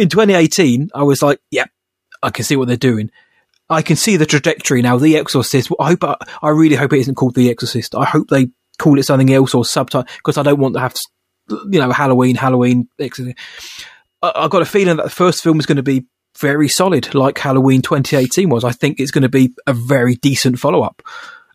2018, 0.09 0.91
I 0.95 1.03
was 1.05 1.23
like, 1.23 1.41
yep, 1.51 1.71
I 2.23 2.31
can 2.31 2.45
see 2.45 2.57
what 2.57 2.69
they're 2.69 2.77
doing. 2.77 3.11
I 3.71 3.83
can 3.83 3.97
see 3.97 4.17
the 4.17 4.27
trajectory 4.27 4.83
now. 4.83 4.99
The 4.99 5.17
Exorcist. 5.17 5.71
I 5.81 5.91
hope. 5.91 6.05
I 6.43 6.49
really 6.49 6.77
hope 6.77 6.93
it 6.93 6.99
isn't 6.99 7.15
called 7.15 7.35
The 7.37 7.49
Exorcist. 7.51 7.95
I 7.95 8.05
hope 8.05 8.29
they 8.29 8.49
call 8.79 8.99
it 8.99 9.05
something 9.05 9.33
else 9.33 9.55
or 9.55 9.65
subtitle 9.65 10.07
because 10.19 10.37
I 10.37 10.43
don't 10.43 10.59
want 10.59 10.75
to 10.75 10.81
have, 10.81 10.95
to, 10.95 11.01
you 11.71 11.79
know, 11.79 11.93
Halloween, 11.93 12.35
Halloween. 12.35 12.89
Exorcist. 12.99 13.39
I, 14.23 14.33
I 14.35 14.49
got 14.49 14.63
a 14.63 14.67
feeling 14.67 14.97
that 14.97 15.05
the 15.05 15.11
first 15.11 15.43
film 15.43 15.61
is 15.61 15.67
going 15.67 15.77
to 15.77 15.83
be 15.83 16.05
very 16.39 16.69
solid, 16.69 17.15
like 17.15 17.39
Halloween 17.39 17.83
2018 17.83 18.49
was. 18.49 18.65
I 18.65 18.73
think 18.73 18.99
it's 18.99 19.11
going 19.11 19.23
to 19.23 19.29
be 19.29 19.55
a 19.67 19.73
very 19.73 20.17
decent 20.17 20.59
follow 20.59 20.83
up. 20.83 21.03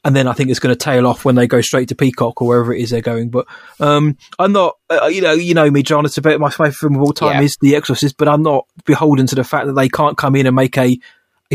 And 0.03 0.15
then 0.15 0.27
I 0.27 0.33
think 0.33 0.51
it's 0.51 0.59
going 0.59 0.73
to 0.73 0.77
tail 0.79 1.07
off 1.07 1.25
when 1.25 1.33
they 1.33 1.47
go 1.47 1.61
straight 1.61 1.89
to 1.89 1.95
Peacock 1.95 2.39
or 2.39 2.47
wherever 2.47 2.71
it 2.71 2.79
is 2.79 2.91
they're 2.91 3.01
going. 3.01 3.29
But 3.31 3.47
um, 3.79 4.17
I'm 4.37 4.51
not, 4.51 4.75
uh, 4.89 5.07
you 5.07 5.21
know, 5.21 5.33
you 5.33 5.55
know 5.55 5.69
me, 5.71 5.81
John. 5.81 6.05
It's 6.05 6.19
about 6.19 6.39
my 6.39 6.51
favourite 6.51 6.75
film 6.75 6.95
of 6.95 7.01
all 7.01 7.11
time 7.11 7.39
Yeah. 7.39 7.41
is 7.41 7.57
The 7.59 7.75
Exorcist, 7.75 8.15
but 8.15 8.27
I'm 8.27 8.43
not 8.43 8.67
beholden 8.85 9.25
to 9.27 9.35
the 9.35 9.43
fact 9.43 9.65
that 9.65 9.73
they 9.73 9.89
can't 9.89 10.15
come 10.15 10.35
in 10.35 10.45
and 10.45 10.55
make 10.55 10.77
a 10.77 10.99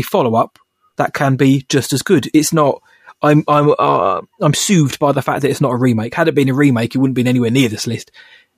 a 0.01 0.03
follow 0.03 0.35
up 0.35 0.59
that 0.97 1.13
can 1.13 1.35
be 1.35 1.65
just 1.69 1.93
as 1.93 2.01
good. 2.01 2.29
It's 2.33 2.53
not. 2.53 2.81
I'm 3.21 3.43
I'm 3.47 3.73
uh, 3.77 4.21
I'm 4.41 4.53
soothed 4.53 4.99
by 4.99 5.11
the 5.11 5.21
fact 5.21 5.41
that 5.41 5.49
it's 5.49 5.61
not 5.61 5.73
a 5.73 5.77
remake. 5.77 6.13
Had 6.13 6.27
it 6.27 6.35
been 6.35 6.49
a 6.49 6.53
remake, 6.53 6.95
it 6.95 6.97
wouldn't 6.97 7.15
been 7.15 7.27
anywhere 7.27 7.51
near 7.51 7.69
this 7.69 7.87
list. 7.87 8.11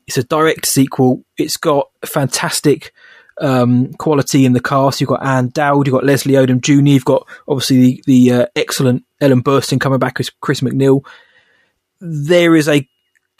It's 0.07 0.17
a 0.17 0.23
direct 0.23 0.65
sequel. 0.65 1.23
It's 1.37 1.57
got 1.57 1.89
fantastic 2.05 2.93
um, 3.39 3.93
quality 3.93 4.45
in 4.45 4.53
the 4.53 4.59
cast. 4.59 5.01
You've 5.01 5.09
got 5.09 5.25
Ann 5.25 5.49
Dowd, 5.49 5.87
you've 5.87 5.93
got 5.93 6.05
Leslie 6.05 6.33
Odom 6.33 6.61
Jr., 6.61 6.89
you've 6.89 7.05
got 7.05 7.27
obviously 7.47 7.77
the, 7.77 8.03
the 8.05 8.31
uh, 8.31 8.45
excellent 8.55 9.05
Ellen 9.21 9.43
Burstyn 9.43 9.79
coming 9.79 9.99
back 9.99 10.19
as 10.19 10.29
Chris 10.29 10.61
MacNeil. 10.61 11.05
There 11.99 12.55
is 12.55 12.67
a 12.67 12.87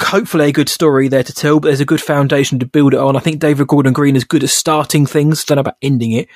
hopefully 0.01 0.49
a 0.49 0.51
good 0.51 0.69
story 0.69 1.07
there 1.07 1.23
to 1.23 1.34
tell, 1.34 1.59
but 1.59 1.69
there's 1.69 1.80
a 1.80 1.85
good 1.85 2.01
foundation 2.01 2.59
to 2.59 2.65
build 2.65 2.93
it 2.93 2.99
on. 2.99 3.15
I 3.15 3.19
think 3.19 3.39
David 3.39 3.67
Gordon 3.67 3.93
Green 3.93 4.15
is 4.15 4.23
good 4.23 4.43
at 4.43 4.49
starting 4.49 5.05
things, 5.05 5.43
don't 5.43 5.59
about 5.59 5.77
ending 5.81 6.13
it. 6.13 6.27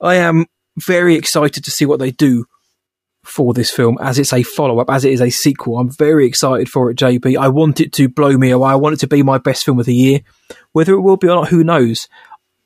I 0.00 0.16
am 0.16 0.46
very 0.86 1.14
excited 1.16 1.64
to 1.64 1.70
see 1.70 1.84
what 1.86 1.98
they 1.98 2.10
do 2.10 2.44
for 3.24 3.52
this 3.52 3.70
film 3.70 3.98
as 4.00 4.18
it's 4.18 4.32
a 4.32 4.42
follow 4.42 4.78
up, 4.78 4.88
as 4.90 5.04
it 5.04 5.12
is 5.12 5.20
a 5.20 5.30
sequel. 5.30 5.78
I'm 5.78 5.90
very 5.90 6.26
excited 6.26 6.68
for 6.68 6.90
it, 6.90 6.96
JP. 6.96 7.36
I 7.36 7.48
want 7.48 7.80
it 7.80 7.92
to 7.94 8.08
blow 8.08 8.36
me 8.38 8.50
away. 8.50 8.70
I 8.70 8.74
want 8.76 8.94
it 8.94 9.00
to 9.00 9.06
be 9.06 9.22
my 9.22 9.38
best 9.38 9.64
film 9.64 9.78
of 9.78 9.86
the 9.86 9.94
year. 9.94 10.20
Whether 10.72 10.94
it 10.94 11.00
will 11.00 11.16
be 11.16 11.26
or 11.28 11.34
not, 11.36 11.48
who 11.48 11.62
knows? 11.64 12.08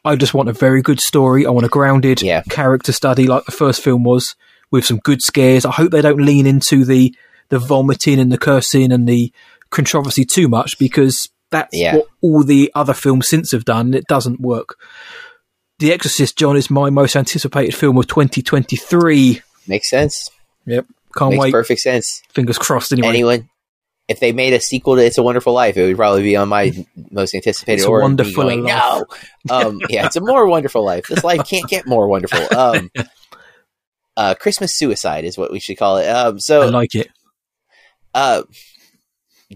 I 0.05 0.15
just 0.17 0.35
want 0.35 0.49
a 0.49 0.53
very 0.53 0.83
good 0.83 1.01
story. 1.01 1.47
I 1.47 1.51
want 1.51 1.67
a 1.67 1.71
grounded 1.71 2.23
Yeah. 2.23 2.43
character 2.49 2.93
study 2.93 3.27
like 3.27 3.45
the 3.45 3.53
first 3.53 3.81
film 3.83 4.05
was, 4.05 4.35
with 4.71 4.85
some 4.85 4.99
good 4.99 5.23
scares. 5.23 5.65
I 5.65 5.71
hope 5.73 5.91
they 5.91 6.01
don't 6.03 6.25
lean 6.25 6.47
into 6.47 6.85
the 6.85 7.15
the 7.51 7.59
vomiting 7.59 8.19
and 8.19 8.33
the 8.33 8.39
cursing 8.39 8.91
and 8.93 9.07
the 9.07 9.31
controversy 9.71 10.25
too 10.25 10.49
much 10.49 10.79
because 10.79 11.29
that's 11.51 11.77
Yeah. 11.77 11.97
what 11.97 12.07
all 12.23 12.43
the 12.45 12.73
other 12.75 12.95
films 12.95 13.29
since 13.29 13.53
have 13.53 13.67
done. 13.67 13.93
It 13.93 14.07
doesn't 14.07 14.41
work. 14.41 14.77
The 15.83 15.93
Exorcist, 15.93 16.39
John, 16.39 16.57
is 16.57 16.71
my 16.71 16.91
most 16.91 17.17
anticipated 17.17 17.75
film 17.75 17.99
of 17.99 18.07
2023. 18.07 19.43
Makes 19.67 19.91
sense. 19.91 20.31
Yep, 20.65 20.87
can't 21.19 21.31
Makes 21.33 21.41
wait. 21.41 21.51
perfect 21.51 21.81
sense. 21.81 22.23
Fingers 22.29 22.57
crossed. 22.57 22.93
Anyway, 22.93 23.09
Anyone, 23.09 23.51
if 24.07 24.21
they 24.21 24.31
made 24.31 24.53
a 24.53 24.61
sequel 24.61 24.95
to 24.95 25.05
It's 25.05 25.19
a 25.19 25.25
Wonderful 25.25 25.53
Life, 25.53 25.77
it 25.77 25.85
would 25.85 25.97
probably 25.97 26.23
be 26.23 26.37
on 26.37 26.49
my 26.49 26.71
most 27.11 27.35
anticipated. 27.35 27.81
It's 27.81 27.85
a 27.89 27.91
Wonderful 27.91 28.45
going, 28.45 28.63
Life. 28.63 29.09
No, 29.49 29.57
um, 29.57 29.81
yeah, 29.89 30.07
it's 30.07 30.15
a 30.15 30.21
more 30.21 30.47
wonderful 30.47 30.85
life. 30.85 31.09
This 31.09 31.25
life 31.25 31.49
can't 31.49 31.69
get 31.69 31.85
more 31.85 32.07
wonderful. 32.07 32.47
Um, 32.57 32.91
uh, 34.17 34.37
Christmas 34.39 34.79
suicide 34.79 35.25
is 35.25 35.37
what 35.37 35.51
we 35.51 35.59
should 35.59 35.79
call 35.79 35.97
it. 35.97 36.07
Um, 36.07 36.39
I 36.49 36.67
like 36.67 36.95
it. 36.95 37.09
uh, 38.15 38.45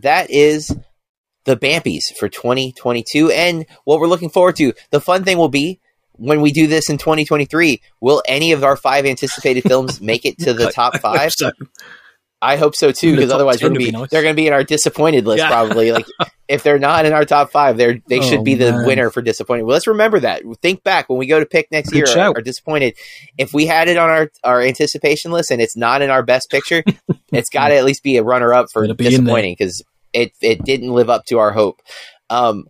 that 0.03 0.29
is 0.33 0.77
the 1.45 1.57
Bampies 1.57 2.13
for 2.19 2.29
2022, 2.29 3.31
and 3.31 3.65
what 3.85 4.01
we're 4.01 4.09
looking 4.09 4.31
forward 4.31 4.57
to. 4.57 4.73
The 4.91 5.01
fun 5.01 5.23
thing 5.23 5.39
will 5.39 5.49
be 5.51 5.79
when 6.19 6.41
we 6.41 6.53
do 6.53 6.67
this 6.67 6.89
in 6.91 6.99
2023. 6.99 7.81
Will 8.01 8.23
any 8.27 8.53
of 8.53 8.65
our 8.65 8.77
five 8.77 9.07
anticipated 9.07 9.63
films 9.65 10.01
make 10.01 10.25
it 10.25 10.39
to 10.39 10.53
the 10.53 10.71
top 10.71 10.95
I 10.95 10.99
hope 10.99 11.03
five? 11.17 11.33
so. 11.33 11.51
I 12.43 12.57
hope 12.57 12.77
so 12.77 12.93
too, 12.93 13.15
because 13.17 13.33
otherwise 13.33 13.63
we're 13.63 13.71
gonna 13.71 13.79
be, 13.79 13.87
be 13.87 13.93
nice. 13.93 14.11
they're 14.11 14.21
going 14.23 14.35
to 14.35 14.41
be 14.41 14.47
in 14.47 14.53
our 14.53 14.63
disappointed 14.63 15.25
list 15.27 15.39
Yeah. 15.39 15.49
probably. 15.49 15.91
Like 15.91 16.05
if 16.49 16.63
they're 16.63 16.79
not 16.79 17.07
in 17.07 17.15
our 17.15 17.25
top 17.25 17.51
five, 17.51 17.79
they're 17.79 17.99
they 18.09 18.21
should 18.21 18.41
Oh, 18.41 18.45
be 18.45 18.55
the 18.55 18.73
man. 18.73 18.87
winner 18.87 19.11
for 19.11 19.23
disappointed. 19.23 19.63
Well, 19.65 19.73
let's 19.73 19.87
remember 19.87 20.21
that. 20.21 20.43
Think 20.61 20.85
back 20.85 21.09
when 21.09 21.19
we 21.19 21.27
go 21.27 21.41
to 21.41 21.47
pick 21.47 21.73
next 21.73 21.89
Good 21.91 22.07
year 22.07 22.19
Are 22.19 22.35
our 22.37 22.43
disappointed. 22.43 22.95
If 23.39 23.55
we 23.55 23.65
had 23.65 23.89
it 23.89 23.97
on 23.97 24.11
our 24.11 24.31
our 24.45 24.61
anticipation 24.61 25.33
list 25.33 25.51
and 25.51 25.63
it's 25.63 25.79
not 25.79 26.03
in 26.03 26.11
our 26.11 26.23
best 26.23 26.51
picture, 26.51 26.85
it's 27.33 27.49
got 27.49 27.69
to 27.69 27.75
at 27.77 27.85
least 27.87 28.03
be 28.03 28.19
a 28.19 28.23
runner 28.23 28.53
up 28.53 28.71
for 28.71 28.87
disappointing 28.87 29.55
because 29.59 29.83
it 30.13 30.33
it 30.43 30.63
didn't 30.63 30.93
live 30.93 31.09
up 31.09 31.25
to 31.29 31.39
our 31.39 31.53
hope. 31.53 31.81
Um, 32.29 32.67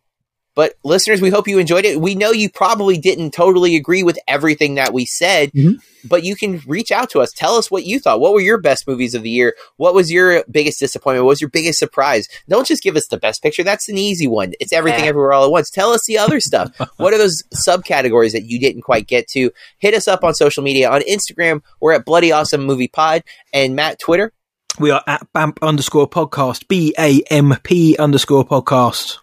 but 0.56 0.74
listeners, 0.82 1.20
we 1.20 1.30
hope 1.30 1.46
you 1.46 1.60
enjoyed 1.60 1.84
it. 1.84 2.00
We 2.00 2.16
know 2.16 2.32
you 2.32 2.50
probably 2.50 2.98
didn't 2.98 3.30
totally 3.30 3.76
agree 3.76 4.02
with 4.02 4.18
everything 4.26 4.74
that 4.74 4.92
we 4.92 5.06
said, 5.06 5.52
Mhm. 5.52 5.76
but 6.04 6.24
you 6.24 6.34
can 6.34 6.60
reach 6.66 6.90
out 6.90 7.10
to 7.10 7.20
us. 7.20 7.30
Tell 7.30 7.54
us 7.54 7.70
what 7.70 7.84
you 7.84 8.00
thought. 8.00 8.18
What 8.18 8.32
were 8.32 8.40
your 8.40 8.58
best 8.58 8.88
movies 8.88 9.14
of 9.14 9.22
the 9.22 9.30
year? 9.30 9.54
What 9.76 9.94
was 9.94 10.10
your 10.10 10.42
biggest 10.50 10.80
disappointment? 10.80 11.24
What 11.26 11.30
was 11.30 11.40
your 11.40 11.50
biggest 11.50 11.78
surprise? 11.78 12.26
Don't 12.48 12.66
just 12.66 12.82
give 12.82 12.96
us 12.96 13.06
the 13.06 13.18
best 13.18 13.42
picture. 13.42 13.62
That's 13.62 13.88
an 13.88 13.98
easy 13.98 14.26
one. 14.26 14.54
It's 14.58 14.72
everything 14.72 15.04
Yeah. 15.04 15.10
everywhere 15.10 15.32
all 15.34 15.44
at 15.44 15.50
once. 15.52 15.70
Tell 15.70 15.92
us 15.92 16.04
the 16.06 16.18
other 16.18 16.40
stuff. 16.40 16.70
what 16.96 17.12
are 17.14 17.18
those 17.18 17.42
subcategories 17.54 18.32
that 18.32 18.46
you 18.46 18.58
didn't 18.58 18.82
quite 18.82 19.06
get 19.06 19.28
to? 19.28 19.50
Hit 19.78 19.94
us 19.94 20.08
up 20.08 20.24
on 20.24 20.34
social 20.34 20.62
media. 20.62 20.90
On 20.90 21.02
Instagram, 21.02 21.60
we're 21.80 21.92
at 21.92 22.04
Bloody 22.04 22.32
Awesome 22.32 22.64
Movie 22.64 22.88
Pod. 22.88 23.22
And 23.52 23.76
Matt, 23.76 23.98
Twitter? 23.98 24.32
We 24.78 24.90
are 24.90 25.02
at 25.06 25.26
BAMP 25.32 25.58
underscore 25.62 26.08
podcast, 26.08 26.68
B 26.68 26.94
A 26.98 27.22
M 27.30 27.54
P 27.62 27.96
underscore 27.96 28.44
podcast. 28.44 29.18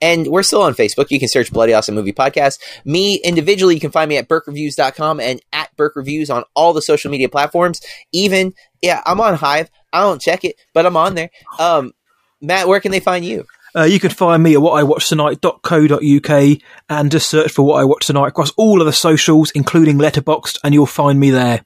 And 0.00 0.28
we're 0.28 0.42
still 0.42 0.62
on 0.62 0.74
Facebook. 0.74 1.10
You 1.10 1.18
can 1.18 1.28
search 1.28 1.52
Bloody 1.52 1.74
Awesome 1.74 1.94
Movie 1.94 2.12
Podcast. 2.12 2.58
Me 2.84 3.16
individually, 3.16 3.74
you 3.74 3.80
can 3.80 3.90
find 3.90 4.08
me 4.08 4.16
at 4.16 4.28
BurkeReviews.com 4.28 5.20
and 5.20 5.42
at 5.52 5.76
Burke 5.76 5.96
Reviews 5.96 6.30
on 6.30 6.44
all 6.54 6.72
the 6.72 6.80
social 6.80 7.10
media 7.10 7.28
platforms. 7.28 7.80
Even, 8.12 8.54
yeah, 8.80 9.02
I'm 9.04 9.20
on 9.20 9.34
Hive. 9.34 9.68
I 9.92 10.00
don't 10.00 10.20
check 10.20 10.44
it, 10.44 10.56
but 10.72 10.86
I'm 10.86 10.96
on 10.96 11.16
there. 11.16 11.30
Um, 11.58 11.92
Matt, 12.40 12.68
where 12.68 12.80
can 12.80 12.92
they 12.92 13.00
find 13.00 13.24
you? 13.24 13.44
Uh, 13.76 13.82
you 13.84 14.00
can 14.00 14.10
find 14.10 14.42
me 14.42 14.54
at 14.54 14.60
whatIwatchtonight.co.uk 14.60 16.58
and 16.88 17.10
just 17.10 17.28
search 17.28 17.52
for 17.52 17.62
What 17.62 17.80
I 17.80 17.84
Watch 17.84 18.06
Tonight 18.06 18.28
across 18.28 18.52
all 18.56 18.80
of 18.80 18.86
the 18.86 18.92
socials, 18.92 19.50
including 19.50 19.98
Letterboxd, 19.98 20.58
and 20.64 20.72
you'll 20.72 20.86
find 20.86 21.20
me 21.20 21.30
there. 21.30 21.64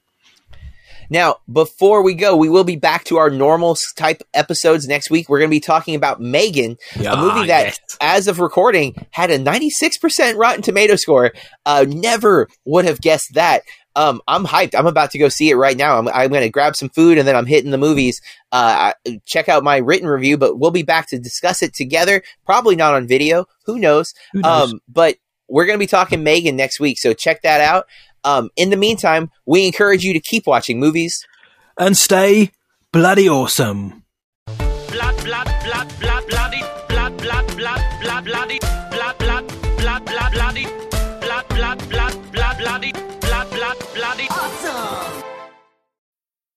Now, 1.13 1.35
before 1.51 2.01
we 2.01 2.15
go, 2.15 2.35
we 2.35 2.49
will 2.49 2.63
be 2.63 2.75
back 2.75 3.03
to 3.03 3.17
our 3.17 3.29
normal 3.29 3.77
type 3.95 4.23
episodes 4.33 4.87
next 4.87 5.11
week. 5.11 5.29
We're 5.29 5.37
going 5.37 5.51
to 5.51 5.55
be 5.55 5.59
talking 5.59 5.93
about 5.93 6.19
Megan, 6.19 6.75
a 7.13 7.17
movie 7.17 7.47
that, 7.47 7.77
as 8.01 8.27
of 8.27 8.39
recording, 8.39 8.95
had 9.11 9.29
a 9.29 9.37
96% 9.37 10.35
Rotten 10.39 10.63
Tomato 10.63 10.95
score. 10.95 11.31
Uh, 11.67 11.85
never 11.87 12.47
would 12.65 12.85
have 12.85 12.99
guessed 12.99 13.35
that. 13.35 13.61
Um, 13.95 14.21
I'm 14.27 14.43
hyped. 14.43 14.73
I'm 14.73 14.87
about 14.87 15.11
to 15.11 15.19
go 15.19 15.29
see 15.29 15.51
it 15.51 15.55
right 15.55 15.77
now. 15.77 15.99
I'm, 15.99 16.07
I'm 16.07 16.31
going 16.31 16.41
to 16.41 16.49
grab 16.49 16.75
some 16.75 16.89
food 16.89 17.19
and 17.19 17.27
then 17.27 17.35
I'm 17.35 17.45
hitting 17.45 17.69
the 17.69 17.77
movies. 17.77 18.19
Uh, 18.51 18.93
check 19.27 19.47
out 19.47 19.63
my 19.63 19.77
written 19.77 20.07
review, 20.07 20.35
but 20.35 20.57
we'll 20.57 20.71
be 20.71 20.81
back 20.81 21.09
to 21.09 21.19
discuss 21.19 21.61
it 21.61 21.75
together. 21.75 22.23
Probably 22.43 22.75
not 22.75 22.95
on 22.95 23.05
video. 23.05 23.45
Who 23.67 23.77
knows? 23.77 24.15
Who 24.31 24.41
knows? 24.41 24.73
Um, 24.73 24.79
but 24.87 25.17
we're 25.47 25.65
going 25.65 25.77
to 25.77 25.83
be 25.83 25.85
talking 25.85 26.23
Megan 26.23 26.55
next 26.55 26.79
week, 26.79 26.97
so 26.97 27.13
check 27.13 27.43
that 27.43 27.61
out. 27.61 27.85
Um, 28.23 28.49
in 28.55 28.69
the 28.69 28.77
meantime, 28.77 29.31
we 29.45 29.65
encourage 29.65 30.03
you 30.03 30.13
to 30.13 30.19
keep 30.19 30.47
watching 30.47 30.79
movies. 30.79 31.25
and 31.77 31.97
stay 31.97 32.51
bloody 32.91 33.27
awesome. 33.27 34.03
blood, 34.91 35.23
blood, 35.23 35.52